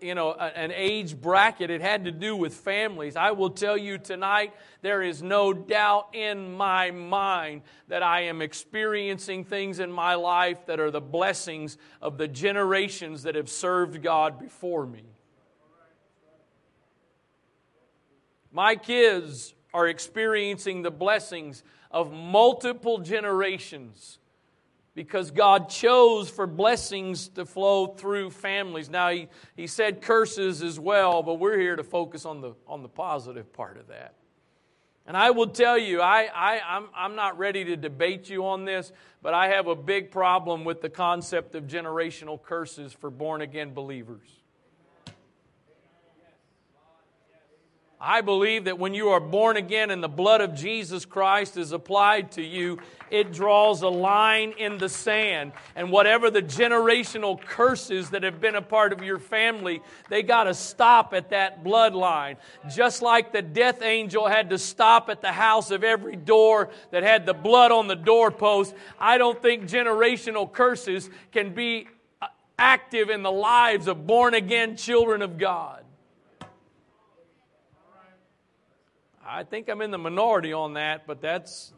you 0.00 0.14
know, 0.14 0.32
an 0.32 0.72
age 0.72 1.18
bracket. 1.18 1.70
It 1.70 1.80
had 1.80 2.04
to 2.04 2.10
do 2.10 2.36
with 2.36 2.54
families. 2.54 3.16
I 3.16 3.30
will 3.30 3.50
tell 3.50 3.76
you 3.76 3.98
tonight, 3.98 4.52
there 4.82 5.02
is 5.02 5.22
no 5.22 5.52
doubt 5.52 6.08
in 6.12 6.54
my 6.54 6.90
mind 6.90 7.62
that 7.88 8.02
I 8.02 8.22
am 8.22 8.42
experiencing 8.42 9.44
things 9.44 9.78
in 9.78 9.90
my 9.90 10.14
life 10.14 10.66
that 10.66 10.80
are 10.80 10.90
the 10.90 11.00
blessings 11.00 11.78
of 12.02 12.18
the 12.18 12.28
generations 12.28 13.22
that 13.22 13.34
have 13.34 13.48
served 13.48 14.02
God 14.02 14.38
before 14.38 14.84
me. 14.86 15.04
My 18.52 18.76
kids 18.76 19.54
are 19.72 19.88
experiencing 19.88 20.82
the 20.82 20.90
blessings 20.90 21.64
of 21.90 22.12
multiple 22.12 22.98
generations 22.98 24.18
because 24.94 25.30
God 25.30 25.68
chose 25.68 26.30
for 26.30 26.46
blessings 26.46 27.28
to 27.30 27.44
flow 27.44 27.88
through 27.88 28.30
families. 28.30 28.88
Now, 28.88 29.10
he, 29.10 29.28
he 29.56 29.66
said 29.66 30.00
curses 30.00 30.62
as 30.62 30.78
well, 30.78 31.22
but 31.22 31.34
we're 31.34 31.58
here 31.58 31.76
to 31.76 31.84
focus 31.84 32.24
on 32.24 32.40
the, 32.40 32.54
on 32.66 32.82
the 32.82 32.88
positive 32.88 33.52
part 33.52 33.76
of 33.76 33.88
that. 33.88 34.14
And 35.06 35.16
I 35.16 35.32
will 35.32 35.48
tell 35.48 35.76
you, 35.76 36.00
I, 36.00 36.28
I, 36.34 36.60
I'm, 36.66 36.88
I'm 36.96 37.14
not 37.14 37.36
ready 37.38 37.64
to 37.64 37.76
debate 37.76 38.30
you 38.30 38.46
on 38.46 38.64
this, 38.64 38.90
but 39.20 39.34
I 39.34 39.48
have 39.48 39.66
a 39.66 39.74
big 39.74 40.10
problem 40.10 40.64
with 40.64 40.80
the 40.80 40.88
concept 40.88 41.54
of 41.54 41.66
generational 41.66 42.40
curses 42.40 42.92
for 42.92 43.10
born 43.10 43.42
again 43.42 43.74
believers. 43.74 44.28
I 48.06 48.20
believe 48.20 48.64
that 48.64 48.78
when 48.78 48.92
you 48.92 49.08
are 49.08 49.20
born 49.20 49.56
again 49.56 49.90
and 49.90 50.02
the 50.02 50.08
blood 50.08 50.42
of 50.42 50.54
Jesus 50.54 51.06
Christ 51.06 51.56
is 51.56 51.72
applied 51.72 52.32
to 52.32 52.42
you, 52.42 52.78
it 53.10 53.32
draws 53.32 53.80
a 53.80 53.88
line 53.88 54.52
in 54.58 54.76
the 54.76 54.90
sand. 54.90 55.52
And 55.74 55.90
whatever 55.90 56.30
the 56.30 56.42
generational 56.42 57.40
curses 57.40 58.10
that 58.10 58.22
have 58.22 58.42
been 58.42 58.56
a 58.56 58.62
part 58.62 58.92
of 58.92 59.02
your 59.02 59.18
family, 59.18 59.80
they 60.10 60.22
got 60.22 60.44
to 60.44 60.52
stop 60.52 61.14
at 61.14 61.30
that 61.30 61.64
bloodline. 61.64 62.36
Just 62.74 63.00
like 63.00 63.32
the 63.32 63.40
death 63.40 63.80
angel 63.80 64.26
had 64.26 64.50
to 64.50 64.58
stop 64.58 65.08
at 65.08 65.22
the 65.22 65.32
house 65.32 65.70
of 65.70 65.82
every 65.82 66.16
door 66.16 66.68
that 66.90 67.04
had 67.04 67.24
the 67.24 67.32
blood 67.32 67.72
on 67.72 67.88
the 67.88 67.96
doorpost, 67.96 68.74
I 68.98 69.16
don't 69.16 69.40
think 69.40 69.64
generational 69.64 70.52
curses 70.52 71.08
can 71.32 71.54
be 71.54 71.88
uh, 72.20 72.26
active 72.58 73.08
in 73.08 73.22
the 73.22 73.32
lives 73.32 73.88
of 73.88 74.06
born 74.06 74.34
again 74.34 74.76
children 74.76 75.22
of 75.22 75.38
God. 75.38 75.83
I 79.26 79.44
think 79.44 79.70
I'm 79.70 79.80
in 79.80 79.90
the 79.90 79.98
minority 79.98 80.52
on 80.52 80.74
that, 80.74 81.06
but 81.06 81.22
that's, 81.22 81.72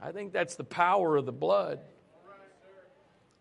I 0.00 0.12
think 0.12 0.32
that's 0.32 0.54
the 0.54 0.64
power 0.64 1.16
of 1.16 1.26
the 1.26 1.32
blood. 1.32 1.80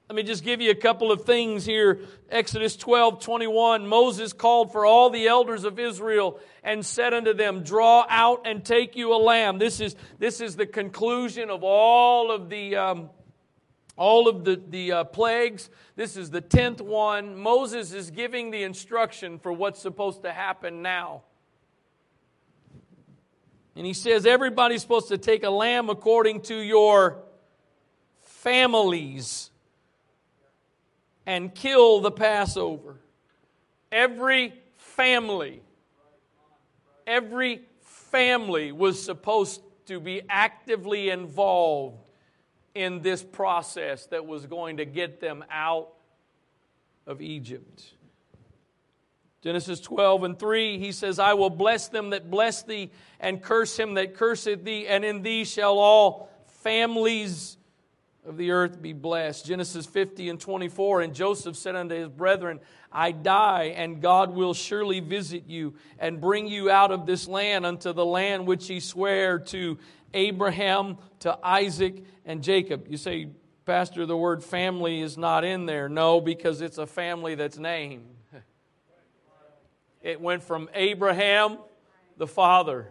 Let 0.09 0.15
me 0.15 0.23
just 0.23 0.43
give 0.43 0.61
you 0.61 0.69
a 0.71 0.75
couple 0.75 1.11
of 1.11 1.23
things 1.23 1.65
here. 1.65 1.99
Exodus 2.29 2.75
12, 2.75 3.21
21. 3.21 3.87
Moses 3.87 4.33
called 4.33 4.71
for 4.71 4.85
all 4.85 5.09
the 5.09 5.27
elders 5.27 5.63
of 5.63 5.79
Israel 5.79 6.39
and 6.63 6.85
said 6.85 7.13
unto 7.13 7.33
them, 7.33 7.63
Draw 7.63 8.05
out 8.07 8.45
and 8.45 8.63
take 8.63 8.95
you 8.95 9.15
a 9.15 9.17
lamb. 9.17 9.57
This 9.57 9.79
is, 9.79 9.95
this 10.19 10.41
is 10.41 10.55
the 10.55 10.67
conclusion 10.67 11.49
of 11.49 11.63
all 11.63 12.31
of 12.31 12.49
the, 12.49 12.75
um, 12.75 13.09
all 13.97 14.27
of 14.27 14.43
the, 14.45 14.61
the 14.69 14.91
uh, 14.91 15.03
plagues. 15.05 15.71
This 15.95 16.17
is 16.17 16.29
the 16.29 16.41
tenth 16.41 16.81
one. 16.81 17.35
Moses 17.35 17.91
is 17.91 18.11
giving 18.11 18.51
the 18.51 18.61
instruction 18.61 19.39
for 19.39 19.51
what's 19.51 19.81
supposed 19.81 20.21
to 20.21 20.31
happen 20.31 20.83
now. 20.83 21.23
And 23.75 23.85
he 23.85 23.93
says 23.93 24.25
everybody's 24.25 24.81
supposed 24.81 25.09
to 25.09 25.17
take 25.17 25.43
a 25.43 25.49
lamb 25.49 25.89
according 25.89 26.41
to 26.43 26.55
your 26.55 27.17
families 28.21 29.49
and 31.25 31.53
kill 31.53 31.99
the 31.99 32.11
Passover. 32.11 32.97
Every 33.91 34.53
family, 34.77 35.61
every 37.05 37.63
family 37.81 38.71
was 38.71 39.03
supposed 39.03 39.61
to 39.87 39.99
be 39.99 40.21
actively 40.29 41.09
involved 41.09 41.97
in 42.73 43.01
this 43.01 43.23
process 43.23 44.05
that 44.07 44.25
was 44.25 44.45
going 44.45 44.77
to 44.77 44.85
get 44.85 45.19
them 45.19 45.43
out 45.49 45.89
of 47.07 47.21
Egypt. 47.21 47.94
Genesis 49.45 49.79
12 49.79 50.23
and 50.23 50.39
3, 50.39 50.79
he 50.79 50.91
says, 50.91 51.19
I 51.19 51.35
will 51.35 51.51
bless 51.51 51.87
them 51.89 52.09
that 52.09 52.31
bless 52.31 52.63
thee, 52.63 52.89
and 53.19 53.43
curse 53.43 53.77
him 53.77 53.93
that 53.93 54.15
curseth 54.15 54.63
thee, 54.63 54.87
and 54.87 55.05
in 55.05 55.21
thee 55.21 55.45
shall 55.45 55.77
all 55.77 56.31
families 56.63 57.55
of 58.25 58.37
the 58.37 58.49
earth 58.49 58.81
be 58.81 58.91
blessed. 58.91 59.45
Genesis 59.45 59.85
50 59.85 60.29
and 60.29 60.39
24, 60.39 61.01
and 61.01 61.13
Joseph 61.13 61.55
said 61.55 61.75
unto 61.75 61.93
his 61.93 62.09
brethren, 62.09 62.59
I 62.91 63.11
die, 63.11 63.75
and 63.75 64.01
God 64.01 64.33
will 64.33 64.55
surely 64.55 64.99
visit 64.99 65.43
you, 65.45 65.75
and 65.99 66.19
bring 66.19 66.47
you 66.47 66.71
out 66.71 66.91
of 66.91 67.05
this 67.05 67.27
land 67.27 67.67
unto 67.67 67.93
the 67.93 68.03
land 68.03 68.47
which 68.47 68.67
he 68.67 68.79
sware 68.79 69.37
to 69.37 69.77
Abraham, 70.15 70.97
to 71.19 71.37
Isaac, 71.43 72.03
and 72.25 72.41
Jacob. 72.41 72.87
You 72.89 72.97
say, 72.97 73.27
Pastor, 73.67 74.07
the 74.07 74.17
word 74.17 74.43
family 74.43 75.01
is 75.01 75.19
not 75.19 75.43
in 75.43 75.67
there. 75.67 75.87
No, 75.87 76.19
because 76.19 76.61
it's 76.61 76.79
a 76.79 76.87
family 76.87 77.35
that's 77.35 77.59
named. 77.59 78.07
It 80.05 80.21
went 80.21 80.43
from 80.43 80.69
Abraham, 80.75 81.57
the 82.15 82.27
father, 82.27 82.87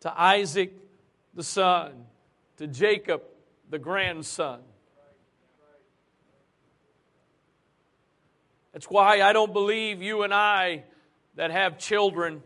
to 0.00 0.20
Isaac, 0.20 0.70
the 1.32 1.42
son, 1.42 1.94
to 2.58 2.66
Jacob, 2.66 3.22
the 3.70 3.78
grandson. 3.78 4.60
That's 8.74 8.84
why 8.90 9.22
I 9.22 9.32
don't 9.32 9.54
believe 9.54 10.02
you 10.02 10.24
and 10.24 10.34
I 10.34 10.84
that 11.36 11.50
have 11.50 11.78
children 11.78 12.42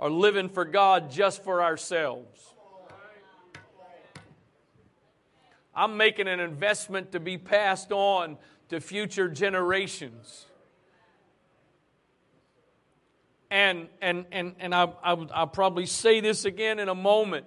are 0.00 0.10
living 0.10 0.48
for 0.48 0.64
God 0.64 1.08
just 1.08 1.44
for 1.44 1.62
ourselves. 1.62 2.54
I'm 5.72 5.96
making 5.96 6.26
an 6.26 6.40
investment 6.40 7.12
to 7.12 7.20
be 7.20 7.38
passed 7.38 7.92
on 7.92 8.36
to 8.70 8.80
future 8.80 9.28
generations. 9.28 10.46
And, 13.50 13.88
and, 14.02 14.26
and, 14.32 14.54
and 14.58 14.74
I, 14.74 14.84
I, 15.02 15.12
I'll 15.12 15.46
probably 15.46 15.86
say 15.86 16.20
this 16.20 16.44
again 16.44 16.78
in 16.80 16.88
a 16.88 16.94
moment, 16.94 17.46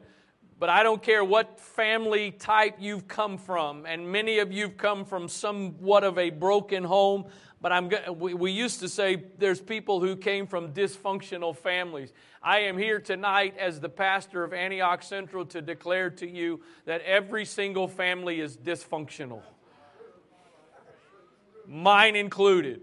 but 0.57 0.69
I 0.69 0.83
don't 0.83 1.03
care 1.03 1.23
what 1.23 1.59
family 1.59 2.31
type 2.31 2.75
you've 2.79 3.07
come 3.07 3.37
from, 3.37 3.85
and 3.85 4.09
many 4.09 4.39
of 4.39 4.51
you've 4.51 4.77
come 4.77 5.03
from 5.03 5.27
somewhat 5.27 6.03
of 6.03 6.17
a 6.17 6.29
broken 6.29 6.83
home. 6.83 7.25
But 7.61 7.73
I'm, 7.73 7.91
we, 8.17 8.33
we 8.33 8.51
used 8.51 8.79
to 8.79 8.87
say 8.87 9.23
there's 9.37 9.59
people 9.59 9.99
who 9.99 10.15
came 10.15 10.47
from 10.47 10.71
dysfunctional 10.71 11.53
families. 11.53 12.13
I 12.41 12.59
am 12.59 12.77
here 12.77 13.01
tonight 13.01 13.55
as 13.59 13.81
the 13.81 13.89
pastor 13.89 14.45
of 14.45 14.53
Antioch 14.53 15.03
Central 15.03 15.45
to 15.47 15.61
declare 15.61 16.09
to 16.11 16.29
you 16.29 16.61
that 16.85 17.01
every 17.01 17.43
single 17.43 17.89
family 17.89 18.39
is 18.39 18.55
dysfunctional, 18.55 19.41
mine 21.67 22.15
included. 22.15 22.81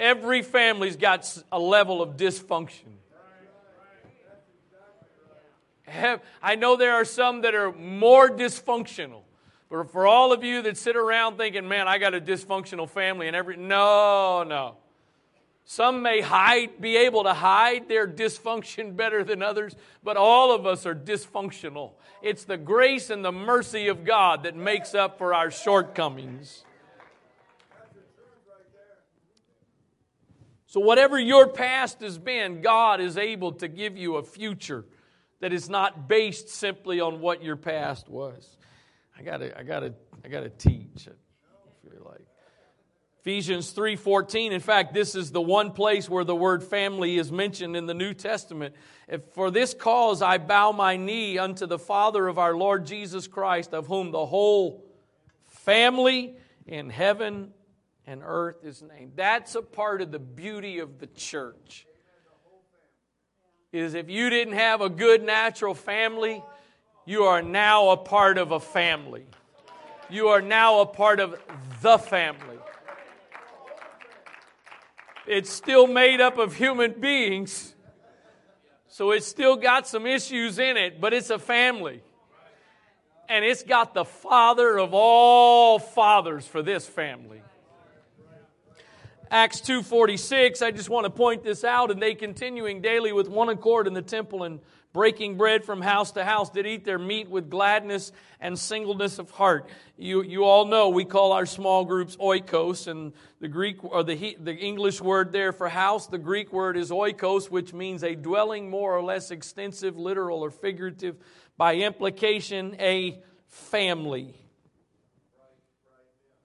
Every 0.00 0.42
family's 0.42 0.96
got 0.96 1.42
a 1.50 1.58
level 1.58 2.02
of 2.02 2.16
dysfunction. 2.16 2.92
I 6.42 6.54
know 6.56 6.76
there 6.76 6.94
are 6.94 7.04
some 7.04 7.42
that 7.42 7.54
are 7.54 7.72
more 7.72 8.28
dysfunctional. 8.30 9.22
But 9.70 9.90
for 9.90 10.06
all 10.06 10.32
of 10.32 10.44
you 10.44 10.62
that 10.62 10.76
sit 10.76 10.96
around 10.96 11.36
thinking, 11.36 11.68
man, 11.68 11.88
I 11.88 11.98
got 11.98 12.14
a 12.14 12.20
dysfunctional 12.20 12.88
family 12.88 13.26
and 13.26 13.36
every 13.36 13.56
no, 13.56 14.42
no. 14.42 14.76
Some 15.64 16.00
may 16.00 16.22
hide, 16.22 16.80
be 16.80 16.96
able 16.96 17.24
to 17.24 17.34
hide 17.34 17.88
their 17.88 18.08
dysfunction 18.08 18.96
better 18.96 19.22
than 19.22 19.42
others, 19.42 19.76
but 20.02 20.16
all 20.16 20.54
of 20.54 20.64
us 20.64 20.86
are 20.86 20.94
dysfunctional. 20.94 21.92
It's 22.22 22.44
the 22.44 22.56
grace 22.56 23.10
and 23.10 23.22
the 23.22 23.32
mercy 23.32 23.88
of 23.88 24.04
God 24.04 24.44
that 24.44 24.56
makes 24.56 24.94
up 24.94 25.18
for 25.18 25.34
our 25.34 25.50
shortcomings. 25.50 26.64
So, 30.70 30.80
whatever 30.80 31.18
your 31.18 31.48
past 31.48 32.02
has 32.02 32.18
been, 32.18 32.60
God 32.60 33.00
is 33.00 33.16
able 33.16 33.52
to 33.52 33.68
give 33.68 33.96
you 33.96 34.16
a 34.16 34.22
future 34.22 34.84
that 35.40 35.50
is 35.50 35.70
not 35.70 36.08
based 36.08 36.50
simply 36.50 37.00
on 37.00 37.20
what 37.20 37.42
your 37.42 37.56
past 37.56 38.06
was. 38.06 38.58
I 39.18 39.22
gotta, 39.22 39.58
I 39.58 39.62
gotta, 39.62 39.94
I 40.22 40.28
gotta 40.28 40.50
teach. 40.50 41.08
I 41.08 41.88
feel 41.88 42.04
like 42.04 42.20
Ephesians 43.20 43.70
three 43.70 43.96
fourteen. 43.96 44.52
In 44.52 44.60
fact, 44.60 44.92
this 44.92 45.14
is 45.14 45.32
the 45.32 45.40
one 45.40 45.72
place 45.72 46.06
where 46.06 46.24
the 46.24 46.36
word 46.36 46.62
family 46.62 47.16
is 47.16 47.32
mentioned 47.32 47.74
in 47.74 47.86
the 47.86 47.94
New 47.94 48.12
Testament. 48.12 48.74
If 49.08 49.24
for 49.32 49.50
this 49.50 49.72
cause 49.72 50.20
I 50.20 50.36
bow 50.36 50.72
my 50.72 50.98
knee 50.98 51.38
unto 51.38 51.64
the 51.64 51.78
Father 51.78 52.28
of 52.28 52.38
our 52.38 52.54
Lord 52.54 52.84
Jesus 52.84 53.26
Christ, 53.26 53.72
of 53.72 53.86
whom 53.86 54.10
the 54.10 54.26
whole 54.26 54.84
family 55.46 56.36
in 56.66 56.90
heaven 56.90 57.54
and 58.08 58.22
earth 58.24 58.64
is 58.64 58.82
named. 58.82 59.12
That's 59.16 59.54
a 59.54 59.60
part 59.60 60.00
of 60.00 60.10
the 60.10 60.18
beauty 60.18 60.78
of 60.78 60.98
the 60.98 61.06
church. 61.08 61.86
Is 63.70 63.92
if 63.92 64.08
you 64.08 64.30
didn't 64.30 64.54
have 64.54 64.80
a 64.80 64.88
good 64.88 65.22
natural 65.22 65.74
family, 65.74 66.42
you 67.04 67.24
are 67.24 67.42
now 67.42 67.90
a 67.90 67.98
part 67.98 68.38
of 68.38 68.50
a 68.50 68.60
family. 68.60 69.26
You 70.08 70.28
are 70.28 70.40
now 70.40 70.80
a 70.80 70.86
part 70.86 71.20
of 71.20 71.38
the 71.82 71.98
family. 71.98 72.56
It's 75.26 75.50
still 75.50 75.86
made 75.86 76.22
up 76.22 76.38
of 76.38 76.54
human 76.54 76.98
beings, 76.98 77.74
so 78.86 79.10
it's 79.10 79.26
still 79.26 79.56
got 79.56 79.86
some 79.86 80.06
issues 80.06 80.58
in 80.58 80.78
it, 80.78 80.98
but 80.98 81.12
it's 81.12 81.28
a 81.28 81.38
family. 81.38 82.02
And 83.28 83.44
it's 83.44 83.62
got 83.62 83.92
the 83.92 84.06
father 84.06 84.78
of 84.78 84.94
all 84.94 85.78
fathers 85.78 86.46
for 86.46 86.62
this 86.62 86.86
family. 86.86 87.42
Acts 89.30 89.60
2:46, 89.60 90.62
I 90.62 90.70
just 90.70 90.88
want 90.88 91.04
to 91.04 91.10
point 91.10 91.42
this 91.42 91.62
out 91.62 91.90
and 91.90 92.00
they 92.00 92.14
continuing 92.14 92.80
daily 92.80 93.12
with 93.12 93.28
one 93.28 93.50
accord 93.50 93.86
in 93.86 93.92
the 93.92 94.00
temple 94.00 94.42
and 94.44 94.58
breaking 94.94 95.36
bread 95.36 95.64
from 95.64 95.82
house 95.82 96.12
to 96.12 96.24
house 96.24 96.48
did 96.48 96.66
eat 96.66 96.86
their 96.86 96.98
meat 96.98 97.28
with 97.28 97.50
gladness 97.50 98.10
and 98.40 98.58
singleness 98.58 99.18
of 99.18 99.30
heart. 99.30 99.68
You, 99.98 100.22
you 100.22 100.44
all 100.44 100.64
know 100.64 100.88
we 100.88 101.04
call 101.04 101.32
our 101.32 101.44
small 101.44 101.84
groups 101.84 102.16
oikos 102.16 102.86
and 102.86 103.12
the 103.38 103.48
Greek 103.48 103.84
or 103.84 104.02
the, 104.02 104.36
the 104.40 104.54
English 104.54 105.02
word 105.02 105.30
there 105.30 105.52
for 105.52 105.68
house, 105.68 106.06
the 106.06 106.16
Greek 106.16 106.50
word 106.50 106.78
is 106.78 106.90
oikos 106.90 107.50
which 107.50 107.74
means 107.74 108.02
a 108.02 108.14
dwelling 108.14 108.70
more 108.70 108.96
or 108.96 109.02
less 109.02 109.30
extensive, 109.30 109.98
literal 109.98 110.42
or 110.42 110.50
figurative, 110.50 111.16
by 111.58 111.74
implication 111.74 112.74
a 112.78 113.20
family. 113.46 114.34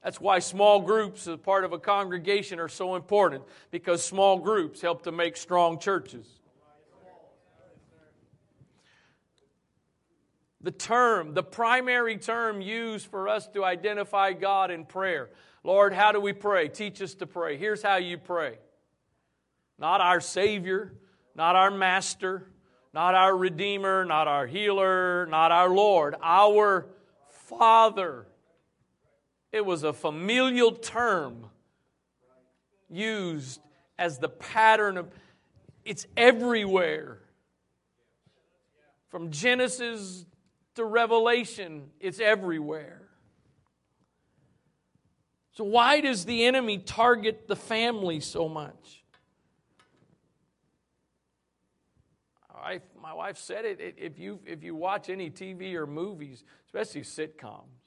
That's 0.03 0.19
why 0.19 0.39
small 0.39 0.81
groups 0.81 1.27
as 1.27 1.39
part 1.39 1.63
of 1.63 1.71
a 1.71 1.79
congregation 1.79 2.59
are 2.59 2.67
so 2.67 2.95
important 2.95 3.43
because 3.71 4.03
small 4.03 4.37
groups 4.37 4.81
help 4.81 5.03
to 5.03 5.11
make 5.11 5.37
strong 5.37 5.79
churches. 5.79 6.27
The 10.59 10.71
term, 10.71 11.33
the 11.33 11.43
primary 11.43 12.17
term 12.17 12.61
used 12.61 13.07
for 13.07 13.27
us 13.27 13.47
to 13.49 13.65
identify 13.65 14.33
God 14.33 14.71
in 14.71 14.85
prayer. 14.85 15.29
Lord, 15.63 15.93
how 15.93 16.11
do 16.11 16.19
we 16.19 16.33
pray? 16.33 16.67
Teach 16.67 17.01
us 17.01 17.15
to 17.15 17.27
pray. 17.27 17.57
Here's 17.57 17.81
how 17.81 17.97
you 17.97 18.17
pray. 18.17 18.57
Not 19.77 20.01
our 20.01 20.21
Savior, 20.21 20.93
not 21.35 21.55
our 21.55 21.71
Master, 21.71 22.47
not 22.93 23.15
our 23.15 23.35
Redeemer, 23.35 24.05
not 24.05 24.27
our 24.27 24.47
Healer, 24.47 25.25
not 25.25 25.51
our 25.51 25.69
Lord, 25.69 26.15
our 26.21 26.87
Father 27.29 28.25
it 29.53 29.63
was 29.63 29.83
a 29.83 29.93
familial 29.93 30.71
term 30.71 31.45
used 32.89 33.61
as 33.99 34.17
the 34.17 34.27
pattern 34.27 34.97
of, 34.97 35.11
it's 35.85 36.07
everywhere. 36.17 37.19
From 39.09 39.29
Genesis 39.29 40.25
to 40.73 40.83
Revelation, 40.83 41.91
it's 41.99 42.19
everywhere. 42.19 43.01
So, 45.51 45.63
why 45.63 46.01
does 46.01 46.25
the 46.25 46.45
enemy 46.45 46.79
target 46.79 47.47
the 47.47 47.55
family 47.55 48.21
so 48.21 48.49
much? 48.49 49.03
I, 52.55 52.81
my 52.99 53.13
wife 53.13 53.37
said 53.37 53.65
it. 53.65 53.95
If 53.99 54.17
you, 54.17 54.39
if 54.47 54.63
you 54.63 54.73
watch 54.73 55.09
any 55.09 55.29
TV 55.29 55.75
or 55.75 55.85
movies, 55.85 56.43
especially 56.65 57.01
sitcoms, 57.01 57.82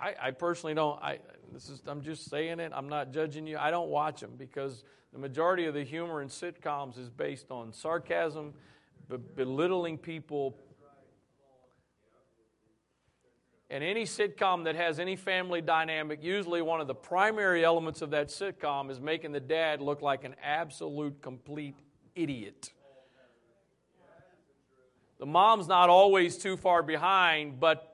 I, 0.00 0.14
I 0.20 0.30
personally 0.30 0.74
don't. 0.74 1.02
I 1.02 1.18
this 1.52 1.68
is 1.68 1.82
I'm 1.86 2.02
just 2.02 2.28
saying 2.28 2.60
it. 2.60 2.72
I'm 2.74 2.88
not 2.88 3.12
judging 3.12 3.46
you. 3.46 3.58
I 3.58 3.70
don't 3.70 3.88
watch 3.88 4.20
them 4.20 4.32
because 4.36 4.84
the 5.12 5.18
majority 5.18 5.66
of 5.66 5.74
the 5.74 5.84
humor 5.84 6.22
in 6.22 6.28
sitcoms 6.28 6.98
is 6.98 7.08
based 7.08 7.50
on 7.50 7.72
sarcasm, 7.72 8.54
be- 9.08 9.16
belittling 9.16 9.98
people. 9.98 10.58
And 13.70 13.84
any 13.84 14.04
sitcom 14.04 14.64
that 14.64 14.76
has 14.76 14.98
any 14.98 15.16
family 15.16 15.60
dynamic, 15.60 16.22
usually 16.22 16.62
one 16.62 16.80
of 16.80 16.86
the 16.86 16.94
primary 16.94 17.64
elements 17.64 18.00
of 18.00 18.10
that 18.10 18.28
sitcom 18.28 18.90
is 18.90 18.98
making 18.98 19.32
the 19.32 19.40
dad 19.40 19.82
look 19.82 20.00
like 20.00 20.24
an 20.24 20.36
absolute 20.42 21.20
complete 21.20 21.76
idiot. 22.14 22.70
The 25.18 25.26
mom's 25.26 25.66
not 25.66 25.90
always 25.90 26.38
too 26.38 26.56
far 26.56 26.82
behind, 26.82 27.60
but 27.60 27.87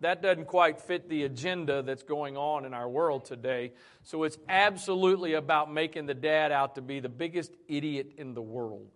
that 0.00 0.22
doesn't 0.22 0.46
quite 0.46 0.80
fit 0.80 1.08
the 1.08 1.24
agenda 1.24 1.82
that's 1.82 2.02
going 2.02 2.36
on 2.36 2.64
in 2.64 2.72
our 2.72 2.88
world 2.88 3.26
today. 3.26 3.72
So 4.02 4.22
it's 4.24 4.38
absolutely 4.48 5.34
about 5.34 5.72
making 5.72 6.06
the 6.06 6.14
dad 6.14 6.52
out 6.52 6.76
to 6.76 6.82
be 6.82 7.00
the 7.00 7.08
biggest 7.08 7.52
idiot 7.68 8.12
in 8.16 8.34
the 8.34 8.42
world. 8.42 8.88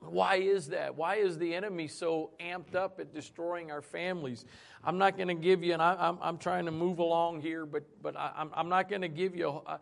Why 0.00 0.36
is 0.36 0.68
that? 0.68 0.94
Why 0.94 1.16
is 1.16 1.38
the 1.38 1.54
enemy 1.54 1.88
so 1.88 2.30
amped 2.38 2.74
up 2.74 3.00
at 3.00 3.12
destroying 3.14 3.70
our 3.70 3.80
families? 3.80 4.44
I'm 4.84 4.98
not 4.98 5.16
going 5.16 5.28
to 5.28 5.34
give 5.34 5.64
you, 5.64 5.72
and 5.72 5.82
I, 5.82 6.14
am 6.22 6.38
trying 6.38 6.66
to 6.66 6.70
move 6.70 6.98
along 6.98 7.40
here, 7.40 7.64
but, 7.64 7.84
but 8.02 8.16
I, 8.16 8.46
am 8.54 8.68
not 8.68 8.88
going 8.88 9.02
to 9.02 9.08
give 9.08 9.34
you. 9.34 9.62
Uh, 9.66 9.78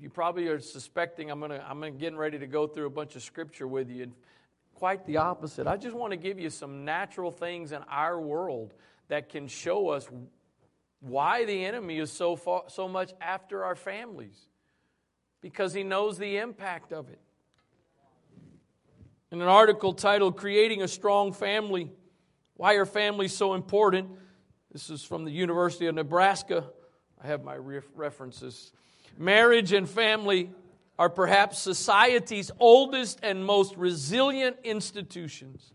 you 0.00 0.10
probably 0.10 0.46
are 0.46 0.60
suspecting 0.60 1.30
I'm 1.30 1.40
going 1.40 1.50
to, 1.50 1.68
I'm 1.68 1.80
getting 1.98 2.18
ready 2.18 2.38
to 2.38 2.46
go 2.46 2.68
through 2.68 2.86
a 2.86 2.90
bunch 2.90 3.16
of 3.16 3.22
scripture 3.22 3.66
with 3.66 3.90
you 3.90 4.12
quite 4.78 5.04
the 5.06 5.16
opposite. 5.16 5.66
I 5.66 5.76
just 5.76 5.96
want 5.96 6.12
to 6.12 6.16
give 6.16 6.38
you 6.38 6.50
some 6.50 6.84
natural 6.84 7.32
things 7.32 7.72
in 7.72 7.82
our 7.90 8.20
world 8.20 8.74
that 9.08 9.28
can 9.28 9.48
show 9.48 9.88
us 9.88 10.08
why 11.00 11.44
the 11.44 11.64
enemy 11.64 11.98
is 11.98 12.12
so 12.12 12.36
far, 12.36 12.62
so 12.68 12.86
much 12.86 13.12
after 13.20 13.64
our 13.64 13.74
families 13.74 14.38
because 15.40 15.74
he 15.74 15.82
knows 15.82 16.16
the 16.16 16.36
impact 16.36 16.92
of 16.92 17.08
it. 17.08 17.18
In 19.32 19.42
an 19.42 19.48
article 19.48 19.94
titled 19.94 20.36
Creating 20.36 20.82
a 20.82 20.88
Strong 20.88 21.32
Family, 21.32 21.90
Why 22.54 22.74
Are 22.74 22.86
Families 22.86 23.36
So 23.36 23.54
Important? 23.54 24.10
This 24.70 24.90
is 24.90 25.02
from 25.02 25.24
the 25.24 25.32
University 25.32 25.88
of 25.88 25.96
Nebraska. 25.96 26.64
I 27.20 27.26
have 27.26 27.42
my 27.42 27.56
references. 27.56 28.70
Marriage 29.18 29.72
and 29.72 29.88
family 29.88 30.52
are 30.98 31.08
perhaps 31.08 31.58
society's 31.58 32.50
oldest 32.58 33.20
and 33.22 33.44
most 33.44 33.76
resilient 33.76 34.56
institutions. 34.64 35.72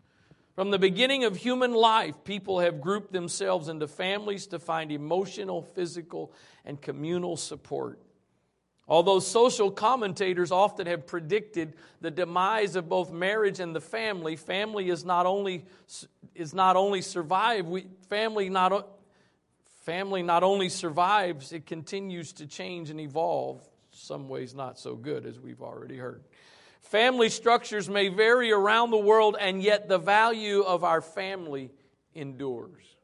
From 0.55 0.69
the 0.69 0.77
beginning 0.77 1.23
of 1.23 1.35
human 1.35 1.73
life, 1.73 2.23
people 2.23 2.59
have 2.59 2.81
grouped 2.81 3.11
themselves 3.11 3.69
into 3.69 3.87
families 3.87 4.47
to 4.47 4.59
find 4.59 4.91
emotional, 4.91 5.63
physical, 5.63 6.31
and 6.65 6.79
communal 6.79 7.37
support. 7.37 7.99
Although 8.87 9.19
social 9.19 9.71
commentators 9.71 10.51
often 10.51 10.87
have 10.87 11.07
predicted 11.07 11.73
the 12.01 12.11
demise 12.11 12.75
of 12.75 12.89
both 12.89 13.11
marriage 13.11 13.61
and 13.61 13.73
the 13.73 13.81
family, 13.81 14.35
family 14.35 14.89
is 14.89 15.05
not 15.05 15.25
only, 15.25 15.65
is 16.35 16.53
not 16.53 16.75
only 16.75 17.01
survive, 17.01 17.65
we, 17.65 17.87
family, 18.09 18.49
not, 18.49 18.89
family 19.83 20.21
not 20.21 20.43
only 20.43 20.67
survives, 20.67 21.53
it 21.53 21.65
continues 21.65 22.33
to 22.33 22.45
change 22.45 22.89
and 22.89 22.99
evolve. 22.99 23.61
Some 24.03 24.27
ways 24.27 24.53
not 24.53 24.77
so 24.77 24.95
good, 24.97 25.25
as 25.25 25.39
we've 25.39 25.61
already 25.61 25.95
heard. 25.97 26.25
Family 26.81 27.29
structures 27.29 27.87
may 27.89 28.09
vary 28.09 28.51
around 28.51 28.91
the 28.91 28.97
world, 28.97 29.37
and 29.39 29.63
yet 29.63 29.87
the 29.87 29.97
value 29.97 30.59
of 30.59 30.83
our 30.83 30.99
family 30.99 31.71
endures. 32.13 32.97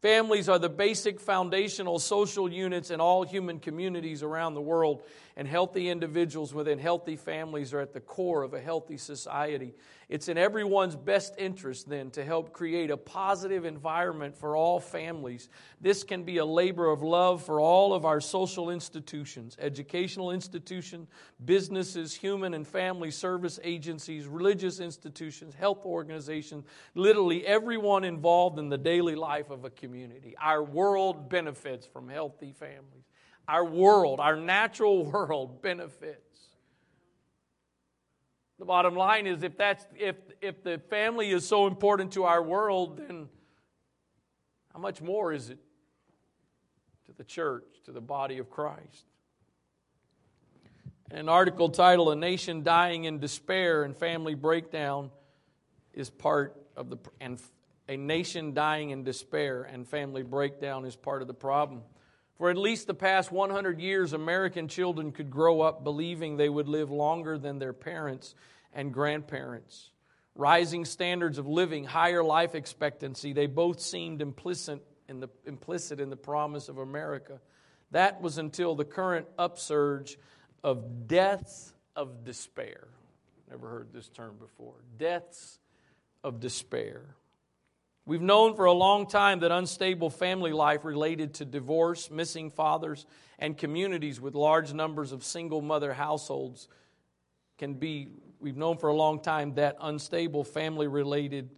Families 0.00 0.48
are 0.48 0.60
the 0.60 0.68
basic 0.68 1.18
foundational 1.18 1.98
social 1.98 2.48
units 2.52 2.92
in 2.92 3.00
all 3.00 3.24
human 3.24 3.58
communities 3.58 4.22
around 4.22 4.54
the 4.54 4.60
world, 4.60 5.02
and 5.36 5.48
healthy 5.48 5.88
individuals 5.88 6.54
within 6.54 6.78
healthy 6.78 7.16
families 7.16 7.74
are 7.74 7.80
at 7.80 7.92
the 7.92 8.00
core 8.00 8.44
of 8.44 8.54
a 8.54 8.60
healthy 8.60 8.96
society. 8.96 9.74
It's 10.12 10.28
in 10.28 10.36
everyone's 10.36 10.94
best 10.94 11.36
interest, 11.38 11.88
then, 11.88 12.10
to 12.10 12.22
help 12.22 12.52
create 12.52 12.90
a 12.90 12.98
positive 12.98 13.64
environment 13.64 14.36
for 14.36 14.54
all 14.54 14.78
families. 14.78 15.48
This 15.80 16.04
can 16.04 16.22
be 16.22 16.36
a 16.36 16.44
labor 16.44 16.90
of 16.90 17.00
love 17.00 17.42
for 17.42 17.62
all 17.62 17.94
of 17.94 18.04
our 18.04 18.20
social 18.20 18.68
institutions, 18.68 19.56
educational 19.58 20.30
institutions, 20.30 21.08
businesses, 21.42 22.12
human 22.12 22.52
and 22.52 22.68
family 22.68 23.10
service 23.10 23.58
agencies, 23.64 24.26
religious 24.26 24.80
institutions, 24.80 25.54
health 25.54 25.86
organizations, 25.86 26.66
literally 26.94 27.46
everyone 27.46 28.04
involved 28.04 28.58
in 28.58 28.68
the 28.68 28.76
daily 28.76 29.14
life 29.14 29.48
of 29.48 29.64
a 29.64 29.70
community. 29.70 30.34
Our 30.38 30.62
world 30.62 31.30
benefits 31.30 31.86
from 31.86 32.10
healthy 32.10 32.52
families. 32.52 33.06
Our 33.48 33.64
world, 33.64 34.20
our 34.20 34.36
natural 34.36 35.06
world 35.10 35.62
benefits. 35.62 36.31
The 38.62 38.66
bottom 38.66 38.94
line 38.94 39.26
is 39.26 39.42
if 39.42 39.56
that's 39.56 39.84
if 39.98 40.14
if 40.40 40.62
the 40.62 40.80
family 40.88 41.32
is 41.32 41.44
so 41.44 41.66
important 41.66 42.12
to 42.12 42.22
our 42.22 42.40
world, 42.40 42.96
then 42.96 43.28
how 44.72 44.78
much 44.78 45.02
more 45.02 45.32
is 45.32 45.50
it 45.50 45.58
to 47.06 47.12
the 47.12 47.24
church, 47.24 47.64
to 47.86 47.90
the 47.90 48.00
body 48.00 48.38
of 48.38 48.50
Christ? 48.50 49.04
An 51.10 51.28
article 51.28 51.70
titled 51.70 52.12
A 52.12 52.14
Nation 52.14 52.62
Dying 52.62 53.02
in 53.02 53.18
Despair 53.18 53.82
and 53.82 53.96
Family 53.96 54.36
Breakdown 54.36 55.10
is 55.92 56.08
part 56.08 56.56
of 56.76 56.88
the 56.88 56.98
and 57.20 57.40
a 57.88 57.96
nation 57.96 58.54
dying 58.54 58.90
in 58.90 59.02
despair 59.02 59.64
and 59.64 59.88
family 59.88 60.22
breakdown 60.22 60.84
is 60.84 60.94
part 60.94 61.20
of 61.20 61.26
the 61.26 61.34
problem. 61.34 61.82
For 62.38 62.50
at 62.50 62.56
least 62.56 62.86
the 62.86 62.94
past 62.94 63.30
100 63.30 63.80
years, 63.80 64.12
American 64.12 64.68
children 64.68 65.12
could 65.12 65.30
grow 65.30 65.60
up 65.60 65.84
believing 65.84 66.36
they 66.36 66.48
would 66.48 66.68
live 66.68 66.90
longer 66.90 67.38
than 67.38 67.58
their 67.58 67.72
parents 67.72 68.34
and 68.72 68.92
grandparents. 68.92 69.90
Rising 70.34 70.84
standards 70.84 71.38
of 71.38 71.46
living, 71.46 71.84
higher 71.84 72.24
life 72.24 72.54
expectancy, 72.54 73.32
they 73.32 73.46
both 73.46 73.80
seemed 73.80 74.22
implicit 74.22 74.82
in 75.08 75.20
the, 75.20 75.28
implicit 75.46 76.00
in 76.00 76.08
the 76.08 76.16
promise 76.16 76.68
of 76.68 76.78
America. 76.78 77.40
That 77.90 78.22
was 78.22 78.38
until 78.38 78.74
the 78.74 78.86
current 78.86 79.26
upsurge 79.38 80.18
of 80.64 81.06
deaths 81.06 81.74
of 81.94 82.24
despair. 82.24 82.88
Never 83.50 83.68
heard 83.68 83.92
this 83.92 84.08
term 84.08 84.36
before. 84.38 84.76
Deaths 84.96 85.58
of 86.24 86.40
despair. 86.40 87.14
We've 88.04 88.22
known 88.22 88.56
for 88.56 88.64
a 88.64 88.72
long 88.72 89.06
time 89.06 89.40
that 89.40 89.52
unstable 89.52 90.10
family 90.10 90.52
life 90.52 90.84
related 90.84 91.34
to 91.34 91.44
divorce, 91.44 92.10
missing 92.10 92.50
fathers, 92.50 93.06
and 93.38 93.56
communities 93.56 94.20
with 94.20 94.34
large 94.34 94.72
numbers 94.72 95.12
of 95.12 95.22
single 95.22 95.62
mother 95.62 95.92
households 95.92 96.68
can 97.58 97.74
be, 97.74 98.08
we've 98.40 98.56
known 98.56 98.76
for 98.76 98.88
a 98.88 98.94
long 98.94 99.20
time 99.20 99.54
that 99.54 99.76
unstable 99.80 100.42
family 100.42 100.88
related 100.88 101.50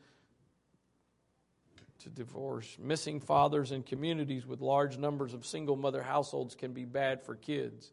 to 2.00 2.10
divorce, 2.10 2.76
missing 2.78 3.20
fathers, 3.20 3.70
and 3.70 3.86
communities 3.86 4.46
with 4.46 4.60
large 4.60 4.98
numbers 4.98 5.32
of 5.32 5.46
single 5.46 5.76
mother 5.76 6.02
households 6.02 6.54
can 6.54 6.74
be 6.74 6.84
bad 6.84 7.22
for 7.22 7.34
kids. 7.34 7.90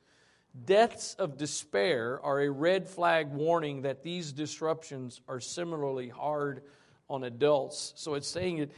Deaths 0.65 1.13
of 1.13 1.37
despair 1.37 2.19
are 2.21 2.41
a 2.41 2.51
red 2.51 2.85
flag 2.85 3.31
warning 3.31 3.83
that 3.83 4.03
these 4.03 4.33
disruptions 4.33 5.21
are 5.29 5.39
similarly 5.39 6.09
hard 6.09 6.63
on 7.11 7.25
adults. 7.25 7.93
So 7.97 8.15
it's 8.15 8.27
saying 8.27 8.59
that 8.59 8.71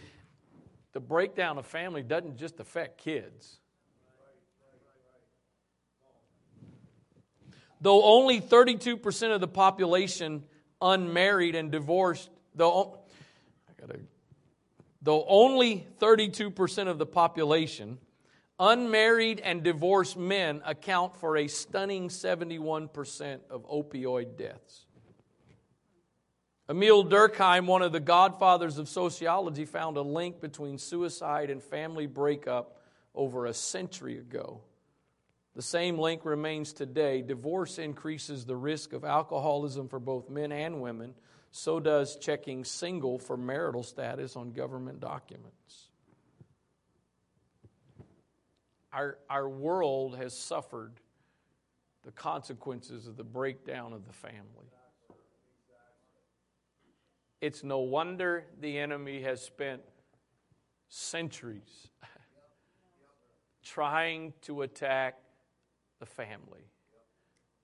the 0.93 0.99
breakdown 0.99 1.57
of 1.57 1.65
family 1.65 2.01
doesn't 2.01 2.37
just 2.37 2.59
affect 2.59 2.97
kids. 2.97 3.59
Though 7.79 8.03
only 8.03 8.41
32% 8.41 9.35
of 9.35 9.41
the 9.41 9.47
population 9.47 10.43
unmarried 10.81 11.55
and 11.55 11.71
divorced, 11.71 12.29
though, 12.55 12.99
gotta, 13.79 13.99
though 15.01 15.25
only 15.27 15.85
32% 15.99 16.87
of 16.87 16.97
the 16.97 17.05
population 17.05 17.99
unmarried 18.59 19.41
and 19.41 19.63
divorced 19.63 20.17
men 20.17 20.61
account 20.65 21.17
for 21.17 21.37
a 21.37 21.47
stunning 21.47 22.07
71% 22.07 23.39
of 23.49 23.67
opioid 23.67 24.37
deaths. 24.37 24.85
Emile 26.69 27.03
Durkheim, 27.03 27.65
one 27.65 27.81
of 27.81 27.91
the 27.91 27.99
godfathers 27.99 28.77
of 28.77 28.87
sociology, 28.87 29.65
found 29.65 29.97
a 29.97 30.01
link 30.01 30.39
between 30.39 30.77
suicide 30.77 31.49
and 31.49 31.61
family 31.61 32.05
breakup 32.05 32.79
over 33.13 33.45
a 33.45 33.53
century 33.53 34.17
ago. 34.17 34.61
The 35.55 35.61
same 35.61 35.99
link 35.99 36.25
remains 36.25 36.73
today. 36.73 37.21
Divorce 37.21 37.77
increases 37.77 38.45
the 38.45 38.55
risk 38.55 38.93
of 38.93 39.03
alcoholism 39.03 39.87
for 39.87 39.99
both 39.99 40.29
men 40.29 40.51
and 40.51 40.81
women. 40.81 41.13
So 41.51 41.79
does 41.79 42.15
checking 42.15 42.63
single 42.63 43.19
for 43.19 43.37
marital 43.37 43.83
status 43.83 44.35
on 44.35 44.53
government 44.53 44.99
documents. 44.99 45.89
Our, 48.91 49.17
our 49.29 49.47
world 49.47 50.17
has 50.17 50.35
suffered 50.35 50.93
the 52.03 52.11
consequences 52.11 53.07
of 53.07 53.17
the 53.17 53.23
breakdown 53.23 53.93
of 53.93 54.07
the 54.07 54.13
family. 54.13 54.71
It's 57.43 57.61
no 57.61 57.79
wonder 57.79 58.45
the 58.61 58.79
enemy 58.79 59.21
has 59.23 59.41
spent 59.41 59.81
centuries 60.87 61.89
trying 63.61 64.31
to 64.43 64.61
attack 64.61 65.19
the 65.99 66.05
family. 66.05 66.71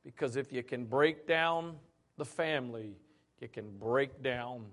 Because 0.03 0.35
if 0.35 0.51
you 0.51 0.63
can 0.63 0.83
break 0.83 1.25
down 1.25 1.77
the 2.17 2.25
family, 2.25 2.97
you 3.39 3.47
can 3.47 3.69
break 3.77 4.21
down 4.21 4.65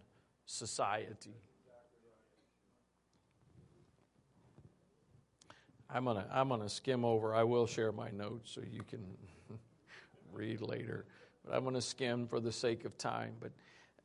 society. 0.45 1.37
I'm 5.89 6.03
going 6.03 6.17
to 6.17 6.27
I'm 6.33 6.49
to 6.49 6.69
skim 6.69 7.05
over. 7.05 7.33
I 7.33 7.45
will 7.45 7.69
share 7.69 7.93
my 7.93 8.11
notes 8.11 8.51
so 8.51 8.61
you 8.69 8.83
can 8.83 9.07
read 10.33 10.63
later. 10.63 11.07
But 11.45 11.55
I'm 11.55 11.63
going 11.63 11.77
to 11.77 11.81
skim 11.81 12.27
for 12.27 12.41
the 12.41 12.51
sake 12.51 12.85
of 12.85 12.99
time. 12.99 13.35
But 13.39 13.53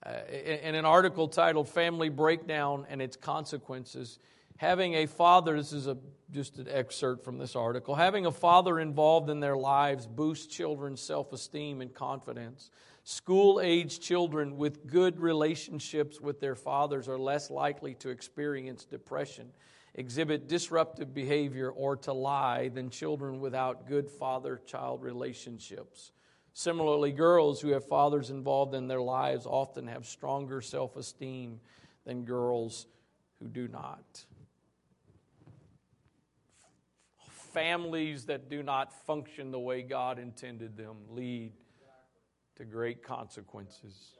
uh, 0.05 0.13
in 0.31 0.75
an 0.75 0.85
article 0.85 1.27
titled 1.27 1.69
Family 1.69 2.09
Breakdown 2.09 2.85
and 2.89 3.01
Its 3.01 3.15
Consequences, 3.15 4.17
having 4.57 4.95
a 4.95 5.05
father, 5.05 5.57
this 5.57 5.73
is 5.73 5.87
a, 5.87 5.97
just 6.31 6.57
an 6.57 6.67
excerpt 6.69 7.23
from 7.23 7.37
this 7.37 7.55
article, 7.55 7.95
having 7.95 8.25
a 8.25 8.31
father 8.31 8.79
involved 8.79 9.29
in 9.29 9.39
their 9.39 9.57
lives 9.57 10.07
boosts 10.07 10.47
children's 10.47 11.01
self 11.01 11.33
esteem 11.33 11.81
and 11.81 11.93
confidence. 11.93 12.71
School 13.03 13.59
age 13.61 13.99
children 13.99 14.57
with 14.57 14.85
good 14.85 15.19
relationships 15.19 16.21
with 16.21 16.39
their 16.39 16.55
fathers 16.55 17.07
are 17.07 17.17
less 17.17 17.49
likely 17.49 17.95
to 17.95 18.09
experience 18.09 18.85
depression, 18.85 19.51
exhibit 19.95 20.47
disruptive 20.47 21.13
behavior, 21.13 21.69
or 21.69 21.95
to 21.97 22.13
lie 22.13 22.69
than 22.69 22.89
children 22.89 23.39
without 23.39 23.87
good 23.87 24.09
father 24.09 24.61
child 24.65 25.01
relationships. 25.01 26.11
Similarly, 26.53 27.11
girls 27.11 27.61
who 27.61 27.69
have 27.69 27.87
fathers 27.87 28.29
involved 28.29 28.75
in 28.75 28.87
their 28.87 29.01
lives 29.01 29.45
often 29.45 29.87
have 29.87 30.05
stronger 30.05 30.61
self 30.61 30.95
esteem 30.97 31.59
than 32.05 32.25
girls 32.25 32.87
who 33.39 33.47
do 33.47 33.67
not. 33.67 34.25
Families 37.53 38.25
that 38.25 38.49
do 38.49 38.63
not 38.63 38.93
function 39.05 39.51
the 39.51 39.59
way 39.59 39.81
God 39.81 40.19
intended 40.19 40.77
them 40.77 40.97
lead 41.09 41.53
to 42.55 42.65
great 42.65 43.03
consequences. 43.03 44.13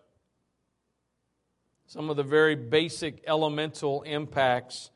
Some 1.86 2.10
of 2.10 2.16
the 2.16 2.24
very 2.24 2.56
basic 2.56 3.24
elemental 3.28 4.04
impacts 4.04 4.92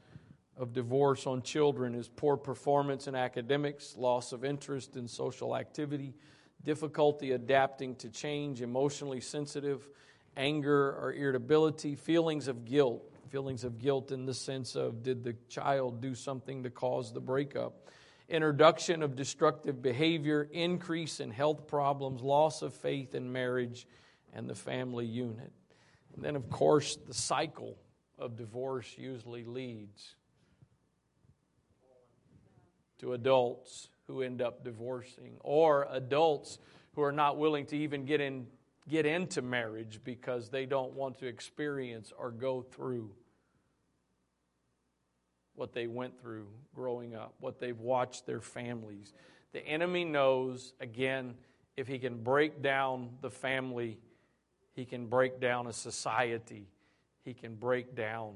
of 0.55 0.71
divorce 0.71 1.27
on 1.27 1.41
children 1.41 1.95
is 1.95 2.07
poor 2.07 2.37
performance 2.37 3.07
in 3.07 3.15
academics, 3.15 3.95
loss 3.97 4.31
of 4.31 4.45
interest 4.45 4.95
in 4.95 5.07
social 5.07 5.55
activity 5.55 6.13
difficulty 6.65 7.31
adapting 7.31 7.95
to 7.95 8.09
change, 8.09 8.61
emotionally 8.61 9.21
sensitive, 9.21 9.87
anger 10.35 10.97
or 10.99 11.13
irritability, 11.13 11.95
feelings 11.95 12.47
of 12.47 12.65
guilt, 12.65 13.03
feelings 13.29 13.63
of 13.63 13.79
guilt 13.79 14.11
in 14.11 14.25
the 14.25 14.33
sense 14.33 14.75
of 14.75 15.03
did 15.03 15.23
the 15.23 15.35
child 15.47 16.01
do 16.01 16.13
something 16.13 16.63
to 16.63 16.69
cause 16.69 17.13
the 17.13 17.21
breakup, 17.21 17.87
introduction 18.27 19.03
of 19.03 19.15
destructive 19.15 19.81
behavior, 19.81 20.49
increase 20.51 21.19
in 21.19 21.31
health 21.31 21.67
problems, 21.67 22.21
loss 22.21 22.61
of 22.61 22.73
faith 22.73 23.15
in 23.15 23.31
marriage 23.31 23.87
and 24.33 24.49
the 24.49 24.55
family 24.55 25.05
unit. 25.05 25.53
And 26.15 26.23
then, 26.23 26.35
of 26.35 26.49
course, 26.49 26.97
the 27.07 27.13
cycle 27.13 27.77
of 28.17 28.35
divorce 28.35 28.95
usually 28.97 29.43
leads 29.43 30.15
to 32.99 33.13
adults 33.13 33.89
who 34.07 34.21
end 34.21 34.41
up 34.41 34.63
divorcing 34.63 35.37
or 35.41 35.87
adults 35.91 36.59
who 36.95 37.01
are 37.01 37.11
not 37.11 37.37
willing 37.37 37.65
to 37.65 37.77
even 37.77 38.05
get 38.05 38.21
in 38.21 38.47
get 38.87 39.05
into 39.05 39.41
marriage 39.41 39.99
because 40.03 40.49
they 40.49 40.65
don't 40.65 40.93
want 40.93 41.17
to 41.17 41.25
experience 41.25 42.13
or 42.17 42.29
go 42.29 42.61
through 42.61 43.09
what 45.55 45.73
they 45.73 45.87
went 45.87 46.19
through 46.21 46.47
growing 46.73 47.15
up, 47.15 47.33
what 47.39 47.59
they've 47.59 47.79
watched 47.79 48.25
their 48.25 48.41
families. 48.41 49.13
The 49.53 49.65
enemy 49.65 50.03
knows, 50.03 50.73
again, 50.79 51.35
if 51.77 51.87
he 51.87 51.97
can 51.97 52.21
break 52.23 52.61
down 52.61 53.09
the 53.21 53.29
family, 53.29 53.97
he 54.73 54.85
can 54.85 55.07
break 55.07 55.39
down 55.39 55.67
a 55.67 55.73
society, 55.73 56.67
he 57.23 57.33
can 57.33 57.55
break 57.55 57.95
down 57.95 58.35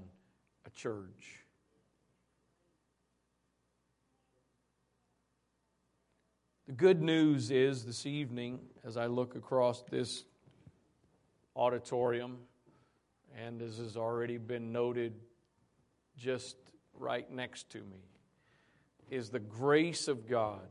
a 0.65 0.69
church. 0.69 1.38
The 6.69 6.75
good 6.75 7.01
news 7.01 7.49
is 7.49 7.83
this 7.83 8.05
evening, 8.05 8.59
as 8.85 8.95
I 8.95 9.07
look 9.07 9.33
across 9.35 9.81
this 9.89 10.23
auditorium, 11.55 12.37
and 13.35 13.59
as 13.63 13.79
has 13.79 13.97
already 13.97 14.37
been 14.37 14.71
noted 14.71 15.15
just 16.15 16.57
right 16.93 17.27
next 17.31 17.71
to 17.71 17.79
me, 17.79 18.03
is 19.09 19.31
the 19.31 19.39
grace 19.39 20.07
of 20.07 20.27
God 20.27 20.67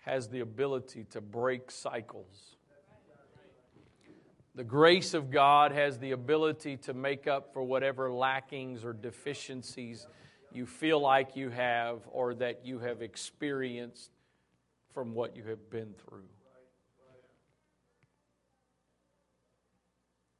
has 0.00 0.26
the 0.26 0.40
ability 0.40 1.04
to 1.10 1.20
break 1.20 1.70
cycles. 1.70 2.56
The 4.54 4.64
grace 4.64 5.12
of 5.12 5.30
God 5.30 5.70
has 5.70 5.98
the 5.98 6.12
ability 6.12 6.78
to 6.78 6.94
make 6.94 7.26
up 7.26 7.52
for 7.52 7.62
whatever 7.62 8.10
lackings 8.10 8.86
or 8.86 8.94
deficiencies 8.94 10.06
you 10.54 10.66
feel 10.66 11.00
like 11.00 11.36
you 11.36 11.50
have 11.50 12.00
or 12.10 12.34
that 12.34 12.64
you 12.64 12.78
have 12.78 13.02
experienced 13.02 14.10
from 14.92 15.14
what 15.14 15.36
you 15.36 15.44
have 15.44 15.70
been 15.70 15.94
through. 16.06 16.28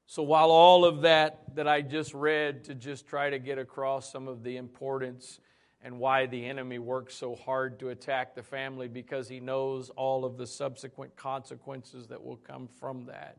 So, 0.06 0.22
while 0.22 0.50
all 0.50 0.84
of 0.84 1.02
that 1.02 1.54
that 1.54 1.66
I 1.66 1.80
just 1.80 2.12
read 2.12 2.64
to 2.64 2.74
just 2.74 3.06
try 3.06 3.30
to 3.30 3.38
get 3.38 3.56
across 3.56 4.12
some 4.12 4.28
of 4.28 4.42
the 4.42 4.58
importance 4.58 5.40
and 5.82 5.98
why 5.98 6.26
the 6.26 6.44
enemy 6.44 6.78
works 6.78 7.14
so 7.14 7.34
hard 7.34 7.78
to 7.80 7.88
attack 7.88 8.34
the 8.34 8.42
family 8.42 8.88
because 8.88 9.26
he 9.26 9.40
knows 9.40 9.88
all 9.90 10.26
of 10.26 10.36
the 10.36 10.46
subsequent 10.46 11.16
consequences 11.16 12.08
that 12.08 12.22
will 12.22 12.36
come 12.36 12.68
from 12.68 13.06
that. 13.06 13.38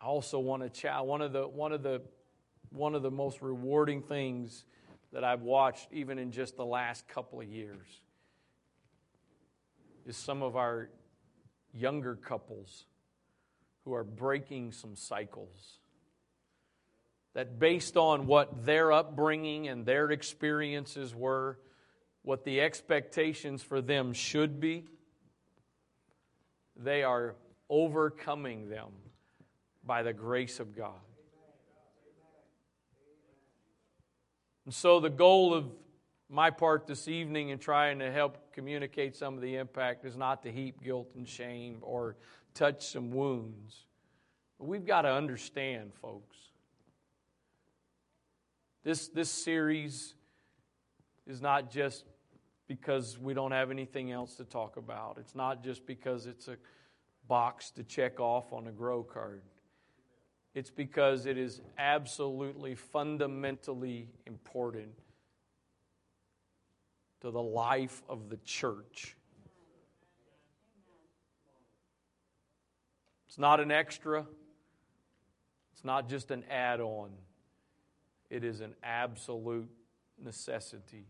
I 0.00 0.06
also 0.06 0.38
want 0.38 0.62
to 0.62 0.70
chat 0.70 1.04
one 1.04 1.20
of 1.20 1.34
the 1.34 1.46
one 1.46 1.72
of 1.72 1.82
the 1.82 2.00
one 2.70 2.94
of 2.94 3.02
the 3.02 3.10
most 3.10 3.42
rewarding 3.42 4.02
things 4.02 4.64
that 5.14 5.22
I've 5.22 5.42
watched 5.42 5.86
even 5.92 6.18
in 6.18 6.32
just 6.32 6.56
the 6.56 6.66
last 6.66 7.06
couple 7.06 7.40
of 7.40 7.46
years 7.46 7.86
is 10.04 10.16
some 10.16 10.42
of 10.42 10.56
our 10.56 10.90
younger 11.72 12.16
couples 12.16 12.84
who 13.84 13.94
are 13.94 14.02
breaking 14.02 14.72
some 14.72 14.96
cycles. 14.96 15.78
That 17.34 17.60
based 17.60 17.96
on 17.96 18.26
what 18.26 18.66
their 18.66 18.90
upbringing 18.90 19.68
and 19.68 19.86
their 19.86 20.10
experiences 20.10 21.14
were, 21.14 21.58
what 22.22 22.44
the 22.44 22.60
expectations 22.60 23.62
for 23.62 23.80
them 23.80 24.12
should 24.12 24.60
be, 24.60 24.84
they 26.76 27.04
are 27.04 27.36
overcoming 27.70 28.68
them 28.68 28.90
by 29.86 30.02
the 30.02 30.12
grace 30.12 30.58
of 30.58 30.76
God. 30.76 31.03
And 34.64 34.72
so, 34.72 35.00
the 35.00 35.10
goal 35.10 35.52
of 35.52 35.66
my 36.28 36.50
part 36.50 36.86
this 36.86 37.06
evening 37.06 37.50
in 37.50 37.58
trying 37.58 37.98
to 37.98 38.10
help 38.10 38.52
communicate 38.52 39.14
some 39.14 39.34
of 39.34 39.40
the 39.40 39.56
impact 39.56 40.04
is 40.04 40.16
not 40.16 40.42
to 40.42 40.50
heap 40.50 40.82
guilt 40.82 41.08
and 41.16 41.28
shame 41.28 41.78
or 41.82 42.16
touch 42.54 42.88
some 42.88 43.10
wounds. 43.10 43.86
But 44.58 44.66
we've 44.66 44.86
got 44.86 45.02
to 45.02 45.12
understand, 45.12 45.92
folks. 46.00 46.36
This, 48.84 49.08
this 49.08 49.30
series 49.30 50.14
is 51.26 51.40
not 51.40 51.70
just 51.70 52.04
because 52.66 53.18
we 53.18 53.34
don't 53.34 53.52
have 53.52 53.70
anything 53.70 54.12
else 54.12 54.34
to 54.36 54.44
talk 54.44 54.76
about. 54.76 55.18
It's 55.18 55.34
not 55.34 55.62
just 55.62 55.86
because 55.86 56.26
it's 56.26 56.48
a 56.48 56.56
box 57.28 57.70
to 57.72 57.82
check 57.82 58.20
off 58.20 58.52
on 58.52 58.66
a 58.66 58.72
grow 58.72 59.02
card. 59.02 59.42
It's 60.54 60.70
because 60.70 61.26
it 61.26 61.36
is 61.36 61.60
absolutely 61.78 62.76
fundamentally 62.76 64.08
important 64.26 64.92
to 67.20 67.30
the 67.32 67.42
life 67.42 68.02
of 68.08 68.28
the 68.28 68.36
church. 68.44 69.16
It's 73.26 73.38
not 73.38 73.58
an 73.58 73.72
extra, 73.72 74.24
it's 75.72 75.84
not 75.84 76.08
just 76.08 76.30
an 76.30 76.44
add 76.48 76.80
on, 76.80 77.10
it 78.30 78.44
is 78.44 78.60
an 78.60 78.74
absolute 78.84 79.68
necessity. 80.22 81.06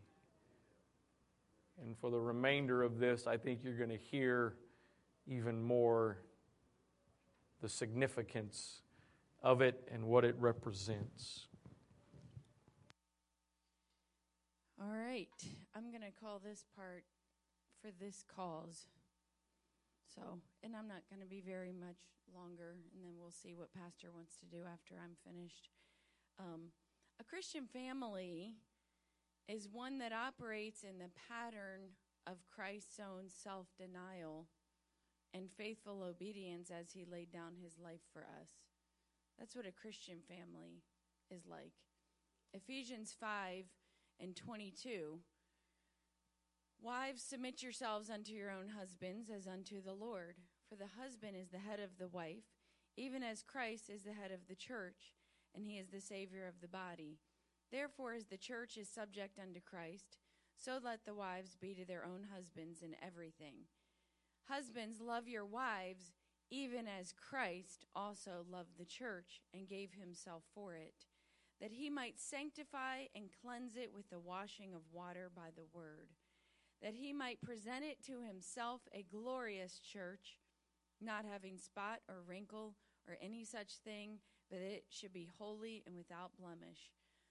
And 1.82 1.99
for 1.99 2.11
the 2.11 2.20
remainder 2.20 2.82
of 2.82 2.99
this, 2.99 3.26
I 3.26 3.36
think 3.36 3.61
you're 3.62 3.76
going 3.76 3.90
to 3.90 3.99
hear 3.99 4.55
even 5.26 5.62
more 5.62 6.18
the 7.61 7.68
significance 7.68 8.80
of 9.45 9.61
it 9.61 9.87
and 9.92 10.04
what 10.04 10.25
it 10.25 10.34
represents. 10.38 11.46
All 14.80 14.96
right. 14.96 15.29
I'm 15.76 15.91
going 15.91 16.03
to 16.03 16.18
call 16.18 16.41
this 16.42 16.64
part 16.75 17.04
for 17.80 17.91
this 18.00 18.25
cause. 18.34 18.87
So, 20.14 20.22
and 20.62 20.75
I'm 20.75 20.88
not 20.88 21.03
going 21.11 21.21
to 21.21 21.29
be 21.29 21.41
very 21.41 21.72
much 21.72 22.00
longer, 22.34 22.76
and 22.95 23.04
then 23.04 23.12
we'll 23.21 23.30
see 23.30 23.54
what 23.54 23.75
Pastor 23.75 24.08
wants 24.14 24.37
to 24.38 24.46
do 24.46 24.62
after 24.64 24.95
I'm 24.96 25.16
finished. 25.30 25.68
Um, 26.38 26.72
a 27.21 27.25
Christian 27.25 27.66
family 27.66 28.54
is 29.46 29.68
one 29.71 29.99
that 29.99 30.12
operates 30.12 30.84
in 30.84 30.99
the 30.99 31.11
pattern 31.29 31.92
of 32.26 32.38
Christ's 32.54 32.99
own 32.99 33.29
self 33.29 33.66
denial 33.79 34.46
and 35.34 35.50
faithful 35.50 36.03
obedience 36.03 36.71
as 36.71 36.92
he 36.92 37.04
laid 37.04 37.30
down 37.30 37.53
his 37.62 37.76
life 37.83 38.00
for 38.12 38.22
us. 38.22 38.63
That's 39.38 39.56
what 39.56 39.66
a 39.66 39.72
Christian 39.72 40.18
family 40.28 40.82
is 41.30 41.46
like. 41.46 41.72
Ephesians 42.52 43.14
5 43.18 43.64
and 44.20 44.36
22 44.36 45.18
Wives, 46.80 47.22
submit 47.22 47.62
yourselves 47.62 48.11
unto 48.11 48.32
your 48.32 48.50
own 48.50 48.68
husbands 48.78 49.30
as 49.30 49.46
unto 49.46 49.80
the 49.80 49.94
Lord. 49.94 50.36
For 50.68 50.76
the 50.76 51.00
husband 51.00 51.36
is 51.36 51.48
the 51.48 51.58
head 51.58 51.80
of 51.80 51.98
the 51.98 52.08
wife, 52.08 52.44
even 52.96 53.22
as 53.22 53.42
Christ 53.42 53.88
is 53.88 54.02
the 54.02 54.12
head 54.12 54.30
of 54.30 54.48
the 54.48 54.54
church, 54.54 55.14
and 55.54 55.64
he 55.64 55.78
is 55.78 55.88
the 55.88 56.00
Savior 56.00 56.46
of 56.46 56.61
the 56.61 56.68
body. 56.68 57.18
Therefore, 57.72 58.14
as 58.14 58.26
the 58.26 58.36
church 58.36 58.76
is 58.76 58.88
subject 58.88 59.38
unto 59.38 59.61
Christ, 59.61 60.18
so 60.56 60.78
let 60.82 61.04
the 61.04 61.14
wives 61.14 61.56
be 61.61 61.74
to 61.74 61.84
their 61.84 62.04
own 62.04 62.26
husbands 62.34 62.82
in 62.82 62.96
everything. 63.02 63.66
Husbands, 64.48 65.00
love 65.00 65.26
your 65.26 65.44
wives, 65.44 66.12
even 66.50 66.87
as 66.87 67.12
Christ 67.12 67.87
also 67.95 68.45
loved 68.50 68.79
the 68.79 68.84
church 68.84 69.42
and 69.53 69.68
gave 69.68 69.92
himself 69.92 70.45
for 70.54 70.75
it, 70.75 71.07
that 71.61 71.72
he 71.72 71.91
might 71.91 72.18
sanctify 72.18 73.04
and 73.14 73.30
cleanse 73.42 73.76
it 73.76 73.92
with 73.95 74.11
the 74.11 74.21
washing 74.21 74.75
of 74.75 74.83
water 74.92 75.30
by 75.34 75.49
the 75.54 75.66
word 75.72 76.08
that 76.84 76.95
he 76.95 77.14
might 77.14 77.41
present 77.41 77.83
it 77.83 77.96
to 78.04 78.21
himself 78.21 78.83
a 78.92 79.07
glorious 79.11 79.80
church, 79.80 80.38
not 81.00 81.25
having 81.25 81.57
spot 81.57 82.00
or 82.11 82.22
wrinkle 82.26 82.75
or 83.08 83.16
any 83.22 83.42
such 83.42 83.79
thing, 83.84 84.18
but 84.50 84.58
it 84.58 84.84
should 84.91 85.12
be 85.12 85.30
holy 85.38 85.83
and 85.87 85.96
without 85.96 86.33
blemish. 86.38 86.91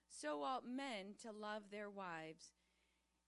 So 0.09 0.41
ought 0.41 0.65
men 0.65 1.13
to 1.21 1.31
love 1.31 1.63
their 1.71 1.89
wives. 1.91 2.51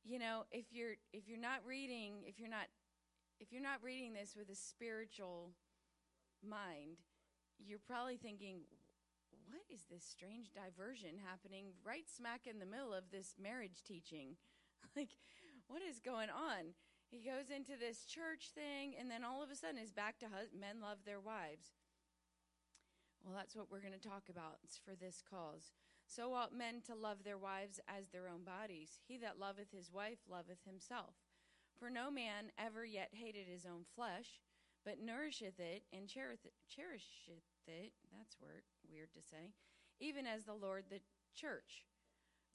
You 0.03 0.17
know, 0.17 0.45
if 0.51 0.65
you're 0.71 0.95
if 1.13 1.27
you're 1.27 1.39
not 1.39 1.65
reading, 1.65 2.23
if 2.25 2.39
you're 2.39 2.49
not 2.49 2.67
if 3.39 3.51
you're 3.51 3.61
not 3.61 3.83
reading 3.83 4.13
this 4.13 4.35
with 4.35 4.49
a 4.49 4.55
spiritual 4.55 5.51
mind, 6.45 7.01
you're 7.59 7.83
probably 7.83 8.17
thinking, 8.17 8.61
what 9.47 9.61
is 9.73 9.85
this 9.89 10.03
strange 10.03 10.51
diversion 10.53 11.21
happening 11.23 11.73
right 11.83 12.09
smack 12.09 12.47
in 12.47 12.59
the 12.59 12.65
middle 12.65 12.93
of 12.93 13.11
this 13.11 13.35
marriage 13.41 13.83
teaching? 13.85 14.35
like 14.95 15.17
what 15.67 15.81
is 15.81 15.99
going 15.99 16.29
on? 16.29 16.73
He 17.09 17.21
goes 17.21 17.49
into 17.53 17.77
this 17.77 18.05
church 18.05 18.51
thing, 18.53 18.95
and 18.99 19.09
then 19.09 19.23
all 19.23 19.43
of 19.43 19.51
a 19.51 19.55
sudden 19.55 19.77
is 19.77 19.91
back 19.91 20.19
to 20.19 20.25
hus- 20.25 20.53
men 20.57 20.81
love 20.81 20.99
their 21.05 21.19
wives. 21.19 21.73
Well, 23.23 23.35
that's 23.35 23.55
what 23.55 23.71
we're 23.71 23.81
going 23.81 23.97
to 23.97 24.09
talk 24.09 24.29
about. 24.29 24.57
It's 24.63 24.77
for 24.77 24.95
this 24.95 25.23
cause. 25.27 25.71
So 26.05 26.33
ought 26.33 26.53
men 26.53 26.81
to 26.85 26.95
love 26.95 27.23
their 27.23 27.37
wives 27.37 27.79
as 27.87 28.09
their 28.09 28.27
own 28.27 28.43
bodies. 28.43 28.99
He 29.07 29.17
that 29.17 29.39
loveth 29.39 29.71
his 29.71 29.91
wife 29.91 30.19
loveth 30.29 30.63
himself. 30.65 31.15
For 31.79 31.89
no 31.89 32.11
man 32.11 32.51
ever 32.57 32.85
yet 32.85 33.09
hated 33.13 33.47
his 33.47 33.65
own 33.65 33.85
flesh, 33.95 34.41
but 34.85 35.01
nourisheth 35.01 35.59
it 35.59 35.83
and 35.91 36.07
cherisheth 36.07 36.53
it. 37.67 37.91
That's 38.15 38.39
word, 38.39 38.61
weird 38.89 39.11
to 39.13 39.21
say. 39.21 39.51
Even 39.99 40.27
as 40.27 40.43
the 40.43 40.53
Lord 40.53 40.85
the 40.89 41.01
church. 41.35 41.85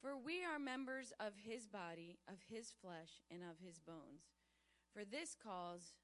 For 0.00 0.16
we 0.16 0.44
are 0.44 0.58
members 0.58 1.12
of 1.20 1.32
his 1.36 1.66
body, 1.66 2.18
of 2.28 2.36
his 2.48 2.72
flesh, 2.80 3.20
and 3.30 3.42
of 3.42 3.58
his 3.62 3.78
bones. 3.80 4.30
For 4.94 5.04
this 5.04 5.34
cause 5.34 5.94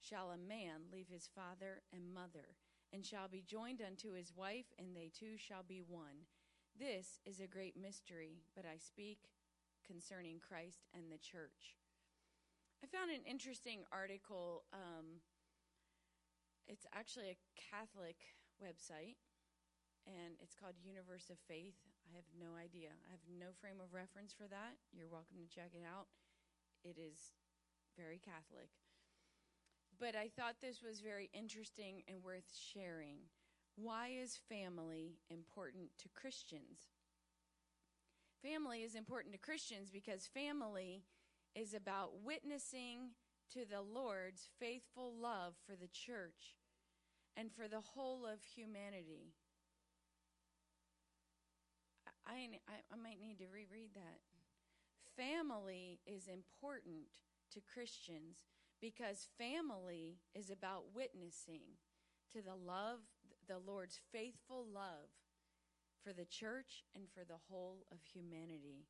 shall 0.00 0.30
a 0.30 0.38
man 0.38 0.88
leave 0.90 1.08
his 1.08 1.28
father 1.34 1.82
and 1.92 2.14
mother, 2.14 2.56
and 2.92 3.04
shall 3.04 3.28
be 3.28 3.44
joined 3.46 3.82
unto 3.82 4.12
his 4.12 4.32
wife, 4.34 4.72
and 4.78 4.96
they 4.96 5.10
two 5.12 5.36
shall 5.36 5.62
be 5.66 5.82
one. 5.86 6.24
This 6.78 7.18
is 7.26 7.40
a 7.40 7.46
great 7.46 7.76
mystery, 7.76 8.38
but 8.56 8.64
I 8.64 8.78
speak 8.78 9.18
concerning 9.86 10.40
Christ 10.40 10.86
and 10.94 11.10
the 11.10 11.18
church. 11.18 11.76
I 12.82 12.86
found 12.86 13.10
an 13.10 13.20
interesting 13.28 13.80
article. 13.92 14.64
Um, 14.72 15.20
it's 16.70 16.86
actually 16.94 17.34
a 17.34 17.42
Catholic 17.58 18.14
website, 18.62 19.18
and 20.06 20.38
it's 20.38 20.54
called 20.54 20.78
Universe 20.78 21.26
of 21.26 21.42
Faith. 21.50 21.74
I 22.06 22.14
have 22.14 22.30
no 22.38 22.54
idea. 22.54 22.94
I 22.94 23.10
have 23.10 23.26
no 23.26 23.50
frame 23.58 23.82
of 23.82 23.90
reference 23.90 24.30
for 24.30 24.46
that. 24.46 24.78
You're 24.94 25.10
welcome 25.10 25.42
to 25.42 25.50
check 25.50 25.74
it 25.74 25.82
out. 25.82 26.06
It 26.86 26.94
is 26.94 27.34
very 27.98 28.22
Catholic. 28.22 28.70
But 29.98 30.14
I 30.14 30.30
thought 30.30 30.62
this 30.62 30.78
was 30.80 31.02
very 31.02 31.28
interesting 31.34 32.06
and 32.06 32.22
worth 32.22 32.54
sharing. 32.54 33.26
Why 33.74 34.14
is 34.14 34.38
family 34.48 35.18
important 35.28 35.90
to 35.98 36.08
Christians? 36.14 36.94
Family 38.42 38.86
is 38.86 38.94
important 38.94 39.34
to 39.34 39.42
Christians 39.42 39.90
because 39.90 40.30
family 40.32 41.02
is 41.54 41.74
about 41.74 42.22
witnessing 42.22 43.10
to 43.52 43.66
the 43.66 43.82
Lord's 43.82 44.48
faithful 44.58 45.12
love 45.20 45.54
for 45.66 45.74
the 45.74 45.88
church 45.88 46.56
and 47.36 47.50
for 47.52 47.68
the 47.68 47.80
whole 47.80 48.26
of 48.26 48.42
humanity. 48.42 49.34
I, 52.26 52.48
I, 52.68 52.80
I 52.92 52.96
might 52.96 53.20
need 53.20 53.38
to 53.38 53.46
reread 53.46 53.90
that. 53.94 54.20
Family 55.16 56.00
is 56.06 56.28
important 56.28 57.10
to 57.52 57.60
Christians 57.60 58.44
because 58.80 59.28
family 59.36 60.18
is 60.34 60.50
about 60.50 60.94
witnessing 60.94 61.76
to 62.32 62.40
the 62.42 62.54
love, 62.54 63.00
the 63.48 63.58
Lord's 63.58 64.00
faithful 64.12 64.64
love 64.72 65.10
for 66.02 66.12
the 66.12 66.24
church 66.24 66.84
and 66.94 67.04
for 67.12 67.24
the 67.24 67.40
whole 67.48 67.84
of 67.92 67.98
humanity. 68.02 68.86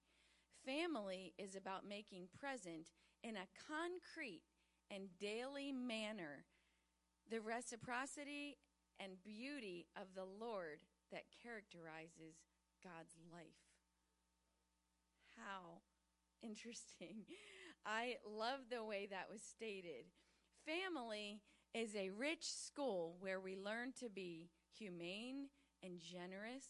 Family 0.65 1.33
is 1.39 1.57
about 1.57 1.89
making 1.89 2.29
present 2.39 2.91
in 3.25 3.37
a 3.37 3.49
concrete 3.67 4.43
and 4.91 5.09
daily 5.19 5.73
manner 5.73 6.45
the 7.31 7.41
reciprocity 7.41 8.59
and 8.99 9.23
beauty 9.23 9.87
of 9.97 10.09
the 10.15 10.27
Lord 10.45 10.81
that 11.13 11.25
characterizes 11.43 12.43
God's 12.83 13.15
life. 13.33 13.71
How 15.37 15.81
interesting. 16.43 17.25
I 17.87 18.17
love 18.29 18.69
the 18.69 18.85
way 18.85 19.07
that 19.11 19.29
was 19.31 19.43
stated. 19.43 20.07
Family 20.67 21.41
is 21.73 21.95
a 21.95 22.11
rich 22.11 22.53
school 22.53 23.17
where 23.21 23.41
we 23.41 23.57
learn 23.57 23.93
to 24.01 24.11
be 24.11 24.51
humane 24.77 25.47
and 25.83 25.99
generous, 26.01 26.67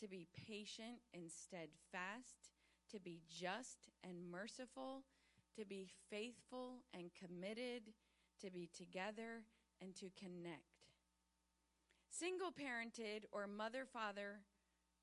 to 0.00 0.08
be 0.08 0.26
patient 0.46 1.00
and 1.12 1.30
steadfast, 1.30 2.50
to 2.90 2.98
be 2.98 3.20
just 3.28 3.90
and 4.02 4.30
merciful, 4.30 5.04
to 5.56 5.64
be 5.64 5.88
faithful 6.10 6.78
and 6.94 7.10
committed, 7.14 7.92
to 8.40 8.50
be 8.50 8.68
together 8.76 9.42
and 9.80 9.94
to 9.96 10.10
connect. 10.18 10.78
Single 12.10 12.50
parented 12.50 13.24
or 13.32 13.46
mother 13.46 13.84
father, 13.84 14.40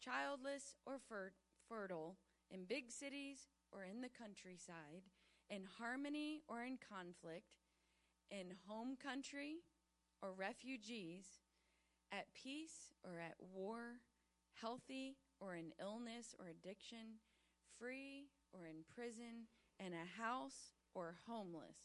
childless 0.04 0.76
or 0.86 1.00
fer- 1.08 1.34
fertile, 1.70 2.18
in 2.52 2.66
big 2.66 2.92
cities 2.92 3.48
or 3.72 3.84
in 3.84 4.02
the 4.02 4.10
countryside, 4.10 5.04
in 5.50 5.64
harmony 5.80 6.42
or 6.48 6.64
in 6.64 6.78
conflict, 6.78 7.62
in 8.30 8.54
home 8.68 8.96
country 9.02 9.58
or 10.22 10.34
refugees, 10.34 11.26
at 12.12 12.34
peace 12.34 12.94
or 13.04 13.20
at 13.20 13.36
war, 13.54 14.00
healthy 14.54 15.18
or 15.40 15.56
in 15.56 15.72
illness 15.82 16.36
or 16.40 16.48
addiction, 16.48 17.20
free 17.80 18.28
or 18.54 18.66
in 18.66 18.84
prison, 18.94 19.48
in 19.80 19.94
a 19.94 20.22
house 20.22 20.74
or 20.94 21.16
homeless, 21.28 21.78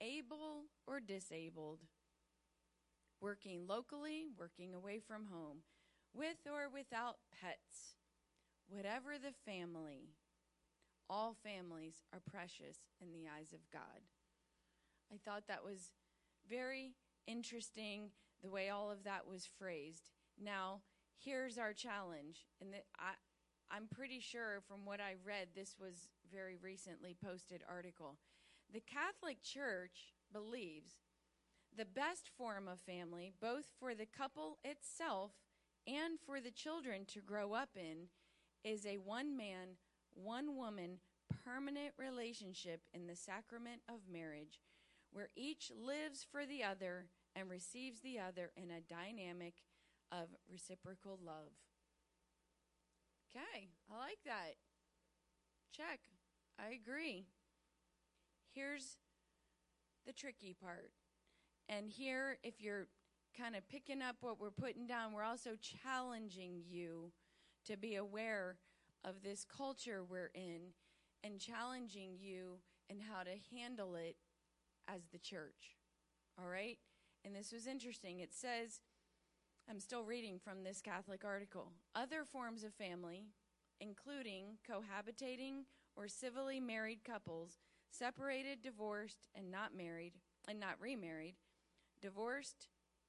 able 0.00 0.64
or 0.86 1.00
disabled, 1.00 1.80
working 3.20 3.66
locally, 3.66 4.26
working 4.38 4.74
away 4.74 5.00
from 5.00 5.26
home, 5.26 5.58
with 6.14 6.46
or 6.46 6.68
without 6.72 7.16
pets, 7.40 7.96
whatever 8.68 9.14
the 9.18 9.34
family, 9.50 10.10
all 11.08 11.36
families 11.44 12.02
are 12.12 12.20
precious 12.30 12.78
in 13.00 13.12
the 13.12 13.28
eyes 13.28 13.52
of 13.52 13.70
God. 13.72 14.02
I 15.12 15.18
thought 15.24 15.44
that 15.48 15.64
was 15.64 15.92
very 16.48 16.94
interesting 17.26 18.10
the 18.42 18.50
way 18.50 18.70
all 18.70 18.90
of 18.90 19.04
that 19.04 19.26
was 19.26 19.48
phrased. 19.58 20.10
Now, 20.42 20.80
here's 21.18 21.58
our 21.58 21.72
challenge. 21.72 22.46
And 22.60 22.72
the, 22.72 22.78
I, 22.98 23.12
I'm 23.70 23.86
pretty 23.88 24.20
sure 24.20 24.62
from 24.68 24.84
what 24.84 25.00
I 25.00 25.14
read, 25.24 25.48
this 25.54 25.76
was 25.80 26.08
very 26.32 26.56
recently 26.62 27.16
posted 27.24 27.62
article. 27.68 28.18
The 28.72 28.80
Catholic 28.80 29.42
Church 29.42 30.14
believes 30.32 30.92
the 31.76 31.84
best 31.84 32.30
form 32.36 32.68
of 32.68 32.80
family, 32.80 33.32
both 33.40 33.66
for 33.78 33.94
the 33.94 34.06
couple 34.06 34.58
itself 34.64 35.32
and 35.86 36.18
for 36.24 36.40
the 36.40 36.50
children 36.50 37.04
to 37.06 37.20
grow 37.20 37.52
up 37.52 37.70
in, 37.76 38.08
is 38.64 38.86
a 38.86 38.96
one 38.96 39.36
man, 39.36 39.76
one 40.14 40.56
woman 40.56 40.98
permanent 41.44 41.92
relationship 41.98 42.80
in 42.94 43.06
the 43.06 43.16
sacrament 43.16 43.82
of 43.88 44.00
marriage 44.10 44.60
where 45.12 45.28
each 45.36 45.70
lives 45.76 46.26
for 46.30 46.44
the 46.44 46.62
other 46.62 47.06
and 47.34 47.48
receives 47.48 48.00
the 48.00 48.18
other 48.18 48.50
in 48.56 48.70
a 48.70 48.80
dynamic 48.80 49.54
of 50.12 50.28
reciprocal 50.50 51.18
love. 51.24 51.52
Okay, 53.30 53.68
I 53.90 53.98
like 53.98 54.18
that. 54.24 54.56
Check. 55.72 56.00
I 56.58 56.72
agree. 56.72 57.26
Here's 58.54 58.96
the 60.06 60.12
tricky 60.12 60.54
part. 60.58 60.90
And 61.68 61.90
here, 61.90 62.38
if 62.42 62.60
you're 62.60 62.86
kind 63.38 63.56
of 63.56 63.68
picking 63.68 64.02
up 64.02 64.16
what 64.20 64.40
we're 64.40 64.50
putting 64.50 64.86
down, 64.86 65.12
we're 65.12 65.22
also 65.24 65.50
challenging 65.82 66.62
you 66.68 67.12
to 67.66 67.76
be 67.76 67.96
aware 67.96 68.56
of 69.04 69.22
this 69.22 69.44
culture 69.44 70.04
we're 70.04 70.30
in 70.34 70.72
and 71.24 71.40
challenging 71.40 72.12
you 72.18 72.58
and 72.88 73.00
how 73.02 73.22
to 73.22 73.56
handle 73.56 73.94
it 73.96 74.16
as 74.88 75.02
the 75.12 75.18
church. 75.18 75.76
All 76.38 76.48
right? 76.48 76.78
And 77.24 77.34
this 77.34 77.52
was 77.52 77.66
interesting. 77.66 78.20
It 78.20 78.32
says, 78.32 78.80
I'm 79.68 79.80
still 79.80 80.04
reading 80.04 80.38
from 80.38 80.62
this 80.62 80.80
Catholic 80.80 81.24
article. 81.24 81.72
Other 81.94 82.24
forms 82.24 82.62
of 82.62 82.72
family, 82.74 83.24
including 83.80 84.58
cohabitating 84.68 85.64
or 85.96 86.06
civilly 86.06 86.60
married 86.60 87.00
couples, 87.04 87.58
separated, 87.90 88.62
divorced, 88.62 89.24
and 89.34 89.50
not 89.50 89.76
married, 89.76 90.12
and 90.48 90.60
not 90.60 90.80
remarried, 90.80 91.34
divorced 92.00 92.68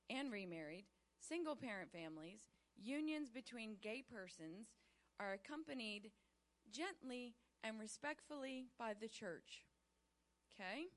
and 0.10 0.32
remarried, 0.32 0.86
single 1.20 1.56
parent 1.56 1.92
families, 1.92 2.42
unions 2.76 3.30
between 3.30 3.78
gay 3.82 4.04
persons, 4.10 4.68
are 5.20 5.34
accompanied 5.34 6.12
gently 6.72 7.36
and 7.64 7.80
respectfully 7.80 8.68
by 8.78 8.94
the 9.00 9.08
church. 9.08 9.64
Okay? 10.54 10.88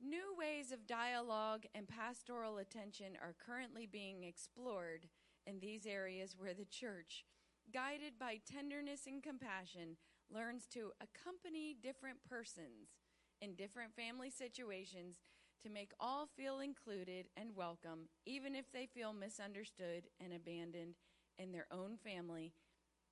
New 0.00 0.34
ways 0.36 0.72
of 0.72 0.86
dialogue 0.86 1.64
and 1.74 1.86
pastoral 1.86 2.58
attention 2.58 3.16
are 3.22 3.36
currently 3.44 3.86
being 3.86 4.24
explored 4.24 5.06
in 5.46 5.60
these 5.60 5.86
areas 5.86 6.34
where 6.36 6.54
the 6.54 6.64
church, 6.64 7.24
guided 7.72 8.18
by 8.18 8.40
tenderness 8.44 9.06
and 9.06 9.22
compassion, 9.22 9.96
learns 10.32 10.66
to 10.66 10.90
accompany 11.00 11.76
different 11.80 12.18
persons 12.28 12.98
in 13.40 13.54
different 13.54 13.94
family 13.94 14.30
situations 14.30 15.20
to 15.62 15.70
make 15.70 15.92
all 16.00 16.26
feel 16.36 16.60
included 16.60 17.26
and 17.36 17.54
welcome, 17.54 18.08
even 18.26 18.54
if 18.54 18.64
they 18.72 18.86
feel 18.86 19.12
misunderstood 19.12 20.04
and 20.20 20.32
abandoned 20.32 20.94
in 21.38 21.52
their 21.52 21.66
own 21.70 21.96
family 21.96 22.52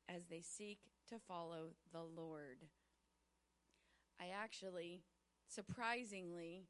as 0.09 0.27
they 0.27 0.43
seek 0.43 0.79
to 1.09 1.19
follow 1.19 1.75
the 1.93 2.03
Lord. 2.03 2.59
I 4.21 4.27
actually, 4.37 5.03
surprisingly, 5.49 6.67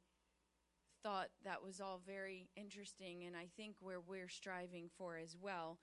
thought 1.03 1.29
that 1.45 1.63
was 1.65 1.81
all 1.81 2.01
very 2.07 2.51
interesting, 2.57 3.25
and 3.25 3.37
I 3.37 3.49
think 3.57 3.77
where 3.81 4.01
we're 4.01 4.29
striving 4.29 4.91
for 4.99 5.17
as 5.17 5.37
well. 5.41 5.79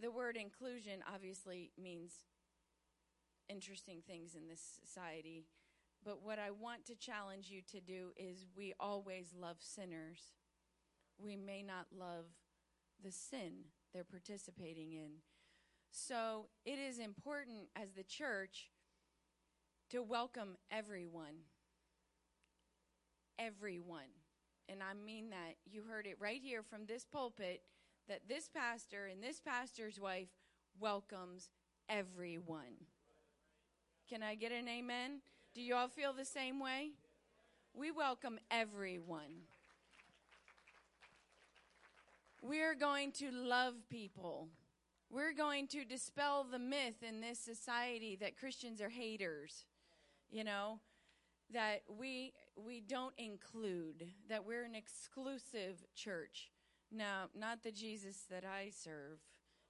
The 0.00 0.10
word 0.10 0.36
inclusion 0.36 1.00
obviously 1.12 1.70
means 1.80 2.12
interesting 3.48 4.02
things 4.06 4.34
in 4.34 4.48
this 4.48 4.62
society, 4.84 5.44
but 6.04 6.22
what 6.22 6.38
I 6.38 6.50
want 6.50 6.84
to 6.86 6.94
challenge 6.94 7.48
you 7.50 7.60
to 7.70 7.80
do 7.80 8.10
is 8.16 8.46
we 8.56 8.74
always 8.78 9.34
love 9.38 9.56
sinners. 9.58 10.32
We 11.18 11.36
may 11.36 11.62
not 11.62 11.86
love 11.96 12.26
the 13.02 13.10
sin 13.10 13.64
they're 13.92 14.04
participating 14.04 14.92
in. 14.92 15.10
So 15.90 16.46
it 16.64 16.78
is 16.78 16.98
important 16.98 17.68
as 17.74 17.92
the 17.92 18.02
church 18.02 18.70
to 19.90 20.02
welcome 20.02 20.56
everyone. 20.70 21.44
Everyone. 23.38 24.12
And 24.68 24.80
I 24.82 24.94
mean 24.94 25.30
that. 25.30 25.56
You 25.64 25.82
heard 25.88 26.06
it 26.06 26.16
right 26.20 26.40
here 26.42 26.62
from 26.62 26.86
this 26.86 27.04
pulpit 27.04 27.62
that 28.08 28.28
this 28.28 28.48
pastor 28.48 29.06
and 29.06 29.22
this 29.22 29.40
pastor's 29.40 29.98
wife 29.98 30.28
welcomes 30.78 31.50
everyone. 31.88 32.86
Can 34.08 34.22
I 34.22 34.34
get 34.34 34.52
an 34.52 34.68
amen? 34.68 35.20
Do 35.54 35.62
you 35.62 35.74
all 35.74 35.88
feel 35.88 36.12
the 36.12 36.24
same 36.24 36.60
way? 36.60 36.90
We 37.74 37.90
welcome 37.90 38.38
everyone. 38.50 39.46
We're 42.42 42.74
going 42.74 43.12
to 43.12 43.30
love 43.32 43.74
people. 43.90 44.48
We're 45.10 45.32
going 45.32 45.66
to 45.68 45.84
dispel 45.84 46.44
the 46.44 46.58
myth 46.58 47.02
in 47.02 47.20
this 47.20 47.38
society 47.38 48.16
that 48.20 48.36
Christians 48.36 48.80
are 48.80 48.90
haters. 48.90 49.64
You 50.30 50.44
know, 50.44 50.80
that 51.52 51.82
we 51.98 52.34
we 52.54 52.80
don't 52.80 53.14
include, 53.16 54.06
that 54.28 54.44
we're 54.44 54.64
an 54.64 54.74
exclusive 54.74 55.84
church. 55.94 56.50
Now, 56.92 57.30
not 57.34 57.62
the 57.62 57.72
Jesus 57.72 58.24
that 58.30 58.44
I 58.44 58.70
serve. 58.70 59.18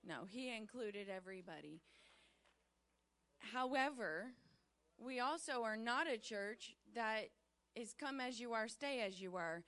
No, 0.06 0.24
he 0.28 0.54
included 0.54 1.08
everybody. 1.08 1.80
However, 3.38 4.26
we 4.98 5.20
also 5.20 5.62
are 5.62 5.76
not 5.76 6.10
a 6.10 6.18
church 6.18 6.74
that 6.94 7.28
is 7.74 7.94
come 7.98 8.20
as 8.20 8.40
you 8.40 8.52
are, 8.52 8.68
stay 8.68 9.00
as 9.00 9.20
you 9.20 9.36
are, 9.36 9.62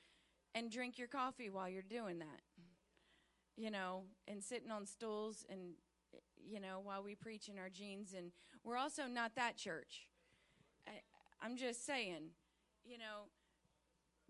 and 0.55 0.71
drink 0.71 0.99
your 0.99 1.09
coffee 1.09 1.49
while 1.49 1.69
you're 1.69 1.83
doing 1.83 2.19
that. 2.19 2.41
You 3.57 3.71
know, 3.71 4.05
and 4.27 4.43
sitting 4.43 4.71
on 4.71 4.87
stools 4.87 5.45
and, 5.51 5.75
you 6.43 6.61
know, 6.61 6.81
while 6.83 7.03
we 7.03 7.15
preach 7.15 7.49
in 7.49 7.59
our 7.59 7.69
jeans. 7.69 8.15
And 8.17 8.33
we're 8.65 8.79
also 8.79 9.07
not 9.07 9.35
that 9.37 9.57
church. 9.57 10.09
I, 10.89 10.93
I'm 11.43 11.57
just 11.57 11.85
saying, 11.85 12.31
you 12.85 12.99
know, 12.99 13.29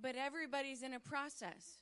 but 0.00 0.16
everybody's 0.16 0.82
in 0.82 0.94
a 0.94 1.00
process. 1.00 1.78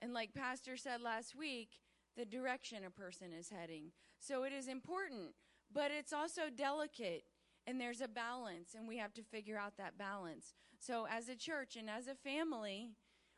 And 0.00 0.14
like 0.14 0.34
Pastor 0.34 0.76
said 0.76 1.00
last 1.00 1.34
week, 1.34 1.80
the 2.16 2.24
direction 2.24 2.84
a 2.86 2.90
person 2.90 3.32
is 3.32 3.50
heading. 3.50 3.90
So 4.20 4.44
it 4.44 4.52
is 4.52 4.68
important, 4.68 5.34
but 5.72 5.90
it's 5.90 6.12
also 6.12 6.42
delicate 6.54 7.24
and 7.68 7.78
there's 7.78 8.00
a 8.00 8.08
balance 8.08 8.74
and 8.74 8.88
we 8.88 8.96
have 8.96 9.12
to 9.12 9.22
figure 9.22 9.58
out 9.58 9.76
that 9.76 9.98
balance. 9.98 10.54
So 10.78 11.06
as 11.10 11.28
a 11.28 11.36
church 11.36 11.76
and 11.76 11.90
as 11.90 12.08
a 12.08 12.14
family, 12.14 12.92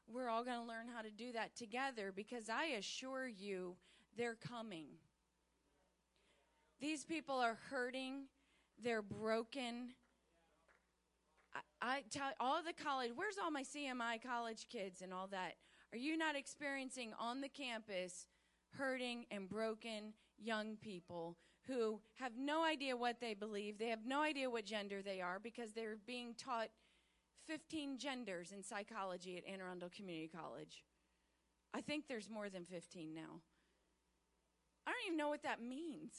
we're 0.07 0.29
all 0.29 0.45
going 0.45 0.61
to 0.61 0.67
learn 0.67 0.87
how 0.95 1.03
to 1.03 1.11
do 1.11 1.33
that 1.33 1.57
together 1.57 2.13
because 2.15 2.49
I 2.49 2.77
assure 2.79 3.27
you 3.27 3.75
they're 4.17 4.37
coming. 4.37 4.87
These 6.81 7.05
people 7.05 7.35
are 7.35 7.59
hurting, 7.71 8.27
they're 8.81 9.03
broken. 9.03 9.95
I, 11.53 11.61
I 11.83 12.03
tell 12.09 12.31
all 12.39 12.63
the 12.63 12.73
college, 12.73 13.11
where's 13.17 13.37
all 13.43 13.51
my 13.51 13.65
CMI 13.65 14.23
college 14.25 14.69
kids 14.71 15.03
and 15.03 15.13
all 15.13 15.27
that? 15.33 15.55
Are 15.93 15.99
you 15.99 16.17
not 16.17 16.37
experiencing 16.37 17.13
on 17.19 17.41
the 17.41 17.49
campus 17.49 18.27
hurting 18.79 19.27
and 19.33 19.49
broken 19.49 20.15
young 20.39 20.77
people 20.77 21.37
who 21.67 22.01
have 22.19 22.33
no 22.39 22.65
idea 22.65 22.97
what 22.97 23.21
they 23.21 23.35
believe? 23.35 23.79
They 23.79 23.89
have 23.89 24.07
no 24.07 24.23
idea 24.23 24.51
what 24.51 24.65
gender 24.65 25.03
they 25.03 25.21
are 25.21 25.39
because 25.39 25.73
they're 25.73 25.99
being 26.07 26.35
taught 26.35 26.69
15 27.47 27.99
genders 27.99 28.53
in 28.53 28.63
psychology 28.63 29.37
at 29.37 29.45
Anne 29.51 29.61
Arundel 29.61 29.91
Community 29.95 30.29
College. 30.29 30.85
I 31.73 31.81
think 31.81 32.05
there's 32.09 32.29
more 32.29 32.49
than 32.49 32.65
15 32.65 33.15
now. 33.15 33.41
I 34.87 34.91
don't 34.91 35.07
even 35.07 35.19
know 35.19 35.29
what 35.29 35.43
that 35.43 35.63
means. 35.63 36.15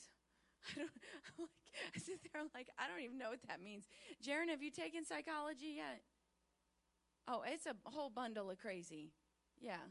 I 0.75 0.79
don't 0.79 0.89
I'm 1.37 1.41
like 1.41 1.49
I 1.95 1.99
sit 1.99 2.19
there 2.31 2.41
like 2.53 2.69
I 2.77 2.87
don't 2.87 3.03
even 3.03 3.17
know 3.17 3.29
what 3.29 3.41
that 3.47 3.61
means. 3.61 3.85
Jaron, 4.25 4.49
have 4.49 4.61
you 4.61 4.71
taken 4.71 5.03
psychology 5.05 5.75
yet? 5.77 6.01
Oh, 7.27 7.43
it's 7.45 7.65
a 7.65 7.75
whole 7.83 8.09
bundle 8.09 8.49
of 8.49 8.59
crazy. 8.59 9.11
Yeah. 9.59 9.83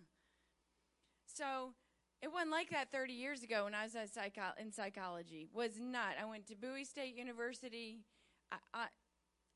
So 1.27 1.75
it 2.23 2.33
wasn't 2.33 2.51
like 2.51 2.71
that 2.71 2.91
30 2.93 3.13
years 3.15 3.43
ago 3.43 3.65
when 3.65 3.75
I 3.75 3.85
was 3.85 3.97
psycho- 4.13 4.55
in 4.61 4.73
psychology. 4.73 5.49
Was 5.53 5.81
not. 5.81 6.17
I 6.21 6.27
went 6.27 6.47
to 6.49 6.55
Bowie 6.55 6.85
State 6.85 7.17
University. 7.17 8.01
I, 8.53 8.57
I, 8.75 8.87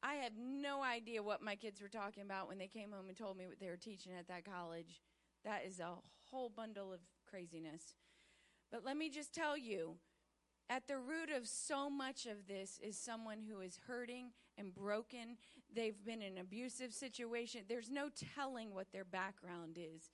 I 0.02 0.14
had 0.14 0.32
no 0.38 0.82
idea 0.82 1.22
what 1.22 1.42
my 1.42 1.56
kids 1.56 1.80
were 1.80 1.88
talking 1.88 2.22
about 2.22 2.48
when 2.48 2.58
they 2.58 2.66
came 2.66 2.92
home 2.92 3.08
and 3.08 3.16
told 3.16 3.36
me 3.36 3.46
what 3.46 3.60
they 3.60 3.68
were 3.68 3.76
teaching 3.76 4.12
at 4.18 4.28
that 4.28 4.44
college. 4.44 5.02
That 5.44 5.62
is 5.66 5.78
a 5.80 5.94
whole 6.30 6.48
bundle 6.48 6.92
of 6.92 7.00
craziness. 7.28 7.94
But 8.72 8.84
let 8.84 8.96
me 8.96 9.10
just 9.10 9.34
tell 9.34 9.58
you 9.58 9.96
at 10.70 10.88
the 10.88 10.98
root 10.98 11.28
of 11.34 11.46
so 11.46 11.90
much 11.90 12.26
of 12.26 12.46
this 12.48 12.80
is 12.82 12.98
someone 12.98 13.38
who 13.46 13.60
is 13.60 13.78
hurting 13.86 14.30
and 14.56 14.74
broken. 14.74 15.36
They've 15.74 16.02
been 16.04 16.22
in 16.22 16.32
an 16.34 16.38
abusive 16.38 16.94
situation. 16.94 17.62
There's 17.68 17.90
no 17.90 18.08
telling 18.34 18.72
what 18.72 18.90
their 18.92 19.04
background 19.04 19.78
is. 19.78 20.10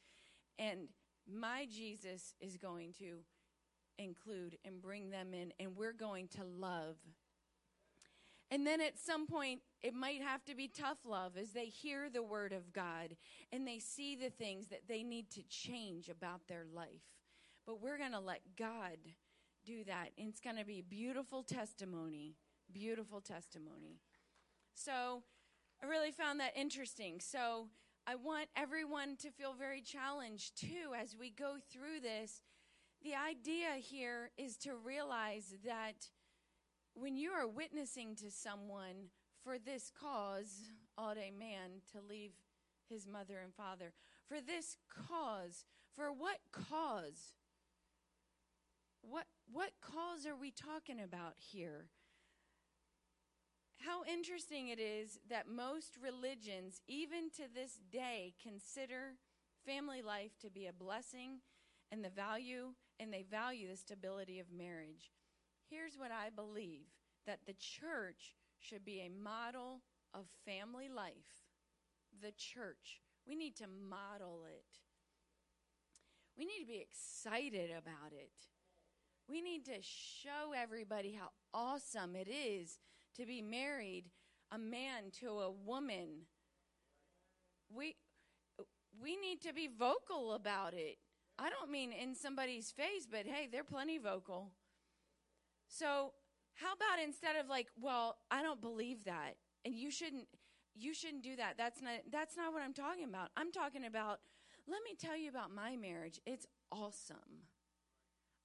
And 0.58 0.88
my 1.32 1.66
Jesus 1.70 2.34
is 2.40 2.56
going 2.56 2.92
to 2.98 3.18
include 3.98 4.56
and 4.64 4.80
bring 4.80 5.10
them 5.10 5.34
in, 5.34 5.52
and 5.60 5.76
we're 5.76 5.92
going 5.92 6.28
to 6.28 6.44
love. 6.44 6.96
And 8.50 8.66
then 8.66 8.80
at 8.80 8.98
some 8.98 9.26
point, 9.26 9.60
it 9.82 9.94
might 9.94 10.22
have 10.22 10.44
to 10.46 10.56
be 10.56 10.66
tough 10.66 10.98
love 11.04 11.36
as 11.36 11.50
they 11.52 11.66
hear 11.66 12.10
the 12.10 12.22
word 12.22 12.52
of 12.52 12.72
God 12.72 13.16
and 13.52 13.66
they 13.66 13.78
see 13.78 14.16
the 14.16 14.30
things 14.30 14.66
that 14.68 14.88
they 14.88 15.04
need 15.04 15.30
to 15.30 15.42
change 15.48 16.08
about 16.08 16.48
their 16.48 16.64
life. 16.74 17.04
But 17.64 17.80
we're 17.80 17.98
going 17.98 18.12
to 18.12 18.18
let 18.18 18.40
God 18.58 18.98
do 19.64 19.84
that. 19.84 20.10
And 20.18 20.28
it's 20.28 20.40
going 20.40 20.56
to 20.56 20.64
be 20.64 20.82
beautiful 20.82 21.44
testimony. 21.44 22.34
Beautiful 22.72 23.20
testimony. 23.20 24.00
So 24.74 25.22
I 25.82 25.86
really 25.86 26.10
found 26.10 26.40
that 26.40 26.56
interesting. 26.56 27.20
So 27.20 27.68
I 28.06 28.14
want 28.16 28.48
everyone 28.56 29.16
to 29.18 29.30
feel 29.30 29.54
very 29.54 29.82
challenged 29.82 30.60
too 30.60 30.94
as 31.00 31.16
we 31.18 31.30
go 31.30 31.56
through 31.70 32.00
this. 32.00 32.42
The 33.02 33.14
idea 33.14 33.74
here 33.78 34.30
is 34.36 34.56
to 34.58 34.74
realize 34.74 35.54
that 35.64 36.08
when 36.94 37.16
you 37.16 37.30
are 37.30 37.46
witnessing 37.46 38.16
to 38.16 38.30
someone 38.30 39.10
for 39.42 39.58
this 39.58 39.90
cause, 39.98 40.70
odd 40.98 41.16
a 41.16 41.30
man 41.30 41.82
to 41.92 42.00
leave 42.06 42.32
his 42.88 43.06
mother 43.06 43.38
and 43.42 43.54
father, 43.54 43.92
for 44.26 44.40
this 44.40 44.76
cause, 44.88 45.64
for 45.94 46.12
what 46.12 46.38
cause? 46.52 47.32
What 49.02 49.26
what 49.50 49.70
cause 49.80 50.26
are 50.26 50.36
we 50.36 50.50
talking 50.50 51.00
about 51.00 51.34
here? 51.38 51.86
How 53.80 54.04
interesting 54.04 54.68
it 54.68 54.78
is 54.78 55.18
that 55.30 55.48
most 55.48 55.96
religions, 56.02 56.82
even 56.86 57.30
to 57.36 57.44
this 57.52 57.80
day, 57.90 58.34
consider 58.42 59.16
family 59.64 60.02
life 60.02 60.38
to 60.42 60.50
be 60.50 60.66
a 60.66 60.72
blessing 60.72 61.38
and 61.90 62.04
the 62.04 62.10
value, 62.10 62.74
and 62.98 63.12
they 63.12 63.22
value 63.22 63.68
the 63.68 63.76
stability 63.76 64.38
of 64.38 64.52
marriage. 64.52 65.12
Here's 65.70 65.96
what 65.96 66.10
I 66.10 66.28
believe 66.28 66.88
that 67.26 67.40
the 67.46 67.54
church 67.54 68.36
should 68.58 68.84
be 68.84 69.00
a 69.00 69.22
model 69.22 69.80
of 70.12 70.26
family 70.44 70.88
life. 70.88 71.14
The 72.20 72.32
church. 72.32 73.00
We 73.26 73.34
need 73.34 73.56
to 73.56 73.66
model 73.66 74.42
it. 74.46 74.78
We 76.36 76.44
need 76.44 76.60
to 76.60 76.66
be 76.66 76.84
excited 76.86 77.70
about 77.70 78.12
it. 78.12 78.32
We 79.26 79.40
need 79.40 79.64
to 79.66 79.80
show 79.80 80.52
everybody 80.54 81.18
how 81.18 81.30
awesome 81.54 82.14
it 82.16 82.28
is 82.28 82.78
to 83.20 83.26
be 83.26 83.42
married 83.42 84.04
a 84.52 84.58
man 84.58 85.10
to 85.20 85.28
a 85.28 85.50
woman. 85.50 86.26
We 87.74 87.96
we 89.00 89.16
need 89.16 89.40
to 89.42 89.52
be 89.52 89.68
vocal 89.68 90.32
about 90.32 90.74
it. 90.74 90.98
I 91.38 91.48
don't 91.48 91.70
mean 91.70 91.92
in 91.92 92.14
somebody's 92.14 92.70
face, 92.70 93.06
but 93.10 93.26
hey, 93.26 93.48
they're 93.50 93.64
plenty 93.64 93.98
vocal. 93.98 94.50
So, 95.68 96.12
how 96.54 96.72
about 96.74 97.02
instead 97.02 97.36
of 97.36 97.48
like, 97.48 97.68
well, 97.80 98.16
I 98.30 98.42
don't 98.42 98.60
believe 98.60 99.04
that 99.04 99.36
and 99.64 99.74
you 99.74 99.90
shouldn't 99.90 100.26
you 100.74 100.94
shouldn't 100.94 101.22
do 101.22 101.36
that. 101.36 101.54
That's 101.58 101.82
not 101.82 102.00
that's 102.10 102.36
not 102.36 102.52
what 102.52 102.62
I'm 102.62 102.74
talking 102.74 103.04
about. 103.04 103.30
I'm 103.36 103.52
talking 103.52 103.84
about 103.84 104.20
let 104.68 104.80
me 104.84 104.94
tell 104.98 105.16
you 105.16 105.28
about 105.28 105.54
my 105.54 105.76
marriage. 105.76 106.20
It's 106.26 106.46
awesome. 106.70 107.48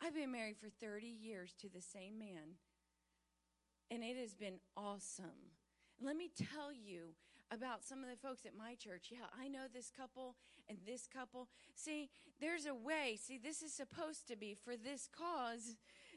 I've 0.01 0.15
been 0.15 0.31
married 0.31 0.57
for 0.57 0.69
30 0.69 1.07
years 1.07 1.53
to 1.61 1.69
the 1.69 1.81
same 1.81 2.19
man, 2.19 2.57
and 3.91 4.03
it 4.03 4.17
has 4.17 4.33
been 4.33 4.59
awesome. 4.75 5.53
Let 6.01 6.17
me 6.17 6.29
tell 6.35 6.73
you 6.73 7.15
about 7.51 7.83
some 7.83 8.03
of 8.03 8.09
the 8.09 8.17
folks 8.17 8.45
at 8.45 8.57
my 8.57 8.75
church. 8.75 9.09
Yeah, 9.11 9.27
I 9.39 9.47
know 9.47 9.65
this 9.71 9.91
couple 9.95 10.35
and 10.67 10.77
this 10.85 11.07
couple. 11.07 11.47
See, 11.75 12.09
there's 12.41 12.65
a 12.65 12.75
way. 12.75 13.17
See, 13.21 13.37
this 13.37 13.61
is 13.61 13.73
supposed 13.73 14.27
to 14.27 14.35
be 14.35 14.55
for 14.55 14.75
this 14.75 15.07
cause. 15.07 15.75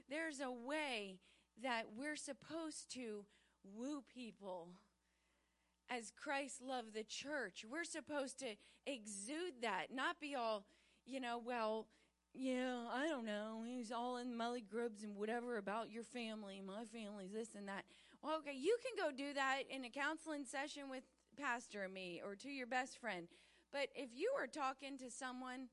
There's 0.09 0.41
a 0.41 0.51
way 0.51 1.19
that 1.63 1.85
we're 1.97 2.17
supposed 2.17 2.93
to 2.95 3.25
woo 3.63 4.03
people 4.13 4.69
as 5.91 6.11
Christ 6.11 6.63
loved 6.63 6.95
the 6.95 7.05
church. 7.05 7.65
We're 7.69 7.85
supposed 7.85 8.39
to 8.41 8.57
exude 8.87 9.63
that, 9.63 9.87
not 9.93 10.21
be 10.21 10.35
all, 10.35 10.65
you 11.07 11.21
know, 11.21 11.41
well, 11.45 11.87
yeah, 12.35 12.85
I 12.93 13.09
don't 13.09 13.25
know. 13.25 13.63
He's 13.67 13.91
all 13.91 14.19
in 14.19 14.35
mully 14.35 14.67
grubs 14.67 15.03
and 15.03 15.17
whatever 15.17 15.57
about 15.57 15.91
your 15.91 16.05
family. 16.05 16.63
My 16.65 16.85
family's 16.93 17.33
this 17.33 17.55
and 17.57 17.69
that. 17.69 17.85
Well, 18.23 18.39
okay, 18.39 18.57
you 18.57 18.77
can 18.83 19.05
go 19.05 19.17
do 19.17 19.35
that 19.35 19.63
in 19.71 19.85
a 19.85 19.91
counseling 19.91 20.45
session 20.45 20.89
with 20.91 21.03
Pastor 21.41 21.83
and 21.83 21.95
me 21.95 22.21
or 22.25 22.35
to 22.37 22.49
your 22.49 22.67
best 22.67 22.99
friend. 22.99 23.29
But 23.73 23.89
if 23.95 24.11
you 24.15 24.33
are 24.39 24.47
talking 24.47 24.99
to 24.99 25.11
someone 25.11 25.69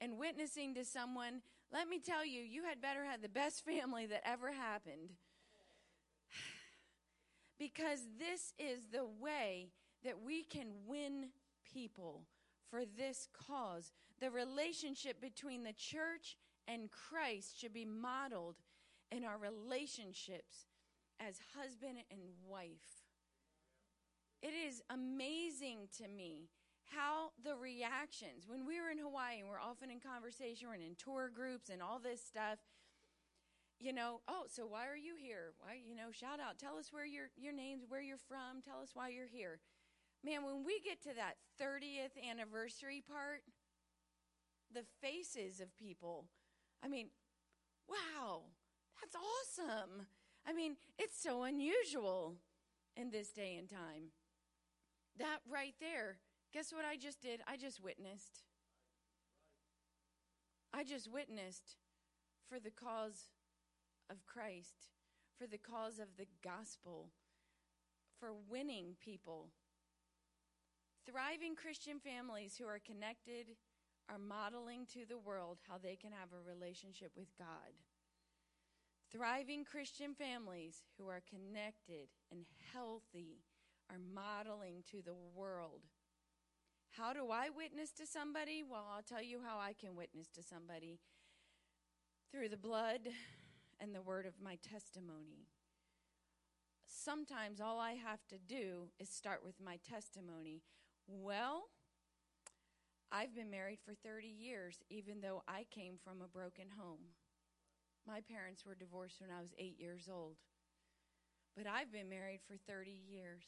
and 0.00 0.18
witnessing 0.18 0.74
to 0.74 0.84
someone, 0.84 1.42
let 1.72 1.88
me 1.88 1.98
tell 1.98 2.24
you, 2.24 2.42
you 2.42 2.64
had 2.64 2.80
better 2.80 3.04
have 3.04 3.22
the 3.22 3.28
best 3.28 3.64
family 3.66 4.06
that 4.06 4.26
ever 4.26 4.52
happened 4.52 5.10
because 7.58 8.00
this 8.18 8.54
is 8.58 8.86
the 8.92 9.06
way 9.20 9.68
that 10.04 10.22
we 10.24 10.44
can 10.44 10.68
win 10.86 11.30
people 11.72 12.22
for 12.70 12.82
this 12.98 13.28
cause. 13.46 13.92
The 14.20 14.30
relationship 14.30 15.20
between 15.20 15.62
the 15.62 15.72
church 15.72 16.36
and 16.66 16.90
Christ 16.90 17.60
should 17.60 17.72
be 17.72 17.84
modeled 17.84 18.56
in 19.12 19.24
our 19.24 19.38
relationships 19.38 20.66
as 21.20 21.38
husband 21.56 21.98
and 22.10 22.20
wife. 22.46 23.04
It 24.42 24.52
is 24.52 24.82
amazing 24.90 25.88
to 25.98 26.08
me 26.08 26.48
how 26.84 27.30
the 27.42 27.56
reactions, 27.56 28.46
when 28.46 28.66
we 28.66 28.80
were 28.80 28.90
in 28.90 28.98
Hawaii 28.98 29.42
we're 29.42 29.60
often 29.60 29.90
in 29.90 29.98
conversation, 29.98 30.68
we're 30.68 30.74
in 30.74 30.96
tour 30.96 31.30
groups 31.34 31.68
and 31.68 31.82
all 31.82 31.98
this 31.98 32.22
stuff, 32.22 32.58
you 33.78 33.92
know, 33.92 34.20
oh, 34.28 34.44
so 34.48 34.66
why 34.66 34.86
are 34.86 34.96
you 34.96 35.14
here? 35.20 35.52
Why, 35.58 35.80
you 35.84 35.94
know, 35.94 36.10
shout 36.10 36.40
out, 36.40 36.58
tell 36.58 36.78
us 36.78 36.92
where 36.92 37.04
your 37.04 37.28
your 37.36 37.52
name's, 37.52 37.84
where 37.88 38.00
you're 38.00 38.16
from, 38.16 38.62
tell 38.64 38.80
us 38.80 38.90
why 38.94 39.08
you're 39.08 39.26
here. 39.26 39.60
Man, 40.24 40.44
when 40.44 40.64
we 40.64 40.80
get 40.80 41.02
to 41.02 41.14
that 41.14 41.36
30th 41.60 42.16
anniversary 42.18 43.02
part, 43.06 43.42
the 44.76 44.84
faces 45.00 45.60
of 45.60 45.74
people, 45.78 46.26
I 46.84 46.88
mean, 46.88 47.08
wow, 47.88 48.42
that's 49.00 49.16
awesome. 49.16 50.06
I 50.46 50.52
mean, 50.52 50.76
it's 50.98 51.20
so 51.20 51.44
unusual 51.44 52.34
in 52.94 53.10
this 53.10 53.30
day 53.30 53.56
and 53.58 53.68
time. 53.70 54.12
That 55.18 55.38
right 55.50 55.74
there, 55.80 56.18
guess 56.52 56.74
what 56.74 56.84
I 56.84 56.96
just 56.98 57.22
did? 57.22 57.40
I 57.48 57.56
just 57.56 57.82
witnessed. 57.82 58.44
I 60.74 60.84
just 60.84 61.10
witnessed 61.10 61.76
for 62.46 62.60
the 62.60 62.70
cause 62.70 63.30
of 64.10 64.26
Christ, 64.26 64.88
for 65.38 65.46
the 65.46 65.58
cause 65.58 65.98
of 65.98 66.08
the 66.18 66.26
gospel, 66.44 67.08
for 68.20 68.28
winning 68.50 68.96
people. 69.02 69.48
Thriving 71.10 71.56
Christian 71.56 71.98
families 71.98 72.56
who 72.58 72.66
are 72.66 72.80
connected 72.84 73.56
are 74.08 74.18
modeling 74.18 74.86
to 74.92 75.04
the 75.08 75.18
world 75.18 75.58
how 75.68 75.78
they 75.78 75.96
can 75.96 76.12
have 76.12 76.28
a 76.32 76.48
relationship 76.48 77.12
with 77.16 77.28
God. 77.38 77.74
Thriving 79.12 79.64
Christian 79.64 80.14
families 80.14 80.82
who 80.98 81.08
are 81.08 81.22
connected 81.28 82.08
and 82.30 82.44
healthy 82.72 83.42
are 83.90 83.98
modeling 84.14 84.82
to 84.90 85.02
the 85.02 85.14
world. 85.34 85.82
How 86.90 87.12
do 87.12 87.30
I 87.30 87.50
witness 87.50 87.92
to 87.92 88.06
somebody? 88.06 88.62
Well, 88.68 88.86
I'll 88.94 89.02
tell 89.02 89.22
you 89.22 89.40
how 89.44 89.58
I 89.58 89.74
can 89.74 89.94
witness 89.94 90.28
to 90.30 90.42
somebody 90.42 90.98
through 92.32 92.48
the 92.48 92.56
blood 92.56 93.00
and 93.80 93.94
the 93.94 94.02
word 94.02 94.26
of 94.26 94.34
my 94.42 94.56
testimony. 94.56 95.46
Sometimes 96.86 97.60
all 97.60 97.78
I 97.78 97.92
have 97.92 98.26
to 98.28 98.38
do 98.38 98.88
is 98.98 99.08
start 99.08 99.40
with 99.44 99.60
my 99.62 99.78
testimony. 99.88 100.62
Well, 101.06 101.64
I've 103.12 103.34
been 103.34 103.50
married 103.50 103.78
for 103.84 103.94
30 103.94 104.26
years, 104.26 104.82
even 104.90 105.20
though 105.20 105.42
I 105.46 105.64
came 105.70 105.94
from 106.02 106.20
a 106.20 106.28
broken 106.28 106.66
home. 106.78 107.14
My 108.06 108.20
parents 108.20 108.64
were 108.64 108.74
divorced 108.74 109.20
when 109.20 109.30
I 109.30 109.40
was 109.40 109.54
eight 109.58 109.78
years 109.78 110.08
old. 110.12 110.36
But 111.56 111.66
I've 111.66 111.92
been 111.92 112.08
married 112.08 112.40
for 112.46 112.56
30 112.68 112.90
years. 112.90 113.44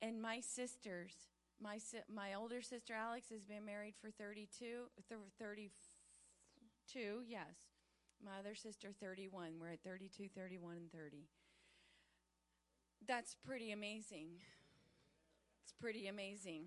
And 0.00 0.20
my 0.20 0.40
sisters, 0.40 1.14
my, 1.60 1.78
my 2.12 2.34
older 2.34 2.60
sister 2.60 2.94
Alex 2.94 3.28
has 3.30 3.44
been 3.44 3.64
married 3.64 3.94
for 4.00 4.10
32, 4.10 4.90
32, 5.38 5.70
yes. 7.26 7.56
My 8.24 8.38
other 8.38 8.54
sister, 8.54 8.88
31. 9.00 9.54
We're 9.60 9.70
at 9.70 9.82
32, 9.84 10.28
31, 10.34 10.76
and 10.76 10.92
30. 10.92 11.26
That's 13.06 13.34
pretty 13.44 13.72
amazing. 13.72 14.42
It's 15.64 15.72
pretty 15.80 16.06
amazing. 16.06 16.66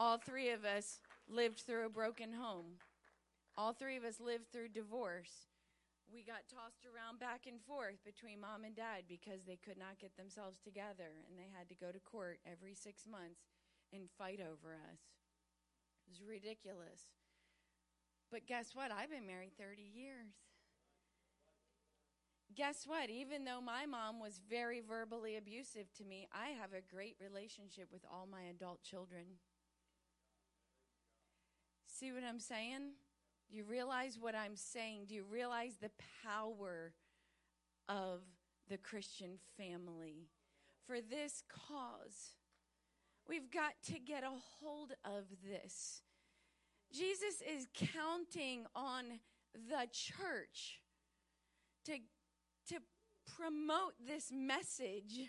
All 0.00 0.16
three 0.16 0.48
of 0.48 0.64
us 0.64 0.96
lived 1.28 1.60
through 1.60 1.84
a 1.84 1.92
broken 1.92 2.32
home. 2.32 2.80
All 3.58 3.74
three 3.74 3.98
of 3.98 4.04
us 4.04 4.16
lived 4.18 4.48
through 4.48 4.72
divorce. 4.72 5.52
We 6.08 6.24
got 6.24 6.48
tossed 6.48 6.88
around 6.88 7.20
back 7.20 7.44
and 7.44 7.60
forth 7.60 8.00
between 8.02 8.40
mom 8.40 8.64
and 8.64 8.74
dad 8.74 9.04
because 9.06 9.44
they 9.44 9.60
could 9.60 9.76
not 9.76 10.00
get 10.00 10.16
themselves 10.16 10.56
together 10.56 11.20
and 11.28 11.36
they 11.36 11.52
had 11.52 11.68
to 11.68 11.76
go 11.76 11.92
to 11.92 12.00
court 12.00 12.40
every 12.48 12.72
six 12.72 13.04
months 13.04 13.44
and 13.92 14.08
fight 14.16 14.40
over 14.40 14.72
us. 14.72 15.04
It 16.08 16.16
was 16.16 16.24
ridiculous. 16.24 17.12
But 18.32 18.48
guess 18.48 18.72
what? 18.72 18.88
I've 18.90 19.12
been 19.12 19.28
married 19.28 19.52
30 19.60 19.82
years. 19.84 20.32
Guess 22.56 22.88
what? 22.88 23.10
Even 23.10 23.44
though 23.44 23.60
my 23.60 23.84
mom 23.84 24.18
was 24.18 24.40
very 24.48 24.80
verbally 24.80 25.36
abusive 25.36 25.92
to 25.98 26.04
me, 26.08 26.26
I 26.32 26.56
have 26.56 26.72
a 26.72 26.80
great 26.80 27.16
relationship 27.20 27.92
with 27.92 28.08
all 28.10 28.24
my 28.24 28.48
adult 28.48 28.82
children. 28.82 29.36
See 32.00 32.12
what 32.12 32.24
I'm 32.26 32.40
saying? 32.40 32.92
Do 33.50 33.58
you 33.58 33.64
realize 33.64 34.16
what 34.18 34.34
I'm 34.34 34.56
saying? 34.56 35.04
Do 35.06 35.14
you 35.14 35.22
realize 35.30 35.74
the 35.76 35.90
power 36.24 36.94
of 37.90 38.20
the 38.70 38.78
Christian 38.78 39.32
family? 39.58 40.30
For 40.86 41.02
this 41.02 41.42
cause, 41.46 42.36
we've 43.28 43.50
got 43.50 43.74
to 43.88 43.98
get 43.98 44.24
a 44.24 44.30
hold 44.30 44.94
of 45.04 45.24
this. 45.46 46.00
Jesus 46.90 47.42
is 47.42 47.66
counting 47.74 48.64
on 48.74 49.04
the 49.52 49.86
church 49.92 50.80
to, 51.84 51.98
to 52.70 52.76
promote 53.36 53.92
this 54.06 54.32
message, 54.34 55.28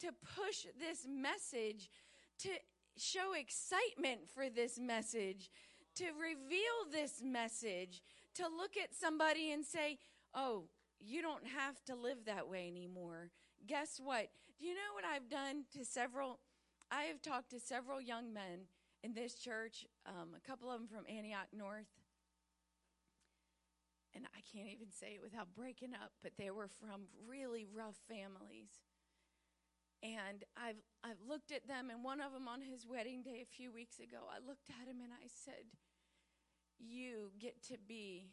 to 0.00 0.08
push 0.34 0.64
this 0.80 1.06
message, 1.06 1.90
to 2.38 2.48
show 2.96 3.34
excitement 3.38 4.20
for 4.34 4.48
this 4.48 4.78
message, 4.78 5.50
to 5.98 6.04
reveal 6.20 6.90
this 6.90 7.22
message, 7.24 8.02
to 8.34 8.44
look 8.44 8.76
at 8.76 8.94
somebody 8.94 9.52
and 9.52 9.64
say, 9.64 9.98
Oh, 10.34 10.64
you 11.00 11.22
don't 11.22 11.46
have 11.46 11.82
to 11.86 11.94
live 11.94 12.18
that 12.26 12.48
way 12.48 12.68
anymore. 12.68 13.30
Guess 13.66 14.00
what? 14.02 14.28
Do 14.58 14.66
you 14.66 14.74
know 14.74 14.94
what 14.94 15.04
I've 15.04 15.28
done 15.28 15.64
to 15.76 15.84
several? 15.84 16.38
I 16.90 17.04
have 17.04 17.22
talked 17.22 17.50
to 17.50 17.60
several 17.60 18.00
young 18.00 18.32
men 18.32 18.66
in 19.02 19.14
this 19.14 19.34
church, 19.34 19.86
um, 20.06 20.34
a 20.36 20.48
couple 20.48 20.70
of 20.70 20.80
them 20.80 20.88
from 20.88 21.04
Antioch 21.08 21.48
North. 21.52 21.90
And 24.14 24.26
I 24.34 24.40
can't 24.52 24.68
even 24.68 24.90
say 24.90 25.14
it 25.14 25.22
without 25.22 25.54
breaking 25.54 25.94
up, 25.94 26.12
but 26.22 26.32
they 26.38 26.50
were 26.50 26.68
from 26.80 27.06
really 27.28 27.66
rough 27.66 27.98
families. 28.08 28.82
And 30.02 30.44
I've, 30.56 30.80
I've 31.04 31.20
looked 31.28 31.52
at 31.52 31.66
them, 31.68 31.90
and 31.90 32.02
one 32.02 32.20
of 32.20 32.32
them 32.32 32.48
on 32.48 32.62
his 32.62 32.86
wedding 32.86 33.22
day 33.22 33.42
a 33.42 33.54
few 33.54 33.72
weeks 33.72 33.98
ago, 33.98 34.26
I 34.30 34.38
looked 34.44 34.70
at 34.70 34.88
him 34.88 35.02
and 35.02 35.12
I 35.12 35.26
said, 35.26 35.66
You 36.78 37.32
get 37.38 37.62
to 37.68 37.76
be 37.86 38.30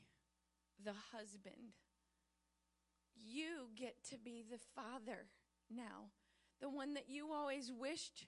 the 0.84 0.94
husband. 1.14 1.74
You 3.16 3.70
get 3.76 3.96
to 4.10 4.18
be 4.18 4.44
the 4.50 4.60
father 4.76 5.28
now. 5.70 6.12
The 6.62 6.70
one 6.70 6.94
that 6.94 7.10
you 7.10 7.32
always 7.34 7.72
wished 7.72 8.28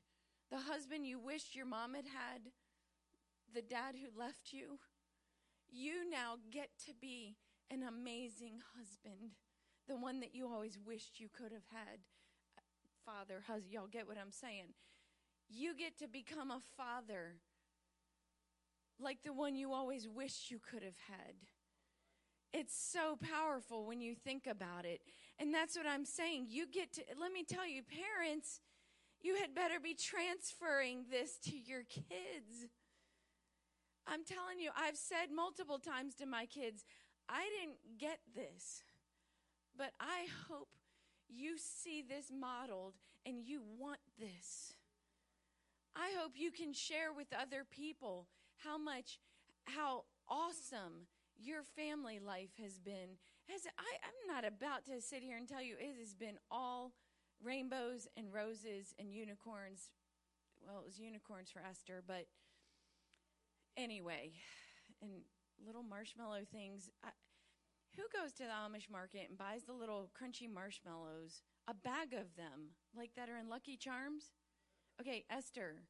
the 0.49 0.57
husband 0.57 1.05
you 1.05 1.19
wished 1.19 1.55
your 1.55 1.65
mom 1.65 1.93
had 1.93 2.05
had, 2.05 2.41
the 3.53 3.61
dad 3.61 3.95
who 3.95 4.19
left 4.19 4.53
you. 4.53 4.79
You 5.69 6.09
now 6.09 6.37
get 6.51 6.69
to 6.85 6.93
be 6.93 7.35
an 7.69 7.83
amazing 7.83 8.61
husband, 8.77 9.31
the 9.87 9.97
one 9.97 10.21
that 10.21 10.33
you 10.33 10.47
always 10.47 10.77
wished 10.85 11.19
you 11.19 11.27
could 11.27 11.51
have 11.51 11.67
had. 11.71 11.99
Father, 13.05 13.43
husband, 13.45 13.73
y'all 13.73 13.87
get 13.87 14.07
what 14.07 14.17
I'm 14.17 14.31
saying? 14.31 14.73
You 15.49 15.75
get 15.75 15.97
to 15.99 16.07
become 16.07 16.51
a 16.51 16.61
father 16.77 17.35
like 18.99 19.19
the 19.23 19.33
one 19.33 19.55
you 19.55 19.73
always 19.73 20.07
wished 20.07 20.51
you 20.51 20.59
could 20.59 20.83
have 20.83 20.97
had. 21.07 21.35
It's 22.53 22.75
so 22.75 23.17
powerful 23.17 23.85
when 23.85 24.01
you 24.01 24.15
think 24.15 24.47
about 24.47 24.85
it. 24.85 25.01
And 25.37 25.53
that's 25.53 25.75
what 25.75 25.85
I'm 25.85 26.05
saying. 26.05 26.47
You 26.49 26.65
get 26.65 26.93
to, 26.93 27.01
let 27.19 27.31
me 27.31 27.43
tell 27.43 27.67
you, 27.67 27.83
parents, 27.83 28.61
You 29.21 29.35
had 29.35 29.55
better 29.55 29.79
be 29.81 29.95
transferring 29.95 31.05
this 31.09 31.37
to 31.45 31.57
your 31.57 31.83
kids. 31.83 32.67
I'm 34.05 34.23
telling 34.23 34.59
you, 34.59 34.69
I've 34.77 34.97
said 34.97 35.35
multiple 35.35 35.79
times 35.79 36.15
to 36.15 36.25
my 36.25 36.45
kids, 36.45 36.85
I 37.27 37.49
didn't 37.59 37.99
get 37.99 38.19
this, 38.35 38.83
but 39.77 39.91
I 39.99 40.27
hope 40.47 40.69
you 41.27 41.57
see 41.57 42.03
this 42.07 42.31
modeled 42.31 42.93
and 43.25 43.43
you 43.43 43.61
want 43.77 43.99
this. 44.17 44.73
I 45.95 46.11
hope 46.17 46.33
you 46.35 46.51
can 46.51 46.73
share 46.73 47.11
with 47.11 47.27
other 47.33 47.65
people 47.69 48.27
how 48.63 48.77
much, 48.77 49.19
how 49.65 50.03
awesome 50.27 51.07
your 51.39 51.61
family 51.63 52.19
life 52.19 52.51
has 52.61 52.79
been. 52.79 53.17
Has 53.49 53.61
I, 53.77 53.97
I'm 54.03 54.35
not 54.35 54.45
about 54.45 54.85
to 54.85 55.01
sit 55.01 55.21
here 55.21 55.37
and 55.37 55.47
tell 55.47 55.61
you 55.61 55.75
it 55.79 55.97
has 55.99 56.13
been 56.13 56.37
all 56.51 56.93
rainbows 57.43 58.07
and 58.17 58.33
roses 58.33 58.93
and 58.99 59.13
unicorns. 59.13 59.91
Well, 60.65 60.79
it 60.79 60.85
was 60.85 60.99
unicorns 60.99 61.49
for 61.51 61.61
Esther, 61.61 62.03
but 62.05 62.25
anyway, 63.77 64.31
and 65.01 65.11
little 65.65 65.83
marshmallow 65.83 66.41
things. 66.51 66.89
I, 67.03 67.09
who 67.95 68.03
goes 68.13 68.31
to 68.33 68.43
the 68.43 68.49
Amish 68.49 68.91
market 68.91 69.27
and 69.29 69.37
buys 69.37 69.63
the 69.63 69.73
little 69.73 70.09
crunchy 70.13 70.51
marshmallows, 70.51 71.41
a 71.67 71.73
bag 71.73 72.13
of 72.13 72.35
them, 72.35 72.75
like 72.95 73.11
that 73.15 73.29
are 73.29 73.37
in 73.37 73.49
Lucky 73.49 73.77
Charms? 73.77 74.31
Okay, 75.01 75.25
Esther. 75.29 75.83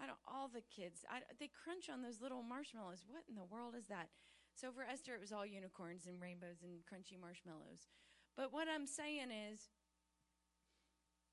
I 0.00 0.06
don't. 0.06 0.18
All 0.26 0.48
the 0.48 0.62
kids, 0.74 1.04
I, 1.10 1.20
they 1.38 1.50
crunch 1.52 1.90
on 1.90 2.02
those 2.02 2.20
little 2.20 2.42
marshmallows. 2.42 3.04
What 3.06 3.24
in 3.28 3.34
the 3.34 3.44
world 3.44 3.74
is 3.78 3.86
that? 3.88 4.08
So 4.54 4.72
for 4.72 4.82
Esther, 4.82 5.14
it 5.14 5.20
was 5.20 5.32
all 5.32 5.46
unicorns 5.46 6.06
and 6.06 6.20
rainbows 6.20 6.62
and 6.62 6.80
crunchy 6.88 7.20
marshmallows. 7.20 7.88
But 8.36 8.52
what 8.52 8.68
I'm 8.72 8.86
saying 8.86 9.28
is, 9.52 9.68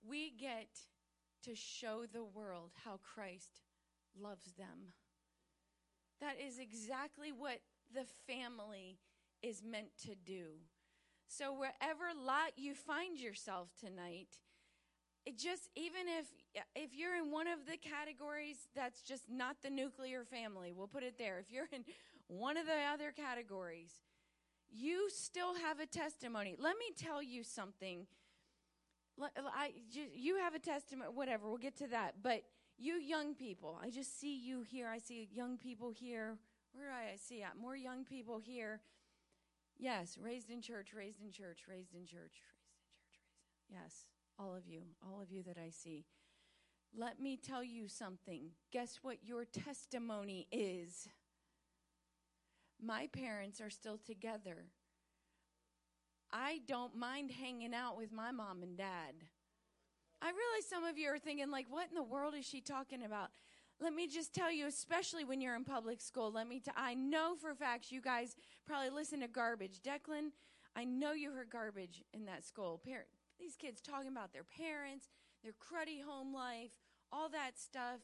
we 0.08 0.32
get 0.32 0.68
to 1.44 1.56
show 1.56 2.06
the 2.12 2.24
world 2.24 2.72
how 2.84 3.00
Christ 3.02 3.62
loves 4.20 4.54
them. 4.58 4.94
That 6.20 6.36
is 6.46 6.60
exactly 6.60 7.32
what 7.32 7.60
the 7.94 8.06
family 8.28 9.00
is 9.42 9.64
meant 9.64 9.96
to 10.06 10.16
do. 10.16 10.62
So 11.28 11.54
wherever 11.54 12.06
lot 12.16 12.54
you 12.56 12.74
find 12.74 13.20
yourself 13.20 13.70
tonight, 13.80 14.40
it 15.28 15.38
just 15.38 15.70
even 15.76 16.08
if 16.08 16.26
if 16.76 16.96
you're 16.96 17.16
in 17.16 17.32
one 17.32 17.48
of 17.48 17.60
the 17.66 17.78
categories 17.78 18.56
that's 18.74 19.02
just 19.02 19.24
not 19.30 19.58
the 19.62 19.70
nuclear 19.70 20.24
family, 20.24 20.72
we'll 20.76 20.88
put 20.88 21.04
it 21.04 21.18
there. 21.18 21.38
If 21.40 21.52
you're 21.52 21.68
in 21.72 21.84
one 22.28 22.56
of 22.56 22.66
the 22.66 22.80
other 22.94 23.12
categories, 23.12 23.92
you 24.70 25.10
still 25.10 25.56
have 25.56 25.80
a 25.80 25.86
testimony. 25.86 26.56
Let 26.58 26.78
me 26.78 26.86
tell 26.98 27.22
you 27.22 27.44
something. 27.44 28.08
I, 29.20 29.74
you 30.14 30.38
have 30.38 30.54
a 30.54 30.60
testimony, 30.60 31.10
whatever, 31.14 31.48
we'll 31.48 31.58
get 31.58 31.76
to 31.78 31.88
that. 31.88 32.16
But 32.22 32.44
you 32.78 32.94
young 32.94 33.34
people, 33.34 33.80
I 33.84 33.90
just 33.90 34.20
see 34.20 34.38
you 34.38 34.62
here. 34.62 34.88
I 34.88 35.00
see 35.00 35.28
young 35.34 35.58
people 35.58 35.90
here. 35.90 36.38
Where 36.74 36.90
do 36.90 36.94
I 36.94 37.16
see 37.18 37.42
at? 37.42 37.58
More 37.60 37.76
young 37.76 38.06
people 38.06 38.38
here. 38.38 38.82
Yes, 39.80 40.18
raised 40.22 40.52
in 40.52 40.62
church, 40.62 40.94
raised 40.94 41.22
in 41.22 41.32
church, 41.32 41.64
raised 41.68 41.94
in 41.94 42.06
church, 42.06 42.06
raised 42.06 42.06
in 42.06 42.06
church, 42.06 42.42
raised. 42.42 43.70
In, 43.70 43.82
yes, 43.82 44.06
all 44.40 44.56
of 44.56 44.68
you, 44.68 44.82
all 45.04 45.22
of 45.22 45.32
you 45.32 45.44
that 45.44 45.58
I 45.58 45.70
see. 45.70 46.06
Let 46.96 47.20
me 47.20 47.38
tell 47.38 47.64
you 47.64 47.88
something. 47.88 48.52
Guess 48.72 49.00
what 49.02 49.18
your 49.24 49.46
testimony 49.46 50.48
is? 50.52 51.08
My 52.82 53.08
parents 53.08 53.60
are 53.60 53.70
still 53.70 53.98
together. 53.98 54.66
I 56.32 56.62
don't 56.68 56.96
mind 56.96 57.32
hanging 57.32 57.74
out 57.74 57.98
with 57.98 58.12
my 58.12 58.32
mom 58.32 58.62
and 58.64 58.78
dad. 58.78 59.16
I 60.22 60.26
realize 60.26 60.68
some 60.70 60.84
of 60.84 60.98
you 60.98 61.10
are 61.10 61.20
thinking, 61.20 61.52
like, 61.52 61.68
what 61.70 61.90
in 61.90 61.96
the 61.96 62.04
world 62.04 62.34
is 62.38 62.46
she 62.46 62.62
talking 62.62 63.04
about? 63.04 63.30
Let 63.80 63.94
me 63.94 64.08
just 64.08 64.34
tell 64.34 64.52
you, 64.52 64.66
especially 64.66 65.24
when 65.24 65.40
you're 65.40 65.56
in 65.56 65.64
public 65.64 66.02
school, 66.02 66.32
let 66.32 66.48
me, 66.48 66.60
t- 66.60 66.72
I 66.76 66.96
know 66.96 67.36
for 67.40 67.54
facts 67.54 67.92
you 67.92 68.02
guys 68.02 68.36
probably 68.66 68.90
listen 68.90 69.20
to 69.20 69.28
garbage. 69.28 69.82
Declan, 69.82 70.32
I 70.76 70.84
know 70.84 71.12
you 71.12 71.32
heard 71.32 71.52
garbage 71.52 72.04
in 72.14 72.26
that 72.26 72.44
school. 72.44 72.82
Par- 72.84 73.06
these 73.40 73.56
kids 73.56 73.82
talking 73.82 74.12
about 74.12 74.34
their 74.34 74.44
parents, 74.46 75.10
their 75.44 75.54
cruddy 75.54 76.04
home 76.04 76.34
life, 76.34 76.72
all 77.12 77.30
that 77.30 77.58
stuff. 77.58 78.02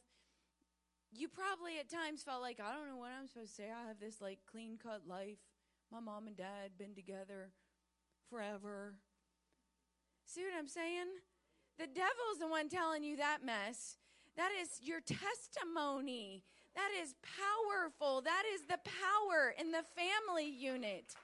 You 1.12 1.28
probably 1.28 1.78
at 1.78 1.88
times 1.88 2.22
felt 2.22 2.42
like, 2.42 2.58
I 2.58 2.74
don't 2.74 2.88
know 2.88 2.96
what 2.96 3.12
I'm 3.18 3.28
supposed 3.28 3.56
to 3.56 3.62
say. 3.62 3.68
I 3.70 3.86
have 3.88 4.00
this 4.00 4.20
like 4.20 4.38
clean 4.50 4.78
cut 4.82 5.02
life. 5.06 5.38
My 5.92 6.00
mom 6.00 6.26
and 6.26 6.36
dad 6.36 6.78
been 6.78 6.94
together 6.94 7.50
forever. 8.28 8.94
See 10.26 10.42
what 10.42 10.58
I'm 10.58 10.68
saying? 10.68 11.06
The 11.78 11.86
devil's 11.86 12.38
the 12.40 12.48
one 12.48 12.68
telling 12.68 13.04
you 13.04 13.16
that 13.16 13.44
mess. 13.44 13.96
That 14.36 14.50
is 14.60 14.80
your 14.82 15.00
testimony. 15.00 16.42
That 16.74 16.90
is 17.00 17.14
powerful. 17.22 18.20
That 18.22 18.42
is 18.52 18.62
the 18.62 18.78
power 18.78 19.54
in 19.58 19.70
the 19.70 19.84
family 19.94 20.48
unit. 20.48 21.14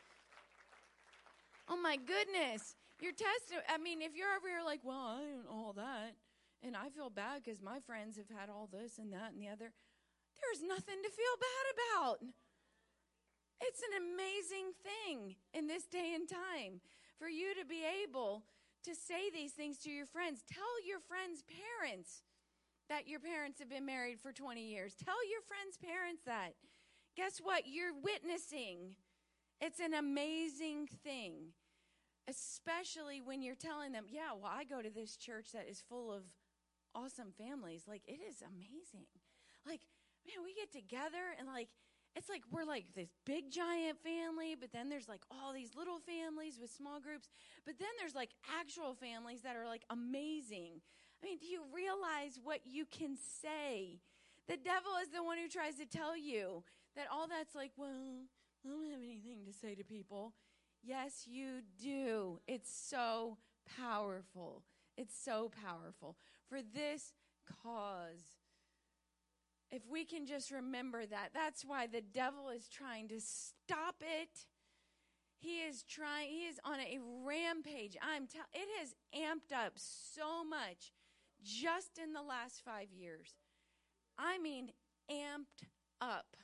Oh 1.69 1.81
my 1.81 1.97
goodness. 1.97 2.77
Your 3.01 3.13
testimony, 3.13 3.65
I 3.69 3.79
mean, 3.79 4.03
if 4.03 4.15
you're 4.15 4.33
over 4.37 4.49
here 4.49 4.65
like, 4.65 4.81
well, 4.85 5.17
I 5.17 5.25
don't 5.25 5.45
know 5.45 5.51
all 5.51 5.73
that, 5.75 6.17
and 6.63 6.77
I 6.77 6.91
feel 6.91 7.09
bad 7.09 7.43
because 7.43 7.63
my 7.63 7.81
friends 7.81 8.17
have 8.17 8.29
had 8.29 8.51
all 8.51 8.69
this 8.71 8.99
and 8.99 9.13
that 9.13 9.33
and 9.33 9.41
the 9.41 9.49
other, 9.49 9.73
there's 10.41 10.63
nothing 10.63 11.01
to 11.03 11.11
feel 11.11 11.37
bad 11.41 11.67
about. 11.77 12.19
It's 13.61 13.81
an 13.81 14.05
amazing 14.05 14.73
thing 14.81 15.37
in 15.53 15.67
this 15.67 15.85
day 15.85 16.13
and 16.15 16.29
time 16.29 16.81
for 17.19 17.29
you 17.29 17.55
to 17.61 17.65
be 17.65 17.85
able 18.05 18.45
to 18.85 18.95
say 18.95 19.29
these 19.31 19.53
things 19.53 19.79
to 19.79 19.91
your 19.91 20.07
friends. 20.07 20.43
Tell 20.49 20.87
your 20.87 21.01
friends' 21.01 21.45
parents 21.45 22.23
that 22.89 23.07
your 23.07 23.21
parents 23.21 23.59
have 23.61 23.69
been 23.69 23.85
married 23.85 24.19
for 24.21 24.33
20 24.33 24.61
years. 24.61 24.95
Tell 24.95 25.21
your 25.29 25.43
friends' 25.43 25.77
parents 25.77 26.23
that. 26.25 26.55
Guess 27.17 27.41
what? 27.43 27.65
You're 27.67 27.93
witnessing. 27.93 28.97
It's 29.61 29.79
an 29.79 29.93
amazing 29.93 30.89
thing, 31.05 31.53
especially 32.31 33.21
when 33.21 33.43
you're 33.43 33.55
telling 33.55 33.93
them, 33.93 34.07
yeah, 34.09 34.33
well, 34.41 34.51
I 34.53 34.65
go 34.65 34.81
to 34.81 34.91
this 34.91 35.17
church 35.17 35.53
that 35.53 35.67
is 35.69 35.83
full 35.89 36.13
of 36.13 36.23
awesome 36.95 37.33
families. 37.37 37.85
Like, 37.89 38.03
it 38.07 38.21
is 38.27 38.43
amazing. 38.43 39.11
Like, 39.67 39.81
man, 40.27 40.45
we 40.45 40.55
get 40.55 40.73
together 40.73 41.35
and, 41.39 41.49
like, 41.49 41.69
it's 42.17 42.29
like 42.29 42.43
we're 42.51 42.65
like 42.65 42.87
this 42.95 43.11
big 43.25 43.51
giant 43.53 43.99
family, 44.03 44.57
but 44.59 44.73
then 44.73 44.89
there's 44.89 45.09
like 45.09 45.23
all 45.31 45.53
these 45.53 45.77
little 45.77 46.01
families 46.01 46.59
with 46.61 46.71
small 46.71 46.99
groups, 47.01 47.29
but 47.65 47.79
then 47.79 47.89
there's 48.01 48.17
like 48.17 48.31
actual 48.59 48.95
families 48.95 49.43
that 49.43 49.55
are 49.55 49.67
like 49.67 49.85
amazing. 49.91 50.83
I 51.23 51.27
mean, 51.27 51.39
do 51.39 51.47
you 51.47 51.63
realize 51.73 52.41
what 52.43 52.61
you 52.65 52.85
can 52.85 53.17
say? 53.17 54.01
The 54.49 54.57
devil 54.57 54.91
is 55.01 55.11
the 55.15 55.23
one 55.23 55.39
who 55.39 55.49
tries 55.49 55.77
to 55.77 55.87
tell 55.87 56.17
you 56.17 56.65
that 56.97 57.07
all 57.13 57.29
that's 57.29 57.55
like, 57.55 57.71
well, 57.77 58.27
I 58.65 58.69
don't 58.69 58.91
have 58.91 59.03
anything 59.03 59.47
to 59.47 59.53
say 59.53 59.77
to 59.77 59.85
people. 59.85 60.35
Yes, 60.83 61.27
you 61.27 61.63
do. 61.81 62.41
It's 62.47 62.73
so 62.73 63.37
powerful. 63.79 64.63
It's 64.97 65.17
so 65.17 65.51
powerful. 65.63 66.17
For 66.49 66.61
this 66.63 67.13
cause, 67.63 68.39
if 69.71 69.83
we 69.89 70.05
can 70.05 70.27
just 70.27 70.51
remember 70.51 71.07
that, 71.07 71.31
that's 71.33 71.65
why 71.65 71.87
the 71.87 72.01
devil 72.01 72.49
is 72.49 72.69
trying 72.69 73.09
to 73.09 73.21
stop 73.21 73.97
it. 74.01 74.47
He 75.39 75.61
is 75.61 75.85
trying, 75.85 76.29
he 76.29 76.47
is 76.47 76.59
on 76.65 76.81
a 76.81 76.99
rampage. 77.25 77.97
I'm 78.03 78.27
telling 78.27 78.47
it 78.53 78.69
has 78.79 78.95
amped 79.15 79.57
up 79.57 79.75
so 79.77 80.45
much 80.45 80.93
just 81.43 81.99
in 82.03 82.13
the 82.13 82.23
last 82.23 82.63
five 82.65 82.89
years. 82.93 83.35
I 84.19 84.39
mean, 84.39 84.71
amped 85.11 85.67
up. 86.01 86.37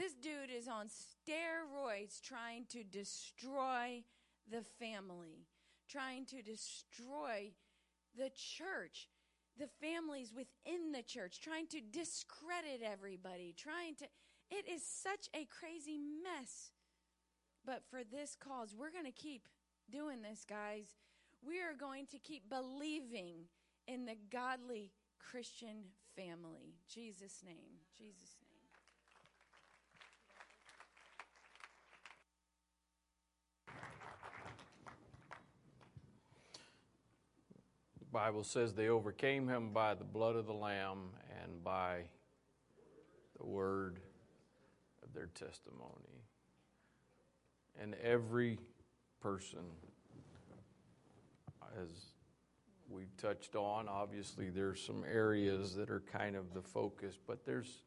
This 0.00 0.14
dude 0.14 0.50
is 0.50 0.66
on 0.66 0.86
steroids 0.86 2.22
trying 2.22 2.64
to 2.70 2.82
destroy 2.82 4.02
the 4.50 4.62
family, 4.78 5.44
trying 5.90 6.24
to 6.26 6.40
destroy 6.40 7.52
the 8.16 8.30
church 8.34 9.08
the 9.58 9.68
families 9.86 10.32
within 10.34 10.90
the 10.92 11.02
church, 11.02 11.40
trying 11.40 11.66
to 11.66 11.80
discredit 11.80 12.80
everybody, 12.82 13.54
trying 13.56 13.94
to. 13.96 14.06
It 14.50 14.66
is 14.68 14.82
such 14.82 15.28
a 15.34 15.46
crazy 15.46 15.98
mess. 15.98 16.72
But 17.66 17.82
for 17.90 18.00
this 18.02 18.36
cause, 18.40 18.74
we're 18.76 18.90
going 18.90 19.04
to 19.04 19.12
keep 19.12 19.48
doing 19.90 20.22
this, 20.22 20.46
guys. 20.48 20.96
We 21.46 21.60
are 21.60 21.74
going 21.78 22.06
to 22.06 22.18
keep 22.18 22.48
believing 22.48 23.44
in 23.86 24.06
the 24.06 24.16
godly 24.32 24.92
Christian 25.18 25.84
family. 26.16 26.74
Jesus' 26.88 27.42
name. 27.44 27.84
Jesus' 27.96 28.36
name. 28.39 28.39
Bible 38.12 38.44
says 38.44 38.74
they 38.74 38.88
overcame 38.88 39.48
him 39.48 39.72
by 39.72 39.94
the 39.94 40.04
blood 40.04 40.36
of 40.36 40.46
the 40.46 40.54
Lamb 40.54 41.10
and 41.42 41.62
by 41.62 42.02
the 43.38 43.46
word 43.46 44.00
of 45.02 45.12
their 45.14 45.28
testimony. 45.34 46.24
And 47.80 47.94
every 48.02 48.58
person 49.20 49.60
as 51.80 51.88
we've 52.88 53.16
touched 53.16 53.54
on. 53.54 53.88
Obviously, 53.88 54.50
there's 54.50 54.82
some 54.82 55.04
areas 55.10 55.74
that 55.76 55.90
are 55.90 56.02
kind 56.12 56.36
of 56.36 56.52
the 56.52 56.62
focus, 56.62 57.18
but 57.26 57.44
there's 57.44 57.82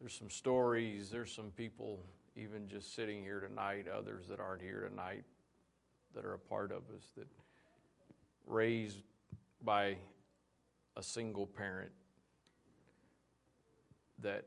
there's 0.00 0.14
some 0.14 0.30
stories, 0.30 1.10
there's 1.10 1.32
some 1.32 1.52
people 1.56 2.00
even 2.34 2.66
just 2.66 2.94
sitting 2.94 3.22
here 3.22 3.38
tonight, 3.38 3.86
others 3.86 4.26
that 4.28 4.40
aren't 4.40 4.62
here 4.62 4.88
tonight 4.88 5.22
that 6.14 6.24
are 6.24 6.34
a 6.34 6.38
part 6.38 6.72
of 6.72 6.82
us 6.96 7.04
that 7.16 7.28
raised 8.46 9.02
by 9.64 9.96
a 10.96 11.02
single 11.02 11.46
parent 11.46 11.92
that 14.18 14.46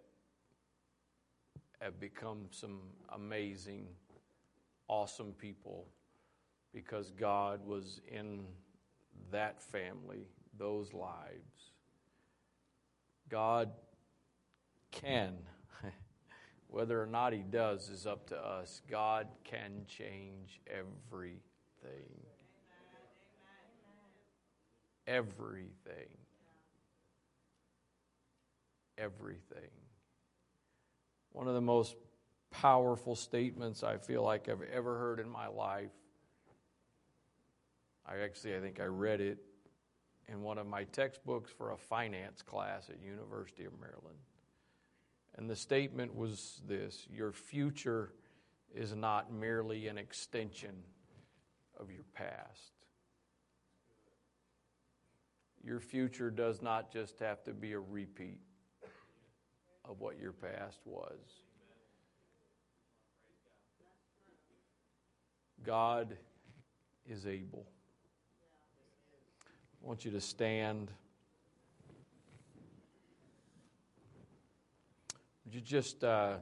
have 1.82 2.00
become 2.00 2.48
some 2.52 2.80
amazing, 3.14 3.88
awesome 4.88 5.34
people 5.34 5.88
because 6.74 7.12
God 7.12 7.66
was 7.66 8.02
in 8.08 8.46
that 9.32 9.62
family, 9.62 10.28
those 10.58 10.94
lives. 10.94 11.72
God 13.30 13.72
can. 14.92 15.36
Whether 16.68 17.02
or 17.02 17.06
not 17.06 17.34
He 17.34 17.44
does 17.44 17.90
is 17.90 18.06
up 18.06 18.28
to 18.28 18.38
us. 18.38 18.82
God 18.90 19.28
can 19.44 19.86
change 19.88 20.62
everything. 20.68 21.40
Everything. 25.08 26.10
Everything. 28.98 29.70
One 31.32 31.48
of 31.48 31.54
the 31.54 31.62
most 31.62 31.96
powerful 32.50 33.16
statements 33.16 33.84
I 33.84 33.98
feel 33.98 34.24
like 34.24 34.50
I've 34.50 34.62
ever 34.74 34.98
heard 34.98 35.20
in 35.20 35.30
my 35.30 35.48
life. 35.48 35.92
I 38.06 38.20
actually, 38.20 38.56
I 38.56 38.60
think 38.60 38.80
I 38.80 38.86
read 38.86 39.20
it 39.20 39.40
in 40.28 40.42
one 40.42 40.58
of 40.58 40.66
my 40.66 40.86
textbooks 40.86 41.52
for 41.52 41.72
a 41.72 41.78
finance 41.78 42.42
class 42.42 42.90
at 42.90 43.04
University 43.04 43.66
of 43.66 43.74
Maryland. 43.80 44.18
And 45.38 45.50
the 45.50 45.56
statement 45.56 46.16
was 46.16 46.62
this 46.68 47.06
Your 47.12 47.32
future 47.32 48.14
is 48.74 48.96
not 48.96 49.32
merely 49.32 49.88
an 49.88 49.98
extension 49.98 50.76
of 51.80 51.92
your 51.92 52.04
past. 52.14 52.75
Your 55.66 55.80
future 55.80 56.30
does 56.30 56.62
not 56.62 56.94
just 56.94 57.18
have 57.20 57.44
to 57.46 57.52
be 57.52 57.74
a 57.74 57.80
repeat 57.80 58.40
of 59.84 60.00
what 60.00 60.20
your 60.20 60.32
past 60.32 60.80
was. 60.86 61.18
God 65.66 66.16
is 67.10 67.26
able. 67.26 67.66
I 69.84 69.88
want 69.88 70.06
you 70.06 70.12
to 70.12 70.22
stand. 70.22 70.92
Would 75.46 75.56
you 75.56 75.62
just 75.62 76.04
uh, 76.04 76.36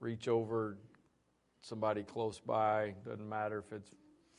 reach 0.00 0.26
over 0.26 0.76
somebody 1.60 2.02
close 2.02 2.40
by? 2.40 2.94
Doesn't 3.04 3.28
matter 3.28 3.58
if 3.64 3.72
it's 3.72 3.92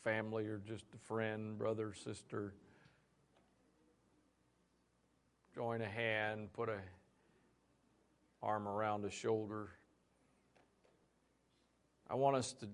family 0.03 0.47
or 0.47 0.57
just 0.65 0.83
a 0.93 0.97
friend, 0.97 1.57
brother, 1.57 1.93
sister. 1.93 2.55
Join 5.59 5.81
a 5.81 5.89
hand, 5.89 6.53
put 6.53 6.69
a 6.69 6.79
arm 8.41 8.65
around 8.65 9.03
a 9.03 9.11
shoulder. 9.11 9.67
I 12.09 12.15
want 12.15 12.37
us 12.37 12.53
to 12.61 12.67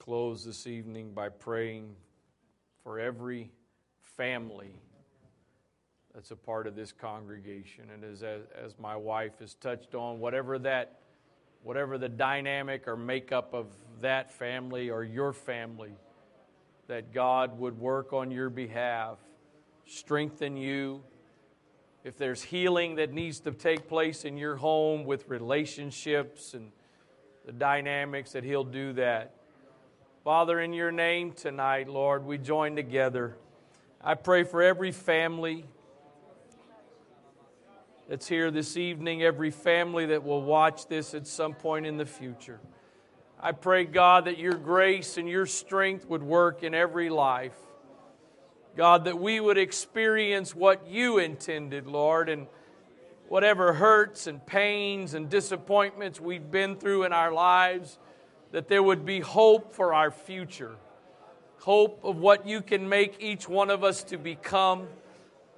close 0.00 0.44
this 0.44 0.66
evening 0.66 1.12
by 1.12 1.28
praying 1.28 1.94
for 2.82 2.98
every 2.98 3.52
family 4.16 4.72
that's 6.12 6.32
a 6.32 6.36
part 6.36 6.66
of 6.66 6.74
this 6.74 6.90
congregation. 6.90 7.84
And 7.94 8.02
as, 8.02 8.24
as 8.24 8.76
my 8.76 8.96
wife 8.96 9.38
has 9.38 9.54
touched 9.54 9.94
on, 9.94 10.18
whatever 10.18 10.58
that, 10.58 10.98
whatever 11.62 11.96
the 11.96 12.08
dynamic 12.08 12.88
or 12.88 12.96
makeup 12.96 13.54
of 13.54 13.66
that 14.00 14.32
family 14.32 14.90
or 14.90 15.04
your 15.04 15.32
family, 15.32 15.92
that 16.88 17.14
God 17.14 17.56
would 17.60 17.78
work 17.78 18.12
on 18.12 18.32
your 18.32 18.50
behalf, 18.50 19.18
strengthen 19.86 20.56
you. 20.56 21.04
If 22.06 22.16
there's 22.16 22.40
healing 22.40 22.94
that 22.94 23.12
needs 23.12 23.40
to 23.40 23.50
take 23.50 23.88
place 23.88 24.24
in 24.24 24.36
your 24.36 24.54
home 24.54 25.06
with 25.06 25.28
relationships 25.28 26.54
and 26.54 26.70
the 27.44 27.50
dynamics, 27.50 28.30
that 28.30 28.44
He'll 28.44 28.62
do 28.62 28.92
that. 28.92 29.34
Father, 30.22 30.60
in 30.60 30.72
your 30.72 30.92
name 30.92 31.32
tonight, 31.32 31.88
Lord, 31.88 32.24
we 32.24 32.38
join 32.38 32.76
together. 32.76 33.36
I 34.00 34.14
pray 34.14 34.44
for 34.44 34.62
every 34.62 34.92
family 34.92 35.64
that's 38.08 38.28
here 38.28 38.52
this 38.52 38.76
evening, 38.76 39.24
every 39.24 39.50
family 39.50 40.06
that 40.06 40.22
will 40.22 40.42
watch 40.42 40.86
this 40.86 41.12
at 41.12 41.26
some 41.26 41.54
point 41.54 41.86
in 41.86 41.96
the 41.96 42.06
future. 42.06 42.60
I 43.40 43.50
pray, 43.50 43.84
God, 43.84 44.26
that 44.26 44.38
your 44.38 44.54
grace 44.54 45.18
and 45.18 45.28
your 45.28 45.46
strength 45.46 46.06
would 46.06 46.22
work 46.22 46.62
in 46.62 46.72
every 46.72 47.10
life. 47.10 47.58
God, 48.76 49.04
that 49.04 49.18
we 49.18 49.40
would 49.40 49.56
experience 49.56 50.54
what 50.54 50.86
you 50.86 51.18
intended, 51.18 51.86
Lord, 51.86 52.28
and 52.28 52.46
whatever 53.28 53.72
hurts 53.72 54.26
and 54.26 54.44
pains 54.46 55.14
and 55.14 55.30
disappointments 55.30 56.20
we've 56.20 56.50
been 56.50 56.76
through 56.76 57.04
in 57.04 57.12
our 57.12 57.32
lives, 57.32 57.98
that 58.52 58.68
there 58.68 58.82
would 58.82 59.06
be 59.06 59.20
hope 59.20 59.72
for 59.72 59.94
our 59.94 60.10
future, 60.10 60.76
hope 61.60 62.04
of 62.04 62.18
what 62.18 62.46
you 62.46 62.60
can 62.60 62.88
make 62.88 63.16
each 63.18 63.48
one 63.48 63.70
of 63.70 63.82
us 63.82 64.04
to 64.04 64.18
become. 64.18 64.86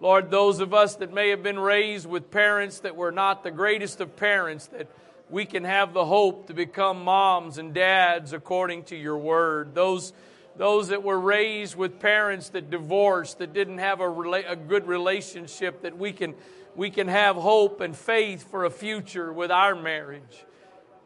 Lord, 0.01 0.31
those 0.31 0.61
of 0.61 0.73
us 0.73 0.95
that 0.97 1.13
may 1.13 1.31
have 1.31 1.43
been 1.43 1.59
raised 1.59 2.07
with 2.07 2.31
parents 2.31 2.81
that 2.81 2.95
were 2.95 3.13
not 3.13 3.43
the 3.43 3.51
greatest 3.51 4.01
of 4.01 4.17
parents, 4.17 4.69
that 4.69 4.89
we 5.29 5.45
can 5.45 5.65
have 5.65 5.93
the 5.93 6.05
hope 6.05 6.47
to 6.47 6.55
become 6.55 7.03
moms 7.03 7.59
and 7.59 7.75
dads 7.75 8.33
according 8.33 8.85
to 8.85 8.97
your 8.97 9.19
word. 9.19 9.75
Those, 9.75 10.13
those 10.59 10.89
that 10.89 11.05
were 11.05 11.19
raised 11.19 11.77
with 11.77 12.01
parents 12.01 12.51
that 12.51 12.69
divorced, 12.69 13.39
that 13.39 13.53
didn't 13.53 13.79
have 13.79 14.01
a, 14.01 14.05
rela- 14.05 14.51
a 14.51 14.57
good 14.57 14.89
relationship, 14.89 15.83
that 15.83 15.97
we 15.97 16.13
can, 16.13 16.35
we 16.75 16.91
can 16.91 17.07
have 17.07 17.37
hope 17.37 17.81
and 17.81 17.97
faith 17.97 18.51
for 18.51 18.65
a 18.65 18.71
future 18.71 19.33
with 19.33 19.53
our 19.53 19.75
marriage. 19.75 20.45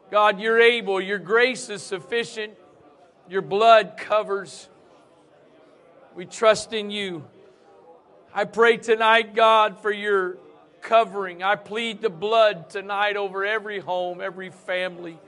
God, 0.09 0.39
you're 0.39 0.59
able, 0.59 0.99
your 0.99 1.19
grace 1.19 1.69
is 1.69 1.83
sufficient, 1.83 2.53
your 3.29 3.43
blood 3.43 3.93
covers. 3.95 4.69
We 6.15 6.25
trust 6.25 6.73
in 6.73 6.89
you. 6.89 7.23
I 8.33 8.45
pray 8.45 8.77
tonight, 8.77 9.35
God, 9.35 9.79
for 9.79 9.91
your 9.91 10.37
covering. 10.81 11.43
I 11.43 11.55
plead 11.55 12.01
the 12.01 12.09
blood 12.09 12.71
tonight 12.71 13.17
over 13.17 13.45
every 13.45 13.79
home, 13.79 14.19
every 14.19 14.49
family. 14.49 15.19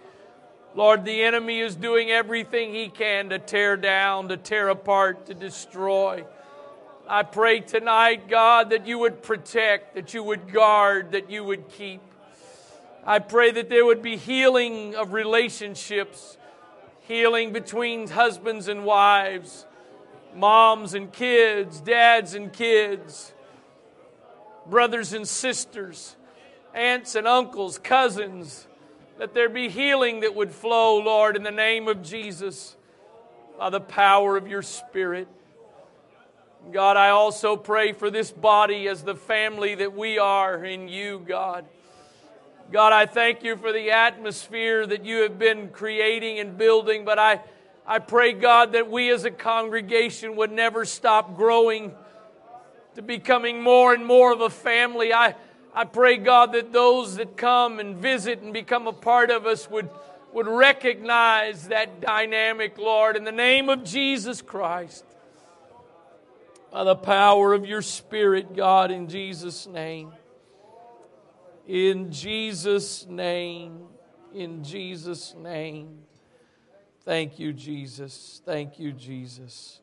Lord, 0.76 1.06
the 1.06 1.24
enemy 1.24 1.62
is 1.62 1.76
doing 1.76 2.12
everything 2.12 2.74
he 2.74 2.90
can 2.90 3.30
to 3.30 3.40
tear 3.40 3.78
down, 3.78 4.28
to 4.28 4.38
tear 4.38 4.68
apart, 4.70 5.28
to 5.28 5.34
destroy. 5.34 6.26
I 7.08 7.24
pray 7.24 7.62
tonight, 7.62 8.28
God, 8.28 8.72
that 8.72 8.86
you 8.86 9.00
would 9.00 9.24
protect, 9.24 9.96
that 9.96 10.14
you 10.14 10.22
would 10.22 10.52
guard, 10.52 11.14
that 11.14 11.32
you 11.32 11.44
would 11.44 11.70
keep. 11.70 12.02
I 13.06 13.20
pray 13.20 13.52
that 13.52 13.70
there 13.70 13.86
would 13.86 14.02
be 14.02 14.18
healing 14.18 14.96
of 14.96 15.14
relationships, 15.14 16.38
healing 17.02 17.54
between 17.54 18.10
husbands 18.10 18.68
and 18.68 18.84
wives 18.84 19.66
moms 20.36 20.94
and 20.94 21.12
kids, 21.12 21.80
dads 21.80 22.36
and 22.36 22.52
kids, 22.52 23.34
brothers 24.68 25.14
and 25.14 25.28
sisters, 25.28 26.16
aunts 26.74 27.16
and 27.16 27.26
uncles, 27.28 27.78
cousins. 27.80 28.68
Let 29.18 29.34
there 29.34 29.50
be 29.50 29.70
healing 29.70 30.22
that 30.22 30.36
would 30.36 30.52
flow, 30.52 30.98
Lord, 31.00 31.36
in 31.36 31.44
the 31.44 31.52
name 31.52 31.88
of 31.88 32.04
Jesus, 32.04 32.76
by 33.58 33.70
the 33.70 33.80
power 33.80 34.36
of 34.36 34.48
your 34.48 34.62
Spirit. 34.62 35.28
God, 36.72 36.98
I 36.98 37.10
also 37.10 37.56
pray 37.56 37.94
for 37.94 38.10
this 38.10 38.32
body 38.32 38.88
as 38.88 39.04
the 39.04 39.16
family 39.16 39.76
that 39.76 39.96
we 39.96 40.18
are 40.18 40.66
in 40.66 40.88
you, 40.88 41.24
God. 41.26 41.66
God, 42.72 42.92
I 42.92 43.06
thank 43.06 43.44
you 43.44 43.56
for 43.56 43.72
the 43.72 43.92
atmosphere 43.92 44.86
that 44.86 45.06
you 45.06 45.22
have 45.22 45.40
been 45.40 45.70
creating 45.70 46.40
and 46.40 46.58
building, 46.58 47.06
but 47.06 47.20
I 47.20 47.42
I 47.88 48.00
pray, 48.00 48.34
God, 48.34 48.74
that 48.74 48.90
we 48.90 49.12
as 49.12 49.26
a 49.26 49.32
congregation 49.32 50.36
would 50.38 50.52
never 50.52 50.86
stop 50.86 51.36
growing 51.36 51.94
to 52.96 53.04
becoming 53.04 53.62
more 53.62 53.94
and 53.94 54.04
more 54.04 54.34
of 54.34 54.42
a 54.42 54.50
family. 54.50 55.14
I, 55.14 55.36
I 55.78 55.84
pray, 55.84 56.16
God, 56.16 56.54
that 56.54 56.72
those 56.72 57.18
that 57.18 57.36
come 57.36 57.80
and 57.80 57.98
visit 57.98 58.42
and 58.42 58.54
become 58.54 58.88
a 58.88 58.94
part 58.94 59.30
of 59.30 59.46
us 59.46 59.70
would, 59.70 59.90
would 60.32 60.48
recognize 60.48 61.68
that 61.68 62.00
dynamic, 62.00 62.78
Lord, 62.78 63.18
in 63.18 63.26
the 63.26 63.32
name 63.34 63.68
of 63.68 63.84
Jesus 63.84 64.42
Christ. 64.42 65.04
By 66.72 66.86
the 66.86 66.96
power 66.96 67.54
of 67.54 67.66
your 67.66 67.82
Spirit, 67.82 68.56
God, 68.56 68.90
in 68.90 69.10
Jesus' 69.10 69.68
name. 69.68 70.14
In 71.68 72.10
Jesus' 72.10 73.06
name. 73.06 73.84
In 74.34 74.64
Jesus' 74.64 75.36
name. 75.36 76.04
Thank 77.04 77.38
you, 77.38 77.52
Jesus. 77.52 78.42
Thank 78.46 78.80
you, 78.80 78.94
Jesus. 78.94 79.82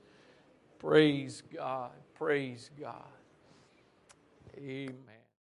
Praise 0.79 1.43
God. 1.55 1.91
Praise 2.15 2.71
God. 2.81 2.95
Amen. 4.59 5.12